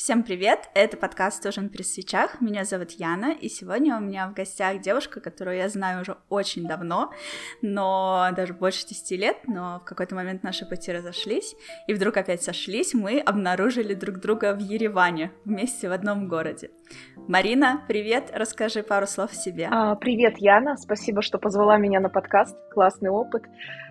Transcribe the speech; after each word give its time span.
Всем 0.00 0.22
привет! 0.22 0.70
Это 0.72 0.96
подкаст 0.96 1.44
«Ужин 1.44 1.68
при 1.68 1.82
свечах». 1.82 2.40
Меня 2.40 2.64
зовут 2.64 2.92
Яна, 2.92 3.32
и 3.32 3.50
сегодня 3.50 3.98
у 3.98 4.00
меня 4.00 4.28
в 4.28 4.32
гостях 4.32 4.80
девушка, 4.80 5.20
которую 5.20 5.58
я 5.58 5.68
знаю 5.68 6.00
уже 6.00 6.16
очень 6.30 6.66
давно, 6.66 7.12
но 7.60 8.30
даже 8.34 8.54
больше 8.54 8.86
10 8.88 9.10
лет, 9.20 9.36
но 9.46 9.80
в 9.80 9.84
какой-то 9.84 10.14
момент 10.14 10.42
наши 10.42 10.64
пути 10.64 10.90
разошлись, 10.90 11.54
и 11.86 11.92
вдруг 11.92 12.16
опять 12.16 12.42
сошлись, 12.42 12.94
мы 12.94 13.20
обнаружили 13.20 13.92
друг 13.92 14.20
друга 14.20 14.54
в 14.54 14.60
Ереване, 14.60 15.32
вместе 15.44 15.90
в 15.90 15.92
одном 15.92 16.28
городе. 16.28 16.70
Марина, 17.28 17.84
привет! 17.86 18.30
Расскажи 18.32 18.82
пару 18.82 19.06
слов 19.06 19.32
о 19.32 19.34
себе. 19.34 19.68
А, 19.70 19.96
привет, 19.96 20.38
Яна! 20.38 20.78
Спасибо, 20.78 21.20
что 21.20 21.38
позвала 21.38 21.76
меня 21.76 22.00
на 22.00 22.08
подкаст. 22.08 22.56
Классный 22.72 23.10
опыт. 23.10 23.42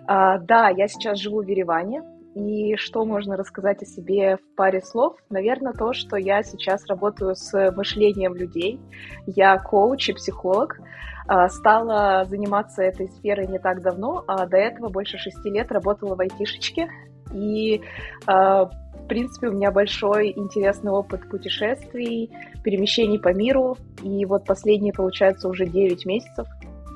А, 0.08 0.38
да, 0.38 0.70
я 0.70 0.88
сейчас 0.88 1.20
живу 1.20 1.40
в 1.44 1.46
Ереване, 1.46 2.02
и 2.34 2.76
что 2.76 3.04
можно 3.04 3.36
рассказать 3.36 3.82
о 3.82 3.86
себе 3.86 4.36
в 4.36 4.54
паре 4.54 4.82
слов? 4.82 5.16
Наверное, 5.30 5.72
то, 5.72 5.92
что 5.92 6.16
я 6.16 6.42
сейчас 6.42 6.86
работаю 6.86 7.34
с 7.34 7.72
мышлением 7.72 8.34
людей. 8.34 8.80
Я 9.26 9.58
коуч 9.58 10.10
и 10.10 10.12
психолог. 10.12 10.78
А, 11.26 11.48
стала 11.48 12.24
заниматься 12.24 12.82
этой 12.82 13.08
сферой 13.08 13.48
не 13.48 13.58
так 13.58 13.82
давно, 13.82 14.24
а 14.28 14.46
до 14.46 14.56
этого 14.56 14.88
больше 14.88 15.18
шести 15.18 15.50
лет 15.50 15.72
работала 15.72 16.14
в 16.14 16.20
айтишечке. 16.20 16.88
И, 17.34 17.82
а, 18.26 18.66
в 18.66 19.06
принципе, 19.08 19.48
у 19.48 19.52
меня 19.52 19.72
большой 19.72 20.32
интересный 20.36 20.92
опыт 20.92 21.28
путешествий, 21.28 22.30
перемещений 22.62 23.18
по 23.18 23.34
миру. 23.34 23.76
И 24.04 24.24
вот 24.24 24.44
последние, 24.44 24.92
получается, 24.92 25.48
уже 25.48 25.66
9 25.66 26.06
месяцев. 26.06 26.46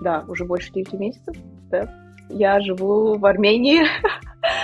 Да, 0.00 0.24
уже 0.28 0.44
больше 0.44 0.72
9 0.72 0.92
месяцев, 0.92 1.36
да. 1.70 2.03
Я 2.28 2.60
живу 2.60 3.18
в 3.18 3.26
Армении. 3.26 3.82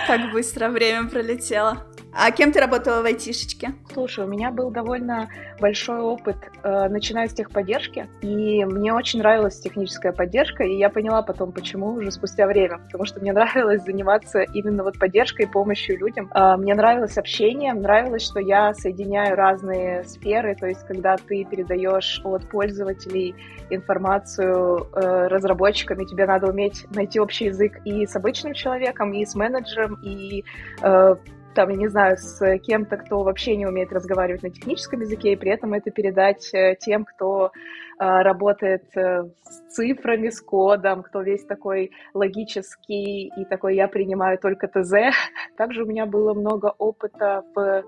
Как 0.07 0.33
быстро 0.33 0.69
время 0.69 1.09
пролетело. 1.09 1.87
А 2.13 2.31
кем 2.33 2.53
ты 2.53 2.61
работала 2.61 3.03
в 3.03 3.05
айтишечке? 3.05 3.75
Слушай, 3.93 4.25
у 4.25 4.29
меня 4.29 4.51
был 4.51 4.71
довольно 4.71 5.29
большой 5.61 6.01
опыт, 6.01 6.37
э, 6.63 6.89
начиная 6.89 7.29
с 7.29 7.35
техподдержки, 7.35 8.09
и 8.21 8.65
мне 8.65 8.93
очень 8.93 9.21
нравилась 9.21 9.61
техническая 9.61 10.13
поддержка, 10.13 10.65
и 10.65 10.77
я 10.77 10.91
поняла 10.91 11.23
потом, 11.23 11.53
почему 11.53 11.93
уже 11.93 12.11
спустя 12.11 12.47
время, 12.47 12.79
потому 12.79 13.05
что 13.05 13.21
мне 13.21 13.33
нравилось 13.35 13.85
заниматься 13.85 14.41
именно 14.41 14.83
вот 14.83 14.99
поддержкой 14.99 15.43
и 15.43 15.47
помощью 15.47 15.99
людям. 15.99 16.31
Э, 16.35 16.57
мне 16.57 16.75
нравилось 16.75 17.17
общение, 17.17 17.73
нравилось, 17.75 18.23
что 18.23 18.41
я 18.41 18.75
соединяю 18.75 19.37
разные 19.37 20.03
сферы, 20.05 20.57
то 20.57 20.67
есть 20.67 20.85
когда 20.87 21.17
ты 21.17 21.45
передаешь 21.45 22.21
от 22.25 22.49
пользователей 22.49 23.37
информацию 23.71 24.89
э, 24.95 25.29
разработчикам, 25.29 26.01
и 26.01 26.07
тебе 26.07 26.27
надо 26.27 26.49
уметь 26.49 26.87
найти 26.93 27.21
общий 27.21 27.47
язык 27.47 27.79
и 27.85 28.05
с 28.05 28.17
обычным 28.17 28.55
человеком, 28.55 29.13
и 29.13 29.25
с 29.25 29.37
менеджером, 29.37 29.95
и 30.03 30.45
э, 30.83 31.15
там, 31.55 31.71
я 31.71 31.77
не 31.77 31.89
знаю, 31.89 32.17
с 32.17 32.59
кем-то, 32.59 32.97
кто 32.97 33.23
вообще 33.23 33.57
не 33.57 33.67
умеет 33.67 33.93
разговаривать 33.93 34.43
на 34.43 34.51
техническом 34.51 35.01
языке, 35.01 35.33
и 35.33 35.37
при 35.37 35.51
этом 35.51 35.75
это 35.75 35.91
передать 35.91 36.53
э, 36.55 36.77
тем, 36.79 37.05
кто 37.05 37.47
э, 37.47 37.51
работает 37.99 38.85
э, 38.97 39.25
с 39.43 39.75
цифрами, 39.75 40.31
с 40.31 40.41
кодом, 40.41 41.03
кто 41.03 41.23
весь 41.23 41.45
такой 41.45 41.91
логический 42.15 43.33
и 43.37 43.45
такой 43.45 43.77
«я 43.77 43.89
принимаю 43.89 44.39
только 44.39 44.69
ТЗ». 44.69 44.93
Также 45.57 45.85
у 45.85 45.87
меня 45.87 46.07
было 46.07 46.35
много 46.35 46.75
опыта 46.79 47.45
в 47.55 47.85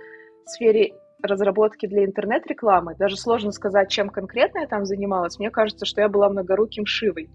сфере 0.47 0.95
разработки 1.23 1.87
для 1.87 2.05
интернет-рекламы. 2.05 2.97
Даже 2.99 3.17
сложно 3.17 3.53
сказать, 3.53 3.91
чем 3.91 4.09
конкретно 4.09 4.61
я 4.61 4.67
там 4.67 4.85
занималась. 4.85 5.39
Мне 5.39 5.51
кажется, 5.51 5.87
что 5.87 6.01
я 6.01 6.09
была 6.09 6.29
многоруким 6.29 6.85
шивой. 6.85 7.31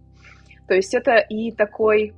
То 0.67 0.73
есть 0.73 0.93
это 0.93 1.17
и 1.17 1.51
такой 1.51 2.13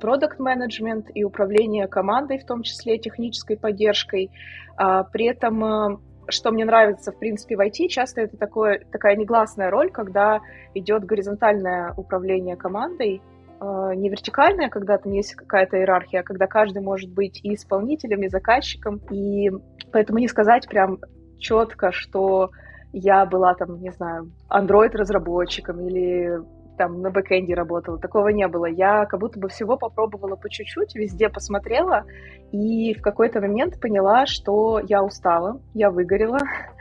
продукт 0.00 0.38
менеджмент 0.38 1.08
и 1.14 1.24
управление 1.24 1.86
командой, 1.86 2.38
в 2.38 2.46
том 2.46 2.62
числе 2.62 2.98
технической 2.98 3.56
поддержкой. 3.56 4.30
А, 4.76 5.04
при 5.04 5.26
этом, 5.26 5.64
э, 5.64 5.96
что 6.28 6.50
мне 6.50 6.64
нравится, 6.64 7.12
в 7.12 7.18
принципе, 7.18 7.56
в 7.56 7.60
IT, 7.60 7.88
часто 7.88 8.22
это 8.22 8.36
такое, 8.36 8.84
такая 8.90 9.16
негласная 9.16 9.70
роль, 9.70 9.90
когда 9.90 10.40
идет 10.74 11.04
горизонтальное 11.04 11.94
управление 11.96 12.56
командой, 12.56 13.22
э, 13.60 13.92
не 13.96 14.08
вертикальная, 14.10 14.68
когда 14.68 14.98
там 14.98 15.12
есть 15.12 15.34
какая-то 15.34 15.78
иерархия, 15.78 16.20
а 16.20 16.24
когда 16.24 16.46
каждый 16.46 16.82
может 16.82 17.10
быть 17.10 17.40
и 17.42 17.54
исполнителем, 17.54 18.22
и 18.22 18.28
заказчиком. 18.28 19.00
И 19.10 19.50
поэтому 19.92 20.18
не 20.18 20.28
сказать 20.28 20.68
прям 20.68 20.98
четко, 21.38 21.92
что 21.92 22.50
я 22.92 23.26
была 23.26 23.54
там, 23.54 23.80
не 23.80 23.90
знаю, 23.92 24.32
Android-разработчиком 24.50 25.80
или 25.80 26.40
там 26.76 27.00
на 27.00 27.10
бэкэнде 27.10 27.54
работала, 27.54 27.98
такого 27.98 28.28
не 28.28 28.46
было. 28.48 28.66
Я 28.66 29.06
как 29.06 29.20
будто 29.20 29.40
бы 29.40 29.48
всего 29.48 29.76
попробовала 29.76 30.36
по 30.36 30.48
чуть-чуть, 30.48 30.94
везде 30.94 31.28
посмотрела, 31.28 32.04
и 32.52 32.94
в 32.94 33.02
какой-то 33.02 33.40
момент 33.40 33.80
поняла, 33.80 34.26
что 34.26 34.80
я 34.80 35.02
устала, 35.02 35.60
я 35.74 35.90
выгорела, 35.90 36.38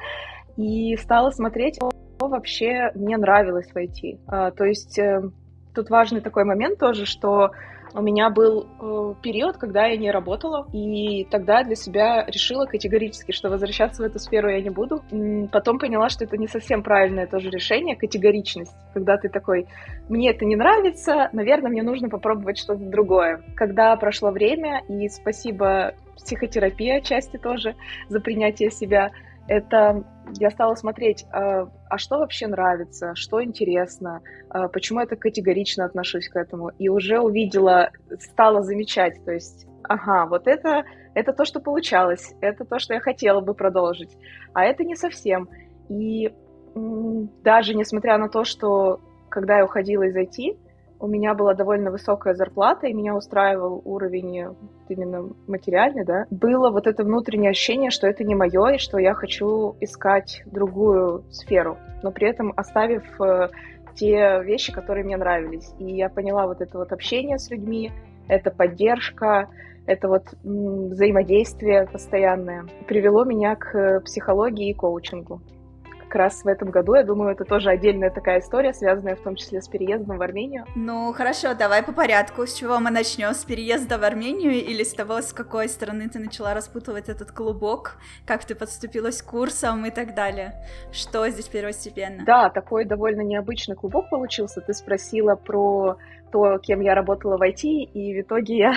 и 0.58 0.96
стала 0.98 1.32
смотреть, 1.32 1.76
что 1.76 2.28
вообще 2.28 2.92
мне 2.96 3.18
нравилось 3.18 3.74
войти. 3.74 4.20
А, 4.28 4.52
то 4.52 4.66
есть 4.66 4.98
э, 5.00 5.22
тут 5.74 5.90
важный 5.90 6.22
такой 6.22 6.46
момент 6.46 6.80
тоже, 6.80 7.06
что 7.06 7.52
у 7.96 8.02
меня 8.02 8.30
был 8.30 8.68
э, 8.80 9.14
период, 9.22 9.58
когда 9.58 9.86
я 9.86 9.96
не 9.96 10.12
работала, 10.12 10.68
и 10.74 11.24
тогда 11.32 11.64
для 11.64 11.76
себя 11.76 12.26
решила 12.28 12.66
категорически, 12.66 13.32
что 13.32 13.50
возвращаться 13.50 14.04
в 14.04 14.06
эту 14.06 14.20
сферу 14.20 14.50
я 14.50 14.62
не 14.62 14.70
буду. 14.70 15.02
Потом 15.52 15.80
поняла, 15.80 16.10
что 16.10 16.26
это 16.26 16.38
не 16.38 16.48
совсем 16.48 16.84
правильное 16.84 17.26
тоже 17.26 17.50
решение, 17.50 17.96
категоричность, 17.96 18.76
когда 18.94 19.18
ты 19.18 19.30
такой, 19.30 19.68
мне 20.10 20.32
это 20.32 20.44
не 20.44 20.58
нравится, 20.58 21.30
наверное, 21.32 21.72
мне 21.72 21.84
нужно 21.84 22.10
попробовать 22.10 22.58
что-то 22.58 22.84
другое. 22.84 23.42
Когда 23.56 23.96
прошло 23.96 24.32
время, 24.32 24.84
и 24.90 25.08
спасибо 25.08 25.94
психотерапии 26.18 26.98
отчасти 26.98 27.38
тоже 27.38 27.76
за 28.10 28.20
принятие 28.20 28.72
себя, 28.72 29.12
это 29.48 30.04
я 30.40 30.50
стала 30.50 30.76
смотреть, 30.76 31.26
а, 31.32 31.70
а 31.90 31.98
что 31.98 32.18
вообще 32.20 32.48
нравится, 32.48 33.14
что 33.16 33.44
интересно, 33.44 34.22
а, 34.50 34.68
почему 34.68 35.00
я 35.00 35.06
так 35.06 35.20
категорично 35.20 35.86
отношусь 35.86 36.30
к 36.30 36.36
этому. 36.36 36.70
И 36.80 36.90
уже 36.90 37.20
увидела, 37.20 37.92
стала 38.20 38.64
замечать, 38.64 39.24
то 39.24 39.32
есть, 39.32 39.68
ага, 39.84 40.26
вот 40.26 40.48
это, 40.48 40.84
это 41.14 41.32
то, 41.32 41.46
что 41.46 41.60
получалось, 41.60 42.34
это 42.42 42.66
то, 42.66 42.80
что 42.80 42.94
я 42.94 43.00
хотела 43.00 43.42
бы 43.42 43.54
продолжить, 43.54 44.18
а 44.54 44.64
это 44.66 44.84
не 44.84 44.96
совсем. 44.96 45.48
И 45.90 46.34
даже 46.76 47.74
несмотря 47.74 48.18
на 48.18 48.28
то, 48.28 48.44
что 48.44 49.00
когда 49.30 49.58
я 49.58 49.66
уходила 49.66 50.04
из 50.04 50.16
IT, 50.18 50.58
у 51.00 51.08
меня 51.08 51.34
была 51.34 51.54
довольно 51.54 51.92
высокая 51.92 52.34
зарплата, 52.34 52.88
и 52.88 52.94
меня 52.94 53.16
устраивал 53.16 53.82
уровень 53.86 54.56
именно 54.90 55.30
материальный, 55.48 56.06
да, 56.06 56.26
было 56.30 56.70
вот 56.70 56.88
это 56.88 57.04
внутреннее 57.04 57.52
ощущение, 57.52 57.92
что 57.92 58.08
это 58.08 58.24
не 58.24 58.36
мое, 58.36 58.76
и 58.76 58.78
что 58.78 58.98
я 58.98 59.14
хочу 59.14 59.76
искать 59.82 60.44
другую 60.46 61.24
сферу, 61.32 61.78
но 62.04 62.12
при 62.12 62.30
этом 62.30 62.54
оставив 62.56 63.04
э, 63.22 63.50
те 63.96 64.42
вещи, 64.44 64.72
которые 64.72 65.04
мне 65.04 65.18
нравились. 65.18 65.74
И 65.80 65.96
я 65.96 66.10
поняла 66.10 66.48
вот 66.48 66.62
это 66.62 66.78
вот 66.78 66.92
общение 66.92 67.40
с 67.40 67.50
людьми, 67.50 67.92
это 68.28 68.52
поддержка, 68.52 69.50
это 69.86 70.08
вот 70.08 70.24
взаимодействие 70.44 71.88
постоянное 71.88 72.66
привело 72.88 73.24
меня 73.24 73.56
к 73.56 74.02
психологии 74.02 74.72
и 74.72 74.74
коучингу 74.74 75.42
раз 76.16 76.44
в 76.44 76.48
этом 76.48 76.70
году. 76.70 76.96
Я 76.96 77.04
думаю, 77.04 77.32
это 77.32 77.44
тоже 77.46 77.70
отдельная 77.70 78.10
такая 78.10 78.40
история, 78.40 78.74
связанная 78.74 79.16
в 79.16 79.22
том 79.22 79.36
числе 79.36 79.62
с 79.62 79.68
переездом 79.68 80.18
в 80.18 80.22
Армению. 80.22 80.66
Ну, 80.76 81.14
хорошо, 81.14 81.54
давай 81.54 81.84
по 81.84 81.92
порядку. 81.92 82.46
С 82.46 82.54
чего 82.54 82.80
мы 82.80 82.92
начнем? 82.92 83.34
С 83.34 83.44
переезда 83.44 83.98
в 83.98 84.04
Армению 84.04 84.54
или 84.54 84.84
с 84.84 84.94
того, 84.94 85.22
с 85.22 85.34
какой 85.34 85.70
стороны 85.70 86.10
ты 86.10 86.20
начала 86.20 86.54
распутывать 86.54 87.10
этот 87.10 87.32
клубок, 87.32 87.98
как 88.26 88.46
ты 88.46 88.56
подступилась 88.56 89.22
к 89.22 89.30
курсам 89.30 89.86
и 89.86 89.92
так 89.92 90.16
далее? 90.16 90.54
Что 90.92 91.28
здесь 91.30 91.48
первостепенно? 91.48 92.24
Да, 92.26 92.50
такой 92.50 92.86
довольно 92.86 93.22
необычный 93.22 93.76
клубок 93.76 94.10
получился. 94.10 94.62
Ты 94.62 94.74
спросила 94.74 95.36
про 95.36 95.98
то, 96.32 96.58
кем 96.60 96.82
я 96.82 96.96
работала 96.96 97.38
в 97.38 97.42
IT, 97.42 97.62
и 97.64 98.14
в 98.14 98.22
итоге 98.22 98.58
я 98.58 98.74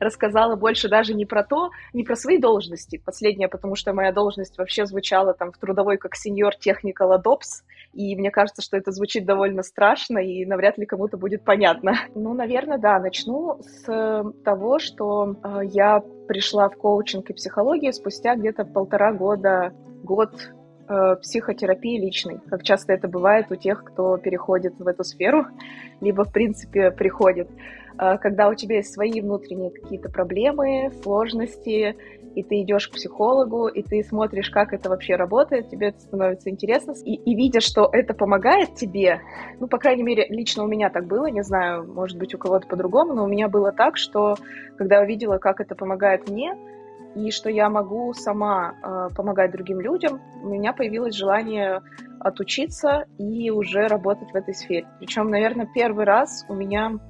рассказала 0.00 0.56
больше 0.56 0.88
даже 0.88 1.14
не 1.14 1.26
про 1.26 1.44
то, 1.44 1.70
не 1.92 2.02
про 2.02 2.16
свои 2.16 2.38
должности. 2.38 3.00
Последняя, 3.04 3.48
потому 3.48 3.76
что 3.76 3.92
моя 3.92 4.12
должность 4.12 4.58
вообще 4.58 4.86
звучала 4.86 5.34
там 5.34 5.52
в 5.52 5.58
трудовой 5.58 5.98
как 5.98 6.16
сеньор 6.16 6.56
техникал 6.56 7.12
адопс, 7.12 7.62
и 7.92 8.16
мне 8.16 8.30
кажется, 8.30 8.62
что 8.62 8.76
это 8.76 8.92
звучит 8.92 9.26
довольно 9.26 9.62
страшно, 9.62 10.18
и 10.18 10.44
навряд 10.46 10.78
ли 10.78 10.86
кому-то 10.86 11.16
будет 11.16 11.44
понятно. 11.44 11.92
Ну, 12.14 12.34
наверное, 12.34 12.78
да, 12.78 12.98
начну 12.98 13.60
с 13.62 14.24
того, 14.44 14.78
что 14.78 15.36
э, 15.42 15.60
я 15.64 16.00
пришла 16.28 16.68
в 16.68 16.76
коучинг 16.76 17.30
и 17.30 17.32
психологию 17.32 17.92
спустя 17.92 18.36
где-то 18.36 18.64
полтора 18.64 19.12
года, 19.12 19.72
год 20.02 20.30
э, 20.88 21.16
психотерапии 21.22 21.98
личной, 21.98 22.40
как 22.48 22.62
часто 22.62 22.92
это 22.92 23.08
бывает 23.08 23.50
у 23.50 23.56
тех, 23.56 23.84
кто 23.84 24.16
переходит 24.18 24.74
в 24.78 24.86
эту 24.86 25.04
сферу, 25.04 25.46
либо, 26.00 26.24
в 26.24 26.32
принципе, 26.32 26.90
приходит. 26.90 27.48
Э, 28.00 28.16
когда 28.18 28.48
у 28.48 28.54
тебя 28.54 28.76
есть 28.76 28.94
свои 28.94 29.20
внутренние 29.20 29.70
какие-то 29.70 30.08
проблемы, 30.08 30.90
сложности, 31.02 31.96
и 32.34 32.42
ты 32.42 32.62
идешь 32.62 32.88
к 32.88 32.92
психологу, 32.92 33.66
и 33.66 33.82
ты 33.82 34.02
смотришь, 34.02 34.50
как 34.50 34.72
это 34.72 34.88
вообще 34.88 35.16
работает, 35.16 35.68
тебе 35.68 35.88
это 35.88 36.00
становится 36.00 36.48
интересно, 36.48 36.94
и, 37.04 37.14
и 37.14 37.34
видя, 37.34 37.60
что 37.60 37.88
это 37.92 38.14
помогает 38.14 38.74
тебе, 38.74 39.20
ну, 39.58 39.66
по 39.66 39.78
крайней 39.78 40.04
мере, 40.04 40.26
лично 40.28 40.64
у 40.64 40.68
меня 40.68 40.90
так 40.90 41.06
было, 41.06 41.26
не 41.26 41.42
знаю, 41.42 41.92
может 41.92 42.16
быть, 42.18 42.34
у 42.34 42.38
кого-то 42.38 42.66
по-другому, 42.68 43.14
но 43.14 43.24
у 43.24 43.28
меня 43.28 43.48
было 43.48 43.72
так, 43.72 43.96
что 43.96 44.36
когда 44.78 44.96
я 44.96 45.02
увидела, 45.02 45.38
как 45.38 45.60
это 45.60 45.74
помогает 45.74 46.30
мне, 46.30 46.56
и 47.16 47.32
что 47.32 47.50
я 47.50 47.68
могу 47.68 48.14
сама 48.14 48.74
э, 48.82 49.14
помогать 49.16 49.50
другим 49.50 49.80
людям, 49.80 50.20
у 50.44 50.48
меня 50.48 50.72
появилось 50.72 51.16
желание 51.16 51.80
отучиться 52.20 53.06
и 53.18 53.50
уже 53.50 53.88
работать 53.88 54.30
в 54.30 54.36
этой 54.36 54.54
сфере. 54.54 54.86
Причем, 55.00 55.28
наверное, 55.28 55.68
первый 55.74 56.04
раз 56.04 56.46
у 56.48 56.54
меня 56.54 57.00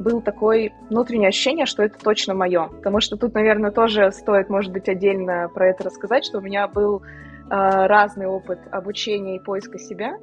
был 0.00 0.20
такое 0.20 0.72
внутреннее 0.88 1.28
ощущение, 1.28 1.66
что 1.66 1.82
это 1.82 1.98
точно 1.98 2.34
мое. 2.34 2.68
Потому 2.68 3.00
что 3.00 3.16
тут, 3.16 3.34
наверное, 3.34 3.70
тоже 3.70 4.10
стоит, 4.12 4.48
может 4.48 4.72
быть, 4.72 4.88
отдельно 4.88 5.48
про 5.52 5.68
это 5.68 5.84
рассказать, 5.84 6.24
что 6.24 6.38
у 6.38 6.40
меня 6.40 6.66
был 6.66 7.02
э, 7.02 7.02
разный 7.48 8.26
опыт 8.26 8.58
обучения 8.70 9.36
и 9.36 9.42
поиска 9.42 9.78
себя. 9.78 10.18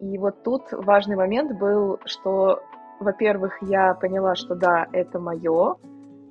И 0.00 0.18
вот 0.18 0.42
тут 0.42 0.62
важный 0.72 1.16
момент 1.16 1.58
был, 1.58 2.00
что, 2.04 2.60
во-первых, 2.98 3.58
я 3.62 3.94
поняла, 3.94 4.34
что 4.34 4.54
да, 4.54 4.86
это 4.92 5.18
мое, 5.18 5.76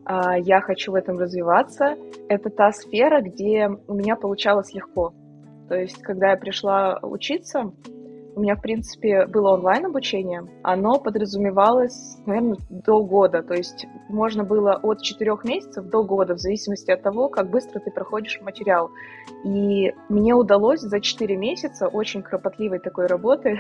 а, 0.05 0.37
я 0.39 0.59
хочу 0.59 0.91
в 0.91 0.95
этом 0.95 1.19
развиваться. 1.19 1.95
Это 2.27 2.49
та 2.49 2.71
сфера, 2.71 3.21
где 3.21 3.69
у 3.87 3.93
меня 3.93 4.15
получалось 4.15 4.73
легко. 4.73 5.13
То 5.67 5.75
есть, 5.75 6.01
когда 6.01 6.31
я 6.31 6.37
пришла 6.37 6.97
учиться, 7.03 7.71
у 8.39 8.41
меня, 8.41 8.55
в 8.55 8.61
принципе, 8.61 9.25
было 9.25 9.55
онлайн-обучение. 9.55 10.47
Оно 10.63 10.97
подразумевалось, 10.97 12.17
наверное, 12.25 12.57
до 12.69 13.03
года. 13.03 13.43
То 13.43 13.53
есть 13.53 13.85
можно 14.07 14.45
было 14.45 14.79
от 14.81 15.01
четырех 15.01 15.43
месяцев 15.43 15.85
до 15.87 16.03
года, 16.03 16.35
в 16.35 16.39
зависимости 16.39 16.89
от 16.89 17.03
того, 17.03 17.27
как 17.27 17.49
быстро 17.49 17.81
ты 17.81 17.91
проходишь 17.91 18.39
материал. 18.39 18.91
И 19.43 19.93
мне 20.07 20.33
удалось 20.33 20.79
за 20.79 21.01
четыре 21.01 21.35
месяца 21.35 21.89
очень 21.89 22.21
кропотливой 22.21 22.79
такой 22.79 23.07
работы 23.07 23.59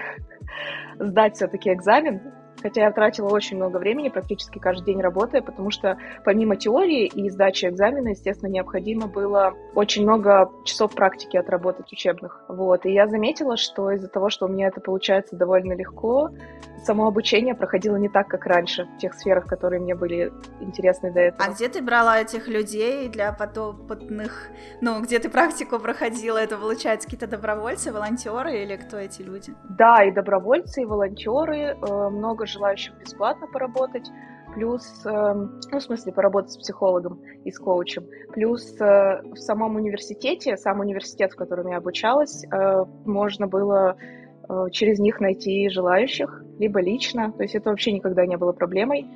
сдать 0.99 1.35
все-таки 1.35 1.73
экзамен 1.73 2.21
Хотя 2.61 2.81
я 2.81 2.91
тратила 2.91 3.29
очень 3.29 3.57
много 3.57 3.77
времени, 3.77 4.09
практически 4.09 4.59
каждый 4.59 4.85
день 4.85 5.01
работая, 5.01 5.41
потому 5.41 5.71
что 5.71 5.97
помимо 6.25 6.55
теории 6.55 7.05
и 7.05 7.29
сдачи 7.29 7.65
экзамена, 7.65 8.09
естественно, 8.09 8.49
необходимо 8.49 9.07
было 9.07 9.53
очень 9.75 10.03
много 10.03 10.51
часов 10.65 10.93
практики 10.93 11.37
отработать 11.37 11.91
учебных. 11.91 12.43
Вот. 12.47 12.85
И 12.85 12.91
я 12.91 13.07
заметила, 13.07 13.57
что 13.57 13.91
из-за 13.91 14.07
того, 14.07 14.29
что 14.29 14.45
у 14.45 14.49
меня 14.49 14.67
это 14.67 14.81
получается 14.81 15.35
довольно 15.35 15.73
легко, 15.73 16.31
само 16.83 17.07
обучение 17.07 17.55
проходило 17.55 17.95
не 17.95 18.09
так, 18.09 18.27
как 18.27 18.45
раньше, 18.45 18.85
в 18.85 18.97
тех 18.97 19.13
сферах, 19.13 19.45
которые 19.45 19.79
мне 19.79 19.95
были 19.95 20.31
интересны 20.59 21.11
до 21.11 21.19
этого. 21.19 21.49
А 21.49 21.53
где 21.53 21.67
ты 21.69 21.81
брала 21.81 22.19
этих 22.19 22.47
людей 22.47 23.07
для 23.09 23.31
подопытных? 23.31 24.49
Ну, 24.81 25.01
где 25.01 25.19
ты 25.19 25.29
практику 25.29 25.79
проходила? 25.79 26.37
Это, 26.37 26.57
получается, 26.57 27.07
какие-то 27.07 27.27
добровольцы, 27.27 27.91
волонтеры 27.91 28.63
или 28.63 28.75
кто 28.75 28.97
эти 28.97 29.21
люди? 29.21 29.53
Да, 29.69 30.03
и 30.03 30.11
добровольцы, 30.11 30.81
и 30.81 30.85
волонтеры. 30.85 31.77
Э, 31.81 32.09
много 32.09 32.45
желающих 32.49 32.97
бесплатно 32.99 33.47
поработать, 33.47 34.09
плюс, 34.53 35.05
эм, 35.05 35.59
ну, 35.71 35.79
в 35.79 35.83
смысле, 35.83 36.11
поработать 36.11 36.51
с 36.51 36.57
психологом 36.57 37.21
и 37.45 37.51
с 37.51 37.59
коучем, 37.59 38.05
плюс 38.33 38.79
э, 38.79 39.21
в 39.23 39.37
самом 39.37 39.75
университете, 39.75 40.57
сам 40.57 40.79
университет, 40.79 41.33
в 41.33 41.35
котором 41.35 41.67
я 41.67 41.77
обучалась, 41.77 42.45
э, 42.45 42.85
можно 43.05 43.47
было 43.47 43.95
э, 44.47 44.65
через 44.71 44.99
них 44.99 45.19
найти 45.19 45.69
желающих, 45.69 46.43
либо 46.57 46.81
лично, 46.81 47.31
то 47.31 47.43
есть 47.43 47.55
это 47.55 47.69
вообще 47.69 47.91
никогда 47.91 48.25
не 48.25 48.37
было 48.37 48.51
проблемой. 48.51 49.07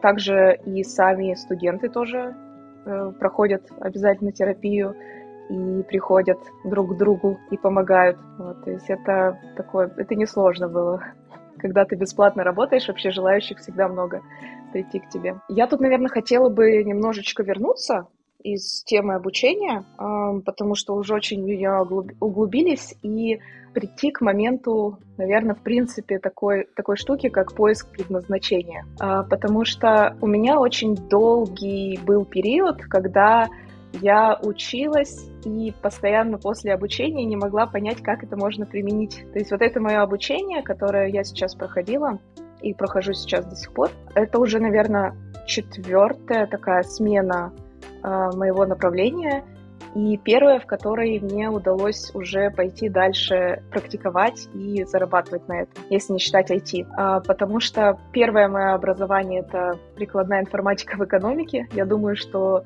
Также 0.00 0.58
и 0.64 0.82
сами 0.82 1.34
студенты 1.34 1.90
тоже 1.90 2.34
проходят 3.20 3.70
обязательно 3.78 4.32
терапию 4.32 4.96
и 5.50 5.82
приходят 5.82 6.38
друг 6.64 6.94
к 6.94 6.96
другу 6.96 7.38
и 7.50 7.58
помогают. 7.58 8.16
Вот, 8.38 8.64
то 8.64 8.70
есть 8.70 8.88
это 8.88 9.38
такое, 9.54 9.92
это 9.98 10.14
несложно 10.14 10.68
было 10.68 11.02
когда 11.58 11.84
ты 11.84 11.96
бесплатно 11.96 12.44
работаешь, 12.44 12.88
вообще 12.88 13.10
желающих 13.10 13.58
всегда 13.58 13.88
много 13.88 14.22
прийти 14.72 14.98
к 14.98 15.08
тебе. 15.08 15.40
Я 15.48 15.66
тут, 15.66 15.80
наверное, 15.80 16.08
хотела 16.08 16.48
бы 16.48 16.82
немножечко 16.84 17.42
вернуться 17.42 18.08
из 18.42 18.84
темы 18.84 19.14
обучения, 19.14 19.84
потому 19.96 20.74
что 20.76 20.94
уже 20.94 21.14
очень 21.14 21.42
в 21.42 21.46
нее 21.46 21.80
углубились, 22.20 22.94
и 23.02 23.40
прийти 23.76 24.10
к 24.10 24.22
моменту, 24.22 24.98
наверное, 25.18 25.54
в 25.54 25.62
принципе, 25.62 26.18
такой, 26.18 26.66
такой 26.76 26.96
штуки, 26.96 27.28
как 27.28 27.54
поиск 27.54 27.90
предназначения. 27.90 28.86
А, 28.98 29.22
потому 29.22 29.66
что 29.66 30.16
у 30.22 30.26
меня 30.26 30.58
очень 30.58 30.94
долгий 30.94 32.00
был 32.06 32.24
период, 32.24 32.80
когда 32.84 33.48
я 34.00 34.38
училась 34.42 35.28
и 35.46 35.72
постоянно 35.80 36.38
после 36.38 36.74
обучения 36.74 37.24
не 37.24 37.36
могла 37.36 37.66
понять, 37.66 38.02
как 38.02 38.24
это 38.24 38.36
можно 38.36 38.66
применить. 38.66 39.24
То 39.32 39.38
есть 39.38 39.52
вот 39.52 39.62
это 39.62 39.80
мое 39.80 40.02
обучение, 40.02 40.62
которое 40.62 41.08
я 41.08 41.22
сейчас 41.22 41.54
проходила 41.54 42.18
и 42.60 42.74
прохожу 42.74 43.12
сейчас 43.12 43.46
до 43.46 43.54
сих 43.54 43.72
пор, 43.72 43.90
это 44.16 44.40
уже, 44.40 44.58
наверное, 44.58 45.14
четвертая 45.46 46.48
такая 46.48 46.82
смена 46.82 47.52
э, 48.02 48.30
моего 48.34 48.66
направления 48.66 49.44
и 49.94 50.18
первая, 50.18 50.58
в 50.58 50.66
которой 50.66 51.18
мне 51.20 51.48
удалось 51.48 52.10
уже 52.14 52.50
пойти 52.50 52.88
дальше 52.88 53.62
практиковать 53.70 54.48
и 54.52 54.84
зарабатывать 54.84 55.48
на 55.48 55.60
этом, 55.62 55.84
если 55.88 56.12
не 56.12 56.18
считать 56.18 56.50
IT. 56.50 56.86
А, 56.96 57.20
потому 57.20 57.60
что 57.60 57.98
первое 58.12 58.48
мое 58.48 58.74
образование— 58.74 59.40
это 59.48 59.78
прикладная 59.94 60.40
информатика 60.40 60.96
в 60.98 61.04
экономике. 61.04 61.66
Я 61.72 61.86
думаю, 61.86 62.14
что 62.16 62.64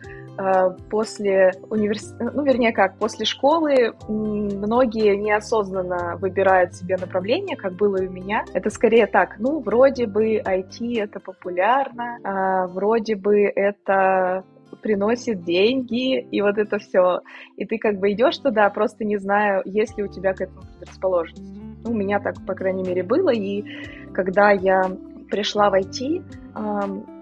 после 0.91 1.53
университета, 1.69 2.31
ну, 2.35 2.43
вернее 2.43 2.73
как, 2.73 2.97
после 2.99 3.25
школы 3.25 3.95
многие 4.09 5.17
неосознанно 5.17 6.17
выбирают 6.17 6.75
себе 6.75 6.97
направление, 6.97 7.57
как 7.57 7.75
было 7.75 7.97
и 7.97 8.07
у 8.07 8.11
меня. 8.11 8.45
Это 8.55 8.71
скорее 8.71 9.07
так, 9.07 9.37
ну, 9.39 9.61
вроде 9.61 10.07
бы 10.07 10.37
IT 10.37 11.01
это 11.01 11.21
популярно, 11.21 12.19
а, 12.25 12.67
вроде 12.69 13.17
бы 13.17 13.43
это 13.43 14.45
приносит 14.83 15.45
деньги, 15.45 16.21
и 16.21 16.41
вот 16.41 16.59
это 16.59 16.79
все. 16.79 17.21
И 17.57 17.67
ты 17.67 17.79
как 17.79 17.99
бы 17.99 18.13
идешь 18.13 18.39
туда, 18.39 18.69
просто 18.71 19.05
не 19.05 19.19
знаю, 19.19 19.63
есть 19.65 19.97
ли 19.99 20.05
у 20.05 20.09
тебя 20.09 20.33
к 20.33 20.41
этому 20.41 20.63
предрасположенность. 20.79 21.61
Ну, 21.85 21.91
у 21.91 21.95
меня 21.95 22.21
так, 22.21 22.35
по 22.47 22.55
крайней 22.55 22.83
мере, 22.83 23.03
было, 23.03 23.31
и 23.31 23.65
когда 24.13 24.51
я 24.51 24.91
пришла 25.31 25.71
в 25.71 25.75
IT, 25.75 26.23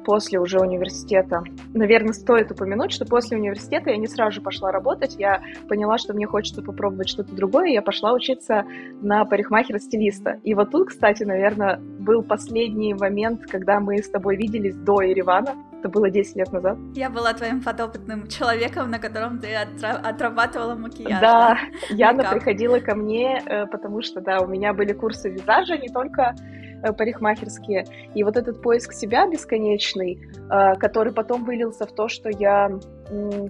после 0.08 0.40
уже 0.40 0.58
университета. 0.58 1.42
Наверное, 1.74 2.14
стоит 2.14 2.50
упомянуть, 2.50 2.92
что 2.92 3.04
после 3.04 3.36
университета 3.36 3.90
я 3.90 3.98
не 3.98 4.06
сразу 4.06 4.40
пошла 4.40 4.72
работать. 4.72 5.16
Я 5.18 5.42
поняла, 5.68 5.98
что 5.98 6.14
мне 6.14 6.26
хочется 6.26 6.62
попробовать 6.62 7.10
что-то 7.10 7.36
другое, 7.36 7.66
и 7.68 7.74
я 7.74 7.82
пошла 7.82 8.14
учиться 8.14 8.64
на 9.02 9.26
парикмахера-стилиста. 9.26 10.40
И 10.44 10.54
вот 10.54 10.70
тут, 10.70 10.88
кстати, 10.88 11.24
наверное, 11.24 11.78
был 11.78 12.22
последний 12.22 12.94
момент, 12.94 13.42
когда 13.50 13.80
мы 13.80 13.98
с 13.98 14.08
тобой 14.08 14.36
виделись 14.36 14.76
до 14.76 15.02
Еревана. 15.02 15.54
Это 15.78 15.88
было 15.88 16.10
10 16.10 16.36
лет 16.36 16.52
назад. 16.52 16.76
Я 16.94 17.08
была 17.10 17.32
твоим 17.34 17.62
подопытным 17.62 18.26
человеком, 18.28 18.90
на 18.90 18.98
котором 18.98 19.38
ты 19.38 19.48
отра- 19.48 20.00
отрабатывала 20.02 20.74
макияж. 20.74 21.20
Да, 21.20 21.58
Яна 21.90 22.24
приходила 22.24 22.80
ко 22.80 22.94
мне, 22.94 23.42
э, 23.44 23.66
потому 23.66 24.02
что, 24.02 24.20
да, 24.20 24.40
у 24.40 24.46
меня 24.46 24.72
были 24.74 24.92
курсы 24.92 25.30
визажа 25.30 25.76
не 25.76 25.88
только 25.88 26.34
Э, 26.80 26.92
парикмахерские. 26.92 27.86
И 28.14 28.22
вот 28.22 28.36
этот 28.36 28.62
поиск 28.62 28.92
себя 28.92 29.26
бесконечный, 29.26 30.20
э, 30.48 30.74
который 30.74 31.12
потом 31.12 31.44
вылился 31.44 31.86
в 31.86 31.92
то, 31.92 32.08
что 32.08 32.28
я 32.28 32.70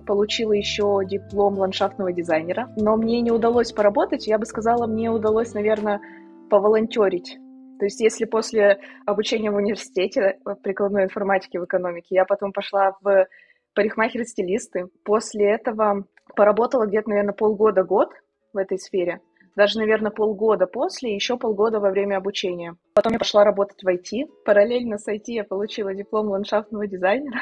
получила 0.07 0.53
еще 0.53 1.01
диплом 1.05 1.59
ландшафтного 1.59 2.13
дизайнера, 2.13 2.71
но 2.77 2.97
мне 2.97 3.21
не 3.21 3.33
удалось 3.33 3.73
поработать, 3.73 4.29
я 4.29 4.39
бы 4.39 4.47
сказала, 4.47 4.87
мне 4.87 5.11
удалось, 5.11 5.53
наверное, 5.53 6.01
поволонтерить. 6.49 7.39
То 7.79 7.85
есть 7.85 8.01
если 8.01 8.25
после 8.25 8.81
обучения 9.07 9.51
в 9.51 9.57
университете 9.57 10.39
в 10.45 10.57
прикладной 10.57 11.05
информатике 11.05 11.61
в 11.61 11.65
экономике 11.65 12.17
я 12.17 12.25
потом 12.25 12.53
пошла 12.53 12.97
в 13.01 13.27
парикмахер-стилисты, 13.75 14.89
после 15.05 15.53
этого 15.53 16.05
поработала 16.35 16.87
где-то, 16.87 17.11
наверное, 17.11 17.35
полгода-год 17.35 18.11
в 18.53 18.57
этой 18.57 18.79
сфере, 18.79 19.21
даже, 19.55 19.79
наверное, 19.79 20.11
полгода 20.11 20.67
после, 20.67 21.15
еще 21.15 21.37
полгода 21.37 21.81
во 21.81 21.91
время 21.91 22.17
обучения. 22.17 22.77
Потом 22.95 23.13
я 23.13 23.19
пошла 23.19 23.45
работать 23.45 23.83
в 23.83 23.89
IT. 23.89 24.27
Параллельно 24.45 24.99
с 24.99 25.09
IT 25.09 25.25
я 25.27 25.45
получила 25.45 25.95
диплом 25.95 26.29
ландшафтного 26.29 26.87
дизайнера. 26.87 27.41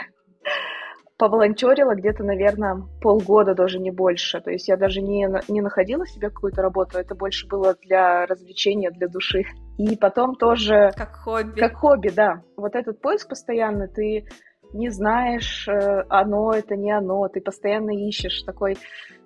Поволонтерила 1.19 1.95
где-то, 1.95 2.25
наверное, 2.25 2.83
полгода, 3.01 3.55
даже 3.55 3.79
не 3.79 3.91
больше. 3.91 4.41
То 4.41 4.51
есть 4.51 4.69
я 4.69 4.77
даже 4.77 5.01
не, 5.01 5.29
не 5.49 5.63
находила 5.63 6.07
себе 6.07 6.29
какую-то 6.29 6.61
работу, 6.61 6.99
это 6.99 7.15
больше 7.15 7.47
было 7.47 7.75
для 7.83 8.27
развлечения, 8.27 8.91
для 8.91 9.09
души. 9.09 9.45
И 9.79 9.97
потом 9.97 10.35
тоже... 10.35 10.91
Как 10.95 11.15
хобби. 11.17 11.59
Как 11.59 11.75
хобби, 11.77 12.09
да. 12.09 12.43
Вот 12.57 12.75
этот 12.75 13.01
поиск 13.01 13.29
постоянно, 13.29 13.89
ты 13.89 14.27
не 14.73 14.91
знаешь, 14.91 15.67
э, 15.69 16.05
оно 16.09 16.53
это 16.53 16.77
не 16.77 16.93
оно, 16.93 17.29
ты 17.29 17.41
постоянно 17.41 17.91
ищешь 17.91 18.43
такой, 18.43 18.77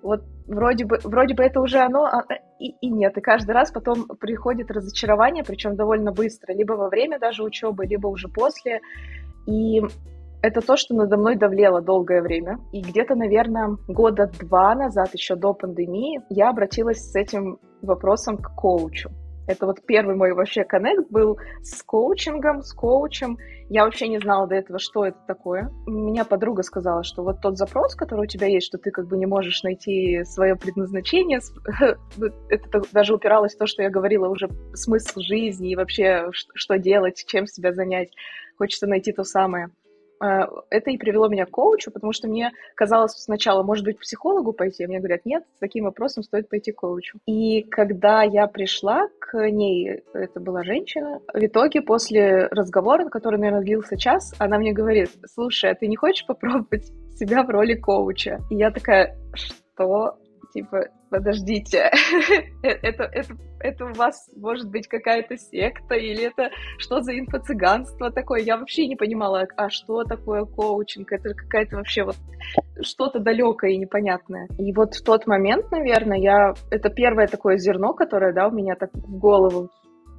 вот 0.01 0.23
вроде 0.47 0.85
бы, 0.85 0.99
вроде 1.03 1.35
бы 1.35 1.43
это 1.43 1.59
уже 1.59 1.79
оно, 1.79 2.05
а, 2.05 2.23
э, 2.29 2.37
и, 2.59 2.75
и 2.81 2.89
нет, 2.89 3.17
и 3.17 3.21
каждый 3.21 3.51
раз 3.51 3.71
потом 3.71 4.07
приходит 4.19 4.71
разочарование, 4.71 5.43
причем 5.43 5.75
довольно 5.75 6.11
быстро, 6.11 6.53
либо 6.53 6.73
во 6.73 6.89
время 6.89 7.19
даже 7.19 7.43
учебы, 7.43 7.85
либо 7.85 8.07
уже 8.07 8.27
после, 8.27 8.81
и 9.47 9.81
это 10.41 10.61
то, 10.61 10.75
что 10.75 10.95
надо 10.95 11.17
мной 11.17 11.35
давлело 11.35 11.81
долгое 11.81 12.21
время. 12.21 12.59
И 12.71 12.81
где-то, 12.81 13.15
наверное, 13.15 13.77
года 13.87 14.29
два 14.39 14.75
назад, 14.75 15.13
еще 15.13 15.35
до 15.35 15.53
пандемии, 15.53 16.21
я 16.29 16.49
обратилась 16.49 17.11
с 17.11 17.15
этим 17.15 17.59
вопросом 17.81 18.37
к 18.37 18.55
коучу. 18.55 19.09
Это 19.47 19.65
вот 19.65 19.85
первый 19.85 20.15
мой 20.15 20.33
вообще 20.33 20.63
коннект 20.63 21.09
был 21.09 21.37
с 21.61 21.83
коучингом, 21.83 22.61
с 22.61 22.73
коучем. 22.73 23.37
Я 23.69 23.85
вообще 23.85 24.07
не 24.07 24.19
знала 24.19 24.47
до 24.47 24.55
этого, 24.55 24.79
что 24.79 25.05
это 25.05 25.17
такое. 25.27 25.69
Меня 25.87 26.25
подруга 26.25 26.63
сказала, 26.63 27.03
что 27.03 27.23
вот 27.23 27.41
тот 27.41 27.57
запрос, 27.57 27.95
который 27.95 28.21
у 28.21 28.27
тебя 28.27 28.47
есть, 28.47 28.67
что 28.67 28.77
ты 28.77 28.91
как 28.91 29.07
бы 29.07 29.17
не 29.17 29.25
можешь 29.25 29.63
найти 29.63 30.23
свое 30.23 30.55
предназначение, 30.55 31.39
это 32.49 32.81
даже 32.93 33.15
упиралось 33.15 33.55
в 33.55 33.57
то, 33.57 33.65
что 33.65 33.81
я 33.81 33.89
говорила 33.89 34.29
уже 34.29 34.47
смысл 34.73 35.19
жизни 35.19 35.71
и 35.71 35.75
вообще 35.75 36.27
что 36.31 36.77
делать, 36.77 37.23
чем 37.27 37.47
себя 37.47 37.73
занять. 37.73 38.11
Хочется 38.57 38.87
найти 38.87 39.11
то 39.11 39.23
самое. 39.23 39.69
А, 40.21 40.47
это 40.69 40.91
и 40.91 40.97
привело 40.97 41.27
меня 41.27 41.45
к 41.45 41.49
коучу, 41.49 41.91
потому 41.91 42.13
что 42.13 42.27
мне 42.27 42.51
казалось 42.75 43.13
сначала, 43.13 43.63
может 43.63 43.83
быть, 43.83 43.97
к 43.97 44.01
психологу 44.01 44.53
пойти, 44.53 44.83
а 44.83 44.87
мне 44.87 44.99
говорят, 44.99 45.25
нет, 45.25 45.43
с 45.55 45.59
таким 45.59 45.85
вопросом 45.85 46.23
стоит 46.23 46.47
пойти 46.47 46.71
к 46.71 46.75
коучу. 46.75 47.17
И 47.25 47.63
когда 47.63 48.21
я 48.21 48.45
пришла 48.47 49.07
к 49.19 49.49
ней, 49.49 50.03
это 50.13 50.39
была 50.39 50.63
женщина, 50.63 51.19
в 51.33 51.43
итоге 51.43 51.81
после 51.81 52.47
разговора, 52.47 53.09
который, 53.09 53.39
наверное, 53.39 53.63
длился 53.63 53.97
час, 53.97 54.35
она 54.37 54.59
мне 54.59 54.73
говорит, 54.73 55.09
слушай, 55.25 55.71
а 55.71 55.75
ты 55.75 55.87
не 55.87 55.95
хочешь 55.95 56.25
попробовать 56.27 56.91
себя 57.15 57.43
в 57.43 57.49
роли 57.49 57.73
коуча? 57.73 58.41
И 58.51 58.55
я 58.55 58.69
такая, 58.69 59.17
что? 59.33 60.17
Типа, 60.53 60.85
подождите, 61.09 61.89
э, 62.63 62.67
это, 62.67 63.03
это, 63.03 63.33
это 63.59 63.85
у 63.85 63.93
вас 63.93 64.29
может 64.35 64.69
быть 64.69 64.87
какая-то 64.87 65.37
секта 65.37 65.95
или 65.95 66.25
это 66.25 66.49
что 66.77 67.01
за 67.01 67.17
инфо-цыганство 67.17 68.11
такое? 68.11 68.41
Я 68.41 68.57
вообще 68.57 68.87
не 68.87 68.95
понимала, 68.95 69.47
а 69.55 69.69
что 69.69 70.03
такое 70.03 70.43
коучинг? 70.45 71.11
Это 71.11 71.33
какая-то 71.33 71.77
вообще 71.77 72.03
вот 72.03 72.15
что-то 72.81 73.19
далекое 73.19 73.71
и 73.71 73.77
непонятное. 73.77 74.47
И 74.57 74.73
вот 74.73 74.95
в 74.95 75.03
тот 75.03 75.25
момент, 75.25 75.71
наверное, 75.71 76.17
я... 76.17 76.53
Это 76.69 76.89
первое 76.89 77.27
такое 77.27 77.57
зерно, 77.57 77.93
которое, 77.93 78.33
да, 78.33 78.47
у 78.47 78.51
меня 78.51 78.75
так 78.75 78.89
в 78.93 79.17
голову 79.17 79.69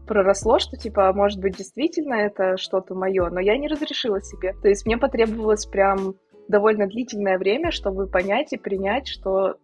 проросло, 0.06 0.58
что, 0.58 0.76
типа, 0.76 1.08
а 1.08 1.12
может 1.12 1.40
быть, 1.40 1.56
действительно 1.56 2.14
это 2.14 2.56
что-то 2.56 2.94
мое, 2.94 3.28
но 3.30 3.40
я 3.40 3.56
не 3.56 3.68
разрешила 3.68 4.20
себе. 4.20 4.54
То 4.60 4.68
есть 4.68 4.86
мне 4.86 4.96
потребовалось 4.96 5.66
прям 5.66 6.14
довольно 6.48 6.86
длительное 6.86 7.38
время, 7.38 7.70
чтобы 7.70 8.06
понять 8.06 8.52
и 8.52 8.58
принять, 8.58 9.08
что 9.08 9.56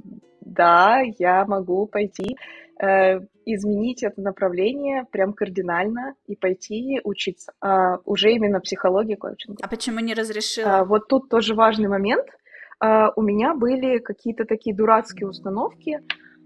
да, 0.48 1.00
я 1.18 1.44
могу 1.46 1.86
пойти 1.86 2.36
э, 2.80 3.20
изменить 3.44 4.02
это 4.02 4.20
направление 4.20 5.04
прям 5.10 5.32
кардинально 5.32 6.14
и 6.26 6.36
пойти 6.36 7.00
учиться. 7.04 7.52
А, 7.60 7.98
уже 8.04 8.32
именно 8.32 8.60
психологии 8.60 9.14
коучинга. 9.14 9.58
А 9.62 9.68
почему 9.68 10.00
не 10.00 10.14
разрешила? 10.14 10.78
А, 10.78 10.84
вот 10.84 11.08
тут 11.08 11.28
тоже 11.28 11.54
важный 11.54 11.88
момент. 11.88 12.26
А, 12.80 13.10
у 13.16 13.22
меня 13.22 13.54
были 13.54 13.98
какие-то 13.98 14.44
такие 14.44 14.74
дурацкие 14.74 15.28
установки, 15.28 16.00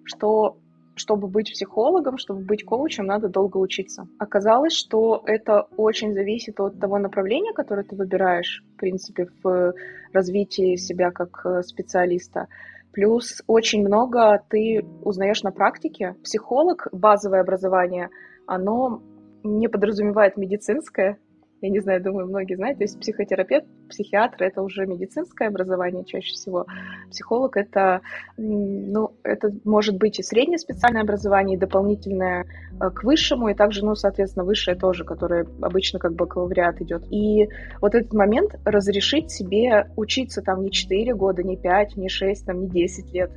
что 0.05 0.59
чтобы 0.95 1.27
быть 1.27 1.51
психологом, 1.51 2.19
чтобы 2.19 2.43
быть 2.43 2.65
коучем, 2.65 3.07
надо 3.07 3.29
долго 3.29 3.57
учиться. 3.57 4.07
Оказалось, 4.19 4.75
что 4.75 5.23
это 5.27 5.63
очень 5.77 6.13
зависит 6.13 6.61
от 6.61 6.79
того 6.79 6.99
направления, 6.99 7.53
которое 7.55 7.83
ты 7.83 7.97
выбираешь, 7.97 8.63
в 8.75 8.77
принципе, 8.77 9.27
в 9.43 9.73
развитии 10.13 10.77
себя 10.77 11.11
как 11.11 11.47
э, 11.47 11.63
специалиста. 11.63 12.47
Плюс 12.93 13.43
очень 13.47 13.85
много 13.85 14.45
ты 14.51 14.85
узнаешь 15.03 15.43
на 15.43 15.51
практике. 15.51 16.15
Психолог, 16.23 16.89
базовое 16.93 17.41
образование, 17.41 18.11
оно 18.47 19.03
не 19.43 19.69
подразумевает 19.69 20.37
медицинское, 20.37 21.19
я 21.63 21.71
не 21.71 21.81
знаю, 21.81 22.03
думаю, 22.03 22.27
многие 22.27 22.57
знают, 22.57 22.79
то 22.79 22.85
есть 22.85 22.99
психотерапевт, 22.99 23.67
психиатр— 23.89 24.37
это 24.43 24.63
уже 24.63 24.85
медицинское 24.85 25.47
образование 25.47 26.05
чаще 26.05 26.33
всего. 26.33 26.67
Психолог— 27.09 27.57
это, 27.57 28.01
ну, 28.37 29.13
это 29.23 29.53
может 29.65 29.97
быть 29.97 30.19
и 30.19 30.25
среднее 30.25 30.59
специальное 30.59 31.03
образование, 31.03 31.57
и 31.57 31.61
дополнительное 31.61 32.47
э, 32.81 32.91
к 32.91 33.05
высшему, 33.05 33.49
и 33.49 33.55
также, 33.55 33.85
ну, 33.85 33.95
соответственно, 33.95 34.45
высшее 34.45 34.77
тоже, 34.77 35.05
которое 35.05 35.47
обычно 35.61 36.01
как 36.01 36.15
бакалавриат 36.15 36.81
идет. 36.81 37.05
И 37.13 37.49
вот 37.81 37.95
этот 37.95 38.13
момент 38.13 38.57
разрешить 38.65 39.31
себе 39.31 39.89
учиться 39.97 40.43
там 40.43 40.63
не 40.65 40.73
4 40.73 41.15
года, 41.15 41.45
не 41.45 41.57
5, 41.57 41.97
не 41.97 42.09
6, 42.09 42.45
там, 42.45 42.63
не 42.63 42.69
10 42.69 43.13
лет, 43.13 43.31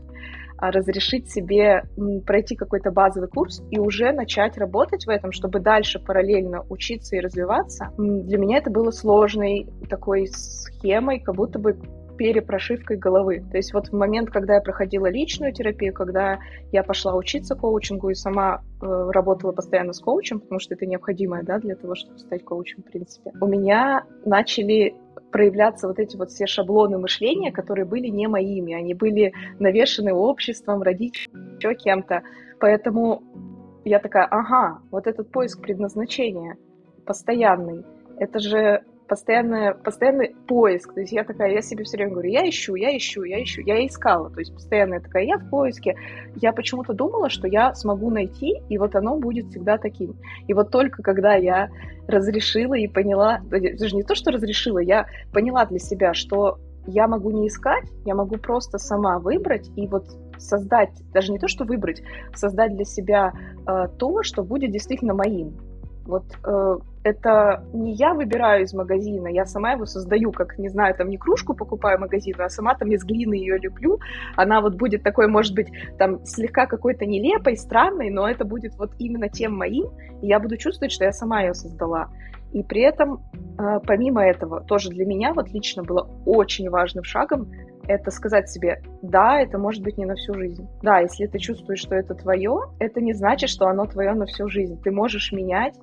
разрешить 0.58 1.30
себе 1.30 1.84
пройти 2.26 2.56
какой-то 2.56 2.92
базовый 2.92 3.30
курс 3.30 3.64
и 3.72 3.80
уже 3.80 4.12
начать 4.12 4.58
работать 4.58 5.06
в 5.06 5.10
этом, 5.10 5.32
чтобы 5.32 5.60
дальше 5.60 6.00
параллельно 6.00 6.66
учиться 6.70 7.16
и 7.16 7.20
развиваться, 7.20 7.92
для 7.98 8.38
меня 8.38 8.58
это 8.58 8.70
было 8.70 8.92
сложной 8.92 9.68
такой 9.90 10.28
схемой, 10.28 11.20
как 11.20 11.36
будто 11.36 11.60
бы 11.60 11.78
перепрошивкой 12.18 12.98
головы. 12.98 13.44
То 13.52 13.58
есть 13.58 13.74
вот 13.74 13.90
в 13.90 13.94
момент, 13.94 14.30
когда 14.30 14.56
я 14.56 14.62
проходила 14.62 15.08
личную 15.08 15.54
терапию, 15.54 15.94
когда 15.94 16.40
я 16.72 16.84
пошла 16.84 17.16
учиться 17.16 17.56
коучингу 17.56 18.10
и 18.10 18.16
сама 18.16 18.62
э, 18.82 18.86
работала 18.86 19.52
постоянно 19.52 19.94
с 19.94 20.00
коучем, 20.00 20.40
потому 20.40 20.60
что 20.60 20.76
это 20.76 20.86
необходимое, 20.86 21.44
да, 21.44 21.60
для 21.60 21.76
того, 21.76 21.96
чтобы 21.96 22.18
стать 22.20 22.44
коучем, 22.44 22.84
в 22.84 22.86
принципе, 22.86 23.32
у 23.40 23.48
меня 23.48 24.06
начали 24.26 24.96
проявляться 25.36 25.90
вот 25.90 26.00
эти 26.00 26.16
вот 26.16 26.32
все 26.32 26.48
шаблоны 26.48 26.98
мышления, 26.98 27.52
которые 27.52 27.84
были 27.84 28.08
не 28.08 28.26
моими, 28.26 28.74
они 28.74 28.94
были 28.94 29.34
навешаны 29.60 30.14
обществом, 30.14 30.82
родителями, 30.82 31.58
еще 31.58 31.76
кем-то. 31.76 32.24
Поэтому 32.58 33.22
я 33.84 34.00
такая, 34.00 34.28
ага, 34.32 34.80
вот 34.92 35.08
этот 35.08 35.30
поиск 35.30 35.62
предназначения 35.62 36.56
постоянный, 37.06 37.84
это 38.18 38.40
же 38.40 38.86
постоянный, 39.08 39.76
постоянный 39.76 40.36
поиск. 40.48 40.94
То 40.94 41.02
есть 41.02 41.14
я 41.14 41.24
такая, 41.24 41.52
я 41.52 41.62
себе 41.62 41.84
все 41.84 41.98
время 41.98 42.14
говорю, 42.14 42.30
я 42.30 42.48
ищу, 42.48 42.76
я 42.76 42.96
ищу, 42.96 43.24
я 43.24 43.42
ищу. 43.44 43.62
Я 43.62 43.86
искала, 43.86 44.30
то 44.30 44.40
есть 44.40 44.54
постоянно 44.54 44.96
я 44.96 45.00
такая, 45.00 45.24
я 45.24 45.38
в 45.38 45.50
поиске. 45.50 45.96
Я 46.36 46.52
почему-то 46.54 46.94
думала, 46.94 47.30
что 47.30 47.48
я 47.48 47.74
смогу 47.74 48.10
найти, 48.10 48.62
и 48.70 48.78
вот 48.78 48.96
оно 48.96 49.18
будет 49.18 49.48
всегда 49.48 49.78
таким. 49.78 50.16
И 50.48 50.54
вот 50.54 50.72
только 50.72 51.04
когда 51.04 51.36
я 51.36 51.70
разрешила 52.08 52.76
и 52.76 52.88
поняла, 52.88 53.42
даже 53.50 53.96
не 53.96 54.04
то, 54.04 54.16
что 54.16 54.32
разрешила, 54.32 54.80
я 54.80 55.08
поняла 55.32 55.66
для 55.66 55.80
себя, 55.80 56.14
что 56.14 56.60
я 56.88 57.08
могу 57.08 57.32
не 57.32 57.48
искать, 57.48 57.86
я 58.06 58.16
могу 58.16 58.38
просто 58.38 58.78
сама 58.78 59.20
выбрать 59.20 59.70
и 59.76 59.88
вот 59.88 60.06
создать, 60.38 60.92
даже 61.14 61.32
не 61.32 61.40
то, 61.40 61.48
что 61.48 61.66
выбрать, 61.66 62.04
создать 62.34 62.76
для 62.76 62.86
себя 62.86 63.34
э, 63.68 63.88
то, 63.98 64.22
что 64.22 64.44
будет 64.44 64.72
действительно 64.72 65.14
моим. 65.14 65.58
Вот 66.06 66.24
э, 66.46 66.78
это 67.04 67.64
не 67.74 67.94
я 67.94 68.14
выбираю 68.14 68.64
из 68.64 68.74
магазина, 68.74 69.28
я 69.28 69.46
сама 69.46 69.72
его 69.72 69.86
создаю, 69.86 70.32
как, 70.32 70.58
не 70.60 70.70
знаю, 70.70 70.96
там 70.96 71.10
не 71.10 71.18
кружку 71.18 71.54
покупаю 71.54 72.00
магазину, 72.00 72.44
а 72.44 72.50
сама 72.50 72.76
там 72.76 72.92
из 72.92 73.04
глины 73.04 73.34
ее 73.34 73.58
леплю. 73.58 74.00
Она 74.36 74.62
вот 74.62 74.76
будет 74.76 75.04
такой, 75.04 75.28
может 75.28 75.56
быть, 75.56 75.68
там 75.98 76.24
слегка 76.26 76.68
какой-то 76.68 77.06
нелепой, 77.06 77.58
странной, 77.58 78.10
но 78.10 78.28
это 78.30 78.46
будет 78.46 78.76
вот 78.78 78.92
именно 79.00 79.30
тем 79.30 79.56
моим, 79.56 79.88
и 80.22 80.28
я 80.28 80.40
буду 80.40 80.58
чувствовать, 80.58 80.92
что 80.92 81.06
я 81.06 81.12
сама 81.12 81.42
ее 81.42 81.54
создала. 81.54 82.10
И 82.54 82.64
при 82.64 82.82
этом, 82.82 83.22
э, 83.58 83.80
помимо 83.86 84.24
этого, 84.24 84.62
тоже 84.62 84.90
для 84.90 85.06
меня 85.06 85.34
вот 85.34 85.50
лично 85.50 85.84
было 85.84 86.08
очень 86.26 86.70
важным 86.70 87.04
шагом 87.04 87.52
это 87.88 88.12
сказать 88.12 88.50
себе, 88.50 88.82
да, 89.02 89.42
это 89.42 89.58
может 89.58 89.84
быть 89.84 89.98
не 89.98 90.06
на 90.06 90.16
всю 90.16 90.34
жизнь. 90.34 90.68
Да, 90.82 91.00
если 91.00 91.28
ты 91.28 91.40
чувствуешь, 91.40 91.80
что 91.80 91.96
это 91.96 92.16
твое, 92.16 92.62
это 92.80 93.02
не 93.02 93.14
значит, 93.14 93.50
что 93.50 93.68
оно 93.68 93.86
твое 93.86 94.14
на 94.14 94.26
всю 94.26 94.48
жизнь. 94.48 94.82
Ты 94.82 94.92
можешь 94.92 95.32
менять. 95.32 95.76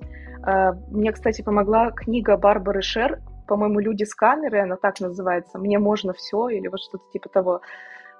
А, 0.43 0.73
мне, 0.89 1.11
кстати, 1.11 1.41
помогла 1.41 1.91
книга 1.91 2.37
Барбары 2.37 2.81
Шер, 2.81 3.19
по-моему, 3.47 3.79
«Люди-сканеры», 3.79 4.61
она 4.61 4.77
так 4.77 4.99
называется, 4.99 5.57
«Мне 5.59 5.77
можно 5.77 6.13
все» 6.13 6.47
или 6.49 6.67
вот 6.67 6.79
что-то 6.79 7.03
типа 7.11 7.29
того 7.29 7.61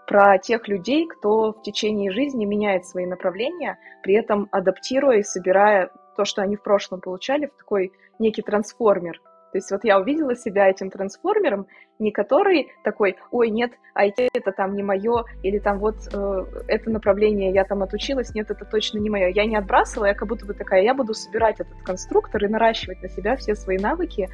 про 0.06 0.38
тех 0.38 0.68
людей, 0.68 1.08
кто 1.08 1.54
в 1.54 1.62
течение 1.62 2.12
жизни 2.12 2.46
меняет 2.46 2.86
свои 2.86 3.06
направления, 3.06 3.80
при 4.02 4.16
этом 4.16 4.50
адаптируя 4.52 5.20
и 5.20 5.24
собирая 5.24 5.92
то, 6.18 6.26
что 6.26 6.42
они 6.42 6.58
в 6.58 6.62
прошлом 6.62 7.00
получали, 7.00 7.48
в 7.48 7.58
такой 7.58 7.94
некий 8.20 8.42
трансформер. 8.42 9.22
То 9.54 9.58
есть 9.60 9.70
вот 9.70 9.84
я 9.84 10.00
увидела 10.00 10.36
себя 10.36 10.68
этим 10.68 10.90
трансформером, 10.90 11.68
не 12.00 12.12
который 12.12 12.72
такой, 12.84 13.18
ой, 13.30 13.52
нет, 13.52 13.72
IT 13.96 14.30
это 14.34 14.52
там 14.52 14.76
не 14.76 14.82
мое, 14.82 15.26
или 15.44 15.60
там 15.60 15.78
вот 15.78 15.96
э, 16.12 16.46
это 16.68 16.90
направление 16.90 17.54
я 17.54 17.64
там 17.64 17.84
отучилась, 17.84 18.34
нет, 18.34 18.50
это 18.50 18.66
точно 18.66 18.98
не 18.98 19.12
мое. 19.12 19.28
Я 19.28 19.46
не 19.46 19.56
отбрасывала, 19.56 20.08
я 20.08 20.16
как 20.16 20.28
будто 20.28 20.48
бы 20.48 20.56
такая, 20.56 20.82
я 20.82 20.96
буду 20.96 21.14
собирать 21.14 21.60
этот 21.60 21.80
конструктор 21.84 22.44
и 22.44 22.48
наращивать 22.48 23.04
на 23.04 23.10
себя 23.10 23.36
все 23.36 23.54
свои 23.54 23.78
навыки, 23.78 24.28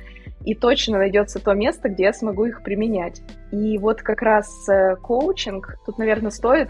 и 0.45 0.55
точно 0.55 0.99
найдется 0.99 1.43
то 1.43 1.53
место, 1.53 1.89
где 1.89 2.03
я 2.03 2.13
смогу 2.13 2.45
их 2.45 2.63
применять. 2.63 3.21
И 3.51 3.77
вот 3.77 4.01
как 4.01 4.21
раз 4.21 4.69
э, 4.69 4.95
коучинг, 4.95 5.79
тут, 5.85 5.97
наверное, 5.97 6.31
стоит, 6.31 6.69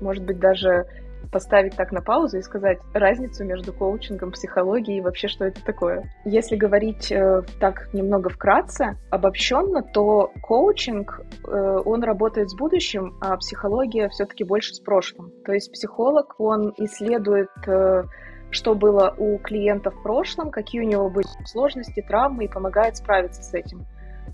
может 0.00 0.24
быть, 0.24 0.40
даже 0.40 0.86
поставить 1.30 1.76
так 1.76 1.92
на 1.92 2.00
паузу 2.00 2.38
и 2.38 2.42
сказать 2.42 2.78
разницу 2.92 3.44
между 3.44 3.72
коучингом, 3.72 4.32
психологией 4.32 4.98
и 4.98 5.00
вообще, 5.00 5.28
что 5.28 5.44
это 5.44 5.64
такое. 5.64 6.10
Если 6.24 6.56
говорить 6.56 7.10
э, 7.10 7.42
так 7.60 7.92
немного 7.92 8.30
вкратце, 8.30 8.96
обобщенно, 9.10 9.82
то 9.82 10.32
коучинг, 10.42 11.20
э, 11.46 11.78
он 11.84 12.02
работает 12.02 12.50
с 12.50 12.56
будущим, 12.56 13.16
а 13.20 13.36
психология 13.36 14.08
все-таки 14.08 14.44
больше 14.44 14.74
с 14.74 14.80
прошлым. 14.80 15.32
То 15.44 15.52
есть 15.52 15.72
психолог, 15.72 16.34
он 16.38 16.72
исследует 16.78 17.50
э, 17.66 18.04
что 18.50 18.74
было 18.74 19.14
у 19.18 19.38
клиента 19.38 19.90
в 19.90 20.02
прошлом, 20.02 20.50
какие 20.50 20.80
у 20.80 20.84
него 20.84 21.10
были 21.10 21.26
сложности, 21.44 22.04
травмы 22.06 22.44
и 22.44 22.48
помогает 22.48 22.96
справиться 22.96 23.42
с 23.42 23.52
этим. 23.52 23.86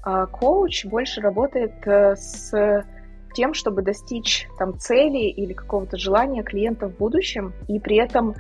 А 0.02 0.26
коуч 0.26 0.84
больше 0.86 1.20
работает 1.20 1.74
э, 1.86 2.14
с 2.16 2.84
тем, 3.32 3.54
чтобы 3.54 3.82
достичь 3.82 4.48
там 4.58 4.78
цели 4.78 5.28
или 5.28 5.52
какого-то 5.52 5.96
желания 5.96 6.42
клиента 6.42 6.88
в 6.88 6.96
будущем, 6.96 7.52
и 7.68 7.78
при 7.78 7.96
этом 7.96 8.34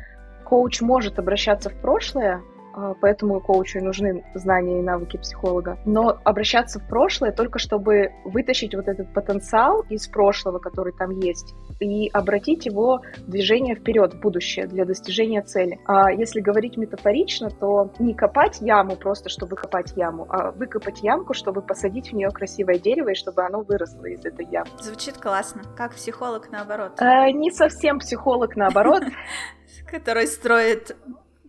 коуч 0.44 0.80
может 0.80 1.18
обращаться 1.18 1.70
в 1.70 1.74
прошлое, 1.80 2.42
а, 2.74 2.94
поэтому 3.00 3.40
коучу 3.40 3.78
и 3.78 3.82
нужны 3.82 4.24
знания 4.34 4.80
и 4.80 4.82
навыки 4.82 5.16
психолога. 5.16 5.78
Но 5.84 6.18
обращаться 6.24 6.80
в 6.80 6.88
прошлое 6.88 7.32
только 7.32 7.58
чтобы 7.58 8.12
вытащить 8.24 8.74
вот 8.74 8.88
этот 8.88 9.12
потенциал 9.12 9.84
из 9.88 10.06
прошлого, 10.08 10.58
который 10.58 10.92
там 10.92 11.10
есть, 11.20 11.54
и 11.80 12.08
обратить 12.12 12.66
его 12.66 13.00
в 13.18 13.30
движение 13.30 13.74
вперед, 13.74 14.14
в 14.14 14.20
будущее, 14.20 14.66
для 14.66 14.84
достижения 14.84 15.42
цели. 15.42 15.78
А 15.86 16.10
если 16.12 16.40
говорить 16.40 16.76
метафорично, 16.76 17.50
то 17.50 17.90
не 17.98 18.14
копать 18.14 18.60
яму 18.60 18.96
просто, 18.96 19.28
чтобы 19.28 19.56
копать 19.56 19.92
яму, 19.96 20.26
а 20.28 20.52
выкопать 20.52 21.02
ямку, 21.02 21.34
чтобы 21.34 21.62
посадить 21.62 22.10
в 22.10 22.14
нее 22.14 22.30
красивое 22.30 22.78
дерево, 22.78 23.10
и 23.10 23.14
чтобы 23.14 23.42
оно 23.42 23.62
выросло 23.62 24.06
из 24.06 24.24
этой 24.24 24.46
ямы. 24.46 24.70
Звучит 24.80 25.18
классно. 25.18 25.62
Как 25.76 25.94
психолог 25.94 26.50
наоборот. 26.50 26.92
А, 26.98 27.30
не 27.30 27.50
совсем 27.50 27.98
психолог 27.98 28.56
наоборот. 28.56 29.02
Который 29.90 30.26
строит 30.26 30.96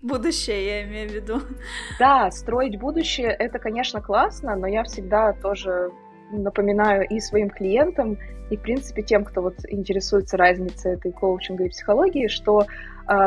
будущее, 0.03 0.65
я 0.65 0.83
имею 0.83 1.09
в 1.09 1.13
виду. 1.13 1.39
Да, 1.99 2.29
строить 2.31 2.79
будущее 2.79 3.29
это, 3.29 3.57
конечно, 3.57 4.01
классно, 4.01 4.55
но 4.55 4.67
я 4.67 4.83
всегда 4.83 5.33
тоже 5.33 5.91
напоминаю 6.31 7.07
и 7.07 7.19
своим 7.19 7.49
клиентам, 7.49 8.17
и, 8.49 8.57
в 8.57 8.61
принципе, 8.61 9.01
тем, 9.01 9.23
кто 9.23 9.41
вот 9.41 9.55
интересуется 9.67 10.37
разницей 10.37 10.93
этой 10.93 11.11
коучинга 11.11 11.65
и 11.65 11.69
психологии, 11.69 12.27
что 12.27 12.65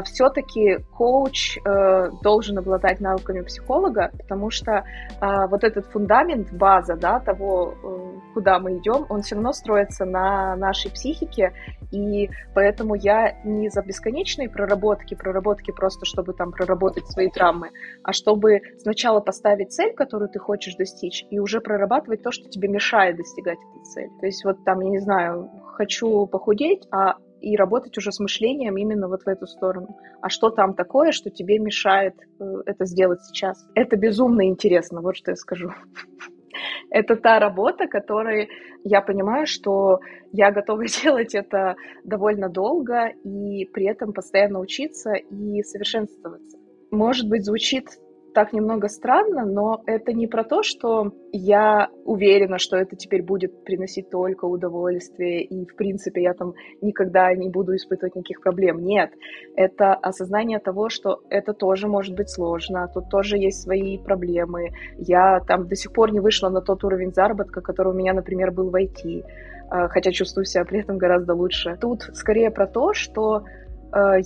все-таки 0.04 0.78
коуч 0.96 1.58
э, 1.58 2.10
должен 2.22 2.58
обладать 2.58 3.00
навыками 3.00 3.42
психолога, 3.42 4.10
потому 4.18 4.50
что 4.50 4.72
э, 5.20 5.46
вот 5.48 5.64
этот 5.64 5.86
фундамент, 5.86 6.52
база, 6.52 6.96
да, 6.96 7.20
того, 7.20 7.74
э, 7.74 8.32
куда 8.34 8.58
мы 8.58 8.78
идем, 8.78 9.06
он 9.08 9.22
все 9.22 9.34
равно 9.34 9.52
строится 9.52 10.04
на 10.04 10.56
нашей 10.56 10.90
психике, 10.90 11.52
и 11.92 12.30
поэтому 12.54 12.94
я 12.94 13.36
не 13.44 13.68
за 13.68 13.82
бесконечные 13.82 14.48
проработки, 14.48 15.14
проработки 15.14 15.70
просто, 15.70 16.04
чтобы 16.04 16.32
там 16.32 16.52
проработать 16.52 17.06
свои 17.08 17.30
травмы, 17.30 17.70
а 18.02 18.12
чтобы 18.12 18.60
сначала 18.78 19.20
поставить 19.20 19.72
цель, 19.72 19.94
которую 19.94 20.30
ты 20.30 20.38
хочешь 20.38 20.74
достичь, 20.76 21.24
и 21.30 21.38
уже 21.38 21.60
прорабатывать 21.60 22.22
то, 22.22 22.32
что 22.32 22.48
тебе 22.48 22.68
мешает 22.68 23.16
достигать 23.16 23.58
этой 23.58 23.84
цели. 23.84 24.10
То 24.20 24.26
есть 24.26 24.44
вот 24.44 24.64
там, 24.64 24.80
я 24.80 24.90
не 24.90 25.00
знаю, 25.00 25.50
хочу 25.76 26.26
похудеть, 26.26 26.86
а 26.90 27.16
и 27.40 27.56
работать 27.56 27.96
уже 27.98 28.12
с 28.12 28.20
мышлением 28.20 28.76
именно 28.76 29.08
вот 29.08 29.22
в 29.22 29.28
эту 29.28 29.46
сторону. 29.46 29.98
А 30.20 30.28
что 30.28 30.50
там 30.50 30.74
такое, 30.74 31.12
что 31.12 31.30
тебе 31.30 31.58
мешает 31.58 32.14
э, 32.40 32.44
это 32.66 32.84
сделать 32.86 33.22
сейчас? 33.24 33.66
Это 33.74 33.96
безумно 33.96 34.46
интересно, 34.46 35.00
вот 35.00 35.16
что 35.16 35.32
я 35.32 35.36
скажу. 35.36 35.70
Это 36.90 37.16
та 37.16 37.38
работа, 37.38 37.86
которой 37.86 38.48
я 38.82 39.02
понимаю, 39.02 39.46
что 39.46 40.00
я 40.32 40.50
готова 40.50 40.84
делать 41.02 41.34
это 41.34 41.76
довольно 42.04 42.48
долго 42.48 43.08
и 43.24 43.66
при 43.66 43.86
этом 43.86 44.12
постоянно 44.12 44.60
учиться 44.60 45.12
и 45.12 45.62
совершенствоваться. 45.62 46.58
Может 46.90 47.28
быть, 47.28 47.44
звучит 47.44 47.88
так 48.36 48.52
немного 48.52 48.88
странно, 48.88 49.46
но 49.46 49.82
это 49.86 50.12
не 50.12 50.26
про 50.26 50.44
то, 50.44 50.62
что 50.62 51.10
я 51.32 51.88
уверена, 52.04 52.58
что 52.58 52.76
это 52.76 52.94
теперь 52.94 53.22
будет 53.22 53.64
приносить 53.64 54.10
только 54.10 54.44
удовольствие, 54.44 55.42
и, 55.42 55.64
в 55.64 55.74
принципе, 55.74 56.22
я 56.22 56.34
там 56.34 56.52
никогда 56.82 57.32
не 57.32 57.48
буду 57.48 57.74
испытывать 57.74 58.14
никаких 58.14 58.42
проблем. 58.42 58.84
Нет, 58.84 59.10
это 59.56 59.94
осознание 59.94 60.58
того, 60.58 60.90
что 60.90 61.22
это 61.30 61.54
тоже 61.54 61.88
может 61.88 62.14
быть 62.14 62.28
сложно, 62.28 62.90
тут 62.92 63.08
тоже 63.08 63.38
есть 63.38 63.62
свои 63.62 63.96
проблемы. 63.96 64.68
Я 64.98 65.40
там 65.40 65.66
до 65.66 65.74
сих 65.74 65.94
пор 65.94 66.12
не 66.12 66.20
вышла 66.20 66.50
на 66.50 66.60
тот 66.60 66.84
уровень 66.84 67.14
заработка, 67.14 67.62
который 67.62 67.94
у 67.94 67.96
меня, 67.96 68.12
например, 68.12 68.50
был 68.50 68.68
в 68.68 68.74
IT, 68.74 69.24
э, 69.24 69.88
хотя 69.88 70.12
чувствую 70.12 70.44
себя 70.44 70.66
при 70.66 70.80
этом 70.80 70.98
гораздо 70.98 71.32
лучше. 71.32 71.78
Тут 71.80 72.02
скорее 72.12 72.50
про 72.50 72.66
то, 72.66 72.92
что 72.92 73.44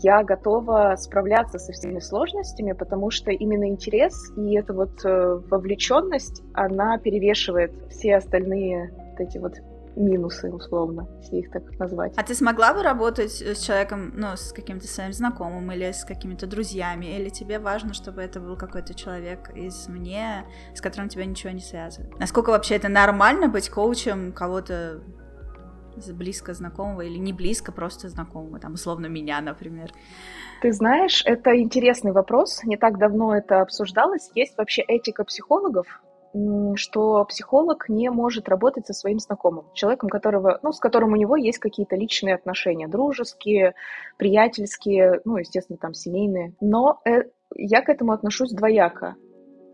я 0.03 0.23
готова 0.23 0.95
справляться 0.97 1.59
со 1.59 1.73
всеми 1.73 1.99
сложностями, 2.01 2.73
потому 2.73 3.11
что 3.11 3.31
именно 3.31 3.69
интерес 3.69 4.33
и 4.37 4.55
эта 4.55 4.73
вот 4.73 5.05
э, 5.05 5.41
вовлеченность, 5.49 6.43
она 6.55 6.99
перевешивает 6.99 7.73
все 7.91 8.17
остальные 8.17 8.93
вот 9.11 9.21
эти 9.21 9.39
вот 9.39 9.55
минусы, 9.97 10.53
условно, 10.53 11.09
если 11.21 11.39
их 11.39 11.51
так 11.51 11.79
назвать. 11.79 12.13
А 12.17 12.23
ты 12.23 12.35
смогла 12.35 12.73
бы 12.75 12.83
работать 12.83 13.33
с 13.33 13.61
человеком, 13.61 14.13
ну, 14.17 14.37
с 14.37 14.53
каким-то 14.53 14.87
своим 14.87 15.13
знакомым 15.13 15.71
или 15.73 15.91
с 15.91 16.05
какими-то 16.05 16.47
друзьями, 16.47 17.07
или 17.07 17.29
тебе 17.29 17.59
важно, 17.59 17.95
чтобы 17.95 18.23
это 18.23 18.41
был 18.41 18.57
какой-то 18.57 18.95
человек 18.95 19.51
из 19.55 19.89
мне, 19.89 20.45
с 20.75 20.81
которым 20.81 21.09
тебя 21.09 21.25
ничего 21.25 21.53
не 21.53 21.61
связывает? 21.61 22.19
Насколько 22.19 22.51
вообще 22.51 22.77
это 22.77 22.89
нормально 22.89 23.49
быть 23.49 23.69
коучем 23.69 24.33
кого-то 24.33 25.01
близко 26.13 26.55
знакомого 26.55 27.03
или 27.03 27.19
не 27.19 27.33
близко, 27.33 27.73
просто 27.73 28.09
знакомого, 28.09 28.59
там, 28.59 28.75
условно, 28.75 29.07
меня, 29.07 29.41
например? 29.41 29.93
Ты 30.63 30.73
знаешь, 30.73 31.23
это 31.25 31.59
интересный 31.59 32.13
вопрос. 32.13 32.63
Не 32.65 32.77
так 32.77 32.99
давно 32.99 33.37
это 33.37 33.61
обсуждалось. 33.61 34.31
Есть 34.35 34.57
вообще 34.59 34.83
этика 34.83 35.25
психологов, 35.25 35.87
что 36.77 37.25
психолог 37.25 37.89
не 37.89 38.11
может 38.11 38.49
работать 38.49 38.87
со 38.87 38.93
своим 38.93 39.19
знакомым, 39.19 39.67
человеком, 39.75 40.09
которого, 40.09 40.61
ну, 40.63 40.73
с 40.73 40.79
которым 40.79 41.13
у 41.13 41.17
него 41.17 41.37
есть 41.37 41.59
какие-то 41.59 41.97
личные 41.97 42.35
отношения, 42.35 42.87
дружеские, 42.87 43.75
приятельские, 44.17 45.21
ну, 45.25 45.39
естественно, 45.39 45.79
там, 45.79 45.95
семейные. 45.95 46.55
Но 46.61 47.01
э, 47.05 47.25
я 47.57 47.83
к 47.83 47.89
этому 47.89 48.13
отношусь 48.13 48.53
двояко. 48.53 49.17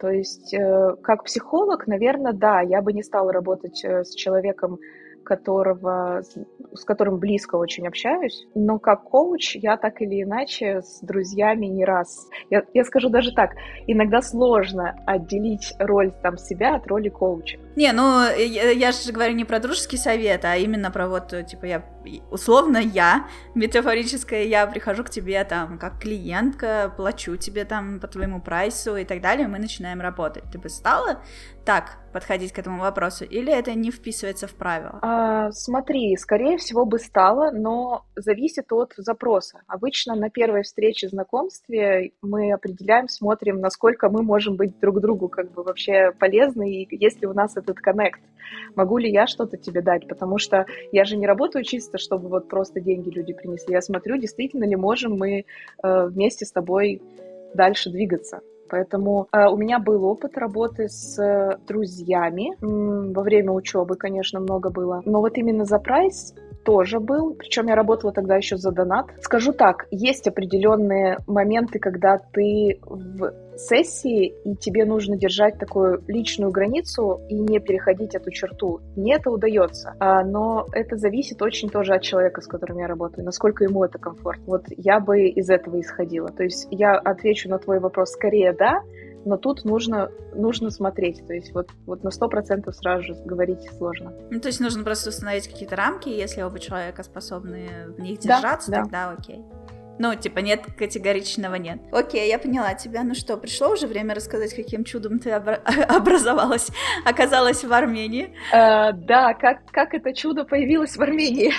То 0.01 0.09
есть, 0.09 0.55
э, 0.55 0.97
как 1.03 1.25
психолог, 1.25 1.87
наверное, 1.87 2.33
да, 2.33 2.61
я 2.61 2.81
бы 2.81 2.93
не 2.93 3.03
стала 3.03 3.33
работать 3.33 3.85
э, 3.85 4.05
с 4.05 4.15
человеком, 4.15 4.79
которого, 5.27 6.23
с 6.75 6.85
которым 6.85 7.19
близко 7.19 7.57
очень 7.57 7.87
общаюсь, 7.87 8.47
но 8.55 8.79
как 8.79 9.05
коуч 9.05 9.57
я 9.57 9.77
так 9.77 10.01
или 10.03 10.23
иначе 10.23 10.83
с 10.83 11.01
друзьями 11.01 11.67
не 11.67 11.85
раз. 11.85 12.29
Я, 12.51 12.65
я 12.75 12.85
скажу 12.85 13.09
даже 13.09 13.33
так, 13.33 13.53
иногда 13.87 14.23
сложно 14.23 14.97
отделить 15.07 15.75
роль 15.79 16.13
там 16.23 16.37
себя 16.39 16.77
от 16.77 16.87
роли 16.87 17.09
коуча. 17.09 17.59
Не, 17.77 17.93
ну 17.93 18.23
я, 18.23 18.71
я 18.71 18.93
же 18.93 19.13
говорю 19.13 19.35
не 19.35 19.45
про 19.45 19.61
дружеский 19.61 19.97
совет, 19.97 20.45
а 20.45 20.57
именно 20.57 20.91
про 20.91 21.09
вот, 21.09 21.35
типа, 21.47 21.67
я 21.67 21.85
условно 22.31 22.79
я, 22.79 23.27
метафорическая 23.55 24.45
я 24.45 24.67
прихожу 24.67 25.05
к 25.05 25.11
тебе 25.11 25.43
там 25.45 25.79
как 25.79 26.01
клиентка, 26.01 26.93
плачу 26.97 27.37
тебе 27.37 27.65
там 27.65 28.01
по 28.01 28.07
твоему 28.07 28.41
прайсу 28.41 28.97
и 28.97 29.05
так 29.05 29.21
далее, 29.21 29.49
мы 29.49 29.59
начинаем 29.59 30.01
работать. 30.01 30.45
Ты 30.53 30.59
бы 30.59 30.69
стала 30.69 31.21
так 31.65 31.99
подходить 32.13 32.53
к 32.53 32.59
этому 32.59 32.81
вопросу, 32.81 33.25
или 33.25 33.53
это 33.53 33.75
не 33.75 33.91
вписывается 33.91 34.47
в 34.47 34.55
правила? 34.55 34.99
А, 35.03 35.51
смотри, 35.51 36.17
скорее 36.17 36.56
всего 36.57 36.85
бы 36.85 36.99
стало, 36.99 37.51
но 37.51 38.05
зависит 38.17 38.73
от 38.73 38.95
запроса. 38.97 39.61
Обычно 39.67 40.15
на 40.15 40.31
первой 40.31 40.63
встрече 40.63 41.09
знакомстве 41.09 42.13
мы 42.23 42.53
определяем, 42.53 43.09
смотрим, 43.09 43.61
насколько 43.61 44.09
мы 44.09 44.23
можем 44.23 44.57
быть 44.57 44.79
друг 44.81 45.01
другу 45.01 45.29
как 45.29 45.53
бы 45.53 45.63
вообще 45.63 46.13
полезны, 46.19 46.83
и 46.83 46.97
есть 46.97 47.21
ли 47.21 47.27
у 47.27 47.33
нас 47.33 47.57
этот 47.57 47.79
коннект. 47.79 48.21
Могу 48.75 48.99
ли 48.99 49.11
я 49.11 49.27
что-то 49.27 49.57
тебе 49.57 49.83
дать? 49.83 50.07
Потому 50.09 50.39
что 50.39 50.67
я 50.93 51.05
же 51.05 51.17
не 51.17 51.27
работаю 51.27 51.65
чисто, 51.65 51.99
чтобы 51.99 52.29
вот 52.29 52.49
просто 52.49 52.81
деньги 52.81 53.11
люди 53.11 53.33
принесли. 53.33 53.75
Я 53.75 53.81
смотрю, 53.81 54.19
действительно 54.19 54.65
ли 54.65 54.77
можем 54.77 55.17
мы 55.17 55.45
э, 55.83 56.07
вместе 56.07 56.45
с 56.45 56.53
тобой 56.53 57.03
дальше 57.55 57.91
двигаться. 57.91 58.41
Поэтому 58.69 59.29
э, 59.33 59.47
у 59.47 59.57
меня 59.57 59.79
был 59.79 60.05
опыт 60.05 60.37
работы 60.37 60.89
с 60.89 61.19
э, 61.19 61.59
друзьями. 61.67 62.57
М, 62.63 63.13
во 63.13 63.23
время 63.23 63.53
учебы, 63.53 63.97
конечно, 63.97 64.41
много 64.41 64.71
было. 64.71 65.03
Но 65.05 65.21
вот 65.21 65.39
именно 65.39 65.65
за 65.65 65.79
прайс 65.79 66.35
тоже 66.65 66.99
был, 66.99 67.35
причем 67.35 67.69
я 67.69 67.77
работала 67.77 68.13
тогда 68.13 68.37
еще 68.37 68.57
за 68.57 68.73
донат. 68.73 69.07
Скажу 69.21 69.53
так, 69.53 69.87
есть 69.91 70.27
определенные 70.27 71.19
моменты, 71.27 71.79
когда 71.79 72.19
ты 72.19 72.81
в 72.85 73.33
сессии, 73.57 74.35
и 74.45 74.57
тебе 74.57 74.85
нужно 74.85 75.17
держать 75.17 75.59
такую 75.59 76.03
личную 76.07 76.51
границу 76.51 77.21
и 77.29 77.35
не 77.35 77.59
переходить 77.59 78.15
эту 78.15 78.31
черту. 78.31 78.81
Мне 78.97 79.15
это 79.15 79.31
удается, 79.31 79.95
а, 79.99 80.25
но 80.25 80.67
это 80.73 80.97
зависит 80.97 81.43
очень 81.43 81.69
тоже 81.69 81.95
от 81.95 82.03
человека, 82.03 82.41
с 82.41 82.47
которым 82.47 82.79
я 82.79 82.87
работаю, 82.87 83.25
насколько 83.25 83.65
ему 83.65 83.85
это 83.85 83.99
комфортно. 83.99 84.45
Вот 84.47 84.65
я 84.77 85.01
бы 85.01 85.29
из 85.29 85.51
этого 85.51 85.81
исходила. 85.81 86.29
То 86.29 86.45
есть 86.45 86.69
я 86.71 86.97
отвечу 86.97 87.49
на 87.49 87.59
твой 87.59 87.81
вопрос 87.81 88.11
скорее 88.11 88.53
да, 88.53 88.83
но 89.27 89.37
тут 89.37 89.65
нужно, 89.65 90.11
нужно 90.35 90.71
смотреть. 90.71 91.27
То 91.27 91.35
есть 91.35 91.53
вот, 91.53 91.69
вот 91.85 92.05
на 92.05 92.11
сто 92.11 92.29
процентов 92.29 92.77
сразу 92.77 93.03
же 93.03 93.15
говорить 93.25 93.61
сложно. 93.77 94.13
Ну, 94.31 94.41
то 94.41 94.47
есть 94.47 94.61
нужно 94.61 94.85
просто 94.85 95.11
установить 95.11 95.49
какие-то 95.49 95.75
рамки, 95.75 96.09
если 96.09 96.43
оба 96.43 96.61
человека 96.61 97.03
способны 97.03 97.69
в 97.97 98.01
них 98.01 98.21
держаться, 98.21 98.71
да, 98.71 98.83
тогда 98.83 99.11
да. 99.11 99.17
окей. 99.19 99.43
Ну, 99.99 100.15
типа, 100.15 100.41
нет, 100.41 100.63
категоричного 100.77 101.55
нет. 101.55 101.81
Окей, 101.93 102.29
я 102.29 102.39
поняла 102.39 102.75
тебя. 102.75 103.03
Ну 103.03 103.15
что, 103.15 103.37
пришло 103.37 103.71
уже 103.71 103.87
время 103.87 104.15
рассказать, 104.15 104.55
каким 104.55 104.85
чудом 104.85 105.19
ты 105.19 105.31
обра- 105.31 105.63
образовалась, 105.89 106.71
оказалась 107.05 107.65
в 107.65 107.73
Армении? 107.73 108.35
Uh, 108.53 108.93
да, 108.93 109.35
как, 109.35 109.65
как 109.71 109.95
это 109.95 110.15
чудо 110.15 110.45
появилось 110.45 110.97
в 110.97 111.03
Армении? 111.03 111.53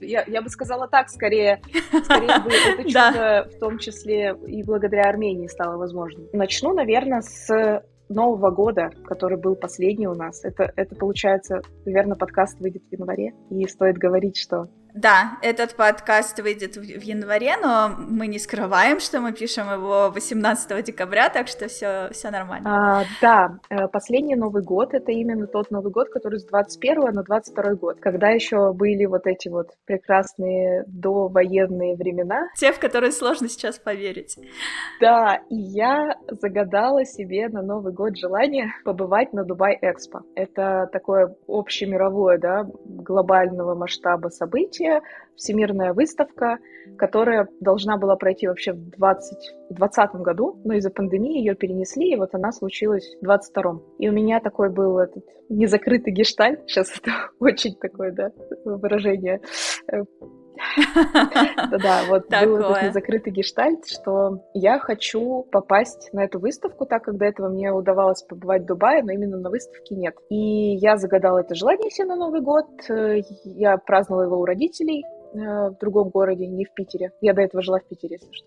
я, 0.04 0.24
я 0.26 0.42
бы 0.42 0.48
сказала 0.48 0.88
так, 0.88 1.10
скорее, 1.10 1.60
скорее 2.04 2.38
бы 2.40 2.50
это 2.78 2.84
чудо 2.84 3.48
в 3.54 3.58
том 3.58 3.78
числе 3.78 4.34
и 4.46 4.62
благодаря 4.62 5.02
Армении 5.02 5.46
стало 5.46 5.76
возможным. 5.76 6.28
Начну, 6.32 6.72
наверное, 6.72 7.20
с 7.20 7.82
Нового 8.08 8.50
года, 8.50 8.90
который 9.04 9.38
был 9.38 9.56
последний 9.56 10.06
у 10.06 10.14
нас. 10.14 10.44
Это, 10.44 10.72
это 10.76 10.94
получается, 10.94 11.62
наверное, 11.84 12.16
подкаст 12.16 12.60
выйдет 12.60 12.82
в 12.88 12.92
январе. 12.92 13.32
И 13.50 13.66
стоит 13.66 13.98
говорить, 13.98 14.36
что 14.36 14.68
Да, 14.94 15.38
этот 15.40 15.74
подкаст 15.74 16.38
выйдет 16.40 16.76
в 16.76 16.82
январе, 16.82 17.56
но 17.62 17.90
мы 17.96 18.26
не 18.26 18.38
скрываем, 18.38 19.00
что 19.00 19.20
мы 19.20 19.32
пишем 19.32 19.72
его 19.72 20.10
18 20.10 20.84
декабря, 20.84 21.30
так 21.30 21.48
что 21.48 21.68
все, 21.68 22.10
все 22.12 22.30
нормально. 22.30 23.00
А, 23.00 23.04
да, 23.22 23.58
э, 23.70 23.88
последний 23.88 24.36
Новый 24.36 24.62
год 24.62 24.92
это 24.92 25.10
именно 25.10 25.46
тот 25.46 25.70
Новый 25.70 25.90
год, 25.90 26.10
который 26.10 26.38
с 26.40 26.44
21 26.44 27.12
на 27.12 27.22
22 27.22 27.74
год, 27.74 28.00
когда 28.00 28.28
еще 28.28 28.72
были 28.74 29.06
вот 29.06 29.26
эти 29.26 29.48
вот 29.48 29.70
прекрасные 29.86 30.84
довоенные 30.86 31.96
времена. 31.96 32.48
Те, 32.56 32.72
в 32.72 32.78
которые 32.78 33.12
сложно 33.12 33.48
сейчас 33.48 33.78
поверить. 33.78 34.36
Да, 35.00 35.40
и 35.48 35.56
я 35.56 36.16
загадала 36.28 37.04
себе 37.06 37.48
на 37.48 37.62
Новый 37.62 37.94
год 37.94 38.18
желание 38.18 38.74
побывать 38.84 39.32
на 39.32 39.44
Дубай 39.44 39.78
Экспо. 39.80 40.20
Это 40.34 40.88
такое 40.92 41.34
общемировое, 41.48 42.38
да, 42.38 42.66
глобального 42.84 43.74
масштаба 43.74 44.28
событие, 44.28 44.81
всемирная 45.36 45.92
выставка, 45.92 46.58
которая 46.96 47.48
должна 47.60 47.96
была 47.96 48.16
пройти 48.16 48.46
вообще 48.46 48.72
в 48.72 48.90
2020 48.90 50.14
году, 50.16 50.60
но 50.64 50.74
из-за 50.74 50.90
пандемии 50.90 51.38
ее 51.38 51.54
перенесли, 51.54 52.12
и 52.12 52.16
вот 52.16 52.34
она 52.34 52.52
случилась 52.52 53.16
в 53.20 53.24
22 53.24 53.80
И 53.98 54.08
у 54.08 54.12
меня 54.12 54.40
такой 54.40 54.70
был 54.70 54.98
этот 54.98 55.24
незакрытый 55.48 56.12
гештальт, 56.12 56.60
сейчас 56.66 56.96
это 56.98 57.12
очень 57.40 57.74
такое, 57.76 58.12
да, 58.12 58.32
выражение 58.64 59.40
да-да, 61.70 62.02
вот 62.08 62.28
был 62.28 62.56
этот 62.56 62.82
незакрытый 62.82 63.32
гештальт, 63.32 63.86
что 63.86 64.40
я 64.54 64.78
хочу 64.78 65.46
попасть 65.50 66.12
на 66.12 66.24
эту 66.24 66.38
выставку, 66.38 66.86
так 66.86 67.04
как 67.04 67.16
до 67.16 67.24
этого 67.24 67.48
мне 67.48 67.72
удавалось 67.72 68.22
побывать 68.22 68.62
в 68.62 68.66
Дубае, 68.66 69.02
но 69.02 69.12
именно 69.12 69.38
на 69.38 69.50
выставке 69.50 69.94
нет. 69.94 70.14
И 70.30 70.74
я 70.76 70.96
загадала 70.96 71.38
это 71.38 71.54
желание 71.54 71.90
себе 71.90 72.08
на 72.08 72.16
Новый 72.16 72.40
год. 72.40 72.66
Я 73.44 73.76
праздновала 73.76 74.24
его 74.24 74.38
у 74.38 74.44
родителей 74.44 75.04
э, 75.34 75.70
в 75.70 75.76
другом 75.80 76.10
городе, 76.10 76.46
не 76.46 76.64
в 76.64 76.72
Питере. 76.74 77.12
Я 77.20 77.34
до 77.34 77.42
этого 77.42 77.62
жила 77.62 77.78
в 77.78 77.84
Питере, 77.84 78.18
если 78.20 78.32
что. 78.32 78.46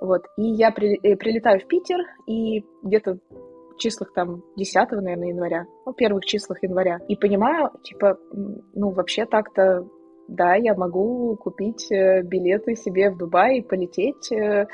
Вот. 0.00 0.22
И 0.36 0.44
я 0.44 0.70
при, 0.70 0.98
э, 1.02 1.16
прилетаю 1.16 1.60
в 1.60 1.66
Питер, 1.66 1.98
и 2.26 2.64
где-то 2.82 3.18
в 3.76 3.78
числах 3.78 4.12
там 4.14 4.42
10, 4.56 4.90
наверное, 4.92 5.28
января, 5.28 5.66
ну, 5.84 5.92
первых 5.92 6.24
числах 6.24 6.62
января, 6.62 6.98
и 7.08 7.16
понимаю, 7.16 7.70
типа, 7.82 8.18
ну, 8.74 8.90
вообще 8.90 9.26
так-то 9.26 9.86
да, 10.28 10.54
я 10.56 10.74
могу 10.74 11.36
купить 11.36 11.90
э, 11.90 12.22
билеты 12.22 12.74
себе 12.74 13.10
в 13.10 13.16
Дубай 13.16 13.58
и 13.58 13.62
полететь. 13.62 14.32
Э, 14.32 14.66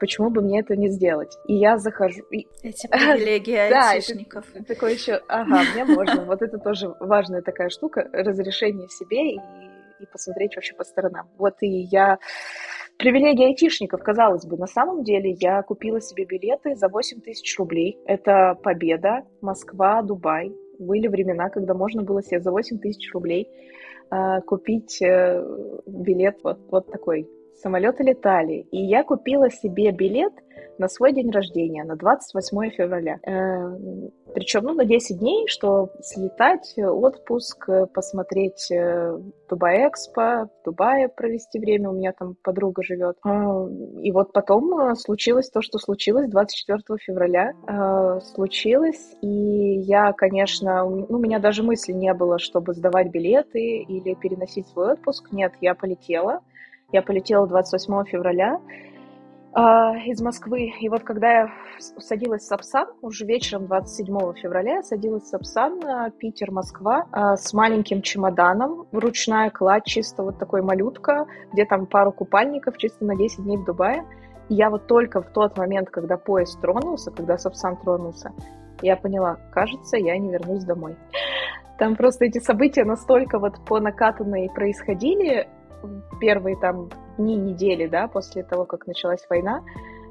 почему 0.00 0.30
бы 0.30 0.42
мне 0.42 0.60
это 0.60 0.74
не 0.76 0.88
сделать? 0.88 1.36
И 1.46 1.54
я 1.54 1.78
захожу... 1.78 2.22
Эти 2.30 2.86
привилегии 2.90 3.54
айтишников. 3.56 4.46
Да, 4.52 4.64
такое 4.68 4.92
еще... 4.94 5.20
Ага, 5.28 5.62
мне 5.74 5.84
можно. 5.84 6.24
Вот 6.24 6.42
это 6.42 6.58
тоже 6.58 6.92
важная 7.00 7.42
такая 7.42 7.68
штука. 7.68 8.08
Разрешение 8.12 8.88
себе 8.88 9.34
и, 9.34 9.40
и 10.00 10.06
посмотреть 10.10 10.56
вообще 10.56 10.74
по 10.74 10.84
сторонам. 10.84 11.28
Вот 11.38 11.54
и 11.60 11.86
я... 11.90 12.18
Привилегия 12.98 13.48
айтишников, 13.48 14.02
казалось 14.02 14.46
бы, 14.46 14.56
на 14.56 14.66
самом 14.66 15.04
деле 15.04 15.36
я 15.38 15.62
купила 15.62 16.00
себе 16.00 16.24
билеты 16.24 16.74
за 16.76 16.88
8 16.88 17.20
тысяч 17.20 17.56
рублей. 17.58 17.98
Это 18.06 18.58
Победа, 18.62 19.22
Москва, 19.42 20.00
Дубай. 20.02 20.50
Были 20.78 21.06
времена, 21.06 21.50
когда 21.50 21.74
можно 21.74 22.02
было 22.02 22.22
себе 22.22 22.40
за 22.40 22.50
8 22.50 22.78
тысяч 22.78 23.12
рублей 23.12 23.48
купить 24.46 25.00
э, 25.02 25.42
билет 25.86 26.38
вот, 26.42 26.58
вот 26.70 26.90
такой. 26.90 27.28
Самолеты 27.56 28.04
летали. 28.04 28.66
И 28.70 28.78
я 28.78 29.02
купила 29.02 29.50
себе 29.50 29.90
билет 29.90 30.32
на 30.78 30.88
свой 30.88 31.12
день 31.12 31.30
рождения, 31.30 31.84
на 31.84 31.96
28 31.96 32.70
февраля. 32.70 33.18
Э, 33.26 33.76
причем, 34.34 34.64
ну, 34.64 34.74
на 34.74 34.84
10 34.84 35.18
дней, 35.18 35.46
что 35.48 35.90
слетать, 36.02 36.74
отпуск, 36.76 37.68
посмотреть 37.94 38.70
э, 38.70 39.18
Дубай 39.48 39.88
Экспо, 39.88 40.50
в 40.60 40.64
Дубае 40.64 41.08
провести 41.08 41.58
время, 41.58 41.90
у 41.90 41.94
меня 41.94 42.12
там 42.12 42.36
подруга 42.42 42.82
живет. 42.82 43.16
Э, 43.24 43.30
и 44.02 44.12
вот 44.12 44.32
потом 44.32 44.94
случилось 44.96 45.48
то, 45.48 45.62
что 45.62 45.78
случилось 45.78 46.28
24 46.28 46.98
февраля. 46.98 47.52
Случилось, 48.34 49.16
и 49.22 49.78
я, 49.80 50.12
конечно, 50.12 50.84
ну, 50.84 51.06
у 51.08 51.18
меня 51.18 51.38
даже 51.38 51.62
мысли 51.62 51.92
не 51.92 52.12
было, 52.12 52.38
чтобы 52.38 52.74
сдавать 52.74 53.10
билеты 53.10 53.78
или 53.78 54.14
переносить 54.14 54.68
свой 54.68 54.92
отпуск. 54.92 55.32
Нет, 55.32 55.52
я 55.60 55.74
полетела. 55.74 56.42
Я 56.92 57.02
полетела 57.02 57.48
28 57.48 58.04
февраля, 58.04 58.60
а, 59.52 59.96
из 60.04 60.20
Москвы. 60.20 60.72
И 60.80 60.88
вот 60.88 61.02
когда 61.02 61.32
я 61.32 61.50
садилась 61.78 62.42
в 62.42 62.46
Сапсан, 62.46 62.86
уже 63.02 63.24
вечером 63.24 63.66
27 63.66 64.34
февраля 64.34 64.76
я 64.76 64.82
садилась 64.82 65.24
в 65.24 65.26
Сапсан, 65.26 65.84
а, 65.84 66.10
Питер, 66.10 66.52
Москва, 66.52 67.06
а, 67.10 67.36
с 67.36 67.52
маленьким 67.52 68.02
чемоданом, 68.02 68.86
ручная 68.92 69.50
кладь, 69.50 69.84
чисто 69.84 70.22
вот 70.22 70.38
такой 70.38 70.62
малютка, 70.62 71.26
где 71.52 71.64
там 71.64 71.86
пару 71.86 72.12
купальников, 72.12 72.78
чисто 72.78 73.04
на 73.04 73.16
10 73.16 73.42
дней 73.42 73.56
в 73.56 73.64
Дубае. 73.64 74.04
И 74.48 74.54
я 74.54 74.70
вот 74.70 74.86
только 74.86 75.22
в 75.22 75.30
тот 75.32 75.58
момент, 75.58 75.90
когда 75.90 76.16
поезд 76.16 76.60
тронулся, 76.60 77.10
когда 77.10 77.36
Сапсан 77.36 77.78
тронулся, 77.78 78.32
я 78.80 78.94
поняла, 78.94 79.38
кажется, 79.52 79.96
я 79.96 80.16
не 80.18 80.30
вернусь 80.30 80.62
домой. 80.62 80.96
Там 81.78 81.96
просто 81.96 82.26
эти 82.26 82.38
события 82.38 82.84
настолько 82.84 83.38
вот 83.38 83.58
по 83.64 83.80
накатанной 83.80 84.50
происходили, 84.54 85.48
первые 86.20 86.56
там 86.56 86.88
дни, 87.18 87.36
недели, 87.36 87.86
да, 87.86 88.08
после 88.08 88.42
того, 88.42 88.64
как 88.64 88.86
началась 88.86 89.26
война, 89.28 89.62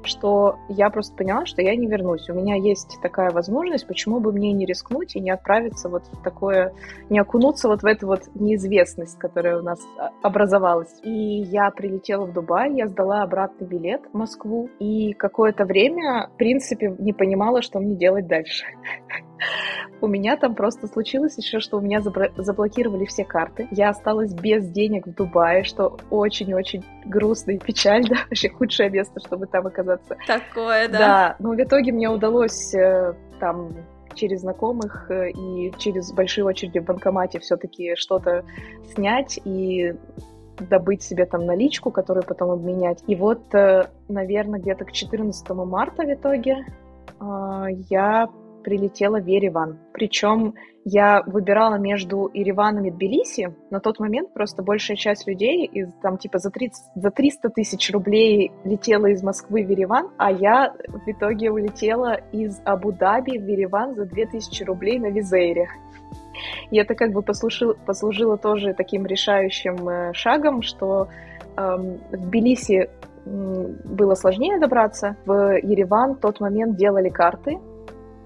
что 0.06 0.58
я 0.68 0.90
просто 0.90 1.14
поняла, 1.16 1.46
что 1.46 1.62
я 1.62 1.76
не 1.76 1.86
вернусь. 1.86 2.28
У 2.30 2.34
меня 2.34 2.56
есть 2.56 2.98
такая 3.02 3.30
возможность, 3.30 3.86
почему 3.86 4.20
бы 4.20 4.32
мне 4.32 4.52
не 4.52 4.66
рискнуть 4.66 5.16
и 5.16 5.20
не 5.20 5.30
отправиться 5.30 5.88
вот 5.88 6.04
в 6.06 6.22
такое, 6.22 6.72
не 7.10 7.18
окунуться 7.18 7.68
вот 7.68 7.82
в 7.82 7.86
эту 7.86 8.06
вот 8.06 8.22
неизвестность, 8.34 9.18
которая 9.18 9.58
у 9.58 9.62
нас 9.62 9.80
а, 9.98 10.10
образовалась. 10.22 10.94
И 11.02 11.10
я 11.10 11.70
прилетела 11.70 12.24
в 12.26 12.32
Дубай, 12.32 12.74
я 12.74 12.88
сдала 12.88 13.22
обратный 13.22 13.66
билет 13.66 14.02
в 14.12 14.16
Москву, 14.16 14.70
и 14.78 15.12
какое-то 15.12 15.64
время, 15.64 16.30
в 16.32 16.36
принципе, 16.36 16.94
не 16.98 17.12
понимала, 17.12 17.62
что 17.62 17.80
мне 17.80 17.96
делать 17.96 18.26
дальше. 18.26 18.64
У 20.00 20.08
меня 20.08 20.36
там 20.36 20.54
просто 20.54 20.86
случилось 20.88 21.38
еще, 21.38 21.58
что 21.58 21.78
у 21.78 21.80
меня 21.80 22.02
заблокировали 22.02 23.06
все 23.06 23.24
карты. 23.24 23.66
Я 23.70 23.88
осталась 23.88 24.34
без 24.34 24.68
денег 24.68 25.06
в 25.06 25.14
Дубае, 25.14 25.64
что 25.64 25.96
очень-очень 26.10 26.84
грустно 27.06 27.52
и 27.52 27.58
печально. 27.58 28.16
Вообще 28.28 28.50
худшее 28.50 28.90
место, 28.90 29.20
чтобы 29.20 29.46
там 29.46 29.66
оказаться. 29.66 29.95
Такое, 30.26 30.88
да. 30.88 30.98
Да, 30.98 31.36
но 31.38 31.50
в 31.50 31.62
итоге 31.62 31.92
мне 31.92 32.08
удалось 32.08 32.74
э, 32.74 33.14
там 33.40 33.74
через 34.14 34.40
знакомых 34.40 35.10
э, 35.10 35.30
и 35.30 35.72
через 35.78 36.12
большие 36.12 36.44
очереди 36.44 36.78
в 36.78 36.84
банкомате 36.84 37.38
все-таки 37.38 37.96
что-то 37.96 38.44
снять 38.94 39.38
и 39.44 39.94
добыть 40.58 41.02
себе 41.02 41.26
там 41.26 41.44
наличку, 41.44 41.90
которую 41.90 42.24
потом 42.24 42.50
обменять. 42.50 43.02
И 43.06 43.14
вот, 43.14 43.54
э, 43.54 43.86
наверное, 44.08 44.60
где-то 44.60 44.84
к 44.84 44.92
14 44.92 45.48
марта 45.50 46.02
в 46.02 46.12
итоге 46.12 46.64
я 47.88 48.28
прилетела 48.66 49.20
в 49.20 49.26
Ереван. 49.26 49.78
Причем 49.92 50.54
я 50.84 51.22
выбирала 51.24 51.76
между 51.76 52.28
Ереваном 52.34 52.84
и 52.86 52.90
Тбилиси. 52.90 53.54
На 53.70 53.78
тот 53.78 54.00
момент 54.00 54.34
просто 54.34 54.60
большая 54.64 54.96
часть 54.96 55.28
людей 55.28 55.66
из 55.66 55.88
там 56.02 56.18
типа 56.18 56.38
за, 56.38 56.50
30, 56.50 56.84
за 56.96 57.10
300 57.12 57.50
тысяч 57.50 57.92
рублей 57.92 58.50
летела 58.64 59.06
из 59.06 59.22
Москвы 59.22 59.64
в 59.64 59.70
Ереван, 59.70 60.10
а 60.18 60.32
я 60.32 60.74
в 60.88 61.08
итоге 61.08 61.52
улетела 61.52 62.14
из 62.32 62.60
Абу-Даби 62.64 63.38
в 63.38 63.46
Ереван 63.46 63.94
за 63.94 64.04
2000 64.04 64.64
рублей 64.64 64.98
на 64.98 65.10
Визейре. 65.10 65.68
И 66.72 66.76
это 66.76 66.96
как 66.96 67.12
бы 67.12 67.22
послужило, 67.22 67.74
послужило 67.74 68.36
тоже 68.36 68.74
таким 68.74 69.06
решающим 69.06 69.88
э, 69.88 70.12
шагом, 70.12 70.62
что 70.62 71.06
эм, 71.56 71.98
в 72.10 72.16
Тбилиси 72.16 72.90
было 73.24 74.14
сложнее 74.14 74.58
добраться. 74.58 75.16
В 75.24 75.56
Ереван 75.62 76.14
в 76.14 76.18
тот 76.18 76.40
момент 76.40 76.76
делали 76.76 77.08
карты, 77.08 77.58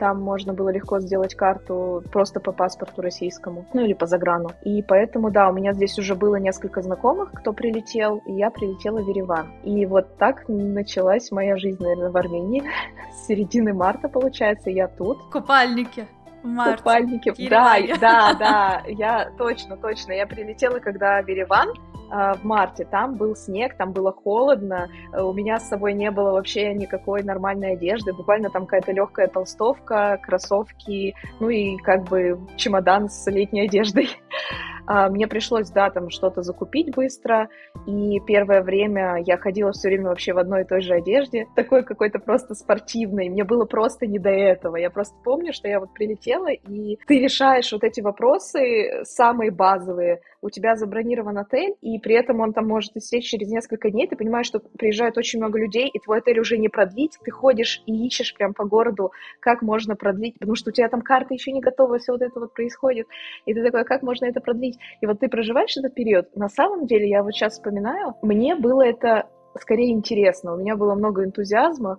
там 0.01 0.21
можно 0.23 0.55
было 0.55 0.71
легко 0.71 0.99
сделать 0.99 1.35
карту 1.35 2.03
просто 2.11 2.41
по 2.41 2.53
паспорту 2.53 3.03
российскому, 3.03 3.67
ну 3.75 3.85
или 3.85 3.93
по 3.93 4.07
заграну. 4.07 4.49
И 4.65 4.83
поэтому, 4.83 5.31
да, 5.31 5.51
у 5.51 5.53
меня 5.53 5.75
здесь 5.75 5.99
уже 5.99 6.15
было 6.15 6.37
несколько 6.37 6.81
знакомых, 6.81 7.33
кто 7.33 7.53
прилетел, 7.53 8.23
и 8.27 8.33
я 8.33 8.51
прилетела 8.51 9.03
в 9.03 9.09
Ереван. 9.09 9.53
И 9.63 9.85
вот 9.85 10.17
так 10.17 10.45
началась 10.49 11.31
моя 11.31 11.59
жизнь, 11.59 11.83
наверное, 11.83 12.11
в 12.11 12.17
Армении. 12.17 12.63
С 13.13 13.27
середины 13.27 13.75
марта, 13.75 14.09
получается, 14.09 14.71
я 14.71 14.89
тут. 14.89 15.19
Купальники. 15.31 16.07
Марте. 16.43 16.79
Купальники. 16.79 17.49
Да, 17.51 17.77
да, 18.01 18.35
да, 18.35 18.83
я 18.89 19.31
точно, 19.37 19.77
точно. 19.77 20.13
Я 20.13 20.27
прилетела, 20.27 20.79
когда 20.79 21.21
в 21.23 21.29
Ереван, 21.29 21.75
в 22.11 22.45
марте. 22.45 22.85
Там 22.85 23.17
был 23.17 23.37
снег, 23.37 23.77
там 23.77 23.93
было 23.93 24.13
холодно. 24.13 24.89
Э, 25.13 25.23
у 25.23 25.33
меня 25.33 25.59
с 25.59 25.69
собой 25.69 25.95
не 25.95 26.11
было 26.11 26.33
вообще 26.33 26.75
никакой 26.75 27.23
нормальной 27.23 27.73
одежды. 27.73 28.13
Буквально 28.13 28.51
там 28.51 28.67
какая-то 28.67 28.93
легкая 28.93 29.29
толстовка, 29.29 30.19
кроссовки, 30.23 31.15
ну 31.39 31.49
и 31.49 31.77
как 31.79 32.05
бы 32.05 32.39
чемодан 32.57 33.09
с 33.09 33.31
летней 33.31 33.63
одеждой. 33.63 34.09
А, 34.87 35.09
мне 35.09 35.27
пришлось, 35.27 35.71
да, 35.71 35.91
там 35.91 36.11
что-то 36.11 36.43
закупить 36.43 36.95
быстро, 36.95 37.49
и 37.87 38.21
первое 38.27 38.63
время 38.63 39.23
я 39.25 39.37
ходила 39.37 39.73
все 39.73 39.89
время 39.89 40.09
вообще 40.09 40.33
в 40.33 40.39
одной 40.39 40.63
и 40.63 40.65
той 40.65 40.81
же 40.81 40.95
одежде, 40.95 41.47
такой 41.55 41.85
какой-то 41.85 42.19
просто 42.19 42.55
спортивной, 42.55 43.29
мне 43.29 43.45
было 43.45 43.65
просто 43.65 44.07
не 44.07 44.19
до 44.19 44.31
этого. 44.31 44.77
Я 44.77 44.91
просто 44.91 45.15
помню, 45.25 45.53
что 45.53 45.69
я 45.69 45.81
вот 45.81 45.93
прилетела, 45.95 46.51
и 46.51 46.99
ты 47.07 47.19
решаешь 47.21 47.73
вот 47.73 47.85
эти 47.85 48.01
вопросы 48.01 49.05
самые 49.05 49.51
базовые, 49.51 50.21
у 50.43 50.51
тебя 50.51 50.77
забронирован 50.77 51.39
отель, 51.39 51.75
и 51.83 51.99
при 51.99 52.15
этом 52.15 52.41
он 52.41 52.53
там 52.53 52.67
может 52.67 52.97
истечь 52.97 53.29
через 53.29 53.49
несколько 53.49 53.91
дней, 53.91 54.09
ты 54.09 54.17
понимаешь, 54.17 54.47
что 54.47 54.59
приезжает 54.59 55.19
очень 55.19 55.39
много 55.39 55.59
людей, 55.59 55.89
и 55.89 55.99
твой 55.99 56.19
отель 56.19 56.41
уже 56.41 56.57
не 56.57 56.69
продлить, 56.69 57.19
ты 57.23 57.31
ходишь 57.31 57.83
и 57.87 58.07
ищешь 58.07 58.35
прям 58.35 58.55
по 58.55 58.65
городу, 58.65 59.13
как 59.41 59.63
можно 59.63 59.97
продлить, 59.97 60.39
потому 60.39 60.57
что 60.57 60.71
у 60.71 60.73
тебя 60.73 60.89
там 60.89 61.03
карта 61.03 61.35
еще 61.35 61.53
не 61.53 61.61
готова, 61.61 61.99
все 61.99 62.13
вот 62.13 62.23
это 62.23 62.41
вот 62.41 62.55
происходит, 62.55 63.07
и 63.45 63.55
ты 63.55 63.63
такой, 63.63 63.83
«А 63.83 63.85
как 63.85 64.03
можно 64.03 64.27
это 64.27 64.41
продлить? 64.41 64.70
И 65.01 65.07
вот 65.07 65.21
ты 65.21 65.29
проживаешь 65.29 65.77
этот 65.77 65.95
период, 65.95 66.35
на 66.37 66.49
самом 66.49 66.87
деле, 66.87 67.09
я 67.09 67.23
вот 67.23 67.33
сейчас 67.33 67.55
вспоминаю, 67.55 68.15
мне 68.23 68.55
было 68.55 68.83
это 68.83 69.29
скорее 69.59 69.93
интересно, 69.93 70.55
у 70.55 70.57
меня 70.57 70.77
было 70.77 70.95
много 70.95 71.25
энтузиазма, 71.25 71.99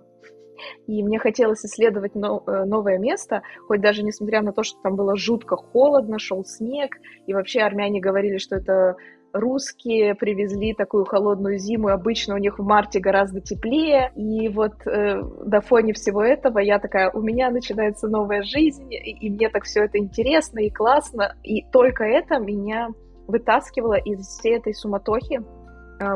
и 0.86 1.02
мне 1.02 1.18
хотелось 1.18 1.64
исследовать 1.64 2.12
э, 2.14 2.64
новое 2.64 2.98
место, 2.98 3.42
хоть 3.66 3.80
даже 3.80 4.02
несмотря 4.02 4.42
на 4.42 4.52
то, 4.52 4.62
что 4.62 4.80
там 4.82 4.96
было 4.96 5.16
жутко 5.16 5.56
холодно, 5.56 6.18
шел 6.18 6.44
снег, 6.44 6.96
и 7.26 7.34
вообще 7.34 7.60
армяне 7.60 8.00
говорили, 8.00 8.38
что 8.38 8.56
это 8.56 8.96
русские 9.32 10.14
привезли 10.14 10.74
такую 10.74 11.04
холодную 11.04 11.58
зиму, 11.58 11.88
обычно 11.88 12.34
у 12.34 12.38
них 12.38 12.58
в 12.58 12.62
марте 12.62 13.00
гораздо 13.00 13.40
теплее, 13.40 14.12
и 14.14 14.48
вот 14.48 14.86
э, 14.86 15.22
до 15.44 15.60
фоне 15.60 15.94
всего 15.94 16.22
этого 16.22 16.58
я 16.58 16.78
такая, 16.78 17.10
у 17.10 17.20
меня 17.20 17.50
начинается 17.50 18.08
новая 18.08 18.42
жизнь, 18.42 18.92
и, 18.92 18.96
и 18.96 19.30
мне 19.30 19.48
так 19.48 19.64
все 19.64 19.84
это 19.84 19.98
интересно 19.98 20.60
и 20.60 20.70
классно, 20.70 21.34
и 21.42 21.62
только 21.72 22.04
это 22.04 22.38
меня 22.38 22.90
вытаскивало 23.26 23.94
из 23.94 24.26
всей 24.26 24.58
этой 24.58 24.74
суматохи, 24.74 25.40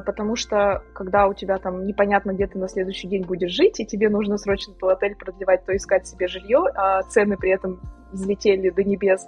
потому 0.04 0.36
что 0.36 0.82
когда 0.94 1.26
у 1.26 1.34
тебя 1.34 1.58
там 1.58 1.86
непонятно, 1.86 2.32
где 2.32 2.46
ты 2.46 2.58
на 2.58 2.68
следующий 2.68 3.08
день 3.08 3.24
будешь 3.24 3.52
жить, 3.52 3.80
и 3.80 3.86
тебе 3.86 4.08
нужно 4.08 4.38
срочно 4.38 4.74
то 4.74 4.88
отель 4.88 5.16
продлевать, 5.16 5.64
то 5.64 5.76
искать 5.76 6.06
себе 6.06 6.28
жилье, 6.28 6.64
а 6.74 7.02
цены 7.02 7.36
при 7.36 7.50
этом 7.50 7.80
взлетели 8.12 8.70
до 8.70 8.82
небес, 8.82 9.26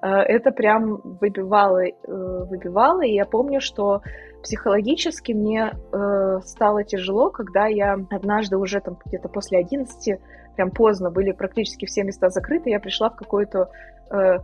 а, 0.00 0.22
это 0.22 0.50
прям 0.50 1.00
выбивало, 1.20 1.84
э, 1.84 1.92
выбивало, 2.06 3.02
и 3.02 3.14
я 3.14 3.24
помню, 3.24 3.60
что 3.60 4.02
психологически 4.42 5.32
мне 5.32 5.72
э, 5.72 6.40
стало 6.44 6.84
тяжело, 6.84 7.30
когда 7.30 7.66
я 7.66 7.98
однажды 8.10 8.56
уже 8.56 8.80
там 8.80 8.98
где-то 9.04 9.28
после 9.28 9.58
11, 9.58 10.20
прям 10.54 10.70
поздно, 10.70 11.10
были 11.10 11.32
практически 11.32 11.86
все 11.86 12.04
места 12.04 12.28
закрыты, 12.28 12.70
я 12.70 12.78
пришла 12.78 13.10
в 13.10 13.16
какую-то 13.16 13.70
э, 14.10 14.38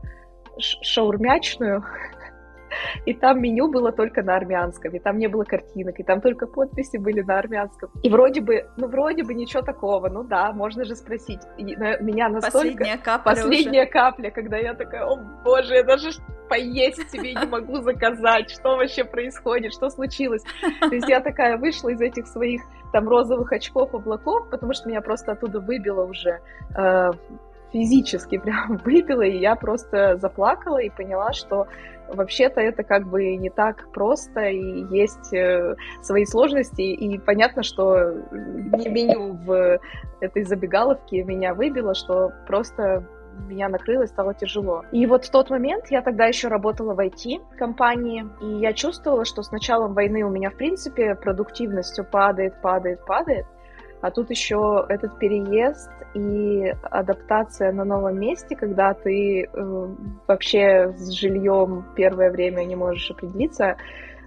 шаурмячную, 0.59 1.85
и 3.07 3.15
там 3.15 3.41
меню 3.41 3.69
было 3.69 3.93
только 3.93 4.23
на 4.23 4.37
армянском, 4.37 4.95
и 4.95 4.99
там 4.99 5.19
не 5.19 5.29
было 5.29 5.45
картинок, 5.45 5.99
и 5.99 6.03
там 6.03 6.21
только 6.21 6.47
подписи 6.47 6.97
были 6.97 7.23
на 7.23 7.39
армянском. 7.39 7.91
И 8.03 8.09
вроде 8.09 8.41
бы, 8.41 8.67
ну 8.77 8.89
вроде 8.89 9.25
бы 9.25 9.35
ничего 9.35 9.63
такого, 9.63 10.09
ну 10.09 10.25
да, 10.25 10.53
можно 10.53 10.85
же 10.85 10.97
спросить. 10.97 11.41
И 11.59 11.65
меня 11.65 12.29
настолько... 12.29 12.59
Последняя 12.59 12.99
капля 12.99 13.25
Последняя 13.25 13.83
уже. 13.83 13.91
капля, 13.91 14.31
когда 14.31 14.57
я 14.59 14.75
такая, 14.75 15.05
о 15.05 15.17
боже, 15.45 15.75
я 15.75 15.83
даже 15.83 16.11
поесть 16.49 17.11
себе 17.11 17.35
не 17.35 17.47
могу 17.47 17.81
заказать, 17.81 18.51
что 18.51 18.77
вообще 18.77 19.05
происходит, 19.05 19.73
что 19.73 19.89
случилось. 19.89 20.43
То 20.81 20.95
есть 20.95 21.09
я 21.09 21.21
такая 21.21 21.57
вышла 21.57 21.89
из 21.89 22.01
этих 22.01 22.27
своих 22.27 22.61
там 22.93 23.09
розовых 23.09 23.51
очков, 23.53 23.95
облаков, 23.95 24.51
потому 24.51 24.75
что 24.75 24.89
меня 24.89 25.01
просто 25.01 25.33
оттуда 25.33 25.61
выбило 25.61 26.05
уже 26.05 26.41
э, 26.77 27.11
физически 27.73 28.39
прям 28.43 28.77
выбило, 28.85 29.23
и 29.23 29.39
я 29.39 29.57
просто 29.57 30.17
заплакала 30.17 30.79
и 30.79 30.91
поняла, 30.91 31.33
что 31.33 31.67
вообще-то 32.09 32.61
это 32.61 32.83
как 32.83 33.09
бы 33.09 33.37
не 33.37 33.51
так 33.51 33.89
просто, 33.93 34.49
и 34.49 34.85
есть 34.95 35.33
э, 35.33 35.77
свои 36.03 36.25
сложности, 36.25 36.83
и 36.83 37.19
понятно, 37.19 37.63
что 37.63 38.13
не 38.33 38.89
меню 38.89 39.39
в 39.45 39.81
этой 40.21 40.45
забегаловке 40.45 41.25
меня 41.25 41.55
выбило, 41.55 41.95
что 41.95 42.33
просто 42.47 43.05
меня 43.49 43.69
накрыло 43.69 44.03
и 44.03 44.07
стало 44.07 44.35
тяжело. 44.35 44.85
И 44.93 45.07
вот 45.07 45.25
в 45.25 45.31
тот 45.31 45.51
момент 45.51 45.87
я 45.91 46.03
тогда 46.03 46.27
еще 46.27 46.49
работала 46.49 46.95
в 46.95 47.01
IT-компании, 47.01 48.27
и 48.41 48.61
я 48.61 48.73
чувствовала, 48.73 49.25
что 49.25 49.43
с 49.43 49.51
началом 49.51 49.95
войны 49.95 50.23
у 50.23 50.31
меня, 50.31 50.51
в 50.51 50.57
принципе, 50.57 51.15
продуктивность 51.15 51.93
все 51.93 52.05
падает, 52.05 52.61
падает, 52.61 53.05
падает. 53.07 53.47
А 54.03 54.11
тут 54.11 54.31
еще 54.31 54.85
этот 54.89 55.17
переезд 55.21 55.91
и 56.15 56.75
адаптация 56.91 57.73
на 57.73 57.85
новом 57.85 58.19
месте, 58.19 58.57
когда 58.57 58.95
ты 58.95 59.45
э, 59.45 59.87
вообще 60.27 60.93
с 60.97 61.11
жильем 61.13 61.87
первое 61.95 62.33
время 62.33 62.65
не 62.65 62.75
можешь 62.75 63.13
определиться, 63.13 63.77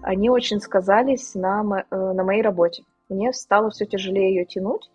они 0.01 0.29
очень 0.29 0.61
сказались 0.61 1.35
на, 1.35 1.83
э, 1.91 1.95
на 1.95 2.23
моей 2.23 2.41
работе. 2.41 2.83
Мне 3.09 3.33
стало 3.33 3.69
все 3.69 3.85
тяжелее 3.85 4.33
ее 4.33 4.45
тянуть, 4.45 4.89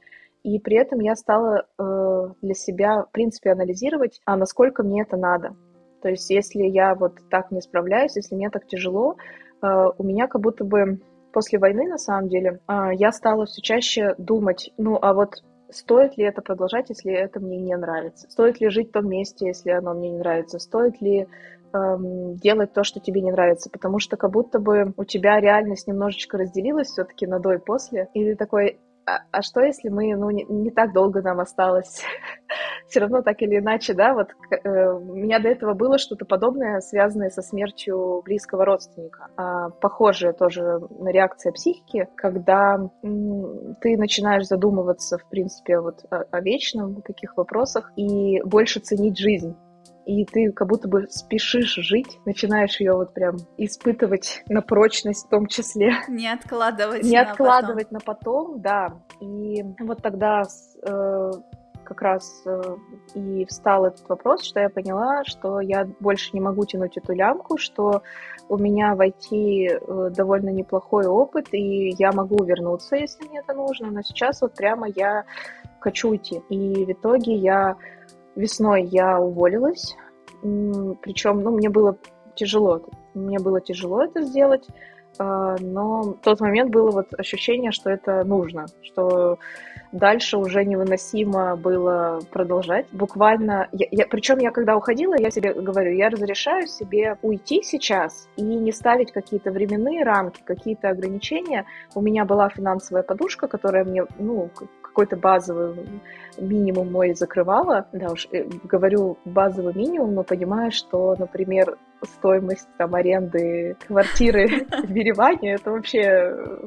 и 0.44 0.58
при 0.58 0.78
этом 0.78 1.00
я 1.00 1.14
стала 1.14 1.66
э, 1.78 2.28
для 2.40 2.54
себя, 2.54 3.02
в 3.02 3.10
принципе, 3.12 3.52
анализировать, 3.52 4.22
а 4.24 4.34
насколько 4.36 4.82
мне 4.82 5.02
это 5.02 5.18
надо. 5.18 5.54
То 6.00 6.08
есть, 6.08 6.30
если 6.30 6.62
я 6.62 6.94
вот 6.94 7.18
так 7.28 7.50
не 7.50 7.60
справляюсь, 7.60 8.16
если 8.16 8.34
мне 8.34 8.48
так 8.48 8.66
тяжело, 8.66 9.16
э, 9.60 9.88
у 9.98 10.02
меня 10.02 10.26
как 10.26 10.40
будто 10.40 10.64
бы 10.64 11.00
после 11.32 11.58
войны, 11.58 11.88
на 11.88 11.98
самом 11.98 12.28
деле, 12.28 12.60
а, 12.66 12.92
я 12.92 13.12
стала 13.12 13.46
все 13.46 13.60
чаще 13.62 14.14
думать, 14.18 14.72
ну, 14.76 14.98
а 15.00 15.14
вот 15.14 15.42
стоит 15.70 16.16
ли 16.16 16.24
это 16.24 16.42
продолжать, 16.42 16.90
если 16.90 17.12
это 17.12 17.40
мне 17.40 17.58
не 17.58 17.76
нравится? 17.76 18.28
Стоит 18.30 18.60
ли 18.60 18.68
жить 18.70 18.88
в 18.88 18.92
том 18.92 19.08
месте, 19.08 19.46
если 19.46 19.70
оно 19.70 19.94
мне 19.94 20.10
не 20.10 20.18
нравится? 20.18 20.58
Стоит 20.58 21.00
ли 21.00 21.28
эм, 21.72 22.34
делать 22.36 22.72
то, 22.72 22.84
что 22.84 23.00
тебе 23.00 23.20
не 23.20 23.30
нравится? 23.30 23.70
Потому 23.70 23.98
что 23.98 24.16
как 24.16 24.30
будто 24.30 24.58
бы 24.58 24.92
у 24.96 25.04
тебя 25.04 25.40
реальность 25.40 25.86
немножечко 25.86 26.38
разделилась 26.38 26.88
все-таки 26.88 27.26
на 27.26 27.38
до 27.38 27.54
и 27.54 27.58
после, 27.58 28.08
и 28.14 28.24
ты 28.24 28.36
такой, 28.36 28.80
а, 29.11 29.23
а 29.31 29.42
что 29.42 29.61
если 29.61 29.88
мы, 29.88 30.14
ну, 30.14 30.31
не, 30.31 30.44
не 30.44 30.70
так 30.70 30.92
долго 30.92 31.23
нам 31.23 31.40
осталось? 31.40 32.03
Все 32.88 33.01
равно 33.01 33.23
так 33.23 33.40
или 33.42 33.59
иначе, 33.59 33.94
да, 33.94 34.14
вот 34.14 34.29
э, 34.51 34.90
у 34.90 35.14
меня 35.14 35.38
до 35.38 35.49
этого 35.49 35.75
было 35.75 35.99
что-то 35.99 36.25
подобное, 36.25 36.81
связанное 36.81 37.31
со 37.31 37.42
смертью 37.42 38.23
близкого 38.25 38.64
родственника. 38.64 39.29
А, 39.37 39.70
похожее 39.70 40.33
тоже 40.33 40.81
на 40.99 41.11
реакция 41.11 41.53
психики, 41.53 42.09
когда 42.16 42.79
м, 43.03 43.77
ты 43.81 43.96
начинаешь 43.96 44.46
задумываться, 44.46 45.18
в 45.18 45.29
принципе, 45.29 45.81
вот 45.81 46.05
о, 46.11 46.25
о 46.31 46.40
вечном, 46.40 46.99
о 46.99 47.03
таких 47.03 47.37
вопросах, 47.37 47.92
и 47.96 48.40
больше 48.42 48.81
ценить 48.81 49.18
жизнь 49.18 49.57
и 50.11 50.25
ты 50.25 50.51
как 50.51 50.66
будто 50.66 50.88
бы 50.88 51.07
спешишь 51.09 51.75
жить, 51.77 52.18
начинаешь 52.27 52.81
ее 52.81 52.94
вот 52.94 53.14
прям 53.14 53.37
испытывать 53.57 54.42
на 54.49 54.61
прочность 54.61 55.27
в 55.27 55.29
том 55.29 55.46
числе. 55.46 55.92
Не 56.09 56.33
откладывать 56.33 57.05
Не 57.05 57.23
на 57.23 57.31
откладывать 57.31 57.90
потом. 57.90 57.92
на 57.92 58.01
потом, 58.01 58.61
да. 58.61 58.88
И 59.20 59.62
вот 59.79 60.03
тогда 60.03 60.42
э, 60.83 61.31
как 61.85 62.03
раз 62.03 62.42
э, 62.44 62.61
и 63.14 63.44
встал 63.44 63.87
этот 63.87 64.09
вопрос, 64.09 64.42
что 64.42 64.59
я 64.59 64.68
поняла, 64.68 65.23
что 65.25 65.61
я 65.61 65.87
больше 66.01 66.31
не 66.33 66.40
могу 66.40 66.64
тянуть 66.64 66.96
эту 66.96 67.12
лямку, 67.12 67.57
что 67.57 68.03
у 68.49 68.59
меня 68.59 68.96
войти 68.96 69.70
э, 69.70 70.11
довольно 70.11 70.51
неплохой 70.51 71.07
опыт, 71.07 71.55
и 71.55 71.94
я 71.99 72.11
могу 72.11 72.42
вернуться, 72.42 72.96
если 72.96 73.29
мне 73.29 73.38
это 73.38 73.55
нужно, 73.55 73.92
но 73.92 74.03
сейчас 74.03 74.40
вот 74.42 74.55
прямо 74.55 74.88
я 74.88 75.23
хочу 75.79 76.11
уйти. 76.11 76.42
И 76.49 76.85
в 76.85 76.90
итоге 76.90 77.35
я 77.37 77.77
Весной 78.36 78.84
я 78.84 79.20
уволилась, 79.20 79.96
причем, 80.42 81.42
ну, 81.42 81.50
мне 81.50 81.68
было 81.68 81.96
тяжело, 82.34 82.82
мне 83.14 83.38
было 83.38 83.60
тяжело 83.60 84.02
это 84.02 84.22
сделать, 84.22 84.66
а, 85.18 85.56
но 85.60 86.02
в 86.02 86.14
тот 86.22 86.40
момент 86.40 86.70
было 86.70 86.90
вот 86.90 87.08
ощущение, 87.18 87.72
что 87.72 87.90
это 87.90 88.24
нужно, 88.24 88.66
что 88.82 89.38
дальше 89.92 90.38
уже 90.38 90.64
невыносимо 90.64 91.56
было 91.56 92.20
продолжать. 92.30 92.86
Буквально, 92.92 93.68
я, 93.72 93.86
я, 93.90 94.06
причем 94.06 94.38
я 94.38 94.50
когда 94.50 94.76
уходила, 94.76 95.14
я 95.18 95.30
себе 95.30 95.52
говорю, 95.52 95.92
я 95.92 96.08
разрешаю 96.08 96.66
себе 96.66 97.18
уйти 97.22 97.62
сейчас 97.62 98.28
и 98.36 98.42
не 98.42 98.72
ставить 98.72 99.12
какие-то 99.12 99.50
временные 99.50 100.04
рамки, 100.04 100.42
какие-то 100.42 100.88
ограничения. 100.88 101.66
У 101.94 102.00
меня 102.00 102.24
была 102.24 102.48
финансовая 102.48 103.02
подушка, 103.02 103.48
которая 103.48 103.84
мне, 103.84 104.06
ну, 104.18 104.48
какой-то 104.90 105.16
базовый 105.16 105.88
минимум 106.37 106.92
мой 106.92 107.14
закрывала. 107.14 107.87
Да 107.92 108.11
уж, 108.11 108.26
э, 108.33 108.44
говорю 108.64 109.18
базовый 109.24 109.74
минимум, 109.74 110.14
но 110.14 110.22
понимаю, 110.24 110.72
что, 110.72 111.14
например, 111.18 111.79
стоимость 112.03 112.68
там 112.76 112.94
аренды 112.94 113.76
квартиры 113.87 114.66
в 114.85 114.94
Ереване 114.94 115.55
это 115.55 115.70
вообще 115.70 116.00
э, 116.03 116.66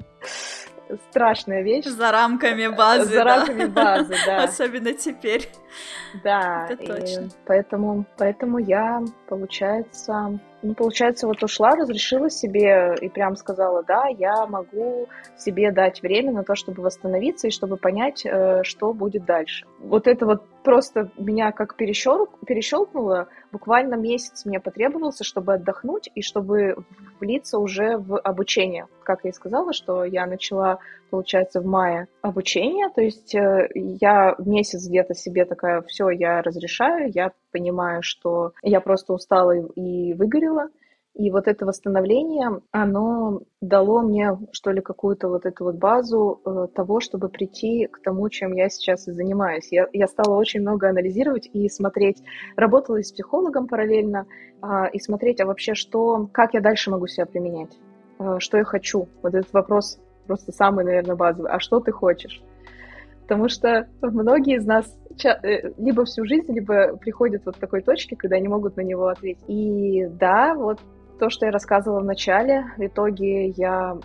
страшная 1.10 1.62
вещь. 1.64 1.86
За 1.86 2.12
рамками 2.12 2.68
базы. 2.68 3.06
За 3.06 3.16
да. 3.16 3.24
рамками 3.24 3.66
базы, 3.66 4.16
да. 4.26 4.44
Особенно 4.44 4.94
теперь. 4.94 5.50
Да, 6.24 6.68
это 6.70 6.86
точно. 6.86 7.30
поэтому, 7.46 8.06
поэтому 8.18 8.58
я, 8.60 9.04
получается, 9.28 10.40
ну, 10.64 10.74
получается, 10.74 11.28
вот 11.28 11.44
ушла, 11.44 11.76
разрешила 11.76 12.30
себе 12.30 12.96
и 13.00 13.10
прям 13.10 13.36
сказала, 13.36 13.84
да, 13.84 14.06
я 14.08 14.48
могу 14.48 15.08
себе 15.38 15.72
дать 15.72 16.02
время 16.02 16.32
на 16.32 16.44
то, 16.44 16.56
чтобы 16.56 16.82
восстановиться 16.82 17.48
и 17.48 17.52
чтобы 17.52 17.76
понять, 17.78 18.26
э, 18.26 18.64
что 18.64 18.94
будет 18.94 19.26
дальше. 19.26 19.66
Вот 19.80 20.08
это 20.08 20.26
вот 20.26 20.44
просто 20.64 21.12
меня 21.18 21.52
как 21.52 21.76
перещел, 21.76 22.30
перещелкнуло. 22.48 23.28
Буквально 23.52 23.96
месяц 23.96 24.46
мне 24.46 24.60
потребовался, 24.60 25.26
чтобы 25.26 25.56
отдохнуть 25.56 26.10
и 26.16 26.22
чтобы 26.22 26.78
влиться 27.20 27.60
уже 27.60 27.98
в 27.98 28.18
обучение. 28.18 28.88
Как 29.04 29.26
я 29.26 29.32
и 29.32 29.34
сказала, 29.34 29.74
что 29.74 30.06
я 30.06 30.26
начала, 30.26 30.80
получается, 31.10 31.60
в 31.60 31.66
мае 31.66 32.08
обучение. 32.24 32.90
То 32.90 33.02
есть 33.02 33.36
э, 33.36 33.70
я 33.76 34.36
месяц 34.40 34.88
где-то 34.88 35.14
себе 35.14 35.46
такая, 35.46 35.82
все, 35.84 36.10
я 36.10 36.42
разрешаю, 36.42 37.12
я 37.14 37.34
понимаю, 37.52 38.02
что 38.02 38.54
я 38.64 38.80
просто 38.80 39.14
устала 39.14 39.52
и 39.52 40.14
выгорела. 40.14 40.70
И 41.16 41.30
вот 41.30 41.48
это 41.48 41.68
восстановление, 41.68 42.62
оно 42.72 43.42
дало 43.62 44.02
мне, 44.02 44.36
что 44.52 44.72
ли, 44.72 44.82
какую-то 44.82 45.28
вот 45.28 45.46
эту 45.46 45.66
вот 45.66 45.76
базу 45.76 46.42
э, 46.44 46.68
того, 46.74 47.02
чтобы 47.02 47.30
прийти 47.30 47.88
к 47.88 48.02
тому, 48.02 48.30
чем 48.30 48.54
я 48.54 48.70
сейчас 48.70 49.08
и 49.08 49.12
занимаюсь. 49.12 49.68
Я, 49.70 49.88
я 49.94 50.08
стала 50.08 50.36
очень 50.36 50.62
много 50.62 50.90
анализировать 50.90 51.48
и 51.54 51.70
смотреть. 51.70 52.24
Работала 52.56 52.96
и 52.96 53.04
с 53.04 53.12
психологом 53.12 53.68
параллельно, 53.68 54.26
э, 54.64 54.68
и 54.94 55.00
смотреть, 55.00 55.42
а 55.42 55.46
вообще 55.46 55.76
что, 55.76 56.30
как 56.32 56.56
я 56.56 56.62
дальше 56.62 56.90
могу 56.90 57.06
себя 57.06 57.28
применять, 57.28 57.78
э, 58.18 58.38
что 58.40 58.58
я 58.58 58.64
хочу. 58.64 59.08
Вот 59.22 59.36
этот 59.36 59.54
вопрос 59.54 60.00
просто 60.28 60.52
самый, 60.52 60.86
наверное, 60.86 61.16
базовый. 61.16 61.52
А 61.52 61.60
что 61.60 61.80
ты 61.80 61.92
хочешь? 61.92 62.42
Потому 63.24 63.48
что 63.48 63.88
многие 64.02 64.58
из 64.58 64.66
нас 64.66 64.86
э, 65.24 65.72
либо 65.78 66.06
всю 66.06 66.26
жизнь, 66.26 66.52
либо 66.54 66.98
приходят 66.98 67.46
вот 67.46 67.56
к 67.56 67.60
такой 67.60 67.82
точке, 67.82 68.16
когда 68.16 68.40
не 68.40 68.48
могут 68.48 68.78
на 68.78 68.82
него 68.82 69.08
ответить. 69.08 69.44
И 69.48 70.06
да, 70.08 70.54
вот 70.56 70.80
то, 71.20 71.30
что 71.30 71.46
я 71.46 71.52
рассказывала 71.52 72.02
в 72.02 72.06
начале, 72.06 72.66
в 72.78 72.86
итоге 72.86 73.48
я 73.50 73.98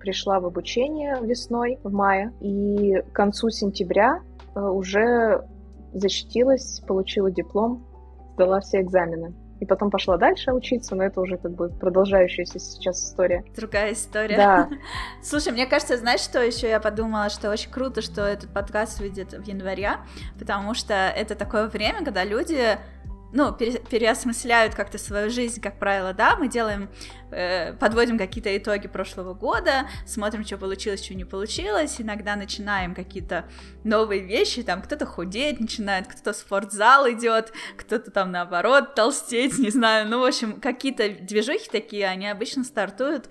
пришла 0.00 0.40
в 0.40 0.46
обучение 0.46 1.16
весной, 1.22 1.78
в 1.82 1.92
мае, 1.92 2.32
и 2.40 3.00
к 3.10 3.12
концу 3.12 3.48
сентября 3.50 4.20
э, 4.54 4.60
уже 4.60 5.46
защитилась, 5.92 6.82
получила 6.86 7.30
диплом, 7.30 7.86
сдала 8.34 8.60
все 8.60 8.80
экзамены. 8.80 9.34
И 9.60 9.66
потом 9.66 9.90
пошла 9.90 10.16
дальше 10.16 10.52
учиться, 10.52 10.94
но 10.94 11.04
это 11.04 11.20
уже 11.20 11.36
как 11.36 11.52
бы 11.52 11.68
продолжающаяся 11.68 12.58
сейчас 12.58 13.02
история. 13.02 13.44
Другая 13.56 13.92
история. 13.92 14.36
Да. 14.36 14.68
Слушай, 15.22 15.52
мне 15.52 15.66
кажется, 15.66 15.96
знаешь, 15.96 16.20
что 16.20 16.42
еще 16.42 16.68
я 16.68 16.80
подумала, 16.80 17.30
что 17.30 17.50
очень 17.50 17.70
круто, 17.70 18.02
что 18.02 18.22
этот 18.22 18.52
подкаст 18.52 19.00
выйдет 19.00 19.32
в 19.32 19.46
январе, 19.46 19.92
потому 20.38 20.74
что 20.74 20.94
это 20.94 21.34
такое 21.34 21.68
время, 21.68 22.04
когда 22.04 22.24
люди 22.24 22.78
ну, 23.34 23.52
пере, 23.52 23.80
переосмысляют 23.80 24.76
как-то 24.76 24.96
свою 24.96 25.28
жизнь, 25.28 25.60
как 25.60 25.78
правило, 25.80 26.14
да, 26.14 26.36
мы 26.36 26.48
делаем, 26.48 26.88
э, 27.32 27.72
подводим 27.74 28.16
какие-то 28.16 28.56
итоги 28.56 28.86
прошлого 28.86 29.34
года, 29.34 29.88
смотрим, 30.06 30.44
что 30.44 30.56
получилось, 30.56 31.04
что 31.04 31.14
не 31.14 31.24
получилось, 31.24 32.00
иногда 32.00 32.36
начинаем 32.36 32.94
какие-то 32.94 33.46
новые 33.82 34.22
вещи, 34.22 34.62
там 34.62 34.80
кто-то 34.80 35.04
худеть 35.04 35.58
начинает, 35.58 36.06
кто-то 36.06 36.32
в 36.32 36.36
спортзал 36.36 37.10
идет, 37.10 37.52
кто-то 37.76 38.12
там 38.12 38.30
наоборот 38.30 38.94
толстеть, 38.94 39.58
не 39.58 39.70
знаю, 39.70 40.08
ну, 40.08 40.20
в 40.20 40.24
общем, 40.24 40.60
какие-то 40.60 41.08
движухи 41.08 41.68
такие, 41.68 42.06
они 42.06 42.28
обычно 42.28 42.62
стартуют 42.62 43.28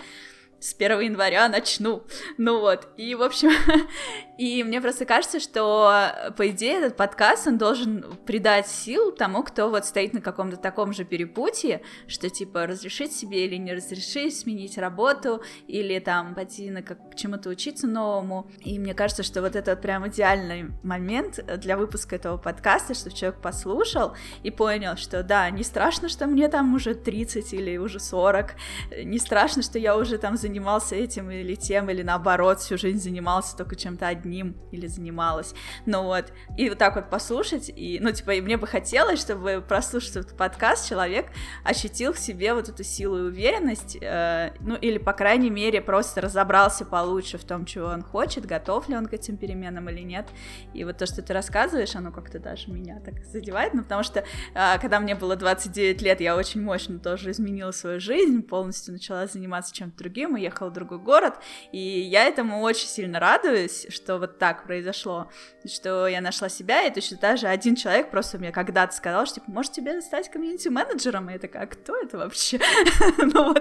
с 0.63 0.73
1 0.73 1.01
января 1.01 1.49
начну. 1.49 2.03
Ну 2.37 2.61
вот, 2.61 2.87
и, 2.95 3.15
в 3.15 3.21
общем, 3.21 3.49
и 4.37 4.63
мне 4.63 4.79
просто 4.79 5.03
кажется, 5.05 5.41
что, 5.41 6.31
по 6.37 6.49
идее, 6.49 6.77
этот 6.77 6.95
подкаст, 6.95 7.47
он 7.47 7.57
должен 7.57 8.05
придать 8.25 8.67
сил 8.67 9.11
тому, 9.11 9.43
кто 9.43 9.69
вот 9.69 9.85
стоит 9.85 10.13
на 10.13 10.21
каком-то 10.21 10.55
таком 10.55 10.93
же 10.93 11.03
перепутье, 11.03 11.81
что, 12.07 12.29
типа, 12.29 12.65
разрешить 12.65 13.13
себе 13.13 13.45
или 13.45 13.57
не 13.57 13.73
разрешить, 13.73 14.39
сменить 14.39 14.77
работу, 14.77 15.43
или 15.67 15.99
там 15.99 16.33
пойти 16.33 16.71
на 16.71 16.81
как, 16.81 16.97
чему-то 17.15 17.49
учиться 17.49 17.85
новому. 17.85 18.49
И 18.59 18.79
мне 18.79 18.93
кажется, 18.93 19.23
что 19.23 19.41
вот 19.41 19.57
это 19.57 19.71
вот 19.71 19.81
прям 19.81 20.07
идеальный 20.07 20.71
момент 20.81 21.43
для 21.57 21.75
выпуска 21.75 22.15
этого 22.15 22.37
подкаста, 22.37 22.93
чтобы 22.93 23.17
человек 23.17 23.41
послушал 23.41 24.15
и 24.43 24.49
понял, 24.49 24.95
что 24.95 25.23
да, 25.23 25.49
не 25.49 25.63
страшно, 25.63 26.07
что 26.07 26.25
мне 26.25 26.47
там 26.47 26.73
уже 26.73 26.95
30 26.95 27.53
или 27.53 27.75
уже 27.75 27.99
40, 27.99 28.55
не 29.03 29.19
страшно, 29.19 29.61
что 29.61 29.77
я 29.77 29.97
уже 29.97 30.17
там 30.17 30.37
занимаюсь 30.37 30.52
занимался 30.53 30.95
этим 30.95 31.31
или 31.31 31.55
тем, 31.55 31.89
или 31.89 32.03
наоборот, 32.03 32.59
всю 32.59 32.77
жизнь 32.77 32.99
занимался 32.99 33.57
только 33.57 33.75
чем-то 33.75 34.07
одним 34.07 34.55
или 34.71 34.85
занималась. 34.85 35.55
Ну 35.87 36.03
вот, 36.03 36.31
и 36.57 36.69
вот 36.69 36.77
так 36.77 36.95
вот 36.95 37.09
послушать, 37.09 37.71
и, 37.75 37.99
ну, 37.99 38.11
типа, 38.11 38.35
и 38.35 38.41
мне 38.41 38.57
бы 38.57 38.67
хотелось, 38.67 39.19
чтобы 39.19 39.63
прослушать 39.67 40.17
этот 40.17 40.37
подкаст, 40.37 40.87
человек 40.87 41.25
ощутил 41.63 42.13
в 42.13 42.19
себе 42.19 42.53
вот 42.53 42.69
эту 42.69 42.83
силу 42.83 43.17
и 43.17 43.21
уверенность, 43.21 43.97
э, 43.99 44.51
ну, 44.59 44.75
или, 44.75 44.99
по 44.99 45.13
крайней 45.13 45.49
мере, 45.49 45.81
просто 45.81 46.21
разобрался 46.21 46.85
получше 46.85 47.39
в 47.39 47.43
том, 47.43 47.65
чего 47.65 47.87
он 47.87 48.03
хочет, 48.03 48.45
готов 48.45 48.87
ли 48.89 48.95
он 48.95 49.07
к 49.07 49.13
этим 49.13 49.37
переменам 49.37 49.89
или 49.89 50.01
нет. 50.01 50.27
И 50.75 50.83
вот 50.83 50.97
то, 50.97 51.07
что 51.07 51.23
ты 51.23 51.33
рассказываешь, 51.33 51.95
оно 51.95 52.11
как-то 52.11 52.37
даже 52.37 52.69
меня 52.69 52.99
так 52.99 53.25
задевает, 53.25 53.73
ну, 53.73 53.81
потому 53.81 54.03
что, 54.03 54.19
э, 54.19 54.79
когда 54.79 54.99
мне 54.99 55.15
было 55.15 55.35
29 55.35 56.01
лет, 56.03 56.21
я 56.21 56.35
очень 56.35 56.61
мощно 56.61 56.99
тоже 56.99 57.31
изменила 57.31 57.71
свою 57.71 57.99
жизнь, 57.99 58.43
полностью 58.43 58.93
начала 58.93 59.25
заниматься 59.25 59.73
чем-то 59.73 59.97
другим, 59.97 60.37
и 60.37 60.42
уехала 60.43 60.69
в 60.69 60.73
другой 60.73 60.99
город, 60.99 61.35
и 61.71 61.79
я 61.79 62.25
этому 62.25 62.61
очень 62.61 62.87
сильно 62.87 63.19
радуюсь, 63.19 63.87
что 63.89 64.17
вот 64.17 64.37
так 64.37 64.65
произошло, 64.65 65.31
что 65.65 66.07
я 66.07 66.21
нашла 66.21 66.49
себя, 66.49 66.83
и 66.83 66.93
точно 66.93 67.17
так 67.17 67.37
же 67.37 67.47
один 67.47 67.75
человек 67.75 68.11
просто 68.11 68.37
мне 68.37 68.51
когда-то 68.51 68.93
сказал, 68.93 69.25
что, 69.25 69.35
типа, 69.35 69.51
может 69.51 69.71
тебе 69.71 70.01
стать 70.01 70.29
комьюнити-менеджером, 70.29 71.29
и 71.29 71.33
я 71.33 71.39
такая, 71.39 71.63
а 71.63 71.67
кто 71.67 71.95
это 71.95 72.17
вообще? 72.17 72.59
ну 73.17 73.55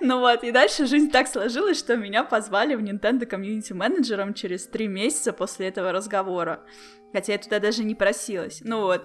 ну 0.00 0.20
вот, 0.20 0.44
и 0.44 0.50
дальше 0.50 0.86
жизнь 0.86 1.10
так 1.10 1.28
сложилась, 1.28 1.78
что 1.78 1.96
меня 1.96 2.24
позвали 2.24 2.74
в 2.74 2.82
Nintendo 2.82 3.26
комьюнити-менеджером 3.26 4.34
через 4.34 4.66
три 4.66 4.88
месяца 4.88 5.32
после 5.32 5.68
этого 5.68 5.92
разговора, 5.92 6.64
хотя 7.12 7.32
я 7.32 7.38
туда 7.38 7.60
даже 7.60 7.84
не 7.84 7.94
просилась, 7.94 8.60
ну 8.64 8.80
вот, 8.82 9.04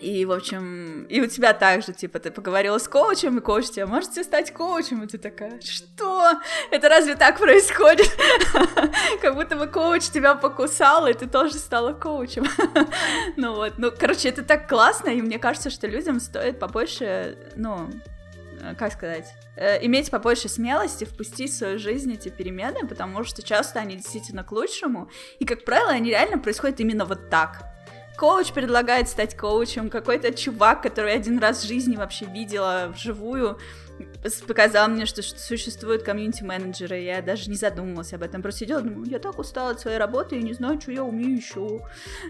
и, 0.00 0.24
в 0.24 0.32
общем, 0.32 1.04
и 1.04 1.20
у 1.20 1.26
тебя 1.26 1.52
также, 1.52 1.92
типа, 1.92 2.18
ты 2.18 2.30
поговорила 2.30 2.78
с 2.78 2.88
коучем, 2.88 3.38
и 3.38 3.40
коуч 3.40 3.70
тебе, 3.70 3.86
можете 3.86 4.22
стать 4.24 4.52
коучем? 4.52 5.02
И 5.02 5.06
ты 5.06 5.18
такая, 5.18 5.60
что? 5.60 6.32
Это 6.70 6.88
разве 6.88 7.16
так 7.16 7.38
происходит? 7.38 8.10
Как 9.20 9.34
будто 9.34 9.56
бы 9.56 9.66
коуч 9.66 10.04
тебя 10.04 10.34
покусал, 10.34 11.06
и 11.06 11.14
ты 11.14 11.26
тоже 11.26 11.54
стала 11.54 11.92
коучем. 11.92 12.46
Ну 13.36 13.54
вот, 13.54 13.74
ну, 13.78 13.92
короче, 13.96 14.28
это 14.28 14.42
так 14.42 14.68
классно, 14.68 15.10
и 15.10 15.22
мне 15.22 15.38
кажется, 15.38 15.70
что 15.70 15.86
людям 15.86 16.20
стоит 16.20 16.58
побольше, 16.58 17.36
ну, 17.56 17.88
э, 18.60 18.74
как 18.76 18.92
сказать, 18.92 19.32
э, 19.56 19.84
иметь 19.86 20.10
побольше 20.10 20.48
смелости 20.48 21.04
впустить 21.04 21.52
в 21.52 21.56
свою 21.56 21.78
жизнь 21.78 22.12
эти 22.12 22.28
перемены, 22.28 22.86
потому 22.86 23.24
что 23.24 23.42
часто 23.42 23.80
они 23.80 23.96
действительно 23.96 24.44
к 24.44 24.52
лучшему, 24.52 25.10
и, 25.38 25.44
как 25.44 25.64
правило, 25.64 25.90
они 25.90 26.10
реально 26.10 26.38
происходят 26.38 26.80
именно 26.80 27.04
вот 27.04 27.30
так 27.30 27.77
коуч 28.18 28.52
предлагает 28.52 29.08
стать 29.08 29.36
коучем, 29.36 29.88
какой-то 29.88 30.34
чувак, 30.34 30.82
который 30.82 31.14
один 31.14 31.38
раз 31.38 31.62
в 31.62 31.66
жизни 31.66 31.96
вообще 31.96 32.26
видела 32.26 32.92
вживую, 32.92 33.58
показал 34.46 34.88
мне, 34.88 35.06
что, 35.06 35.22
существуют 35.22 36.02
комьюнити-менеджеры, 36.02 36.98
я 36.98 37.22
даже 37.22 37.48
не 37.48 37.56
задумывалась 37.56 38.12
об 38.12 38.24
этом, 38.24 38.42
просто 38.42 38.60
сидела, 38.60 38.82
думаю, 38.82 39.08
я 39.08 39.20
так 39.20 39.38
устала 39.38 39.70
от 39.70 39.80
своей 39.80 39.98
работы 39.98 40.36
и 40.36 40.42
не 40.42 40.52
знаю, 40.52 40.80
что 40.80 40.90
я 40.90 41.04
умею 41.04 41.36
еще. 41.36 41.80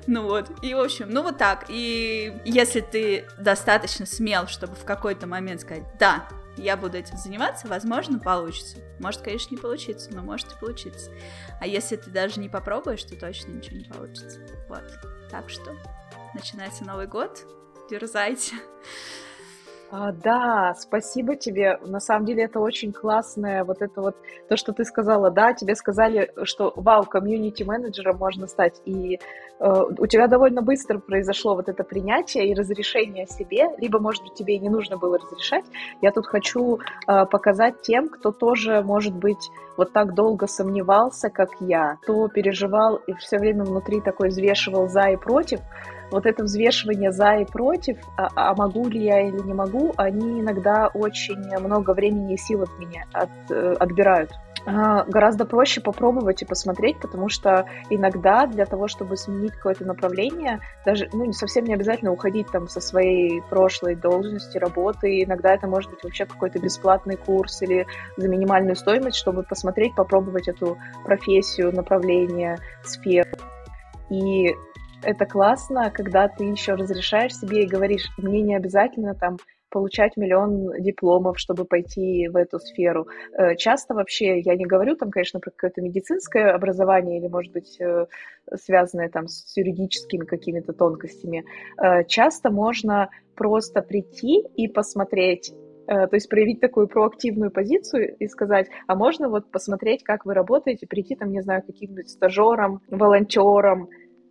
Ну 0.06 0.22
вот, 0.24 0.50
и 0.62 0.74
в 0.74 0.80
общем, 0.80 1.08
ну 1.10 1.22
вот 1.22 1.38
так, 1.38 1.64
и 1.68 2.34
если 2.44 2.80
ты 2.80 3.24
достаточно 3.38 4.04
смел, 4.04 4.46
чтобы 4.46 4.74
в 4.74 4.84
какой-то 4.84 5.26
момент 5.26 5.62
сказать, 5.62 5.84
да, 5.98 6.28
я 6.62 6.76
буду 6.76 6.96
этим 6.96 7.16
заниматься, 7.16 7.68
возможно, 7.68 8.18
получится. 8.18 8.78
Может, 8.98 9.22
конечно, 9.22 9.54
не 9.54 9.60
получится, 9.60 10.10
но 10.12 10.22
может 10.22 10.52
и 10.52 10.58
получиться. 10.58 11.10
А 11.60 11.66
если 11.66 11.96
ты 11.96 12.10
даже 12.10 12.40
не 12.40 12.48
попробуешь, 12.48 13.04
то 13.04 13.16
точно 13.16 13.52
ничего 13.52 13.76
не 13.76 13.84
получится. 13.84 14.40
Вот. 14.68 14.84
Так 15.30 15.48
что 15.48 15.76
начинается 16.34 16.84
Новый 16.84 17.06
год, 17.06 17.44
дерзайте. 17.90 18.56
А, 19.90 20.12
да, 20.12 20.74
спасибо 20.78 21.34
тебе. 21.34 21.78
На 21.82 21.98
самом 21.98 22.26
деле 22.26 22.44
это 22.44 22.60
очень 22.60 22.92
классное, 22.92 23.64
вот 23.64 23.80
это 23.80 24.02
вот 24.02 24.16
то, 24.48 24.56
что 24.56 24.72
ты 24.72 24.84
сказала, 24.84 25.30
да, 25.30 25.54
тебе 25.54 25.74
сказали, 25.74 26.30
что 26.42 26.74
вау, 26.76 27.04
комьюнити-менеджером 27.04 28.18
можно 28.18 28.46
стать, 28.46 28.82
и 28.84 29.14
э, 29.14 29.82
у 29.98 30.06
тебя 30.06 30.26
довольно 30.26 30.60
быстро 30.60 30.98
произошло 30.98 31.54
вот 31.54 31.70
это 31.70 31.84
принятие 31.84 32.48
и 32.48 32.54
разрешение 32.54 33.26
себе, 33.26 33.70
либо, 33.78 33.98
может 33.98 34.24
быть, 34.24 34.34
тебе 34.34 34.56
и 34.56 34.58
не 34.58 34.68
нужно 34.68 34.98
было 34.98 35.18
разрешать. 35.18 35.64
Я 36.02 36.12
тут 36.12 36.26
хочу 36.26 36.76
э, 36.76 37.24
показать 37.24 37.80
тем, 37.80 38.10
кто 38.10 38.30
тоже, 38.30 38.82
может 38.82 39.14
быть, 39.14 39.50
вот 39.78 39.94
так 39.94 40.12
долго 40.12 40.46
сомневался, 40.48 41.30
как 41.30 41.48
я, 41.60 41.96
кто 42.02 42.28
переживал 42.28 42.96
и 42.96 43.14
все 43.14 43.38
время 43.38 43.64
внутри 43.64 44.02
такой 44.02 44.28
взвешивал 44.28 44.88
за 44.88 45.08
и 45.10 45.16
против, 45.16 45.60
вот 46.10 46.26
это 46.26 46.44
взвешивание 46.44 47.12
за 47.12 47.36
и 47.36 47.44
против, 47.44 47.98
а, 48.16 48.28
а 48.34 48.54
могу 48.54 48.88
ли 48.88 49.04
я 49.04 49.20
или 49.26 49.40
не 49.42 49.54
могу, 49.54 49.92
они 49.96 50.40
иногда 50.40 50.88
очень 50.88 51.38
много 51.58 51.92
времени 51.92 52.34
и 52.34 52.38
сил 52.38 52.62
от 52.62 52.78
меня 52.78 53.04
от, 53.12 53.30
э, 53.50 53.74
отбирают. 53.78 54.30
А, 54.66 55.04
гораздо 55.04 55.46
проще 55.46 55.80
попробовать 55.80 56.42
и 56.42 56.44
посмотреть, 56.44 57.00
потому 57.00 57.28
что 57.28 57.64
иногда 57.88 58.46
для 58.46 58.66
того, 58.66 58.86
чтобы 58.86 59.16
сменить 59.16 59.52
какое-то 59.52 59.86
направление, 59.86 60.60
даже 60.84 61.08
ну, 61.12 61.32
совсем 61.32 61.64
не 61.64 61.72
обязательно 61.74 62.12
уходить 62.12 62.48
там 62.50 62.68
со 62.68 62.80
своей 62.80 63.40
прошлой 63.48 63.94
должности, 63.94 64.58
работы, 64.58 65.22
иногда 65.22 65.54
это 65.54 65.66
может 65.66 65.90
быть 65.90 66.04
вообще 66.04 66.26
какой-то 66.26 66.58
бесплатный 66.58 67.16
курс 67.16 67.62
или 67.62 67.86
за 68.18 68.28
минимальную 68.28 68.76
стоимость, 68.76 69.16
чтобы 69.16 69.42
посмотреть, 69.42 69.94
попробовать 69.94 70.48
эту 70.48 70.76
профессию, 71.04 71.74
направление, 71.74 72.58
сферу. 72.82 73.30
И 74.10 74.54
это 75.02 75.26
классно, 75.26 75.90
когда 75.90 76.28
ты 76.28 76.44
еще 76.44 76.74
разрешаешь 76.74 77.34
себе 77.34 77.64
и 77.64 77.68
говоришь, 77.68 78.08
мне 78.18 78.42
не 78.42 78.56
обязательно 78.56 79.14
там 79.14 79.36
получать 79.70 80.16
миллион 80.16 80.80
дипломов, 80.80 81.38
чтобы 81.38 81.64
пойти 81.64 82.28
в 82.28 82.36
эту 82.36 82.58
сферу. 82.58 83.06
Э, 83.32 83.54
часто 83.56 83.94
вообще, 83.94 84.40
я 84.40 84.54
не 84.54 84.64
говорю 84.64 84.96
там, 84.96 85.10
конечно, 85.10 85.40
про 85.40 85.50
какое-то 85.50 85.82
медицинское 85.82 86.52
образование 86.52 87.18
или, 87.18 87.28
может 87.28 87.52
быть, 87.52 87.78
э, 87.80 88.06
связанное 88.54 89.10
там 89.10 89.28
с 89.28 89.56
юридическими 89.56 90.24
какими-то 90.24 90.72
тонкостями. 90.72 91.44
Э, 91.76 92.04
часто 92.04 92.50
можно 92.50 93.10
просто 93.36 93.82
прийти 93.82 94.42
и 94.56 94.68
посмотреть 94.68 95.52
то 95.88 96.10
есть 96.12 96.28
проявить 96.28 96.60
такую 96.60 96.86
проактивную 96.86 97.50
позицию 97.50 98.14
и 98.18 98.26
сказать, 98.26 98.66
а 98.86 98.94
можно 98.94 99.30
вот 99.30 99.50
посмотреть, 99.50 100.02
как 100.02 100.26
вы 100.26 100.34
работаете, 100.34 100.86
прийти 100.86 101.14
там, 101.14 101.30
не 101.30 101.40
знаю, 101.40 101.62
каким-нибудь 101.66 102.10
стажером, 102.10 102.82
волонтером, 102.90 103.88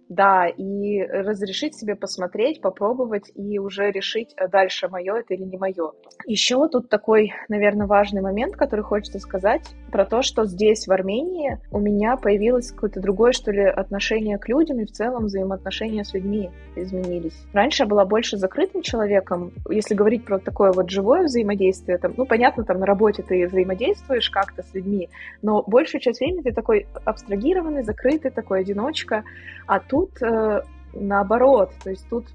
да, 0.09 0.47
и 0.47 1.01
разрешить 1.01 1.75
себе 1.75 1.95
посмотреть, 1.95 2.61
попробовать 2.61 3.31
и 3.35 3.59
уже 3.59 3.91
решить 3.91 4.33
а 4.37 4.47
дальше, 4.47 4.87
мое 4.87 5.15
это 5.17 5.33
или 5.33 5.43
не 5.43 5.57
мое. 5.57 5.91
Еще 6.25 6.67
тут 6.69 6.89
такой, 6.89 7.33
наверное, 7.49 7.87
важный 7.87 8.21
момент, 8.21 8.55
который 8.55 8.83
хочется 8.83 9.19
сказать 9.19 9.63
про 9.91 10.05
то, 10.05 10.21
что 10.21 10.45
здесь, 10.45 10.87
в 10.87 10.91
Армении, 10.91 11.59
у 11.71 11.79
меня 11.79 12.15
появилось 12.17 12.71
какое-то 12.71 12.99
другое, 12.99 13.31
что 13.31 13.51
ли, 13.51 13.63
отношение 13.63 14.37
к 14.37 14.47
людям 14.47 14.79
и 14.79 14.85
в 14.85 14.91
целом 14.91 15.25
взаимоотношения 15.25 16.03
с 16.03 16.13
людьми 16.13 16.49
изменились. 16.75 17.37
Раньше 17.53 17.83
я 17.83 17.87
была 17.87 18.05
больше 18.05 18.37
закрытым 18.37 18.81
человеком. 18.81 19.51
Если 19.69 19.95
говорить 19.95 20.25
про 20.25 20.39
такое 20.39 20.71
вот 20.71 20.89
живое 20.89 21.23
взаимодействие, 21.23 21.97
там, 21.97 22.13
ну, 22.17 22.25
понятно, 22.25 22.63
там 22.63 22.79
на 22.79 22.85
работе 22.85 23.23
ты 23.23 23.47
взаимодействуешь 23.47 24.29
как-то 24.29 24.63
с 24.63 24.73
людьми, 24.73 25.09
но 25.41 25.63
большую 25.65 26.01
часть 26.01 26.19
времени 26.19 26.41
ты 26.41 26.53
такой 26.53 26.87
абстрагированный, 27.05 27.83
закрытый, 27.83 28.31
такой 28.31 28.61
одиночка, 28.61 29.23
а 29.65 29.79
тут 29.79 29.96
тут 29.97 30.21
э, 30.21 30.61
наоборот, 30.93 31.71
то 31.83 31.89
есть 31.89 32.07
тут 32.09 32.25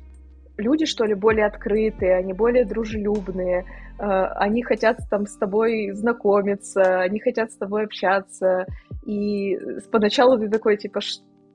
люди, 0.56 0.84
что 0.84 1.04
ли, 1.04 1.14
более 1.14 1.46
открытые, 1.46 2.16
они 2.16 2.32
более 2.32 2.64
дружелюбные, 2.64 3.60
э, 3.60 4.04
они 4.04 4.62
хотят 4.62 4.98
там 5.10 5.26
с 5.26 5.36
тобой 5.36 5.92
знакомиться, 5.92 7.00
они 7.00 7.20
хотят 7.20 7.52
с 7.52 7.56
тобой 7.56 7.84
общаться, 7.84 8.66
и 9.04 9.56
поначалу 9.90 10.38
ты 10.38 10.48
такой, 10.48 10.76
типа, 10.76 11.00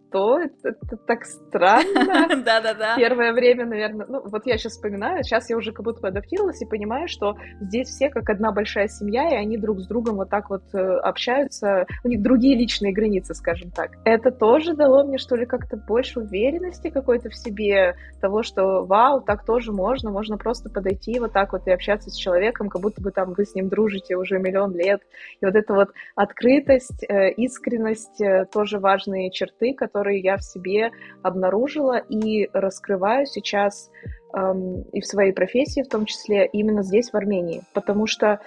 что? 0.08 0.40
Это, 0.40 0.70
это 0.70 0.98
так 0.98 1.26
странно. 1.26 2.44
Да-да-да. 2.46 2.96
Первое 2.96 3.34
время, 3.34 3.66
наверное, 3.66 4.06
ну 4.08 4.22
вот 4.26 4.46
я 4.46 4.58
сейчас 4.58 4.74
вспоминаю, 4.74 5.24
сейчас 5.24 5.50
я 5.50 5.58
уже 5.58 5.72
как 5.72 5.84
будто 5.84 6.02
бы 6.02 6.08
адаптировалась 6.08 6.62
и 6.62 6.66
понимаю, 6.66 7.08
что 7.08 7.36
здесь 7.62 7.88
все 7.90 8.10
как 8.10 8.30
одна 8.30 8.52
большая 8.52 8.88
семья, 8.88 9.30
и 9.30 9.36
они 9.36 9.58
друг 9.58 9.80
с 9.80 9.88
другом 9.88 10.18
вот 10.18 10.30
так 10.30 10.50
вот 10.50 10.64
э, 10.74 10.78
общаются, 10.78 11.86
у 12.04 12.08
них 12.08 12.22
другие 12.22 12.58
личные 12.58 12.94
границы, 12.94 13.34
скажем 13.34 13.72
так. 13.72 13.92
Это 14.06 14.32
тоже 14.32 14.74
дало 14.74 15.04
мне, 15.04 15.18
что 15.18 15.36
ли, 15.36 15.46
как-то 15.46 15.78
больше 15.78 16.20
уверенности 16.20 16.90
какой-то 16.90 17.30
в 17.30 17.36
себе, 17.36 17.96
того, 18.22 18.44
что 18.44 18.86
вау, 18.86 19.22
так 19.22 19.46
тоже 19.46 19.72
можно, 19.72 20.12
можно 20.12 20.38
просто 20.38 20.70
подойти 20.70 21.20
вот 21.20 21.34
так 21.34 21.54
вот 21.54 21.68
и 21.68 21.72
общаться 21.72 22.10
с 22.10 22.16
человеком, 22.16 22.70
как 22.70 22.82
будто 22.82 23.02
бы 23.02 23.12
там 23.12 23.34
вы 23.34 23.46
с 23.46 23.56
ним 23.56 23.70
дружите 23.70 24.16
уже 24.16 24.40
миллион 24.40 24.76
лет. 24.76 25.02
И 25.42 25.46
вот 25.46 25.56
эта 25.56 25.74
вот 25.74 25.90
открытость, 26.16 27.04
э, 27.08 27.32
искренность, 27.32 28.22
э, 28.22 28.46
тоже 28.52 28.80
важные 28.80 29.32
черты, 29.32 29.74
которые 29.74 30.07
которые 30.08 30.22
я 30.22 30.38
в 30.38 30.44
себе 30.44 30.92
обнаружила 31.22 31.98
и 31.98 32.50
раскрываю 32.54 33.26
сейчас 33.26 33.92
эм, 34.34 34.84
и 34.94 35.02
в 35.02 35.06
своей 35.06 35.34
профессии, 35.34 35.84
в 35.84 35.90
том 35.90 36.06
числе 36.06 36.48
именно 36.54 36.82
здесь, 36.82 37.12
в 37.12 37.16
Армении. 37.16 37.64
Потому 37.74 38.08
что 38.08 38.40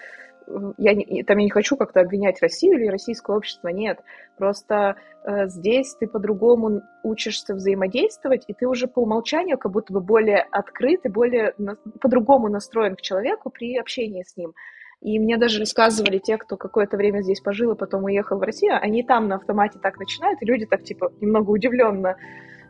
э, 0.47 0.73
я 0.79 0.95
не, 0.95 1.23
там 1.23 1.37
я 1.37 1.45
не 1.45 1.51
хочу 1.51 1.77
как-то 1.77 2.01
обвинять 2.01 2.41
Россию 2.41 2.79
или 2.79 2.89
российское 2.89 3.37
общество, 3.37 3.69
нет. 3.69 3.99
Просто 4.39 4.97
э, 5.25 5.49
здесь 5.49 5.95
ты 6.01 6.07
по-другому 6.07 6.81
учишься 7.03 7.55
взаимодействовать, 7.55 8.45
и 8.49 8.55
ты 8.55 8.67
уже 8.67 8.87
по 8.87 9.01
умолчанию 9.01 9.59
как 9.59 9.73
будто 9.73 9.93
бы 9.93 10.01
более 10.01 10.47
открыт 10.51 11.01
и 11.05 11.11
более 11.11 11.53
на, 11.59 11.77
по-другому 12.01 12.49
настроен 12.49 12.97
к 12.97 13.03
человеку 13.03 13.51
при 13.51 13.77
общении 13.77 14.23
с 14.23 14.35
ним. 14.39 14.55
И 15.01 15.19
мне 15.19 15.39
даже 15.39 15.61
рассказывали 15.61 16.19
те, 16.19 16.37
кто 16.37 16.57
какое-то 16.57 16.97
время 16.97 17.23
здесь 17.23 17.41
пожил 17.41 17.73
и 17.73 17.77
потом 17.77 18.05
уехал 18.05 18.39
в 18.39 18.43
Россию, 18.43 18.79
они 18.81 19.03
там 19.03 19.29
на 19.29 19.37
автомате 19.37 19.79
так 19.83 19.99
начинают, 19.99 20.43
и 20.43 20.47
люди 20.47 20.67
так, 20.67 20.83
типа, 20.83 21.13
немного 21.21 21.51
удивленно 21.51 22.17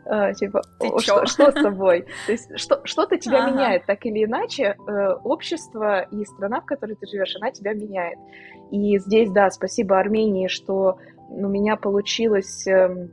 Uh, 0.03 0.33
типа, 0.33 0.63
что, 0.97 1.27
что 1.27 1.51
с 1.51 1.53
тобой? 1.53 2.07
То 2.25 2.31
есть 2.31 2.57
что, 2.57 2.81
что-то 2.85 3.17
тебя 3.17 3.43
ага. 3.43 3.51
меняет, 3.51 3.85
так 3.85 4.03
или 4.07 4.25
иначе, 4.25 4.75
э, 4.75 5.09
общество 5.23 6.01
и 6.01 6.25
страна, 6.25 6.61
в 6.61 6.65
которой 6.65 6.95
ты 6.95 7.05
живешь, 7.05 7.35
она 7.39 7.51
тебя 7.51 7.73
меняет. 7.73 8.17
И 8.71 8.97
здесь, 8.97 9.29
да, 9.29 9.51
спасибо 9.51 9.99
Армении, 9.99 10.47
что 10.47 10.97
у 11.29 11.47
меня 11.47 11.75
получилось 11.75 12.65
э, 12.65 13.09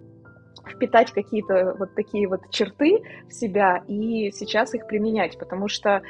впитать 0.69 1.13
какие-то 1.13 1.75
вот 1.79 1.95
такие 1.95 2.29
вот 2.29 2.51
черты 2.51 3.03
в 3.29 3.33
себя 3.33 3.83
и 3.87 4.31
сейчас 4.33 4.75
их 4.75 4.87
применять, 4.87 5.39
потому 5.39 5.69
что 5.69 5.91
э, 5.91 6.01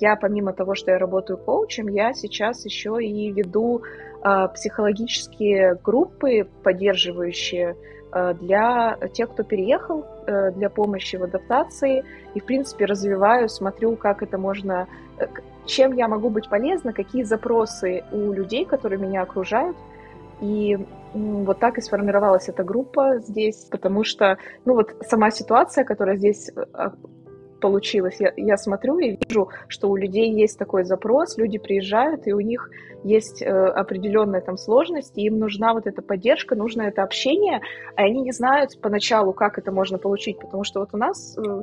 я 0.00 0.16
помимо 0.16 0.52
того, 0.52 0.74
что 0.74 0.90
я 0.90 0.98
работаю 0.98 1.38
коучем, 1.38 1.88
я 1.88 2.12
сейчас 2.12 2.64
еще 2.64 2.98
и 3.02 3.30
веду 3.30 3.82
э, 4.24 4.48
психологические 4.54 5.78
группы, 5.82 6.48
поддерживающие 6.62 7.76
э, 8.12 8.34
для 8.40 8.98
тех, 9.12 9.30
кто 9.30 9.42
переехал, 9.42 10.04
э, 10.26 10.50
для 10.52 10.70
помощи 10.70 11.16
в 11.16 11.24
адаптации, 11.24 12.04
и 12.34 12.40
в 12.40 12.44
принципе 12.44 12.84
развиваю, 12.84 13.48
смотрю, 13.48 13.96
как 13.96 14.22
это 14.22 14.38
можно, 14.38 14.86
э, 15.18 15.26
чем 15.66 15.94
я 15.96 16.08
могу 16.08 16.28
быть 16.30 16.48
полезна, 16.48 16.92
какие 16.92 17.22
запросы 17.22 18.04
у 18.12 18.32
людей, 18.32 18.64
которые 18.64 18.98
меня 18.98 19.22
окружают, 19.22 19.76
и 20.40 20.76
вот 21.14 21.58
так 21.58 21.78
и 21.78 21.80
сформировалась 21.80 22.48
эта 22.48 22.64
группа 22.64 23.18
здесь, 23.18 23.66
потому 23.70 24.04
что, 24.04 24.38
ну 24.64 24.74
вот 24.74 24.94
сама 25.02 25.30
ситуация, 25.30 25.84
которая 25.84 26.16
здесь 26.16 26.50
а, 26.72 26.92
получилась, 27.62 28.16
я, 28.18 28.32
я 28.36 28.56
смотрю 28.56 28.98
и 28.98 29.18
вижу, 29.24 29.48
что 29.68 29.88
у 29.88 29.96
людей 29.96 30.32
есть 30.32 30.58
такой 30.58 30.84
запрос, 30.84 31.38
люди 31.38 31.58
приезжают, 31.58 32.26
и 32.26 32.32
у 32.32 32.40
них 32.40 32.68
есть 33.04 33.42
э, 33.42 33.48
определенные 33.48 34.42
там 34.42 34.56
сложности, 34.56 35.20
им 35.20 35.38
нужна 35.38 35.72
вот 35.72 35.86
эта 35.86 36.02
поддержка, 36.02 36.54
нужно 36.54 36.82
это 36.82 37.02
общение, 37.02 37.60
а 37.96 38.02
они 38.02 38.20
не 38.20 38.32
знают 38.32 38.80
поначалу, 38.80 39.32
как 39.32 39.58
это 39.58 39.72
можно 39.72 39.98
получить, 39.98 40.38
потому 40.38 40.64
что 40.64 40.80
вот 40.80 40.90
у 40.92 40.96
нас 40.96 41.36
э, 41.38 41.62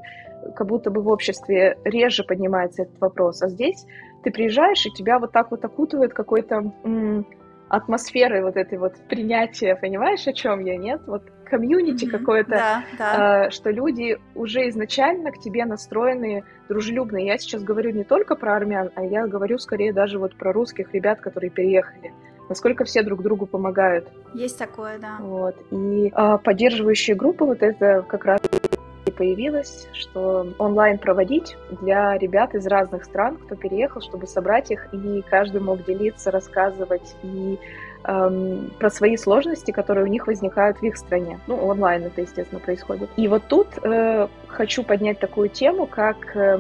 как 0.56 0.68
будто 0.68 0.90
бы 0.90 1.02
в 1.02 1.10
обществе 1.10 1.78
реже 1.84 2.24
поднимается 2.24 2.84
этот 2.84 3.00
вопрос, 3.00 3.42
а 3.42 3.50
здесь 3.50 3.86
ты 4.24 4.32
приезжаешь, 4.32 4.86
и 4.86 4.92
тебя 4.92 5.20
вот 5.20 5.32
так 5.32 5.52
вот 5.52 5.64
окутывает 5.64 6.14
какой-то... 6.14 6.72
М- 6.84 7.26
атмосферы 7.70 8.44
вот 8.44 8.58
этой 8.58 8.78
вот 8.78 8.96
принятия, 9.08 9.76
понимаешь, 9.76 10.28
о 10.28 10.34
чем 10.34 10.60
я, 10.66 10.76
нет? 10.76 11.02
Вот 11.06 11.24
комьюнити 11.46 12.06
mm-hmm. 12.06 12.10
какое-то, 12.10 12.50
да, 12.50 12.84
да. 12.98 13.46
Э, 13.46 13.50
что 13.50 13.72
люди 13.72 14.18
уже 14.36 14.70
изначально 14.70 15.32
к 15.32 15.40
тебе 15.40 15.66
настроены 15.66 16.44
дружелюбно. 16.68 17.18
Я 17.18 17.38
сейчас 17.38 17.64
говорю 17.64 17.92
не 17.92 18.04
только 18.04 18.36
про 18.36 18.56
армян, 18.56 18.92
а 18.96 19.04
я 19.04 19.28
говорю 19.28 19.58
скорее 19.58 19.94
даже 19.94 20.20
вот 20.20 20.36
про 20.36 20.54
русских 20.54 20.94
ребят, 20.94 21.22
которые 21.22 21.50
переехали. 21.50 22.14
Насколько 22.50 22.84
все 22.84 23.04
друг 23.04 23.22
другу 23.22 23.46
помогают. 23.46 24.08
Есть 24.34 24.58
такое, 24.58 24.98
да. 24.98 25.18
Вот. 25.20 25.56
И 25.72 26.12
э, 26.16 26.38
поддерживающие 26.44 27.16
группы, 27.16 27.46
вот 27.46 27.62
это 27.62 28.04
как 28.08 28.26
раз 28.26 28.40
появилась, 29.12 29.88
что 29.94 30.48
онлайн 30.58 30.98
проводить 30.98 31.58
для 31.82 32.18
ребят 32.18 32.56
из 32.56 32.66
разных 32.68 33.06
стран, 33.06 33.38
кто 33.38 33.56
переехал, 33.56 34.02
чтобы 34.02 34.28
собрать 34.28 34.72
их, 34.72 34.88
и 34.94 35.24
каждый 35.30 35.62
мог 35.62 35.84
делиться, 35.86 36.32
рассказывать 36.32 37.16
и 37.24 37.58
эм, 38.04 38.72
про 38.80 38.90
свои 38.90 39.18
сложности, 39.18 39.72
которые 39.72 40.06
у 40.06 40.10
них 40.10 40.28
возникают 40.28 40.80
в 40.80 40.84
их 40.84 40.98
стране. 40.98 41.40
Ну, 41.48 41.56
онлайн 41.56 42.06
это, 42.06 42.22
естественно, 42.22 42.60
происходит. 42.60 43.10
И 43.18 43.28
вот 43.28 43.44
тут 43.48 43.68
э, 43.84 44.28
хочу 44.48 44.84
поднять 44.84 45.20
такую 45.20 45.50
тему, 45.50 45.86
как 45.86 46.36
э, 46.36 46.60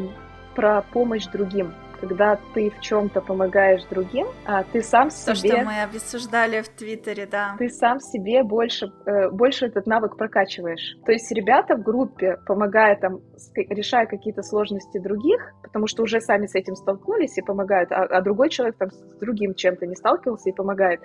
про 0.56 0.82
помощь 0.91 1.26
другим 1.28 1.74
когда 2.00 2.39
ты 2.54 2.70
в 2.70 2.80
чем-то 2.82 3.22
помогаешь 3.22 3.84
другим, 3.89 4.28
а 4.45 4.64
ты 4.64 4.82
сам 4.82 5.10
себе... 5.10 5.50
То, 5.50 5.58
что 5.58 5.66
мы 5.66 5.84
обсуждали 5.84 6.62
в 6.62 6.70
Твиттере, 6.70 7.26
да. 7.26 7.56
Ты 7.58 7.70
сам 7.70 8.00
себе 8.00 8.43
больше, 8.43 8.91
э, 9.06 9.30
больше 9.30 9.66
этот 9.66 9.88
навык 9.88 10.18
прокачиваешь. 10.18 10.97
То 11.06 11.12
есть 11.12 11.32
ребята 11.32 11.76
в 11.76 11.84
группе, 11.84 12.38
помогая 12.45 12.95
там, 12.95 13.20
решая 13.56 14.06
какие-то 14.06 14.41
сложности 14.41 14.97
других, 15.00 15.54
потому 15.64 15.88
что 15.88 16.04
уже 16.04 16.22
сами 16.22 16.47
с 16.47 16.56
этим 16.56 16.76
столкнулись 16.76 17.38
и 17.38 17.41
помогают, 17.41 17.91
а, 17.91 18.04
а 18.04 18.22
другой 18.22 18.50
человек 18.50 18.78
там 18.78 18.89
с 18.91 19.20
другим 19.20 19.54
чем-то 19.54 19.86
не 19.86 19.95
сталкивался 19.95 20.50
и 20.50 20.54
помогает, 20.54 21.02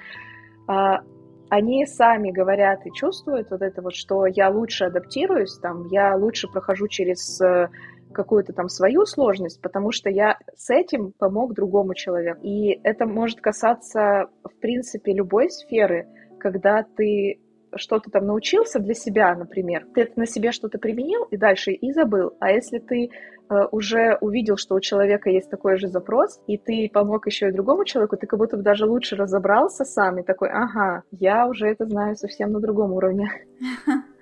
а, 0.66 1.00
они 1.50 1.86
сами 1.86 2.30
говорят 2.30 2.86
и 2.86 2.92
чувствуют 2.92 3.50
вот 3.50 3.62
это 3.62 3.82
вот, 3.82 3.94
что 3.94 4.26
я 4.26 4.48
лучше 4.48 4.84
адаптируюсь, 4.84 5.58
там, 5.58 5.86
я 5.86 6.16
лучше 6.16 6.48
прохожу 6.48 6.88
через 6.88 7.40
э, 7.40 7.68
какую-то 8.14 8.52
там 8.52 8.68
свою 8.68 9.04
сложность, 9.04 9.60
потому 9.60 9.92
что 9.92 10.08
я 10.08 10.38
с 10.56 10.70
этим 10.70 11.12
помог 11.12 11.54
другому 11.54 11.94
человеку. 11.94 12.40
И 12.42 12.80
это 12.82 13.06
может 13.06 13.40
касаться, 13.40 14.28
в 14.42 14.58
принципе, 14.60 15.12
любой 15.12 15.50
сферы, 15.50 16.06
когда 16.38 16.82
ты 16.96 17.40
что-то 17.76 18.10
там 18.10 18.26
научился 18.26 18.78
для 18.78 18.94
себя, 18.94 19.34
например, 19.34 19.86
ты 19.94 20.02
это 20.02 20.18
на 20.18 20.26
себе 20.26 20.52
что-то 20.52 20.78
применил 20.78 21.24
и 21.24 21.36
дальше 21.36 21.72
и 21.72 21.92
забыл. 21.92 22.32
А 22.40 22.50
если 22.50 22.78
ты 22.78 23.08
э, 23.08 23.54
уже 23.72 24.16
увидел, 24.20 24.56
что 24.56 24.74
у 24.74 24.80
человека 24.80 25.30
есть 25.30 25.50
такой 25.50 25.76
же 25.76 25.88
запрос, 25.88 26.40
и 26.46 26.56
ты 26.56 26.88
помог 26.92 27.26
еще 27.26 27.48
и 27.48 27.52
другому 27.52 27.84
человеку, 27.84 28.16
ты 28.16 28.26
как 28.26 28.38
будто 28.38 28.56
бы 28.56 28.62
даже 28.62 28.86
лучше 28.86 29.16
разобрался 29.16 29.84
сам 29.84 30.18
и 30.18 30.22
такой, 30.22 30.50
ага, 30.50 31.02
я 31.10 31.46
уже 31.46 31.66
это 31.66 31.86
знаю 31.86 32.16
совсем 32.16 32.52
на 32.52 32.60
другом 32.60 32.92
уровне. 32.92 33.28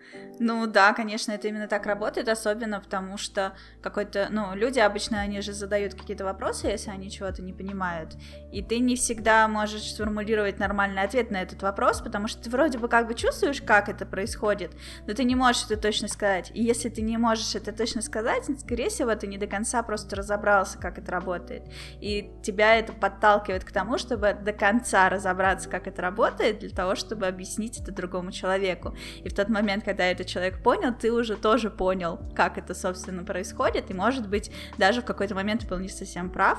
Ну 0.44 0.66
да, 0.66 0.92
конечно, 0.92 1.30
это 1.30 1.46
именно 1.46 1.68
так 1.68 1.86
работает, 1.86 2.28
особенно 2.28 2.80
потому 2.80 3.16
что 3.16 3.52
какой-то, 3.80 4.26
ну, 4.28 4.56
люди 4.56 4.80
обычно, 4.80 5.20
они 5.20 5.40
же 5.40 5.52
задают 5.52 5.94
какие-то 5.94 6.24
вопросы, 6.24 6.66
если 6.66 6.90
они 6.90 7.12
чего-то 7.12 7.42
не 7.42 7.52
понимают, 7.52 8.16
и 8.50 8.60
ты 8.60 8.80
не 8.80 8.96
всегда 8.96 9.46
можешь 9.46 9.92
сформулировать 9.92 10.58
нормальный 10.58 11.02
ответ 11.02 11.30
на 11.30 11.40
этот 11.40 11.62
вопрос, 11.62 12.00
потому 12.00 12.26
что 12.26 12.42
ты 12.42 12.50
вроде 12.50 12.78
бы 12.78 12.88
как 12.88 13.06
бы 13.06 13.14
чувствуешь, 13.14 13.62
как 13.62 13.88
это 13.88 14.04
происходит, 14.04 14.72
но 15.06 15.14
ты 15.14 15.22
не 15.22 15.36
можешь 15.36 15.66
это 15.66 15.76
точно 15.76 16.08
сказать, 16.08 16.50
и 16.54 16.60
если 16.60 16.88
ты 16.88 17.02
не 17.02 17.18
можешь 17.18 17.54
это 17.54 17.70
точно 17.70 18.02
сказать, 18.02 18.42
скорее 18.58 18.88
всего, 18.88 19.14
ты 19.14 19.28
не 19.28 19.38
до 19.38 19.46
конца 19.46 19.80
просто 19.84 20.16
разобрался, 20.16 20.76
как 20.76 20.98
это 20.98 21.12
работает, 21.12 21.70
и 22.00 22.32
тебя 22.42 22.74
это 22.74 22.92
подталкивает 22.92 23.62
к 23.62 23.70
тому, 23.70 23.96
чтобы 23.96 24.34
до 24.34 24.52
конца 24.52 25.08
разобраться, 25.08 25.68
как 25.68 25.86
это 25.86 26.02
работает, 26.02 26.58
для 26.58 26.70
того, 26.70 26.96
чтобы 26.96 27.28
объяснить 27.28 27.78
это 27.80 27.92
другому 27.92 28.32
человеку, 28.32 28.96
и 29.22 29.28
в 29.28 29.34
тот 29.34 29.48
момент, 29.48 29.84
когда 29.84 30.06
это 30.06 30.31
человек 30.32 30.62
понял, 30.62 30.94
ты 30.98 31.12
уже 31.12 31.36
тоже 31.36 31.70
понял, 31.70 32.18
как 32.34 32.58
это, 32.58 32.74
собственно, 32.74 33.24
происходит, 33.24 33.90
и, 33.90 33.94
может 33.94 34.28
быть, 34.28 34.50
даже 34.78 35.02
в 35.02 35.04
какой-то 35.04 35.34
момент 35.34 35.62
ты 35.62 35.68
был 35.68 35.78
не 35.78 35.88
совсем 35.88 36.30
прав, 36.30 36.58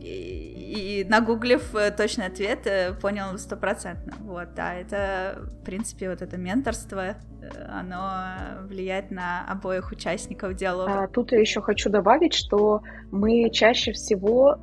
и, 0.00 1.00
и 1.00 1.04
нагуглив 1.08 1.74
э, 1.74 1.90
точный 1.90 2.26
ответ, 2.26 2.66
э, 2.66 2.92
понял 2.94 3.36
стопроцентно. 3.38 4.12
Вот, 4.20 4.54
да, 4.54 4.74
это, 4.74 5.38
в 5.60 5.64
принципе, 5.64 6.10
вот 6.10 6.22
это 6.22 6.36
менторство, 6.36 7.00
э, 7.00 7.14
оно 7.68 8.66
влияет 8.66 9.10
на 9.10 9.44
обоих 9.48 9.90
участников 9.90 10.54
диалога. 10.54 11.04
А, 11.04 11.08
тут 11.08 11.32
я 11.32 11.40
еще 11.40 11.60
хочу 11.60 11.90
добавить, 11.90 12.34
что 12.34 12.82
мы 13.10 13.50
чаще 13.50 13.92
всего 13.92 14.58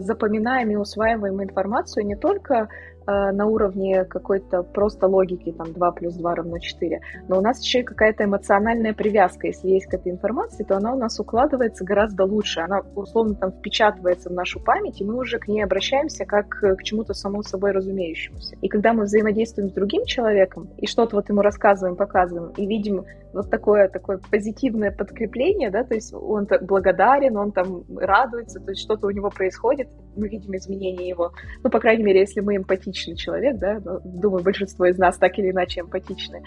запоминаем 0.00 0.70
и 0.70 0.74
усваиваем 0.74 1.40
информацию 1.40 2.04
не 2.04 2.16
только 2.16 2.68
на 3.08 3.46
уровне 3.46 4.04
какой-то 4.04 4.62
просто 4.62 5.06
логики, 5.06 5.52
там 5.52 5.72
2 5.72 5.92
плюс 5.92 6.14
2 6.14 6.34
равно 6.34 6.58
4, 6.58 7.00
но 7.28 7.38
у 7.38 7.40
нас 7.40 7.62
еще 7.62 7.80
и 7.80 7.82
какая-то 7.82 8.24
эмоциональная 8.24 8.92
привязка. 8.92 9.46
Если 9.46 9.68
есть 9.70 9.86
какая-то 9.86 10.10
информация, 10.10 10.66
то 10.66 10.76
она 10.76 10.92
у 10.92 10.98
нас 10.98 11.18
укладывается 11.18 11.84
гораздо 11.84 12.24
лучше. 12.24 12.60
Она 12.60 12.82
условно 12.94 13.34
там 13.34 13.52
впечатывается 13.52 14.28
в 14.28 14.32
нашу 14.32 14.60
память, 14.60 15.00
и 15.00 15.04
мы 15.04 15.16
уже 15.16 15.38
к 15.38 15.48
ней 15.48 15.62
обращаемся 15.62 16.26
как 16.26 16.48
к 16.48 16.82
чему-то 16.82 17.14
само 17.14 17.42
собой 17.42 17.70
разумеющемуся. 17.70 18.56
И 18.60 18.68
когда 18.68 18.92
мы 18.92 19.04
взаимодействуем 19.04 19.70
с 19.70 19.72
другим 19.72 20.04
человеком, 20.04 20.68
и 20.76 20.86
что-то 20.86 21.16
вот 21.16 21.28
ему 21.30 21.40
рассказываем, 21.40 21.96
показываем, 21.96 22.52
и 22.56 22.66
видим 22.66 23.04
вот 23.32 23.50
такое, 23.50 23.88
такое 23.88 24.18
позитивное 24.30 24.90
подкрепление, 24.90 25.70
да, 25.70 25.84
то 25.84 25.94
есть 25.94 26.14
он 26.14 26.46
благодарен, 26.62 27.36
он 27.36 27.52
там 27.52 27.84
радуется, 27.96 28.58
то 28.60 28.70
есть 28.70 28.82
что-то 28.82 29.06
у 29.06 29.10
него 29.10 29.30
происходит, 29.30 29.88
мы 30.16 30.28
видим 30.28 30.56
изменения 30.56 31.08
его. 31.08 31.32
Ну, 31.62 31.70
по 31.70 31.78
крайней 31.78 32.04
мере, 32.04 32.20
если 32.20 32.40
мы 32.40 32.54
эмпатичный 32.98 33.16
человек, 33.16 33.58
да, 33.58 33.80
думаю, 34.04 34.42
большинство 34.42 34.86
из 34.86 34.98
нас 34.98 35.16
так 35.18 35.38
или 35.38 35.50
иначе 35.50 35.80
эмпатичны, 35.80 36.42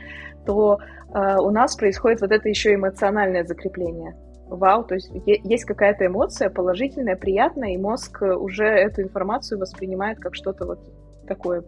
то 0.45 0.77
э, 1.13 1.37
у 1.37 1.49
нас 1.51 1.75
происходит 1.75 2.21
вот 2.21 2.31
это 2.31 2.49
еще 2.49 2.75
эмоциональное 2.75 3.43
закрепление. 3.43 4.15
Вау, 4.47 4.83
то 4.83 4.95
есть 4.95 5.09
есть 5.25 5.63
какая-то 5.63 6.07
эмоция 6.07 6.49
положительная, 6.49 7.15
приятная, 7.15 7.73
и 7.73 7.77
мозг 7.77 8.21
уже 8.21 8.65
эту 8.65 9.01
информацию 9.01 9.59
воспринимает 9.59 10.19
как 10.19 10.35
что-то 10.35 10.65
вот 10.65 10.79
такое 11.25 11.63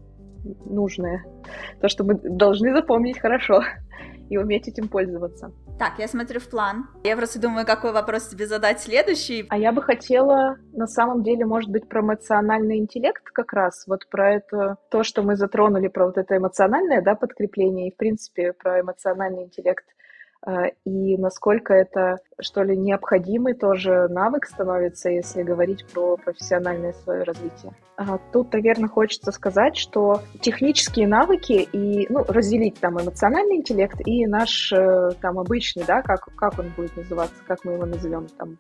нужное. 0.65 1.23
То, 1.79 1.87
что 1.87 2.03
мы 2.03 2.15
должны 2.15 2.73
запомнить 2.73 3.19
хорошо 3.19 3.61
и 4.29 4.37
уметь 4.37 4.67
этим 4.67 4.87
пользоваться. 4.87 5.51
Так, 5.79 5.99
я 5.99 6.07
смотрю 6.07 6.39
в 6.39 6.49
план. 6.49 6.87
Я 7.03 7.17
просто 7.17 7.41
думаю, 7.41 7.65
какой 7.65 7.91
вопрос 7.91 8.27
тебе 8.27 8.47
задать 8.47 8.79
следующий. 8.79 9.45
А 9.49 9.57
я 9.57 9.71
бы 9.71 9.81
хотела, 9.81 10.57
на 10.71 10.87
самом 10.87 11.23
деле, 11.23 11.45
может 11.45 11.69
быть, 11.69 11.89
про 11.89 12.01
эмоциональный 12.01 12.77
интеллект 12.77 13.23
как 13.31 13.53
раз, 13.53 13.85
вот 13.87 14.07
про 14.09 14.35
это, 14.35 14.77
то, 14.89 15.03
что 15.03 15.23
мы 15.23 15.35
затронули, 15.35 15.87
про 15.87 16.05
вот 16.05 16.17
это 16.17 16.37
эмоциональное, 16.37 17.01
да, 17.01 17.15
подкрепление, 17.15 17.87
и, 17.87 17.93
в 17.93 17.97
принципе, 17.97 18.53
про 18.53 18.81
эмоциональный 18.81 19.43
интеллект– 19.43 19.85
и 20.85 21.17
насколько 21.17 21.73
это, 21.73 22.17
что 22.39 22.63
ли, 22.63 22.75
необходимый 22.75 23.53
тоже 23.53 24.07
навык 24.09 24.45
становится, 24.45 25.09
если 25.09 25.41
говорить 25.43 25.85
про 25.93 26.17
профессиональное 26.17 26.93
свое 26.93 27.23
развитие. 27.23 27.71
А 27.95 28.17
тут, 28.31 28.51
наверное, 28.51 28.89
хочется 28.89 29.31
сказать, 29.31 29.77
что 29.77 30.21
технические 30.41 31.07
навыки 31.07 31.67
и, 31.71 32.07
ну, 32.09 32.25
разделить 32.27 32.79
там 32.79 32.99
эмоциональный 32.99 33.57
интеллект 33.57 33.95
и 34.05 34.25
наш 34.25 34.73
э, 34.73 35.11
там 35.21 35.39
обычный, 35.39 35.83
да, 35.85 36.01
как, 36.01 36.25
как 36.35 36.59
он 36.59 36.69
будет 36.75 36.97
называться, 36.97 37.35
как 37.47 37.63
мы 37.63 37.73
его 37.73 37.85
назовем, 37.85 38.27
там, 38.37 38.57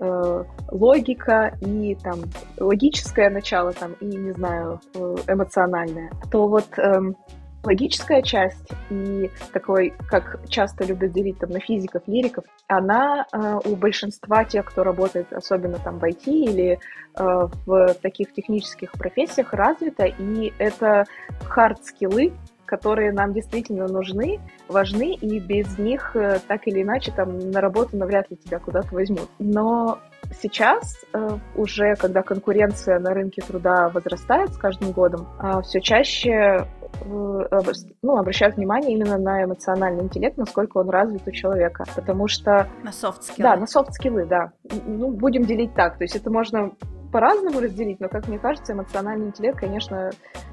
э, 0.00 0.44
логика 0.70 1.56
и 1.60 1.94
там 2.02 2.20
логическое 2.58 3.30
начало 3.30 3.72
там 3.72 3.92
и 4.00 4.06
не 4.06 4.32
знаю 4.32 4.80
эмоциональное 5.28 6.10
то 6.30 6.48
вот 6.48 6.66
эм, 6.78 7.16
логическая 7.64 8.22
часть 8.22 8.70
и 8.90 9.30
такой, 9.52 9.94
как 10.08 10.40
часто 10.48 10.84
любят 10.84 11.12
делить 11.12 11.38
там 11.38 11.50
на 11.50 11.60
физиков, 11.60 12.02
лириков, 12.06 12.44
она 12.66 13.26
э, 13.32 13.58
у 13.64 13.76
большинства 13.76 14.44
тех, 14.44 14.64
кто 14.66 14.82
работает, 14.82 15.32
особенно 15.32 15.78
там 15.78 15.98
в 15.98 16.04
IT 16.04 16.24
или 16.26 16.78
э, 17.16 17.48
в 17.66 17.94
таких 18.02 18.32
технических 18.32 18.92
профессиях, 18.92 19.52
развита, 19.52 20.04
и 20.06 20.52
это 20.58 21.04
хард-скиллы, 21.48 22.32
которые 22.72 23.12
нам 23.12 23.34
действительно 23.34 23.86
нужны, 23.86 24.40
важны, 24.66 25.12
и 25.12 25.38
без 25.38 25.78
них 25.78 26.16
э, 26.16 26.38
так 26.48 26.66
или 26.66 26.82
иначе 26.82 27.12
там 27.12 27.50
на 27.50 27.60
работу 27.60 27.98
навряд 27.98 28.30
ли 28.30 28.36
тебя 28.38 28.58
куда-то 28.58 28.94
возьмут. 28.94 29.28
Но 29.38 29.98
сейчас 30.40 31.04
э, 31.12 31.28
уже, 31.54 31.94
когда 31.96 32.22
конкуренция 32.22 32.98
на 32.98 33.12
рынке 33.12 33.42
труда 33.42 33.90
возрастает 33.90 34.54
с 34.54 34.56
каждым 34.56 34.92
годом, 34.92 35.28
э, 35.38 35.60
все 35.62 35.80
чаще 35.80 36.66
ну, 37.04 38.16
обращают 38.16 38.56
внимание 38.56 38.92
именно 38.92 39.18
на 39.18 39.44
эмоциональный 39.44 40.04
интеллект, 40.04 40.36
насколько 40.36 40.78
он 40.78 40.90
развит 40.90 41.26
у 41.26 41.30
человека, 41.30 41.84
потому 41.94 42.28
что... 42.28 42.68
На 42.82 42.92
soft 42.92 43.12
skill 43.12 43.38
ы. 43.38 43.48
Да, 43.48 43.56
на 43.56 43.66
soft 43.66 43.88
skill 43.88 44.15
ы, 44.15 44.26
да. 44.26 44.52
Ну, 44.86 45.10
будем 45.10 45.44
делить 45.44 45.74
так, 45.74 45.98
то 45.98 46.04
есть 46.04 46.16
это 46.16 46.30
можно 46.30 46.72
по-разному 47.12 47.60
разделить, 47.60 48.00
но, 48.00 48.08
как 48.08 48.26
мне 48.26 48.38
кажется, 48.38 48.72
эмоциональный 48.72 49.26
интеллект, 49.26 49.58
конечно, 49.58 50.10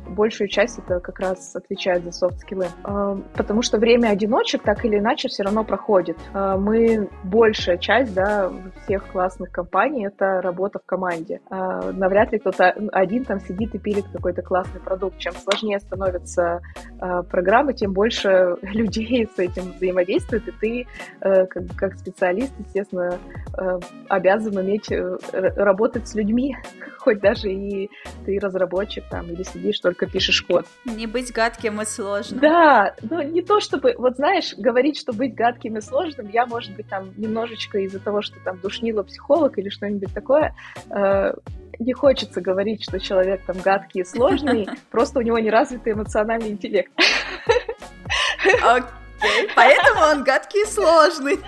большую 0.09 0.47
часть 0.47 0.79
это 0.79 0.99
как 0.99 1.19
раз 1.19 1.55
отвечает 1.55 2.03
за 2.03 2.11
soft 2.11 2.32
skill 2.32 2.57
ы. 2.57 2.67
А, 2.83 3.15
потому 3.35 3.61
что 3.61 3.77
время 3.77 4.09
одиночек 4.09 4.63
так 4.63 4.83
или 4.85 4.97
иначе 4.97 5.27
все 5.27 5.43
равно 5.43 5.63
проходит. 5.63 6.17
А, 6.33 6.57
мы, 6.57 7.09
большая 7.23 7.77
часть, 7.77 8.13
да, 8.13 8.51
всех 8.83 9.07
классных 9.07 9.51
компаний, 9.51 10.07
это 10.07 10.41
работа 10.41 10.79
в 10.79 10.85
команде. 10.85 11.41
А, 11.49 11.91
навряд 11.91 12.31
ли 12.31 12.39
кто-то 12.39 12.69
один 12.91 13.25
там 13.25 13.39
сидит 13.39 13.75
и 13.75 13.79
пилит 13.79 14.05
какой-то 14.11 14.41
классный 14.41 14.81
продукт. 14.81 15.17
Чем 15.17 15.33
сложнее 15.33 15.79
становятся 15.79 16.61
программы, 17.29 17.73
тем 17.73 17.93
больше 17.93 18.57
людей 18.61 19.27
с 19.35 19.39
этим 19.39 19.71
взаимодействует, 19.73 20.47
и 20.47 20.51
ты, 20.51 20.87
э, 21.21 21.45
как, 21.45 21.63
как 21.75 21.95
специалист, 21.95 22.53
естественно, 22.59 23.17
э, 23.57 23.79
обязан 24.07 24.57
уметь 24.57 24.91
э, 24.91 25.17
работать 25.31 26.07
с 26.07 26.15
людьми, 26.15 26.55
хоть 26.97 27.19
даже 27.19 27.51
и 27.51 27.89
ты 28.25 28.39
разработчик 28.39 29.03
там 29.09 29.27
или 29.27 29.43
сидишь, 29.43 29.79
только 29.79 29.98
пишешь 30.07 30.41
код. 30.41 30.65
Не 30.85 31.07
быть 31.07 31.31
гадким 31.31 31.81
и 31.81 31.85
сложным. 31.85 32.39
Да, 32.39 32.95
но 33.01 33.21
не 33.21 33.41
то 33.41 33.59
чтобы, 33.59 33.95
вот 33.97 34.15
знаешь, 34.15 34.53
говорить, 34.57 34.97
что 34.97 35.13
быть 35.13 35.35
гадким 35.35 35.77
и 35.77 35.81
сложным, 35.81 36.29
я, 36.29 36.45
может 36.45 36.75
быть, 36.75 36.87
там 36.87 37.13
немножечко 37.17 37.79
из-за 37.79 37.99
того, 37.99 38.21
что 38.21 38.39
там 38.43 38.59
душнила 38.59 39.03
психолог 39.03 39.57
или 39.57 39.69
что-нибудь 39.69 40.13
такое, 40.13 40.55
э, 40.89 41.33
не 41.79 41.93
хочется 41.93 42.41
говорить, 42.41 42.83
что 42.83 42.99
человек 42.99 43.41
там 43.45 43.57
гадкий 43.59 44.01
и 44.01 44.05
сложный, 44.05 44.67
просто 44.91 45.19
у 45.19 45.21
него 45.21 45.39
неразвитый 45.39 45.93
эмоциональный 45.93 46.49
интеллект. 46.49 46.91
Окей, 48.63 49.49
поэтому 49.55 50.01
он 50.11 50.23
гадкий 50.23 50.63
и 50.63 50.65
сложный 50.65 51.39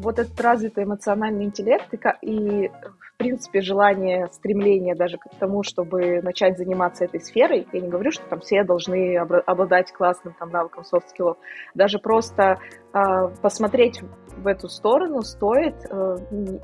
вот 0.00 0.18
этот 0.18 0.40
развитый 0.40 0.84
эмоциональный 0.84 1.44
интеллект 1.44 1.92
и, 1.92 1.98
и 2.22 2.70
принципе, 3.20 3.60
желание, 3.60 4.28
стремление 4.32 4.94
даже 4.94 5.18
к 5.18 5.28
тому, 5.38 5.62
чтобы 5.62 6.22
начать 6.22 6.56
заниматься 6.56 7.04
этой 7.04 7.20
сферой. 7.20 7.68
Я 7.70 7.80
не 7.80 7.88
говорю, 7.88 8.10
что 8.12 8.24
там 8.24 8.40
все 8.40 8.64
должны 8.64 9.18
обладать 9.18 9.92
классным 9.92 10.34
там 10.38 10.48
навыком 10.48 10.84
soft 10.84 11.01
skill 11.01 11.23
ов. 11.23 11.36
Даже 11.74 11.98
просто 11.98 12.58
э, 12.94 12.98
посмотреть 13.42 14.00
в 14.40 14.46
эту 14.46 14.68
сторону 14.68 15.22
стоит. 15.22 15.74
Э, 15.90 16.16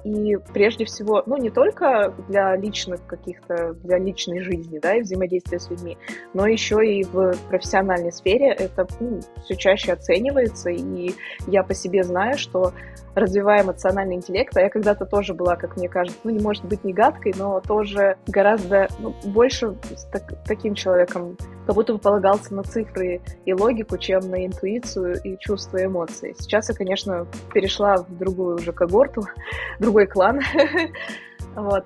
и 0.04 0.36
прежде 0.52 0.84
всего, 0.84 1.22
ну, 1.26 1.36
не 1.36 1.50
только 1.50 2.14
для 2.28 2.56
личных 2.56 3.06
каких-то, 3.06 3.74
для 3.74 3.98
личной 3.98 4.40
жизни, 4.40 4.78
да, 4.78 4.96
и 4.96 5.02
взаимодействия 5.02 5.58
с 5.58 5.70
людьми, 5.70 5.98
но 6.34 6.46
еще 6.46 6.84
и 6.84 7.04
в 7.04 7.34
профессиональной 7.48 8.12
сфере 8.12 8.52
это 8.52 8.86
ну, 9.00 9.20
все 9.44 9.56
чаще 9.56 9.92
оценивается. 9.92 10.70
И 10.70 11.12
я 11.46 11.62
по 11.62 11.74
себе 11.74 12.02
знаю, 12.02 12.38
что 12.38 12.72
развивая 13.16 13.62
эмоциональный 13.62 14.16
интеллект, 14.16 14.54
а 14.56 14.60
я 14.60 14.68
когда-то 14.68 15.06
тоже 15.06 15.32
была, 15.32 15.56
как 15.56 15.76
мне 15.76 15.88
кажется, 15.88 16.20
ну, 16.22 16.30
не 16.30 16.38
может 16.38 16.64
быть 16.66 16.84
не 16.84 16.92
гадкой, 16.92 17.34
но 17.36 17.60
тоже 17.60 18.18
гораздо 18.26 18.88
ну, 18.98 19.14
больше 19.24 19.74
с 19.94 20.04
так, 20.04 20.34
таким 20.44 20.74
человеком, 20.74 21.36
как 21.66 21.74
будто 21.74 21.94
бы 21.94 21.98
полагался 21.98 22.54
на 22.54 22.62
цифры 22.62 23.22
и 23.46 23.54
логику, 23.54 23.96
чем 23.96 24.20
на 24.30 24.44
интуицию 24.44 25.20
и 25.22 25.38
чувства 25.38 25.78
и 25.78 25.86
эмоции. 25.86 26.34
Сейчас 26.38 26.68
я, 26.68 26.74
конечно, 26.74 27.26
перешла 27.66 27.96
в 27.96 28.16
другую 28.16 28.56
уже 28.56 28.72
когорту, 28.72 29.22
другой 29.80 30.06
клан, 30.06 30.40
вот. 31.56 31.84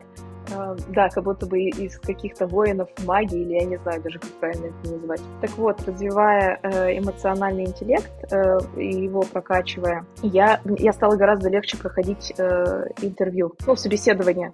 А, 0.52 0.76
да, 0.88 1.08
как 1.08 1.24
будто 1.24 1.46
бы 1.46 1.60
из 1.60 1.98
каких-то 1.98 2.46
воинов 2.46 2.88
магии, 3.04 3.40
или 3.40 3.54
я 3.54 3.64
не 3.64 3.76
знаю 3.78 4.02
даже, 4.02 4.18
как 4.18 4.30
правильно 4.40 4.66
это 4.66 4.92
назвать. 4.92 5.20
Так 5.40 5.50
вот, 5.52 5.80
развивая 5.86 6.58
э, 6.62 6.98
эмоциональный 6.98 7.64
интеллект 7.64 8.10
э, 8.30 8.58
и 8.76 9.04
его 9.04 9.22
прокачивая, 9.22 10.04
я, 10.22 10.60
я 10.64 10.92
стала 10.92 11.16
гораздо 11.16 11.48
легче 11.48 11.76
проходить 11.76 12.32
э, 12.36 12.86
интервью, 13.02 13.54
ну, 13.66 13.76
собеседование. 13.76 14.50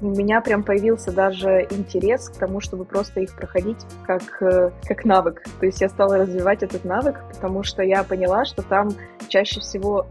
У 0.00 0.06
меня 0.06 0.40
прям 0.40 0.62
появился 0.62 1.12
даже 1.12 1.66
интерес 1.70 2.28
к 2.28 2.36
тому, 2.36 2.60
чтобы 2.60 2.84
просто 2.84 3.20
их 3.20 3.34
проходить 3.34 3.78
как, 4.06 4.22
как 4.38 5.04
навык. 5.04 5.44
То 5.60 5.66
есть 5.66 5.80
я 5.80 5.88
стала 5.88 6.18
развивать 6.18 6.62
этот 6.62 6.84
навык, 6.84 7.16
потому 7.32 7.62
что 7.62 7.82
я 7.82 8.02
поняла, 8.02 8.44
что 8.44 8.62
там 8.62 8.90
чаще 9.28 9.60
всего 9.60 10.06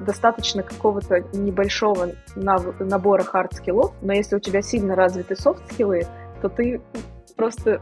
достаточно 0.00 0.62
какого-то 0.62 1.20
небольшого 1.32 2.10
набора 2.34 3.22
hard 3.22 3.45
skill 3.45 3.74
ов, 3.74 3.92
но 4.02 4.12
если 4.12 4.37
у 4.38 4.40
тебя 4.40 4.62
сильно 4.62 4.94
развиты 4.94 5.36
soft 5.36 5.60
skill 5.60 5.90
ы, 5.90 6.02
то 6.40 6.48
ты 6.48 6.80
просто... 7.36 7.80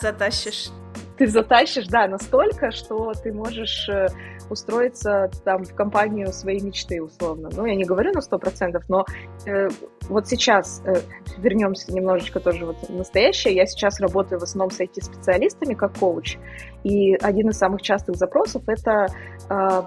Затащишь. 0.00 0.70
Ты 1.16 1.26
затащишь, 1.26 1.88
да, 1.88 2.06
настолько, 2.06 2.70
что 2.70 3.12
ты 3.12 3.32
можешь 3.32 3.88
э, 3.88 4.06
устроиться 4.50 5.30
там 5.44 5.64
в 5.64 5.74
компанию 5.74 6.32
своей 6.32 6.60
мечты, 6.60 7.02
условно. 7.02 7.48
Ну, 7.52 7.66
я 7.66 7.74
не 7.74 7.84
говорю 7.84 8.12
на 8.12 8.20
сто 8.20 8.38
процентов, 8.38 8.84
но 8.88 9.04
э, 9.46 9.68
вот 10.08 10.28
сейчас 10.28 10.80
э, 10.84 10.94
вернемся 11.38 11.92
немножечко 11.92 12.38
тоже 12.38 12.66
вот 12.66 12.76
в 12.88 12.94
настоящее. 12.94 13.54
Я 13.54 13.66
сейчас 13.66 14.00
работаю 14.00 14.38
в 14.38 14.44
основном 14.44 14.70
с 14.70 14.80
IT-специалистами 14.80 15.74
как 15.74 15.98
коуч, 15.98 16.36
и 16.84 17.14
один 17.14 17.48
из 17.48 17.58
самых 17.58 17.82
частых 17.82 18.14
запросов 18.14 18.62
это 18.68 19.06
э, 19.50 19.82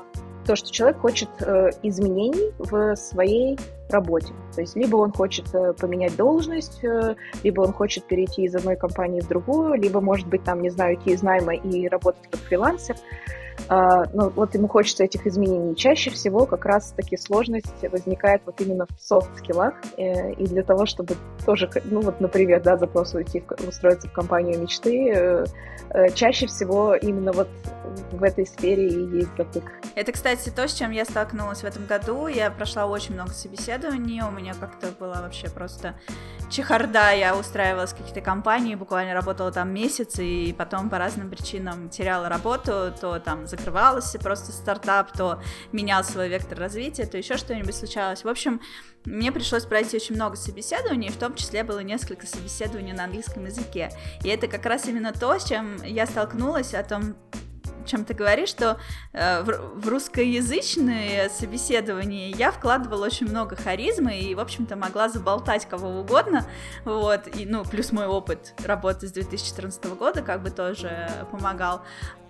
то, 0.45 0.55
что 0.55 0.71
человек 0.71 0.99
хочет 0.99 1.29
э, 1.39 1.69
изменений 1.83 2.51
в 2.57 2.95
своей 2.95 3.57
работе. 3.89 4.33
То 4.55 4.61
есть 4.61 4.75
либо 4.75 4.95
он 4.97 5.11
хочет 5.11 5.53
э, 5.53 5.73
поменять 5.73 6.15
должность, 6.15 6.83
э, 6.83 7.15
либо 7.43 7.61
он 7.61 7.73
хочет 7.73 8.05
перейти 8.05 8.43
из 8.43 8.55
одной 8.55 8.75
компании 8.75 9.21
в 9.21 9.27
другую, 9.27 9.75
либо, 9.75 10.01
может 10.01 10.27
быть, 10.27 10.43
там, 10.43 10.61
не 10.61 10.69
знаю, 10.69 10.95
идти 10.95 11.11
из 11.11 11.21
найма 11.21 11.55
и 11.55 11.87
работать 11.87 12.23
как 12.29 12.39
фрилансер. 12.41 12.95
А, 13.67 14.05
ну, 14.13 14.29
вот 14.29 14.53
ему 14.55 14.67
хочется 14.67 15.03
этих 15.03 15.25
изменений. 15.27 15.75
Чаще 15.75 16.09
всего 16.09 16.45
как 16.45 16.65
раз-таки 16.65 17.17
сложность 17.17 17.67
возникает 17.83 18.41
вот 18.45 18.59
именно 18.61 18.85
в 18.85 19.01
софт-скиллах, 19.01 19.73
э, 19.97 20.33
и 20.33 20.45
для 20.45 20.63
того, 20.63 20.85
чтобы 20.85 21.15
тоже, 21.45 21.69
ну 21.85 22.01
вот, 22.01 22.19
например, 22.19 22.61
да, 22.61 22.77
запрос 22.77 23.13
уйти, 23.13 23.43
устроиться 23.67 24.07
в 24.07 24.13
компанию 24.13 24.59
мечты, 24.59 25.11
э, 25.13 25.45
э, 25.89 26.09
чаще 26.11 26.47
всего 26.47 26.95
именно 26.95 27.31
вот 27.31 27.47
в 28.11 28.23
этой 28.23 28.45
сфере 28.45 28.87
и 28.87 29.17
есть 29.17 29.29
затык. 29.37 29.63
Это, 29.95 30.11
кстати, 30.11 30.49
то, 30.49 30.67
с 30.67 30.73
чем 30.73 30.91
я 30.91 31.05
столкнулась 31.05 31.61
в 31.61 31.65
этом 31.65 31.85
году. 31.85 32.27
Я 32.27 32.51
прошла 32.51 32.85
очень 32.85 33.13
много 33.13 33.31
собеседований, 33.31 34.21
у 34.21 34.31
меня 34.31 34.53
как-то 34.53 34.87
была 34.99 35.21
вообще 35.21 35.49
просто 35.49 35.95
чехарда. 36.49 37.11
Я 37.13 37.35
устраивалась 37.35 37.91
в 37.91 37.97
какие-то 37.97 38.21
компании, 38.21 38.75
буквально 38.75 39.13
работала 39.13 39.51
там 39.51 39.73
месяц, 39.73 40.19
и 40.19 40.53
потом 40.57 40.89
по 40.89 40.97
разным 40.97 41.29
причинам 41.29 41.89
теряла 41.89 42.29
работу, 42.29 42.93
то 42.99 43.19
там 43.19 43.47
закрывался 43.51 44.19
просто 44.19 44.51
стартап, 44.51 45.11
то 45.15 45.41
менял 45.71 46.03
свой 46.03 46.29
вектор 46.29 46.57
развития, 46.57 47.05
то 47.05 47.17
еще 47.17 47.37
что-нибудь 47.37 47.75
случалось. 47.75 48.23
В 48.23 48.27
общем, 48.27 48.61
мне 49.05 49.31
пришлось 49.31 49.65
пройти 49.65 49.97
очень 49.97 50.15
много 50.15 50.35
собеседований, 50.35 51.09
в 51.09 51.17
том 51.17 51.35
числе 51.35 51.63
было 51.63 51.79
несколько 51.79 52.25
собеседований 52.25 52.93
на 52.93 53.05
английском 53.05 53.45
языке. 53.45 53.91
И 54.23 54.29
это 54.29 54.47
как 54.47 54.65
раз 54.65 54.87
именно 54.87 55.13
то, 55.13 55.37
с 55.37 55.45
чем 55.45 55.81
я 55.83 56.05
столкнулась, 56.05 56.73
о 56.73 56.83
том, 56.83 57.15
чем 57.85 58.05
ты 58.05 58.13
говоришь, 58.13 58.49
что 58.49 58.79
э, 59.13 59.41
в, 59.43 59.81
в 59.81 59.87
русскоязычные 59.87 61.29
собеседования 61.29 62.29
я 62.29 62.51
вкладывала 62.51 63.05
очень 63.05 63.27
много 63.27 63.55
харизмы 63.55 64.19
и, 64.19 64.35
в 64.35 64.39
общем-то, 64.39 64.75
могла 64.75 65.09
заболтать 65.09 65.67
кого 65.67 65.99
угодно, 65.99 66.45
вот, 66.85 67.27
и, 67.35 67.45
ну, 67.45 67.63
плюс 67.63 67.91
мой 67.91 68.05
опыт 68.05 68.53
работы 68.65 69.07
с 69.07 69.11
2014 69.11 69.85
года 69.97 70.21
как 70.21 70.41
бы 70.41 70.49
тоже 70.49 71.09
помогал. 71.31 71.83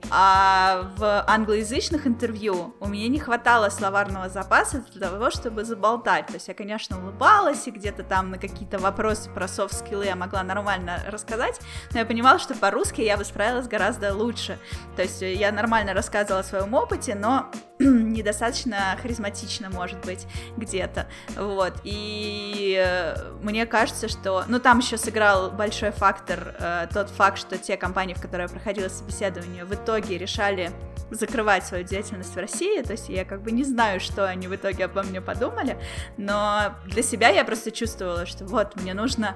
А 0.10 0.91
в 0.97 1.24
англоязычных 1.28 2.08
интервью 2.08 2.76
у 2.80 2.88
меня 2.88 3.08
не 3.08 3.20
хватало 3.20 3.70
словарного 3.70 4.30
запаса 4.30 4.84
для 4.93 5.10
того, 5.10 5.30
чтобы 5.30 5.64
заболтать. 5.64 6.28
То 6.28 6.34
есть 6.34 6.47
я, 6.47 6.54
конечно, 6.54 6.99
улыбалась, 6.99 7.68
и 7.68 7.72
где-то 7.72 8.04
там 8.04 8.32
на 8.32 8.38
какие-то 8.38 8.80
вопросы 8.80 9.30
про 9.30 9.47
софт-скиллы 9.47 10.06
я 10.06 10.16
могла 10.16 10.43
нормально 10.43 10.99
рассказать, 11.08 11.60
но 11.93 11.99
я 11.99 12.06
понимала, 12.06 12.39
что 12.39 12.56
по-русски 12.56 13.02
я 13.02 13.18
бы 13.18 13.24
справилась 13.24 13.68
гораздо 13.68 14.14
лучше. 14.14 14.58
То 14.95 15.04
есть 15.04 15.22
я 15.42 15.52
нормально 15.52 15.96
рассказывала 15.96 16.42
о 16.42 16.44
своем 16.44 16.72
опыте, 16.76 17.16
но 17.16 17.48
недостаточно 18.12 18.98
харизматично, 19.02 19.70
может 19.70 20.00
быть, 20.06 20.28
где-то. 20.58 21.08
Вот. 21.36 21.74
И 21.84 22.82
э, 22.84 23.34
мне 23.42 23.66
кажется, 23.66 24.08
что... 24.08 24.44
Ну, 24.48 24.60
там 24.60 24.80
еще 24.80 24.98
сыграл 24.98 25.52
большой 25.52 25.92
фактор 25.92 26.56
э, 26.60 26.88
тот 26.94 27.10
факт, 27.10 27.38
что 27.38 27.58
те 27.58 27.78
компании, 27.78 28.14
в 28.14 28.22
которые 28.22 28.48
я 28.48 28.54
проходила 28.54 28.88
собеседование, 28.88 29.66
в 29.66 29.74
итоге 29.74 30.18
решали 30.18 30.72
закрывать 31.12 31.66
свою 31.66 31.84
деятельность 31.84 32.34
в 32.34 32.38
России, 32.38 32.82
то 32.82 32.94
есть 32.94 33.10
я 33.10 33.26
как 33.26 33.42
бы 33.42 33.52
не 33.52 33.64
знаю, 33.64 34.00
что 34.00 34.26
они 34.26 34.48
в 34.48 34.56
итоге 34.56 34.86
обо 34.86 35.04
мне 35.04 35.22
подумали, 35.22 35.78
но 36.18 36.76
для 36.86 37.04
себя 37.04 37.30
я 37.30 37.44
просто 37.44 37.72
чувствовала, 37.72 38.26
что 38.26 38.46
вот, 38.46 38.76
мне 38.82 38.94
нужно 38.94 39.36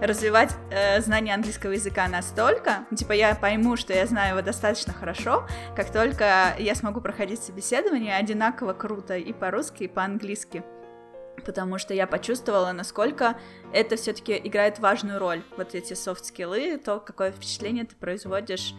развивать 0.00 0.54
э, 0.70 1.00
знание 1.00 1.34
английского 1.34 1.72
языка 1.72 2.06
настолько, 2.08 2.86
типа 2.96 3.12
я 3.12 3.34
пойму, 3.34 3.76
что 3.76 3.92
я 3.92 4.06
знаю 4.06 4.36
его 4.36 4.42
достаточно 4.42 4.92
хорошо, 4.92 5.46
как 5.74 5.90
только 5.90 6.54
я 6.58 6.74
смогу 6.74 7.00
проходить 7.00 7.42
собеседование 7.42 7.85
одинаково 7.90 8.72
круто 8.72 9.16
и 9.16 9.32
по-русски, 9.32 9.84
и 9.84 9.88
по-английски. 9.88 10.62
Потому 11.44 11.78
что 11.78 11.94
я 11.94 12.06
почувствовала, 12.06 12.72
насколько 12.72 13.38
это 13.72 13.96
все-таки 13.96 14.40
играет 14.42 14.78
важную 14.78 15.18
роль, 15.18 15.42
вот 15.56 15.74
эти 15.74 15.94
софт-скиллы, 15.94 16.78
то, 16.78 16.98
какое 16.98 17.30
впечатление 17.30 17.84
ты 17.84 17.94
производишь 17.94 18.74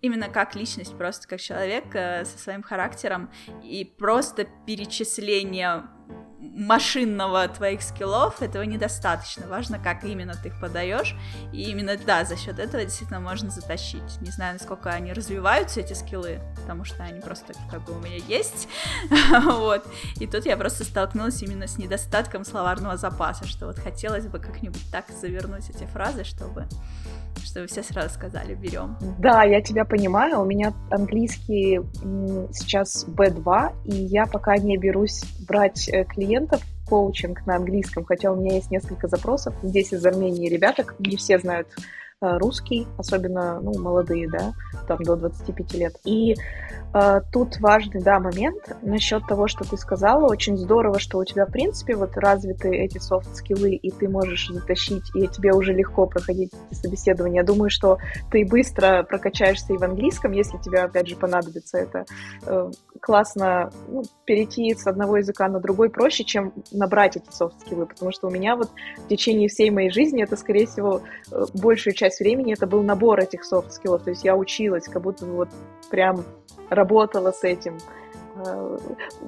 именно 0.00 0.28
как 0.28 0.54
личность, 0.54 0.96
просто 0.96 1.28
как 1.28 1.40
человек 1.40 1.84
э, 1.94 2.24
со 2.24 2.38
своим 2.38 2.62
характером, 2.62 3.30
и 3.62 3.84
просто 3.84 4.46
перечисление 4.66 5.84
машинного 6.40 7.46
твоих 7.48 7.82
скиллов 7.82 8.40
этого 8.42 8.62
недостаточно. 8.62 9.46
Важно, 9.46 9.78
как 9.78 10.04
именно 10.04 10.34
ты 10.34 10.48
их 10.48 10.60
подаешь. 10.60 11.14
И 11.52 11.70
именно, 11.70 11.96
да, 11.96 12.24
за 12.24 12.36
счет 12.36 12.58
этого 12.58 12.84
действительно 12.84 13.20
можно 13.20 13.50
затащить. 13.50 14.20
Не 14.20 14.30
знаю, 14.30 14.54
насколько 14.54 14.90
они 14.90 15.12
развиваются, 15.12 15.80
эти 15.80 15.92
скиллы, 15.92 16.40
потому 16.56 16.84
что 16.84 17.02
они 17.02 17.20
просто 17.20 17.52
как 17.70 17.84
бы 17.84 17.92
у 17.92 18.00
меня 18.00 18.16
есть. 18.16 18.68
вот. 19.44 19.86
И 20.18 20.26
тут 20.26 20.46
я 20.46 20.56
просто 20.56 20.84
столкнулась 20.84 21.42
именно 21.42 21.66
с 21.66 21.76
недостатком 21.78 22.44
словарного 22.44 22.96
запаса, 22.96 23.46
что 23.46 23.66
вот 23.66 23.78
хотелось 23.78 24.26
бы 24.26 24.38
как-нибудь 24.38 24.90
так 24.90 25.06
завернуть 25.10 25.68
эти 25.68 25.84
фразы, 25.84 26.24
чтобы 26.24 26.66
чтобы 27.42 27.66
все 27.66 27.82
сразу 27.82 28.14
сказали, 28.14 28.54
берем. 28.54 28.96
Да, 29.18 29.44
я 29.44 29.60
тебя 29.60 29.84
понимаю. 29.84 30.40
У 30.40 30.44
меня 30.44 30.72
английский 30.90 31.80
сейчас 32.52 33.06
B2, 33.06 33.72
и 33.84 33.94
я 33.94 34.26
пока 34.26 34.56
не 34.56 34.76
берусь 34.76 35.22
брать 35.46 35.88
э, 35.88 36.04
клиентов 36.04 36.62
коучинг 36.88 37.46
на 37.46 37.56
английском, 37.56 38.04
хотя 38.04 38.32
у 38.32 38.36
меня 38.36 38.56
есть 38.56 38.70
несколько 38.70 39.08
запросов. 39.08 39.54
Здесь 39.62 39.92
из 39.92 40.04
Армении 40.04 40.48
ребята, 40.48 40.84
не 40.98 41.16
все 41.16 41.38
знают 41.38 41.68
Э, 42.22 42.36
русский, 42.36 42.86
особенно 42.98 43.60
ну, 43.62 43.78
молодые, 43.78 44.28
да, 44.28 44.52
там 44.86 45.02
до 45.02 45.16
25 45.16 45.74
лет. 45.74 45.94
И 46.04 46.36
тут 47.32 47.60
важный, 47.60 48.00
да, 48.02 48.18
момент 48.18 48.76
насчет 48.82 49.26
того, 49.26 49.46
что 49.46 49.64
ты 49.64 49.76
сказала. 49.76 50.26
Очень 50.26 50.56
здорово, 50.56 50.98
что 50.98 51.18
у 51.18 51.24
тебя, 51.24 51.46
в 51.46 51.52
принципе, 51.52 51.94
вот 51.94 52.16
развиты 52.16 52.74
эти 52.74 52.98
софт-скиллы, 52.98 53.74
и 53.74 53.90
ты 53.90 54.08
можешь 54.08 54.48
затащить, 54.48 55.04
и 55.14 55.28
тебе 55.28 55.52
уже 55.52 55.72
легко 55.72 56.06
проходить 56.06 56.52
эти 56.70 56.78
собеседования. 56.78 57.40
Я 57.40 57.46
думаю, 57.46 57.70
что 57.70 57.98
ты 58.30 58.44
быстро 58.44 59.04
прокачаешься 59.04 59.72
и 59.72 59.76
в 59.76 59.82
английском, 59.82 60.32
если 60.32 60.58
тебе, 60.58 60.80
опять 60.80 61.08
же, 61.08 61.16
понадобится 61.16 61.78
это. 61.78 62.04
Э, 62.46 62.70
классно 63.00 63.70
ну, 63.88 64.02
перейти 64.24 64.74
с 64.74 64.86
одного 64.86 65.18
языка 65.18 65.48
на 65.48 65.60
другой 65.60 65.90
проще, 65.90 66.24
чем 66.24 66.52
набрать 66.72 67.16
эти 67.16 67.30
soft 67.30 67.50
skill 67.50 67.76
ы, 67.76 67.86
потому 67.86 68.12
что 68.12 68.28
у 68.28 68.30
меня 68.30 68.56
вот 68.56 68.70
в 68.98 69.08
течение 69.08 69.48
всей 69.48 69.70
моей 69.70 69.90
жизни 69.90 70.22
это, 70.22 70.36
скорее 70.36 70.66
всего, 70.66 71.02
э, 71.30 71.44
большую 71.54 71.94
часть 71.94 72.20
времени 72.20 72.52
это 72.52 72.66
был 72.66 72.82
набор 72.82 73.20
этих 73.20 73.44
soft 73.44 73.63
skill 73.63 73.88
ов, 73.88 74.02
то 74.02 74.10
есть 74.10 74.24
я 74.24 74.36
училась, 74.36 74.84
как 74.86 75.02
будто 75.02 75.26
вот 75.26 75.48
прям 75.90 76.24
работала 76.80 77.32
с 77.32 77.44
этим. 77.44 77.78
э, 78.46 78.78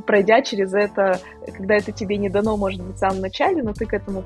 пройдя 0.07 0.42
через 0.42 0.74
это, 0.74 1.18
когда 1.57 1.74
это 1.74 1.92
тебе 1.92 2.16
не 2.16 2.30
дано, 2.30 2.57
может 2.57 2.80
быть, 2.82 2.96
в 2.96 2.98
самом 2.98 3.20
начале, 3.20 3.62
но 3.62 3.72
ты 3.72 3.84
к 3.86 3.92
этому 3.94 4.22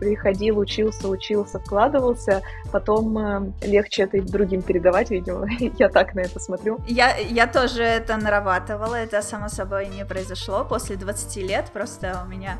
приходил, 0.00 0.58
учился, 0.58 1.08
учился, 1.08 1.58
вкладывался, 1.58 2.40
потом 2.72 3.18
э, 3.18 3.52
легче 3.66 4.04
это 4.04 4.22
другим 4.22 4.62
передавать, 4.62 5.10
видимо. 5.10 5.46
я 5.78 5.88
так 5.88 6.14
на 6.14 6.20
это 6.20 6.40
смотрю. 6.40 6.78
Я, 6.88 7.16
я 7.16 7.46
тоже 7.46 7.82
это 7.82 8.16
нарабатывала, 8.16 8.94
это 8.94 9.22
само 9.22 9.48
собой 9.48 9.88
не 9.88 10.04
произошло 10.04 10.64
после 10.64 10.96
20 10.96 11.36
лет, 11.36 11.70
просто 11.72 12.22
у 12.24 12.28
меня 12.28 12.58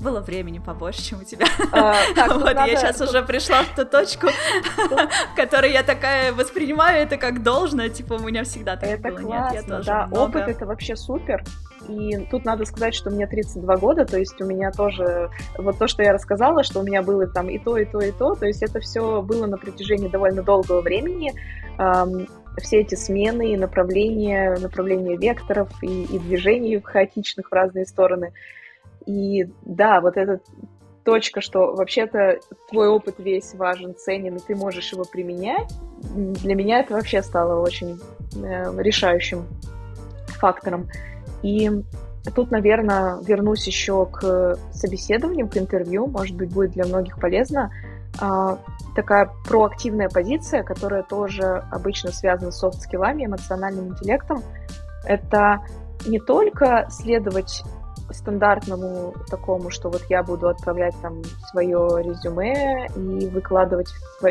было 0.00 0.20
времени 0.20 0.58
побольше, 0.58 1.02
чем 1.02 1.20
у 1.20 1.24
тебя. 1.24 1.46
А, 1.72 1.94
так, 2.14 2.32
вот 2.34 2.44
надо... 2.44 2.70
я 2.70 2.76
сейчас 2.76 3.00
уже 3.00 3.22
пришла 3.22 3.62
в 3.62 3.74
ту 3.74 3.84
точку, 3.84 4.28
в 4.76 5.36
которой 5.36 5.72
я 5.72 5.82
такая 5.82 6.32
воспринимаю 6.32 7.02
это 7.02 7.16
как 7.16 7.42
должное, 7.42 7.88
типа 7.88 8.14
у 8.14 8.18
меня 8.20 8.44
всегда 8.44 8.76
так 8.76 8.88
это 8.88 9.08
было. 9.08 9.20
Классно, 9.20 9.56
Нет, 9.56 9.64
я 9.68 9.76
тоже 9.76 9.86
да, 9.86 10.06
много... 10.06 10.20
опыт 10.20 10.48
это 10.48 10.66
вообще 10.66 10.96
супер. 10.96 11.42
И 11.88 12.16
тут 12.30 12.44
надо 12.44 12.64
сказать, 12.64 12.94
что 12.94 13.10
мне 13.10 13.26
32 13.26 13.76
года, 13.76 14.04
то 14.04 14.18
есть 14.18 14.40
у 14.40 14.44
меня 14.44 14.70
тоже, 14.70 15.30
вот 15.56 15.78
то, 15.78 15.88
что 15.88 16.02
я 16.02 16.12
рассказала, 16.12 16.62
что 16.62 16.80
у 16.80 16.82
меня 16.82 17.02
было 17.02 17.26
там 17.26 17.48
и 17.48 17.58
то, 17.58 17.76
и 17.78 17.84
то, 17.84 18.00
и 18.00 18.12
то, 18.12 18.34
то 18.34 18.46
есть 18.46 18.62
это 18.62 18.80
все 18.80 19.22
было 19.22 19.46
на 19.46 19.56
протяжении 19.56 20.08
довольно 20.08 20.42
долгого 20.42 20.80
времени. 20.80 21.32
Все 22.58 22.80
эти 22.80 22.96
смены, 22.96 23.56
направления, 23.56 24.56
направления 24.58 25.16
векторов 25.16 25.68
и, 25.80 26.04
и 26.04 26.18
движений 26.18 26.80
хаотичных 26.80 27.50
в 27.50 27.54
разные 27.54 27.86
стороны. 27.86 28.32
И 29.08 29.48
да, 29.62 30.02
вот 30.02 30.18
эта 30.18 30.40
точка, 31.02 31.40
что 31.40 31.74
вообще-то 31.74 32.40
твой 32.70 32.88
опыт 32.88 33.14
весь 33.18 33.54
важен, 33.54 33.94
ценен, 33.96 34.36
и 34.36 34.38
ты 34.38 34.54
можешь 34.54 34.92
его 34.92 35.04
применять, 35.04 35.72
для 36.12 36.54
меня 36.54 36.80
это 36.80 36.92
вообще 36.92 37.22
стало 37.22 37.62
очень 37.62 37.98
э, 38.36 38.82
решающим 38.82 39.46
фактором. 40.26 40.90
И 41.42 41.70
тут, 42.34 42.50
наверное, 42.50 43.18
вернусь 43.22 43.66
еще 43.66 44.04
к 44.04 44.58
собеседованиям, 44.72 45.48
к 45.48 45.56
интервью, 45.56 46.06
может 46.06 46.36
быть, 46.36 46.52
будет 46.52 46.72
для 46.72 46.84
многих 46.84 47.18
полезно. 47.18 47.72
А, 48.20 48.58
такая 48.94 49.30
проактивная 49.48 50.10
позиция, 50.10 50.62
которая 50.62 51.02
тоже 51.02 51.64
обычно 51.70 52.12
связана 52.12 52.50
с 52.50 52.58
софт-скиллами, 52.58 53.24
эмоциональным 53.24 53.88
интеллектом, 53.88 54.42
это 55.06 55.60
не 56.06 56.18
только 56.20 56.86
следовать 56.90 57.62
стандартному 58.10 59.14
такому, 59.28 59.70
что 59.70 59.90
вот 59.90 60.02
я 60.08 60.22
буду 60.22 60.48
отправлять 60.48 60.94
там 61.02 61.22
свое 61.50 62.02
резюме 62.02 62.86
и 62.96 63.26
выкладывать, 63.26 63.88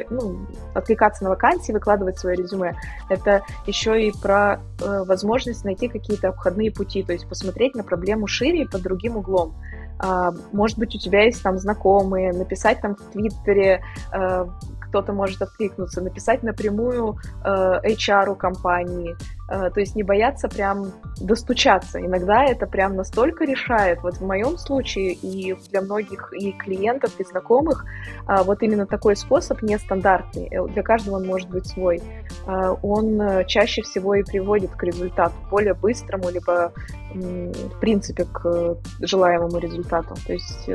ну, 0.09 0.47
откликаться 0.73 1.23
на 1.23 1.30
вакансии, 1.30 1.71
выкладывать 1.71 2.17
свое 2.19 2.36
резюме. 2.36 2.75
Это 3.09 3.43
еще 3.65 4.07
и 4.07 4.11
про 4.11 4.59
э, 4.82 5.03
возможность 5.03 5.63
найти 5.63 5.88
какие-то 5.88 6.30
обходные 6.30 6.71
пути, 6.71 7.03
то 7.03 7.13
есть 7.13 7.28
посмотреть 7.28 7.75
на 7.75 7.84
проблему 7.84 8.28
шире 8.28 8.63
и 8.63 8.67
под 8.67 8.82
другим 8.82 9.17
углом. 9.17 9.55
Uh, 9.99 10.39
может 10.51 10.78
быть, 10.78 10.93
у 10.93 10.99
тебя 10.99 11.23
есть 11.23 11.41
там 11.41 11.57
знакомые, 11.57 12.32
написать 12.32 12.82
там 12.82 12.95
в 12.95 13.01
Твиттере, 13.13 13.82
uh, 14.13 14.47
кто-то 14.80 15.11
может 15.11 15.41
откликнуться, 15.41 16.01
написать 16.01 16.43
напрямую 16.43 17.17
uh, 17.43 17.84
HR 17.84 18.36
компании, 18.36 19.15
Э, 19.15 19.36
то 19.47 19.79
есть 19.79 19.95
не 19.95 20.03
бояться 20.03 20.49
прям 20.49 20.91
достучаться. 21.21 21.99
Иногда 21.99 22.43
это 22.43 22.67
прям 22.67 22.95
настолько 22.95 23.45
решает. 23.45 24.01
Вот 24.03 24.15
в 24.17 24.25
моем 24.25 24.57
случае 24.57 25.13
и 25.13 25.55
для 25.69 25.81
многих 25.81 26.33
и 26.33 26.51
клиентов, 26.51 27.19
и 27.19 27.23
знакомых 27.23 27.85
а, 28.25 28.43
вот 28.43 28.61
именно 28.61 28.85
такой 28.85 29.15
способ 29.15 29.61
нестандартный. 29.61 30.47
Э, 30.51 30.67
для 30.67 30.83
каждого 30.83 31.15
он 31.15 31.25
может 31.25 31.49
быть 31.49 31.67
свой. 31.67 32.01
Он 32.45 33.21
э, 33.21 33.45
чаще 33.45 33.81
всего 33.81 34.15
и 34.15 34.23
приводит 34.23 34.71
к 34.71 34.83
результату, 34.83 35.33
более 35.49 35.73
быстрому, 35.73 36.29
либо 36.29 36.73
в 37.13 37.79
принципе 37.79 38.25
к 38.25 38.77
желаемому 38.99 39.57
результату. 39.59 40.15
То 40.25 40.33
есть 40.33 40.65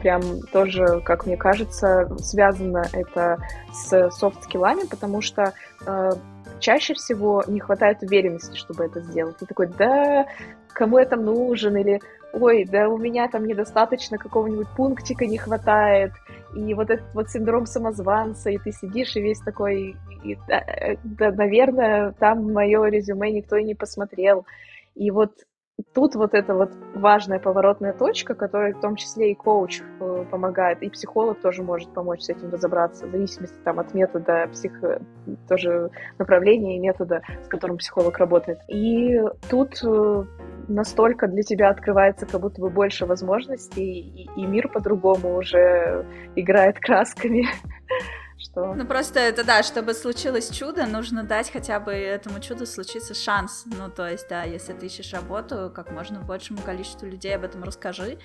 прям 0.00 0.22
тоже, 0.52 1.00
как 1.04 1.26
мне 1.26 1.36
кажется, 1.36 2.08
связано 2.18 2.84
это 2.92 3.38
с 3.72 4.10
софт-скиллами, 4.10 4.86
потому 4.88 5.20
что 5.20 5.52
чаще 6.62 6.94
всего 6.94 7.44
не 7.46 7.60
хватает 7.60 8.02
уверенности, 8.02 8.56
чтобы 8.56 8.84
это 8.84 9.00
сделать. 9.00 9.36
Ты 9.36 9.46
такой, 9.46 9.66
да, 9.66 10.26
кому 10.72 10.96
это 10.96 11.16
нужен, 11.16 11.76
или 11.76 12.00
ой, 12.32 12.64
да 12.64 12.88
у 12.88 12.96
меня 12.96 13.28
там 13.28 13.44
недостаточно 13.44 14.16
какого-нибудь 14.16 14.68
пунктика 14.74 15.26
не 15.26 15.36
хватает, 15.36 16.12
и 16.54 16.72
вот 16.72 16.90
этот 16.90 17.12
вот 17.14 17.28
синдром 17.28 17.66
самозванца, 17.66 18.50
и 18.50 18.58
ты 18.58 18.72
сидишь 18.72 19.16
и 19.16 19.20
весь 19.20 19.40
такой, 19.40 19.96
и, 20.24 20.38
да, 20.48 20.60
э, 20.60 20.96
да, 21.04 21.30
наверное, 21.32 22.12
там 22.12 22.52
мое 22.52 22.84
резюме 22.86 23.30
никто 23.32 23.56
и 23.56 23.64
не 23.64 23.74
посмотрел. 23.74 24.46
И 24.94 25.10
вот 25.10 25.32
тут 25.94 26.14
вот 26.14 26.34
эта 26.34 26.54
вот 26.54 26.72
важная 26.94 27.38
поворотная 27.38 27.92
точка, 27.92 28.34
которая 28.34 28.74
в 28.74 28.80
том 28.80 28.96
числе 28.96 29.32
и 29.32 29.34
коуч 29.34 29.80
э, 30.00 30.24
помогает, 30.30 30.82
и 30.82 30.90
психолог 30.90 31.40
тоже 31.40 31.62
может 31.62 31.92
помочь 31.92 32.22
с 32.22 32.28
этим 32.28 32.50
разобраться, 32.50 33.06
в 33.06 33.10
зависимости 33.10 33.56
там 33.64 33.78
от 33.78 33.94
метода 33.94 34.48
псих... 34.52 34.72
тоже 35.48 35.90
направления 36.18 36.76
и 36.76 36.80
метода, 36.80 37.22
с 37.44 37.48
которым 37.48 37.78
психолог 37.78 38.18
работает. 38.18 38.58
И 38.68 39.20
тут 39.50 39.82
э, 39.84 40.24
настолько 40.68 41.28
для 41.28 41.42
тебя 41.42 41.70
открывается 41.70 42.26
как 42.26 42.40
будто 42.40 42.60
бы 42.60 42.70
больше 42.70 43.06
возможностей, 43.06 44.00
и, 44.00 44.40
и 44.40 44.46
мир 44.46 44.68
по-другому 44.68 45.36
уже 45.36 46.04
играет 46.36 46.78
красками. 46.78 47.46
что... 48.42 48.74
Ну, 48.74 48.84
просто 48.86 49.20
это, 49.20 49.44
да, 49.44 49.62
чтобы 49.62 49.94
случилось 49.94 50.50
чудо, 50.50 50.86
нужно 50.86 51.22
дать 51.22 51.50
хотя 51.50 51.80
бы 51.80 51.92
этому 51.92 52.40
чуду 52.40 52.66
случиться 52.66 53.14
шанс. 53.14 53.64
Ну, 53.66 53.90
то 53.90 54.08
есть, 54.08 54.28
да, 54.28 54.42
если 54.42 54.72
ты 54.72 54.86
ищешь 54.86 55.12
работу, 55.12 55.72
как 55.74 55.90
можно 55.90 56.20
большему 56.20 56.60
количеству 56.60 57.06
людей 57.06 57.34
об 57.34 57.44
этом 57.44 57.62
расскажи, 57.64 58.18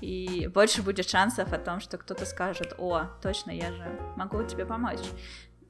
и 0.00 0.48
больше 0.52 0.82
будет 0.82 1.08
шансов 1.08 1.52
о 1.52 1.58
том, 1.58 1.80
что 1.80 1.98
кто-то 1.98 2.24
скажет, 2.26 2.74
о, 2.78 3.06
точно, 3.22 3.50
я 3.50 3.72
же 3.72 3.84
могу 4.16 4.42
тебе 4.44 4.64
помочь 4.64 5.00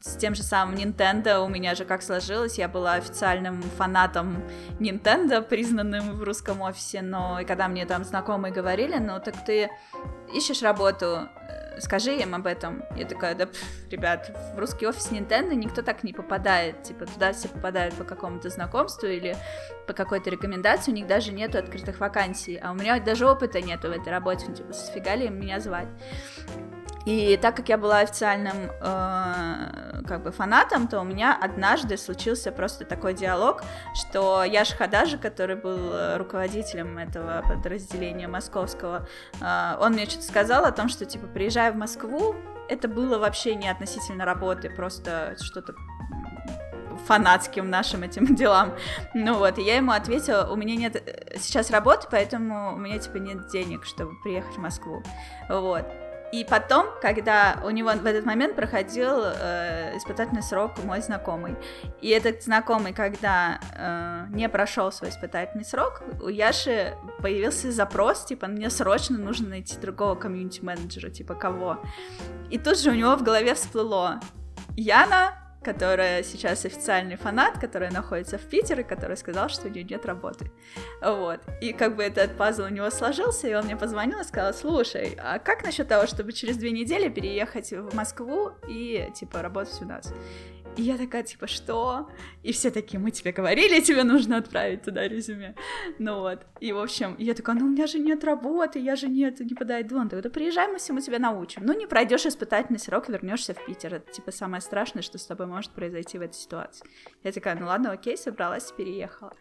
с 0.04 0.16
тем 0.16 0.34
же 0.34 0.42
самым 0.42 0.74
Nintendo 0.76 1.38
у 1.38 1.48
меня 1.48 1.74
же 1.74 1.86
как 1.86 2.02
сложилось, 2.02 2.58
я 2.58 2.68
была 2.68 2.94
официальным 2.94 3.62
фанатом 3.62 4.44
Nintendo, 4.78 5.40
признанным 5.40 6.18
в 6.18 6.22
русском 6.22 6.60
офисе, 6.60 7.00
но 7.00 7.40
и 7.40 7.46
когда 7.46 7.68
мне 7.68 7.86
там 7.86 8.04
знакомые 8.04 8.52
говорили, 8.52 8.96
ну 8.96 9.18
так 9.18 9.34
ты 9.46 9.70
ищешь 10.34 10.60
работу, 10.60 11.26
скажи 11.78 12.16
им 12.16 12.34
об 12.34 12.46
этом. 12.46 12.84
Я 12.96 13.06
такая, 13.06 13.34
да, 13.34 13.46
пф, 13.46 13.58
ребят, 13.90 14.30
в 14.54 14.58
русский 14.58 14.86
офис 14.86 15.10
Nintendo 15.10 15.54
никто 15.54 15.82
так 15.82 16.04
не 16.04 16.12
попадает, 16.12 16.82
типа, 16.82 17.06
туда 17.06 17.32
все 17.32 17.48
попадают 17.48 17.94
по 17.94 18.04
какому-то 18.04 18.48
знакомству 18.50 19.06
или 19.06 19.36
по 19.86 19.92
какой-то 19.92 20.30
рекомендации, 20.30 20.90
у 20.90 20.94
них 20.94 21.06
даже 21.06 21.32
нету 21.32 21.58
открытых 21.58 22.00
вакансий, 22.00 22.56
а 22.56 22.72
у 22.72 22.74
меня 22.74 22.98
даже 23.00 23.26
опыта 23.26 23.60
нету 23.60 23.88
в 23.88 23.92
этой 23.92 24.10
работе, 24.10 24.46
ну, 24.48 24.54
типа, 24.54 24.72
сфига 24.72 25.14
ли 25.14 25.28
меня 25.28 25.60
звать. 25.60 25.88
И 27.06 27.36
так 27.36 27.56
как 27.56 27.68
я 27.68 27.76
была 27.76 27.98
официальным 27.98 28.70
э, 28.70 30.02
как 30.06 30.22
бы 30.22 30.32
фанатом, 30.32 30.88
то 30.88 31.00
у 31.00 31.04
меня 31.04 31.38
однажды 31.38 31.96
случился 31.96 32.50
просто 32.50 32.84
такой 32.84 33.14
диалог, 33.14 33.62
что 33.94 34.42
Яш 34.44 34.72
Хадажи, 34.72 35.18
который 35.18 35.56
был 35.56 36.16
руководителем 36.16 36.98
этого 36.98 37.42
подразделения 37.46 38.26
московского, 38.26 39.06
э, 39.40 39.76
он 39.80 39.92
мне 39.92 40.06
что-то 40.06 40.24
сказал 40.24 40.64
о 40.64 40.72
том, 40.72 40.88
что 40.88 41.04
типа 41.04 41.26
приезжая 41.26 41.72
в 41.72 41.76
Москву, 41.76 42.34
это 42.68 42.88
было 42.88 43.18
вообще 43.18 43.54
не 43.54 43.68
относительно 43.68 44.24
работы, 44.24 44.70
просто 44.70 45.36
что-то 45.40 45.74
фанатским 47.06 47.68
нашим 47.68 48.02
этим 48.02 48.34
делам. 48.34 48.74
Ну 49.12 49.34
вот, 49.34 49.58
и 49.58 49.62
я 49.62 49.76
ему 49.76 49.92
ответила, 49.92 50.48
у 50.50 50.56
меня 50.56 50.76
нет 50.76 50.96
э, 50.96 51.38
сейчас 51.38 51.70
работы, 51.70 52.08
поэтому 52.10 52.74
у 52.74 52.78
меня 52.78 52.98
типа 52.98 53.18
нет 53.18 53.48
денег, 53.48 53.84
чтобы 53.84 54.14
приехать 54.22 54.56
в 54.56 54.60
Москву. 54.60 55.02
Вот. 55.48 55.84
И 56.34 56.42
потом, 56.42 56.86
когда 57.00 57.60
у 57.64 57.70
него 57.70 57.90
в 57.92 58.04
этот 58.04 58.26
момент 58.26 58.56
проходил 58.56 59.22
э, 59.22 59.96
испытательный 59.96 60.42
срок 60.42 60.72
мой 60.82 61.00
знакомый, 61.00 61.54
и 62.00 62.08
этот 62.08 62.42
знакомый, 62.42 62.92
когда 62.92 63.60
э, 63.72 64.34
не 64.34 64.48
прошел 64.48 64.90
свой 64.90 65.10
испытательный 65.10 65.64
срок, 65.64 66.02
у 66.20 66.26
Яши 66.26 66.96
появился 67.22 67.70
запрос, 67.70 68.24
типа, 68.24 68.48
мне 68.48 68.68
срочно 68.68 69.16
нужно 69.16 69.50
найти 69.50 69.78
другого 69.78 70.16
комьюнити-менеджера, 70.16 71.08
типа, 71.10 71.34
кого? 71.34 71.78
И 72.50 72.58
тут 72.58 72.80
же 72.80 72.90
у 72.90 72.94
него 72.94 73.14
в 73.14 73.22
голове 73.22 73.54
всплыло, 73.54 74.18
Яна, 74.76 75.43
которая 75.64 76.22
сейчас 76.22 76.64
официальный 76.64 77.16
фанат, 77.16 77.58
которая 77.58 77.90
находится 77.90 78.38
в 78.38 78.42
Питере, 78.42 78.84
который 78.84 79.16
сказал, 79.16 79.48
что 79.48 79.68
у 79.68 79.70
нее 79.70 79.84
нет 79.84 80.06
работы. 80.06 80.50
Вот. 81.02 81.40
И 81.60 81.72
как 81.72 81.96
бы 81.96 82.02
этот 82.04 82.36
пазл 82.36 82.64
у 82.64 82.68
него 82.68 82.90
сложился, 82.90 83.48
и 83.48 83.54
он 83.54 83.64
мне 83.64 83.76
позвонил 83.76 84.20
и 84.20 84.24
сказал, 84.24 84.52
слушай, 84.54 85.16
а 85.18 85.38
как 85.38 85.64
насчет 85.64 85.88
того, 85.88 86.06
чтобы 86.06 86.32
через 86.32 86.56
две 86.56 86.70
недели 86.70 87.08
переехать 87.08 87.72
в 87.72 87.94
Москву 87.94 88.52
и, 88.68 89.10
типа, 89.14 89.42
работать 89.42 89.80
у 89.80 89.86
нас? 89.86 90.12
И 90.76 90.82
я 90.82 90.98
такая, 90.98 91.22
типа, 91.22 91.46
что? 91.46 92.08
И 92.42 92.52
все 92.52 92.70
такие, 92.70 92.98
мы 92.98 93.12
тебе 93.12 93.30
говорили, 93.30 93.80
тебе 93.80 94.02
нужно 94.02 94.38
отправить 94.38 94.82
туда 94.82 95.06
резюме. 95.06 95.54
Ну 95.98 96.20
вот. 96.20 96.40
И, 96.60 96.72
в 96.72 96.78
общем, 96.78 97.14
я 97.18 97.34
такая, 97.34 97.56
ну 97.56 97.66
у 97.66 97.68
меня 97.68 97.86
же 97.86 97.98
нет 97.98 98.24
работы, 98.24 98.80
я 98.80 98.96
же 98.96 99.08
нет, 99.08 99.38
не 99.40 99.54
подойду. 99.54 99.98
Он 99.98 100.08
такой, 100.08 100.22
да 100.22 100.30
приезжай, 100.30 100.66
мы 100.66 100.78
всему 100.78 101.00
тебя 101.00 101.18
научим. 101.18 101.64
Ну, 101.64 101.78
не 101.78 101.86
пройдешь 101.86 102.26
испытательный 102.26 102.80
срок, 102.80 103.08
вернешься 103.08 103.54
в 103.54 103.64
Питер. 103.64 103.94
Это, 103.94 104.12
типа, 104.12 104.32
самое 104.32 104.60
страшное, 104.60 105.02
что 105.02 105.16
с 105.18 105.26
тобой 105.26 105.46
может 105.46 105.70
произойти 105.70 106.18
в 106.18 106.22
этой 106.22 106.34
ситуации. 106.34 106.86
Я 107.22 107.30
такая, 107.30 107.54
ну 107.54 107.66
ладно, 107.66 107.92
окей, 107.92 108.16
собралась, 108.16 108.72
переехала. 108.72 109.32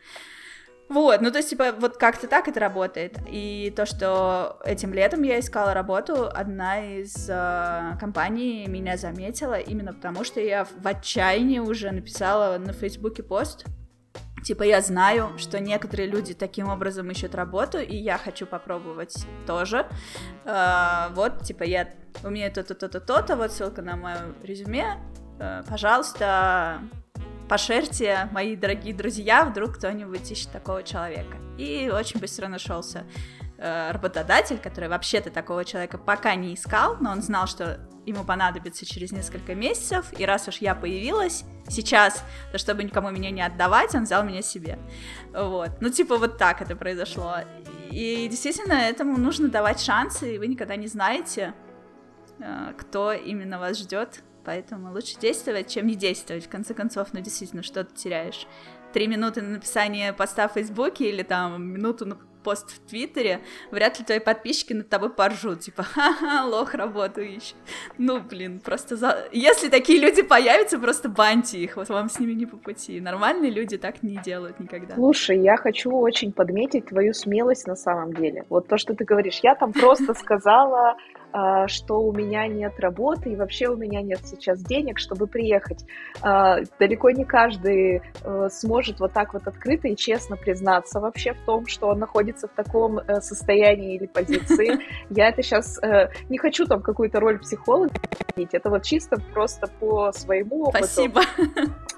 Вот, 0.94 1.22
ну 1.22 1.32
то 1.32 1.38
есть, 1.38 1.50
типа, 1.50 1.72
вот 1.72 1.98
как-то 1.98 2.28
так 2.28 2.48
это 2.48 2.60
работает. 2.60 3.18
И 3.28 3.74
то, 3.76 3.88
что 3.88 4.60
этим 4.64 4.94
летом 4.94 5.24
я 5.24 5.40
искала 5.40 5.74
работу, 5.74 6.30
одна 6.32 7.00
из 7.00 7.28
э, 7.28 7.98
компаний 8.00 8.68
меня 8.68 8.96
заметила 8.96 9.56
именно 9.56 9.92
потому, 9.92 10.24
что 10.24 10.40
я 10.40 10.66
в 10.66 10.86
отчаянии 10.86 11.58
уже 11.58 11.90
написала 11.90 12.60
на 12.60 12.74
Фейсбуке 12.74 13.24
пост, 13.24 13.66
Типа, 14.44 14.64
я 14.64 14.82
знаю, 14.82 15.32
что 15.38 15.62
некоторые 15.62 16.10
люди 16.10 16.34
таким 16.34 16.68
образом 16.68 17.10
ищут 17.10 17.34
работу, 17.34 17.80
и 17.80 17.96
я 17.96 18.18
хочу 18.18 18.46
попробовать 18.46 19.26
тоже. 19.48 19.88
Э, 20.46 21.08
вот, 21.12 21.44
типа, 21.44 21.64
я 21.64 21.90
умею 22.24 22.52
то-то, 22.52 22.76
то-то, 22.76 23.00
то-то, 23.00 23.36
вот 23.36 23.52
ссылка 23.52 23.82
на 23.82 23.96
мое 23.96 24.18
резюме. 24.44 25.00
Э, 25.40 25.64
пожалуйста, 25.68 26.82
пошерьте, 27.54 28.30
мои 28.32 28.56
дорогие 28.56 28.96
друзья, 28.96 29.46
вдруг 29.46 29.78
кто-нибудь 29.78 30.32
ищет 30.32 30.52
такого 30.52 30.82
человека. 30.82 31.38
И 31.60 31.88
очень 31.94 32.20
быстро 32.20 32.48
нашелся 32.48 33.06
э, 33.60 33.92
работодатель, 33.92 34.58
который 34.58 34.90
вообще-то 34.90 35.30
такого 35.30 35.64
человека 35.64 36.00
пока 36.00 36.34
не 36.34 36.56
искал, 36.56 36.98
но 37.00 37.12
он 37.12 37.22
знал, 37.22 37.46
что 37.46 37.88
ему 38.08 38.24
понадобится 38.24 38.88
через 38.88 39.12
несколько 39.12 39.54
месяцев, 39.54 40.08
и 40.18 40.26
раз 40.26 40.48
уж 40.48 40.58
я 40.62 40.74
появилась 40.74 41.44
сейчас, 41.70 42.24
то 42.52 42.58
чтобы 42.58 42.84
никому 42.84 43.12
меня 43.12 43.30
не 43.30 43.44
отдавать, 43.44 43.94
он 43.94 44.06
взял 44.06 44.24
меня 44.24 44.42
себе. 44.42 44.80
Вот. 45.32 45.80
Ну, 45.80 45.90
типа, 45.90 46.18
вот 46.18 46.40
так 46.40 46.60
это 46.60 46.76
произошло. 46.76 47.36
И 47.92 48.28
действительно, 48.32 48.74
этому 48.74 49.20
нужно 49.20 49.48
давать 49.48 49.80
шансы, 49.80 50.34
и 50.34 50.40
вы 50.40 50.48
никогда 50.48 50.76
не 50.76 50.88
знаете, 50.88 51.54
э, 52.40 52.74
кто 52.80 53.12
именно 53.12 53.60
вас 53.60 53.78
ждет 53.78 54.24
Поэтому 54.46 54.92
лучше 54.92 55.20
действовать, 55.20 55.70
чем 55.70 55.88
не 55.88 55.96
действовать. 55.96 56.46
В 56.46 56.50
конце 56.50 56.74
концов, 56.74 57.10
ну 57.14 57.22
действительно, 57.22 57.64
что 57.64 57.84
ты 57.84 57.96
теряешь? 57.96 58.48
Три 58.94 59.08
минуты 59.08 59.42
на 59.42 59.50
написание 59.50 60.14
поста 60.14 60.48
в 60.48 60.54
Фейсбуке 60.54 61.10
или 61.10 61.24
там 61.24 61.64
минуту 61.64 62.06
на 62.06 62.18
пост 62.44 62.72
в 62.72 62.80
Твиттере, 62.90 63.40
вряд 63.72 63.98
ли 64.00 64.06
твои 64.06 64.20
подписчики 64.20 64.74
над 64.74 64.90
тобой 64.90 65.10
поржут, 65.10 65.62
типа, 65.62 65.84
ха-ха, 65.84 66.46
лох 66.46 66.74
работу 66.74 67.22
ищет. 67.22 67.56
Ну, 67.98 68.20
блин, 68.20 68.60
просто 68.60 68.96
за... 68.96 69.28
Если 69.32 69.70
такие 69.70 70.00
люди 70.00 70.22
появятся, 70.22 70.78
просто 70.78 71.10
баньте 71.10 71.60
их, 71.60 71.78
вот 71.78 71.90
вам 71.90 72.10
с 72.10 72.20
ними 72.20 72.34
не 72.34 72.46
по 72.46 72.58
пути. 72.58 73.00
Нормальные 73.00 73.50
люди 73.50 73.78
так 73.78 74.04
не 74.04 74.18
делают 74.18 74.60
никогда. 74.60 74.96
Слушай, 74.96 75.40
я 75.40 75.58
хочу 75.58 75.92
очень 75.92 76.32
подметить 76.32 76.88
твою 76.88 77.14
смелость 77.14 77.66
на 77.66 77.76
самом 77.76 78.14
деле. 78.14 78.46
Вот 78.50 78.68
то, 78.68 78.78
что 78.78 78.94
ты 78.94 79.06
говоришь, 79.06 79.40
я 79.42 79.56
там 79.56 79.72
просто 79.72 80.14
сказала 80.14 80.98
что 81.68 82.02
у 82.02 82.14
меня 82.14 82.48
нет 82.48 82.80
работы 82.80 83.32
и 83.32 83.36
вообще 83.36 83.68
у 83.68 83.76
меня 83.76 84.02
нет 84.02 84.20
сейчас 84.24 84.62
денег, 84.64 85.00
чтобы 85.00 85.28
приехать. 85.28 85.86
А, 86.22 86.60
далеко 86.80 87.10
не 87.10 87.26
каждый 87.26 88.02
э, 88.24 88.50
сможет 88.52 89.00
вот 89.00 89.14
так 89.14 89.34
вот 89.34 89.48
открыто 89.48 89.88
и 89.88 89.96
честно 89.96 90.38
признаться 90.38 91.00
вообще 91.00 91.34
в 91.34 91.46
том, 91.46 91.66
что 91.68 91.88
он 91.88 92.00
находится 92.00 92.48
в 92.48 92.52
таком 92.52 93.00
э, 93.00 93.22
состоянии 93.22 93.96
или 93.96 94.06
позиции. 94.06 94.80
Я 95.10 95.30
это 95.30 95.42
сейчас 95.42 95.82
э, 95.82 96.10
не 96.30 96.38
хочу 96.38 96.66
там 96.66 96.82
какую-то 96.82 97.20
роль 97.20 97.40
психолога 97.40 97.94
это 98.36 98.70
вот 98.70 98.84
чисто 98.84 99.18
просто 99.34 99.68
по 99.80 100.12
своему 100.12 100.64
опыту. 100.64 100.86
Спасибо. 100.86 101.22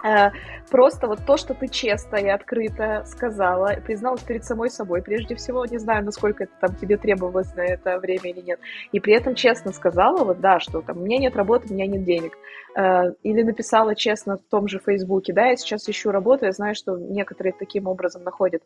Просто 0.69 1.07
вот 1.07 1.25
то, 1.25 1.37
что 1.37 1.53
ты 1.53 1.67
честно 1.67 2.17
и 2.17 2.27
открыто 2.27 3.03
сказала, 3.05 3.75
призналась 3.85 4.21
перед 4.21 4.43
самой 4.43 4.69
собой, 4.69 5.01
прежде 5.01 5.35
всего, 5.35 5.65
не 5.65 5.77
знаю, 5.77 6.03
насколько 6.03 6.43
это 6.43 6.53
там 6.59 6.75
тебе 6.75 6.97
требовалось 6.97 7.53
на 7.55 7.61
это 7.61 7.99
время 7.99 8.31
или 8.31 8.41
нет, 8.41 8.59
и 8.91 8.99
при 8.99 9.13
этом 9.13 9.24
этом 9.25 9.35
честно 9.35 9.71
сказала, 9.71 10.23
вот 10.23 10.39
да, 10.39 10.59
что 10.59 10.81
там, 10.81 11.01
у 11.01 11.05
меня 11.05 11.17
нет 11.17 11.35
работы, 11.35 11.67
у 11.69 11.73
меня 11.73 11.87
нет 11.87 12.03
денег. 12.03 12.37
Э, 12.77 13.13
или 13.23 13.41
написала 13.41 13.95
честно 13.95 14.37
в 14.37 14.43
том 14.49 14.67
же 14.67 14.79
Фейсбуке, 14.79 15.33
да, 15.33 15.47
я 15.47 15.55
сейчас 15.55 15.89
ищу 15.89 16.11
работу, 16.11 16.45
я 16.45 16.51
знаю, 16.51 16.75
что 16.75 16.97
некоторые 16.97 17.53
таким 17.57 17.87
образом 17.87 18.23
находят. 18.23 18.61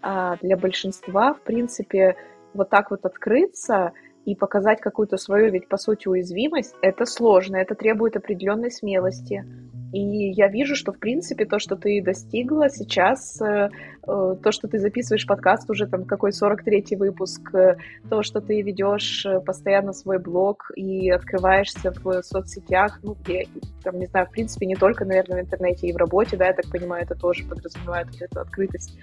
А 0.00 0.36
для 0.40 0.56
большинства, 0.56 1.34
в 1.34 1.42
принципе, 1.42 2.16
вот 2.54 2.70
так 2.70 2.90
вот 2.90 3.04
открыться 3.04 3.92
и 4.24 4.34
показать 4.34 4.80
какую-то 4.80 5.18
свою, 5.18 5.50
ведь 5.50 5.68
по 5.68 5.76
сути 5.76 6.08
уязвимость, 6.08 6.74
это 6.80 7.04
сложно, 7.04 7.56
это 7.56 7.74
требует 7.74 8.16
определенной 8.16 8.70
смелости. 8.70 9.44
И 9.92 10.30
я 10.32 10.48
вижу, 10.48 10.74
что, 10.74 10.92
в 10.92 10.98
принципе, 10.98 11.44
то, 11.44 11.58
что 11.58 11.76
ты 11.76 12.02
достигла 12.02 12.68
сейчас, 12.70 13.40
э, 13.40 13.68
то, 14.08 14.52
что 14.52 14.68
ты 14.68 14.78
записываешь 14.78 15.26
подкаст 15.26 15.68
уже 15.70 15.86
там 15.86 16.04
какой 16.04 16.30
43-й 16.30 16.96
выпуск, 16.96 17.54
э, 17.54 17.76
то, 18.08 18.22
что 18.22 18.40
ты 18.40 18.62
ведешь 18.62 19.26
постоянно 19.44 19.92
свой 19.92 20.18
блог 20.18 20.70
и 20.76 21.10
открываешься 21.10 21.92
в 21.92 22.22
соцсетях, 22.22 23.00
ну, 23.02 23.14
где, 23.14 23.46
там, 23.82 23.98
не 23.98 24.06
знаю, 24.06 24.26
в 24.26 24.30
принципе, 24.30 24.66
не 24.66 24.76
только, 24.76 25.04
наверное, 25.04 25.42
в 25.42 25.44
интернете 25.44 25.88
и 25.88 25.92
в 25.92 25.96
работе, 25.96 26.36
да, 26.36 26.46
я 26.46 26.52
так 26.54 26.66
понимаю, 26.70 27.04
это 27.04 27.14
тоже 27.14 27.44
подразумевает 27.44 28.08
вот 28.12 28.22
эту 28.22 28.40
открытость. 28.40 28.98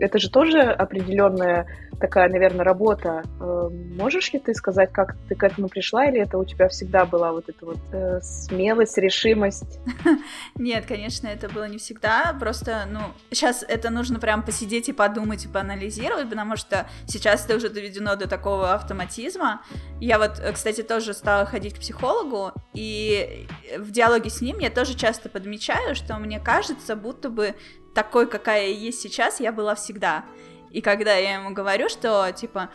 Это 0.00 0.18
же 0.18 0.30
тоже 0.30 0.60
определенная 0.60 1.66
такая, 2.00 2.28
наверное, 2.28 2.64
работа. 2.64 3.22
Можешь 3.38 4.32
ли 4.32 4.38
ты 4.38 4.54
сказать, 4.54 4.92
как 4.92 5.16
ты 5.28 5.34
к 5.34 5.44
этому 5.44 5.68
пришла, 5.68 6.06
или 6.06 6.20
это 6.20 6.38
у 6.38 6.44
тебя 6.44 6.68
всегда 6.68 7.04
была 7.04 7.32
вот 7.32 7.48
эта 7.48 7.66
вот 7.66 8.24
смелость, 8.24 8.98
решимость? 8.98 9.78
Нет, 10.56 10.84
конечно, 10.86 11.28
это 11.28 11.48
было 11.48 11.68
не 11.68 11.78
всегда, 11.78 12.36
просто, 12.38 12.86
ну, 12.90 13.00
сейчас 13.30 13.64
это 13.66 13.90
нужно 13.90 14.18
прям 14.22 14.44
посидеть 14.44 14.88
и 14.88 14.92
подумать 14.92 15.44
и 15.44 15.48
поанализировать, 15.48 16.30
потому 16.30 16.56
что 16.56 16.88
сейчас 17.08 17.44
это 17.44 17.56
уже 17.56 17.68
доведено 17.68 18.14
до 18.14 18.28
такого 18.28 18.72
автоматизма. 18.72 19.62
Я 20.00 20.18
вот, 20.18 20.40
кстати, 20.54 20.84
тоже 20.84 21.12
стала 21.12 21.44
ходить 21.44 21.74
к 21.74 21.80
психологу, 21.80 22.52
и 22.72 23.48
в 23.76 23.90
диалоге 23.90 24.30
с 24.30 24.40
ним 24.40 24.60
я 24.60 24.70
тоже 24.70 24.94
часто 24.94 25.28
подмечаю, 25.28 25.96
что 25.96 26.14
мне 26.18 26.38
кажется, 26.38 26.94
будто 26.94 27.30
бы 27.30 27.56
такой, 27.96 28.28
какая 28.28 28.68
я 28.68 28.76
есть 28.76 29.00
сейчас, 29.00 29.40
я 29.40 29.50
была 29.50 29.74
всегда. 29.74 30.24
И 30.70 30.80
когда 30.80 31.14
я 31.14 31.34
ему 31.34 31.52
говорю, 31.52 31.88
что, 31.88 32.30
типа, 32.30 32.70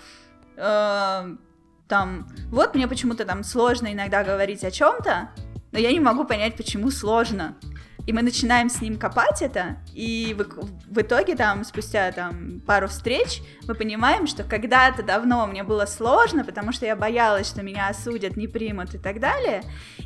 э, 0.58 1.36
там, 1.88 2.28
вот 2.52 2.76
мне 2.76 2.90
почему-то 2.90 3.24
там 3.24 3.46
сложно 3.46 3.94
иногда 3.94 4.26
говорить 4.26 4.66
о 4.66 4.72
чем-то, 4.72 5.30
но 5.72 5.80
я 5.80 5.94
не 5.94 6.02
могу 6.02 6.26
понять, 6.26 6.58
почему 6.58 6.92
сложно. 6.92 7.56
И 8.08 8.14
мы 8.14 8.22
начинаем 8.22 8.70
с 8.70 8.82
ним 8.82 8.98
копать 8.98 9.42
это, 9.42 9.78
и 9.94 10.34
в, 10.38 10.66
в 10.90 11.02
итоге 11.02 11.36
там 11.36 11.66
спустя 11.66 12.10
там 12.14 12.62
пару 12.66 12.88
встреч 12.88 13.42
мы 13.68 13.76
понимаем, 13.76 14.28
что 14.28 14.46
когда-то 14.46 15.04
давно 15.04 15.46
мне 15.46 15.64
было 15.64 15.86
сложно, 15.86 16.46
потому 16.46 16.72
что 16.72 16.86
я 16.86 16.96
боялась, 16.96 17.48
что 17.48 17.64
меня 17.64 17.90
осудят, 17.90 18.38
не 18.38 18.48
примут 18.48 18.96
и 18.96 18.98
так 18.98 19.20
далее. 19.20 19.62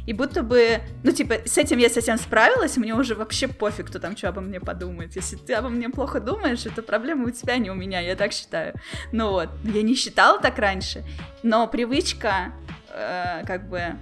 И 0.07 0.13
будто 0.13 0.41
бы, 0.41 0.81
ну 1.03 1.11
типа, 1.11 1.35
с 1.45 1.59
этим 1.59 1.77
я 1.77 1.89
совсем 1.89 2.17
справилась, 2.17 2.75
мне 2.75 2.95
уже 2.95 3.13
вообще 3.13 3.47
пофиг, 3.47 3.87
кто 3.87 3.99
там 3.99 4.17
что 4.17 4.29
обо 4.29 4.41
мне 4.41 4.59
подумает. 4.59 5.15
Если 5.15 5.35
ты 5.35 5.53
обо 5.53 5.69
мне 5.69 5.87
плохо 5.89 6.19
думаешь, 6.19 6.65
это 6.65 6.81
проблема 6.81 7.27
у 7.27 7.29
тебя, 7.29 7.53
а 7.53 7.57
не 7.57 7.69
у 7.69 7.75
меня, 7.75 7.99
я 7.99 8.15
так 8.15 8.33
считаю. 8.33 8.73
Ну 9.11 9.29
вот, 9.29 9.49
я 9.63 9.83
не 9.83 9.93
считала 9.93 10.39
так 10.39 10.57
раньше, 10.57 11.05
но 11.43 11.67
привычка 11.67 12.51
э, 12.89 13.45
как 13.45 13.69
бы 13.69 13.95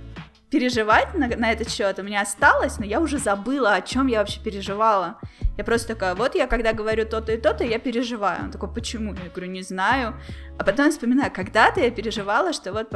переживать 0.49 1.13
на, 1.13 1.27
на 1.27 1.51
этот 1.51 1.69
счет 1.69 1.99
у 1.99 2.03
меня 2.03 2.21
осталось, 2.21 2.79
но 2.79 2.85
я 2.85 2.99
уже 2.99 3.17
забыла, 3.17 3.75
о 3.75 3.81
чем 3.81 4.07
я 4.07 4.19
вообще 4.19 4.41
переживала. 4.41 5.19
Я 5.57 5.63
просто 5.63 5.89
такая, 5.89 6.15
вот 6.15 6.35
я 6.35 6.47
когда 6.47 6.73
говорю 6.73 7.05
то-то 7.05 7.33
и 7.33 7.37
то-то, 7.37 7.63
я 7.63 7.79
переживаю. 7.79 8.45
Он 8.45 8.51
такой, 8.51 8.73
почему? 8.73 9.13
Я 9.13 9.29
говорю, 9.29 9.51
не 9.51 9.61
знаю. 9.61 10.15
А 10.57 10.63
потом 10.63 10.89
вспоминаю, 10.89 11.31
когда-то 11.31 11.81
я 11.81 11.91
переживала, 11.91 12.53
что 12.53 12.71
вот 12.71 12.89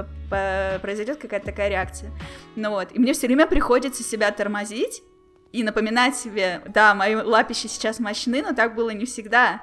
произойдет 0.82 1.18
какая-то 1.18 1.48
такая 1.48 1.70
реакция. 1.70 2.12
Ну 2.56 2.72
вот, 2.72 2.90
и 2.94 3.00
мне 3.00 3.14
все 3.14 3.28
время 3.28 3.48
приходится 3.48 4.04
себя 4.04 4.32
тормозить 4.32 5.04
и 5.52 5.64
напоминать 5.64 6.16
себе, 6.16 6.62
да, 6.68 6.96
мои 6.96 7.16
лапищи 7.16 7.68
сейчас 7.68 8.00
мощны, 8.00 8.42
но 8.42 8.54
так 8.54 8.76
было 8.76 8.90
не 8.90 9.06
всегда. 9.06 9.62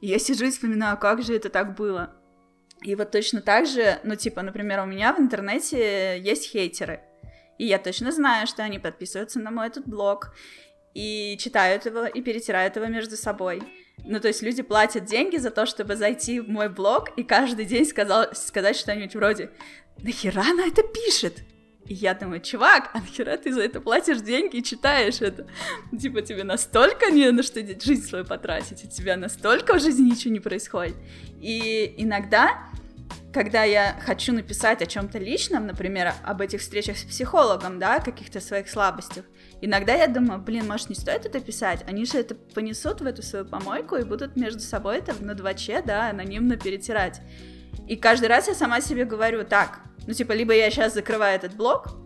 И 0.00 0.08
я 0.08 0.18
сижу 0.18 0.46
и 0.46 0.50
вспоминаю, 0.50 0.98
как 0.98 1.22
же 1.22 1.34
это 1.34 1.48
так 1.48 1.74
было. 1.74 2.14
И 2.82 2.94
вот 2.94 3.10
точно 3.10 3.42
так 3.42 3.66
же, 3.66 3.98
ну, 4.04 4.16
типа, 4.16 4.42
например, 4.42 4.80
у 4.80 4.86
меня 4.86 5.12
в 5.12 5.20
интернете 5.20 6.18
есть 6.18 6.50
хейтеры. 6.50 7.00
И 7.60 7.66
я 7.66 7.78
точно 7.78 8.10
знаю, 8.10 8.46
что 8.46 8.62
они 8.62 8.78
подписываются 8.78 9.38
на 9.38 9.50
мой 9.50 9.66
этот 9.66 9.86
блог 9.86 10.32
и 10.94 11.36
читают 11.38 11.84
его 11.84 12.06
и 12.06 12.22
перетирают 12.22 12.76
его 12.76 12.86
между 12.86 13.18
собой. 13.18 13.62
Ну, 14.02 14.18
то 14.18 14.28
есть 14.28 14.40
люди 14.40 14.62
платят 14.62 15.04
деньги 15.04 15.36
за 15.36 15.50
то, 15.50 15.66
чтобы 15.66 15.94
зайти 15.94 16.40
в 16.40 16.48
мой 16.48 16.70
блог 16.70 17.10
и 17.18 17.22
каждый 17.22 17.66
день 17.66 17.84
сказал, 17.84 18.28
сказать 18.32 18.76
что-нибудь 18.76 19.14
вроде 19.14 19.50
«Нахера 19.98 20.40
она 20.40 20.68
это 20.68 20.82
пишет?» 20.82 21.42
И 21.84 21.92
я 21.92 22.14
думаю, 22.14 22.40
чувак, 22.40 22.88
а 22.94 23.00
нахера 23.00 23.36
ты 23.36 23.52
за 23.52 23.60
это 23.60 23.82
платишь 23.82 24.22
деньги 24.22 24.56
и 24.56 24.62
читаешь 24.62 25.20
это? 25.20 25.46
Типа 26.00 26.22
тебе 26.22 26.44
настолько 26.44 27.10
не 27.10 27.30
на 27.30 27.42
что 27.42 27.60
жизнь 27.60 28.08
свою 28.08 28.24
потратить, 28.24 28.84
у 28.84 28.88
тебя 28.88 29.18
настолько 29.18 29.74
в 29.74 29.82
жизни 29.82 30.08
ничего 30.08 30.32
не 30.32 30.40
происходит. 30.40 30.96
И 31.42 31.94
иногда 31.98 32.69
когда 33.32 33.62
я 33.64 33.96
хочу 34.04 34.32
написать 34.32 34.82
о 34.82 34.86
чем-то 34.86 35.18
личном, 35.18 35.66
например, 35.66 36.12
об 36.24 36.40
этих 36.40 36.60
встречах 36.60 36.98
с 36.98 37.04
психологом, 37.04 37.78
да, 37.78 38.00
каких-то 38.00 38.40
своих 38.40 38.68
слабостях, 38.68 39.24
иногда 39.60 39.94
я 39.94 40.08
думаю, 40.08 40.40
блин, 40.40 40.66
может, 40.66 40.88
не 40.88 40.96
стоит 40.96 41.26
это 41.26 41.40
писать? 41.40 41.84
Они 41.86 42.04
же 42.04 42.18
это 42.18 42.34
понесут 42.34 43.00
в 43.00 43.06
эту 43.06 43.22
свою 43.22 43.44
помойку 43.44 43.96
и 43.96 44.04
будут 44.04 44.36
между 44.36 44.60
собой 44.60 44.98
это 44.98 45.14
на 45.22 45.34
дваче, 45.34 45.82
да, 45.82 46.10
анонимно 46.10 46.56
перетирать. 46.56 47.20
И 47.86 47.96
каждый 47.96 48.26
раз 48.26 48.48
я 48.48 48.54
сама 48.54 48.80
себе 48.80 49.04
говорю, 49.04 49.44
так, 49.44 49.80
ну, 50.06 50.12
типа, 50.12 50.32
либо 50.32 50.52
я 50.52 50.70
сейчас 50.70 50.94
закрываю 50.94 51.36
этот 51.36 51.54
блог, 51.54 52.00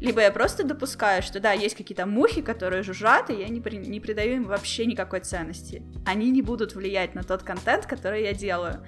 Либо 0.00 0.20
я 0.20 0.30
просто 0.30 0.62
допускаю, 0.62 1.22
что 1.22 1.40
да, 1.40 1.52
есть 1.52 1.74
какие-то 1.74 2.06
мухи, 2.06 2.42
которые 2.42 2.82
жужжат, 2.82 3.30
и 3.30 3.34
я 3.34 3.48
не, 3.48 3.60
при, 3.60 3.76
не 3.76 3.98
придаю 3.98 4.36
им 4.36 4.44
вообще 4.44 4.84
никакой 4.84 5.20
ценности. 5.20 5.82
Они 6.04 6.30
не 6.30 6.42
будут 6.42 6.74
влиять 6.74 7.14
на 7.14 7.22
тот 7.22 7.42
контент, 7.42 7.86
который 7.86 8.24
я 8.24 8.34
делаю. 8.34 8.84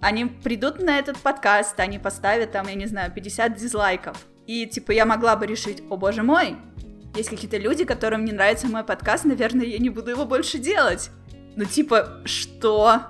Они 0.00 0.26
придут 0.26 0.80
на 0.80 0.98
этот 0.98 1.18
подкаст, 1.18 1.78
они 1.80 1.98
поставят 1.98 2.52
там, 2.52 2.68
я 2.68 2.74
не 2.74 2.86
знаю, 2.86 3.12
50 3.12 3.56
дизлайков. 3.56 4.16
И 4.46 4.66
типа 4.66 4.92
я 4.92 5.06
могла 5.06 5.36
бы 5.36 5.46
решить, 5.46 5.82
о 5.88 5.96
боже 5.96 6.22
мой, 6.22 6.56
есть 7.16 7.30
какие-то 7.30 7.56
люди, 7.56 7.84
которым 7.84 8.24
не 8.24 8.32
нравится 8.32 8.66
мой 8.66 8.84
подкаст, 8.84 9.24
наверное, 9.24 9.66
я 9.66 9.78
не 9.78 9.90
буду 9.90 10.10
его 10.10 10.26
больше 10.26 10.58
делать. 10.58 11.10
Ну 11.56 11.64
типа, 11.64 12.22
что? 12.24 13.02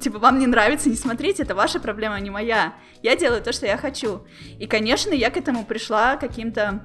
Типа, 0.00 0.18
вам 0.18 0.40
не 0.40 0.48
нравится, 0.48 0.88
не 0.88 0.96
смотрите, 0.96 1.44
это 1.44 1.54
ваша 1.54 1.78
проблема, 1.78 2.16
а 2.16 2.20
не 2.20 2.30
моя. 2.30 2.74
Я 3.02 3.14
делаю 3.14 3.40
то, 3.40 3.52
что 3.52 3.66
я 3.66 3.76
хочу. 3.76 4.26
И, 4.58 4.66
конечно, 4.66 5.12
я 5.12 5.30
к 5.30 5.36
этому 5.36 5.64
пришла 5.64 6.16
каким-то 6.16 6.82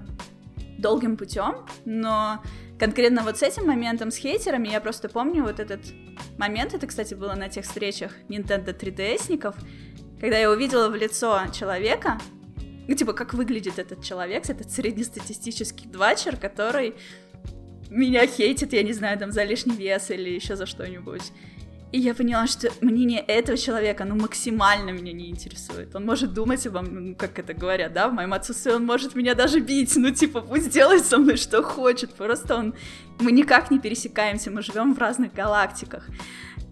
долгим 0.77 1.17
путем, 1.17 1.65
но 1.85 2.43
конкретно 2.79 3.23
вот 3.23 3.37
с 3.37 3.43
этим 3.43 3.67
моментом, 3.67 4.09
с 4.09 4.17
хейтерами, 4.17 4.69
я 4.69 4.79
просто 4.79 5.09
помню 5.09 5.43
вот 5.43 5.59
этот 5.59 5.81
момент, 6.37 6.73
это, 6.73 6.87
кстати, 6.87 7.13
было 7.13 7.33
на 7.33 7.49
тех 7.49 7.65
встречах 7.65 8.13
Nintendo 8.29 8.75
3DS-ников, 8.75 9.55
когда 10.19 10.37
я 10.37 10.49
увидела 10.49 10.89
в 10.89 10.95
лицо 10.95 11.41
человека, 11.53 12.17
ну, 12.87 12.95
типа, 12.95 13.13
как 13.13 13.33
выглядит 13.33 13.77
этот 13.77 14.03
человек, 14.03 14.49
этот 14.49 14.71
среднестатистический 14.71 15.87
двачер, 15.87 16.37
который 16.37 16.95
меня 17.89 18.25
хейтит, 18.25 18.73
я 18.73 18.81
не 18.83 18.93
знаю, 18.93 19.19
там, 19.19 19.31
за 19.31 19.43
лишний 19.43 19.75
вес 19.75 20.09
или 20.09 20.29
еще 20.29 20.55
за 20.55 20.65
что-нибудь. 20.65 21.31
И 21.91 21.99
я 21.99 22.13
поняла, 22.13 22.45
что 22.45 22.69
мнение 22.81 23.19
этого 23.19 23.57
человека, 23.57 24.05
ну, 24.05 24.15
максимально 24.15 24.91
меня 24.91 25.11
не 25.11 25.29
интересует. 25.29 25.95
Он 25.95 26.05
может 26.05 26.33
думать 26.33 26.65
обо 26.67 26.81
мне, 26.81 26.99
ну, 26.99 27.15
как 27.15 27.39
это 27.39 27.55
говорят, 27.55 27.93
да, 27.93 28.09
в 28.09 28.13
моем 28.13 28.33
отсутствии 28.33 28.71
он 28.71 28.85
может 28.85 29.15
меня 29.15 29.33
даже 29.33 29.59
бить, 29.59 29.95
ну, 29.95 30.11
типа, 30.11 30.41
пусть 30.41 30.69
делает 30.69 31.03
со 31.03 31.17
мной 31.17 31.37
что 31.37 31.63
хочет, 31.63 32.13
просто 32.13 32.55
он... 32.55 32.75
Мы 33.19 33.31
никак 33.31 33.71
не 33.71 33.79
пересекаемся, 33.79 34.51
мы 34.51 34.61
живем 34.61 34.93
в 34.93 34.99
разных 34.99 35.33
галактиках. 35.33 36.07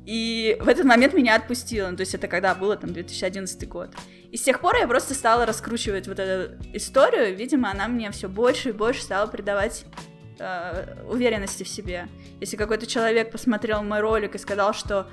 И 0.05 0.55
в 0.61 0.69
этот 0.69 0.85
момент 0.85 1.13
меня 1.13 1.35
отпустило, 1.35 1.91
то 1.91 2.01
есть 2.01 2.13
это 2.13 2.27
когда 2.27 2.53
было, 2.55 2.77
там, 2.77 2.93
2011 2.93 3.67
год. 3.67 3.89
И 4.31 4.37
с 4.37 4.41
тех 4.41 4.59
пор 4.61 4.77
я 4.77 4.87
просто 4.87 5.13
стала 5.15 5.45
раскручивать 5.45 6.07
вот 6.07 6.19
эту 6.19 6.53
историю, 6.73 7.35
видимо, 7.35 7.71
она 7.71 7.87
мне 7.87 8.11
все 8.11 8.29
больше 8.29 8.69
и 8.69 8.71
больше 8.71 9.01
стала 9.01 9.27
придавать 9.27 9.83
э, 10.39 11.03
уверенности 11.09 11.63
в 11.63 11.67
себе. 11.67 12.07
Если 12.39 12.57
какой-то 12.57 12.85
человек 12.85 13.31
посмотрел 13.31 13.83
мой 13.83 13.99
ролик 13.99 14.35
и 14.35 14.37
сказал, 14.37 14.73
что 14.73 15.07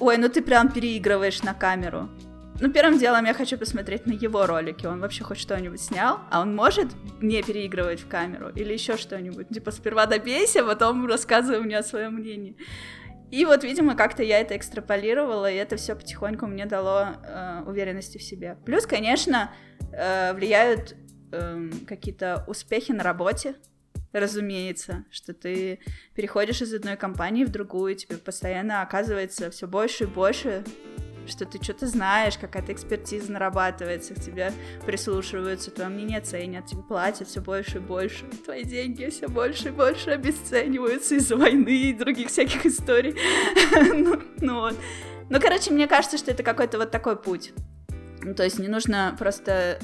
ой, 0.00 0.16
ну 0.18 0.28
ты 0.28 0.42
прям 0.42 0.70
переигрываешь 0.70 1.42
на 1.42 1.54
камеру. 1.54 2.08
Ну, 2.60 2.70
первым 2.70 2.98
делом 2.98 3.24
я 3.24 3.34
хочу 3.34 3.58
посмотреть 3.58 4.06
на 4.06 4.12
его 4.12 4.46
ролики. 4.46 4.86
Он 4.86 5.00
вообще 5.00 5.24
хоть 5.24 5.38
что-нибудь 5.38 5.80
снял, 5.80 6.20
а 6.30 6.40
он 6.40 6.54
может 6.54 6.88
не 7.20 7.42
переигрывать 7.42 8.00
в 8.00 8.08
камеру 8.08 8.50
или 8.54 8.72
еще 8.72 8.96
что-нибудь. 8.96 9.48
Типа 9.48 9.72
сперва 9.72 10.06
добейся, 10.06 10.62
потом 10.62 11.06
рассказывай 11.06 11.60
мне 11.60 11.78
о 11.78 11.82
своем 11.82 12.14
мнении. 12.14 12.56
И 13.32 13.46
вот, 13.46 13.64
видимо, 13.64 13.96
как-то 13.96 14.22
я 14.22 14.40
это 14.40 14.56
экстраполировала, 14.56 15.50
и 15.50 15.56
это 15.56 15.76
все 15.76 15.96
потихоньку 15.96 16.46
мне 16.46 16.66
дало 16.66 17.16
э, 17.24 17.62
уверенности 17.66 18.18
в 18.18 18.22
себе. 18.22 18.58
Плюс, 18.66 18.86
конечно, 18.86 19.50
э, 19.90 20.34
влияют 20.34 20.94
э, 21.32 21.70
какие-то 21.88 22.44
успехи 22.46 22.92
на 22.92 23.02
работе 23.02 23.54
разумеется, 24.12 25.04
что 25.10 25.32
ты 25.34 25.80
переходишь 26.14 26.62
из 26.62 26.72
одной 26.74 26.96
компании 26.96 27.44
в 27.44 27.50
другую, 27.50 27.94
тебе 27.94 28.16
постоянно 28.18 28.82
оказывается 28.82 29.50
все 29.50 29.66
больше 29.66 30.04
и 30.04 30.06
больше, 30.06 30.64
что 31.26 31.44
ты 31.44 31.62
что-то 31.62 31.86
знаешь, 31.86 32.36
какая-то 32.36 32.72
экспертиза 32.72 33.32
нарабатывается, 33.32 34.14
к 34.14 34.20
тебе 34.20 34.52
прислушиваются, 34.84 35.70
твое 35.70 35.90
мнение 35.90 36.20
ценят, 36.20 36.66
тебе 36.66 36.82
платят 36.82 37.28
все 37.28 37.40
больше 37.40 37.78
и 37.78 37.80
больше, 37.80 38.24
твои 38.44 38.64
деньги 38.64 39.08
все 39.10 39.28
больше 39.28 39.68
и 39.68 39.70
больше 39.70 40.10
обесцениваются 40.10 41.14
из-за 41.16 41.36
войны 41.36 41.90
и 41.90 41.92
других 41.92 42.28
всяких 42.28 42.66
историй. 42.66 43.16
ну, 43.94 44.22
ну 44.40 44.60
вот. 44.60 44.76
Ну, 45.30 45.40
короче, 45.40 45.70
мне 45.72 45.86
кажется, 45.86 46.18
что 46.18 46.30
это 46.30 46.42
какой-то 46.42 46.78
вот 46.78 46.90
такой 46.90 47.16
путь. 47.16 47.52
Ну, 48.22 48.34
то 48.34 48.44
есть 48.44 48.58
не 48.58 48.68
нужно 48.68 49.16
просто 49.18 49.78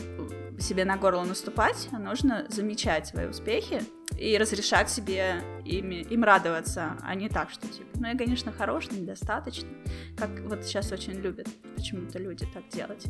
себе 0.58 0.84
на 0.84 0.96
горло 0.96 1.24
наступать, 1.24 1.88
а 1.92 1.98
нужно 1.98 2.46
замечать 2.48 3.06
свои 3.06 3.26
успехи 3.26 3.80
и 4.18 4.36
разрешать 4.36 4.90
себе 4.90 5.42
ими, 5.64 5.96
им 5.96 6.24
радоваться, 6.24 6.96
а 7.02 7.14
не 7.14 7.28
так, 7.28 7.50
что 7.50 7.68
типа, 7.68 7.88
ну 7.94 8.08
я, 8.08 8.16
конечно, 8.16 8.50
хорош, 8.52 8.88
но 8.90 8.98
недостаточно, 8.98 9.68
как 10.16 10.30
вот 10.40 10.64
сейчас 10.64 10.90
очень 10.90 11.14
любят 11.14 11.46
почему-то 11.76 12.18
люди 12.18 12.46
так 12.52 12.68
делать. 12.70 13.06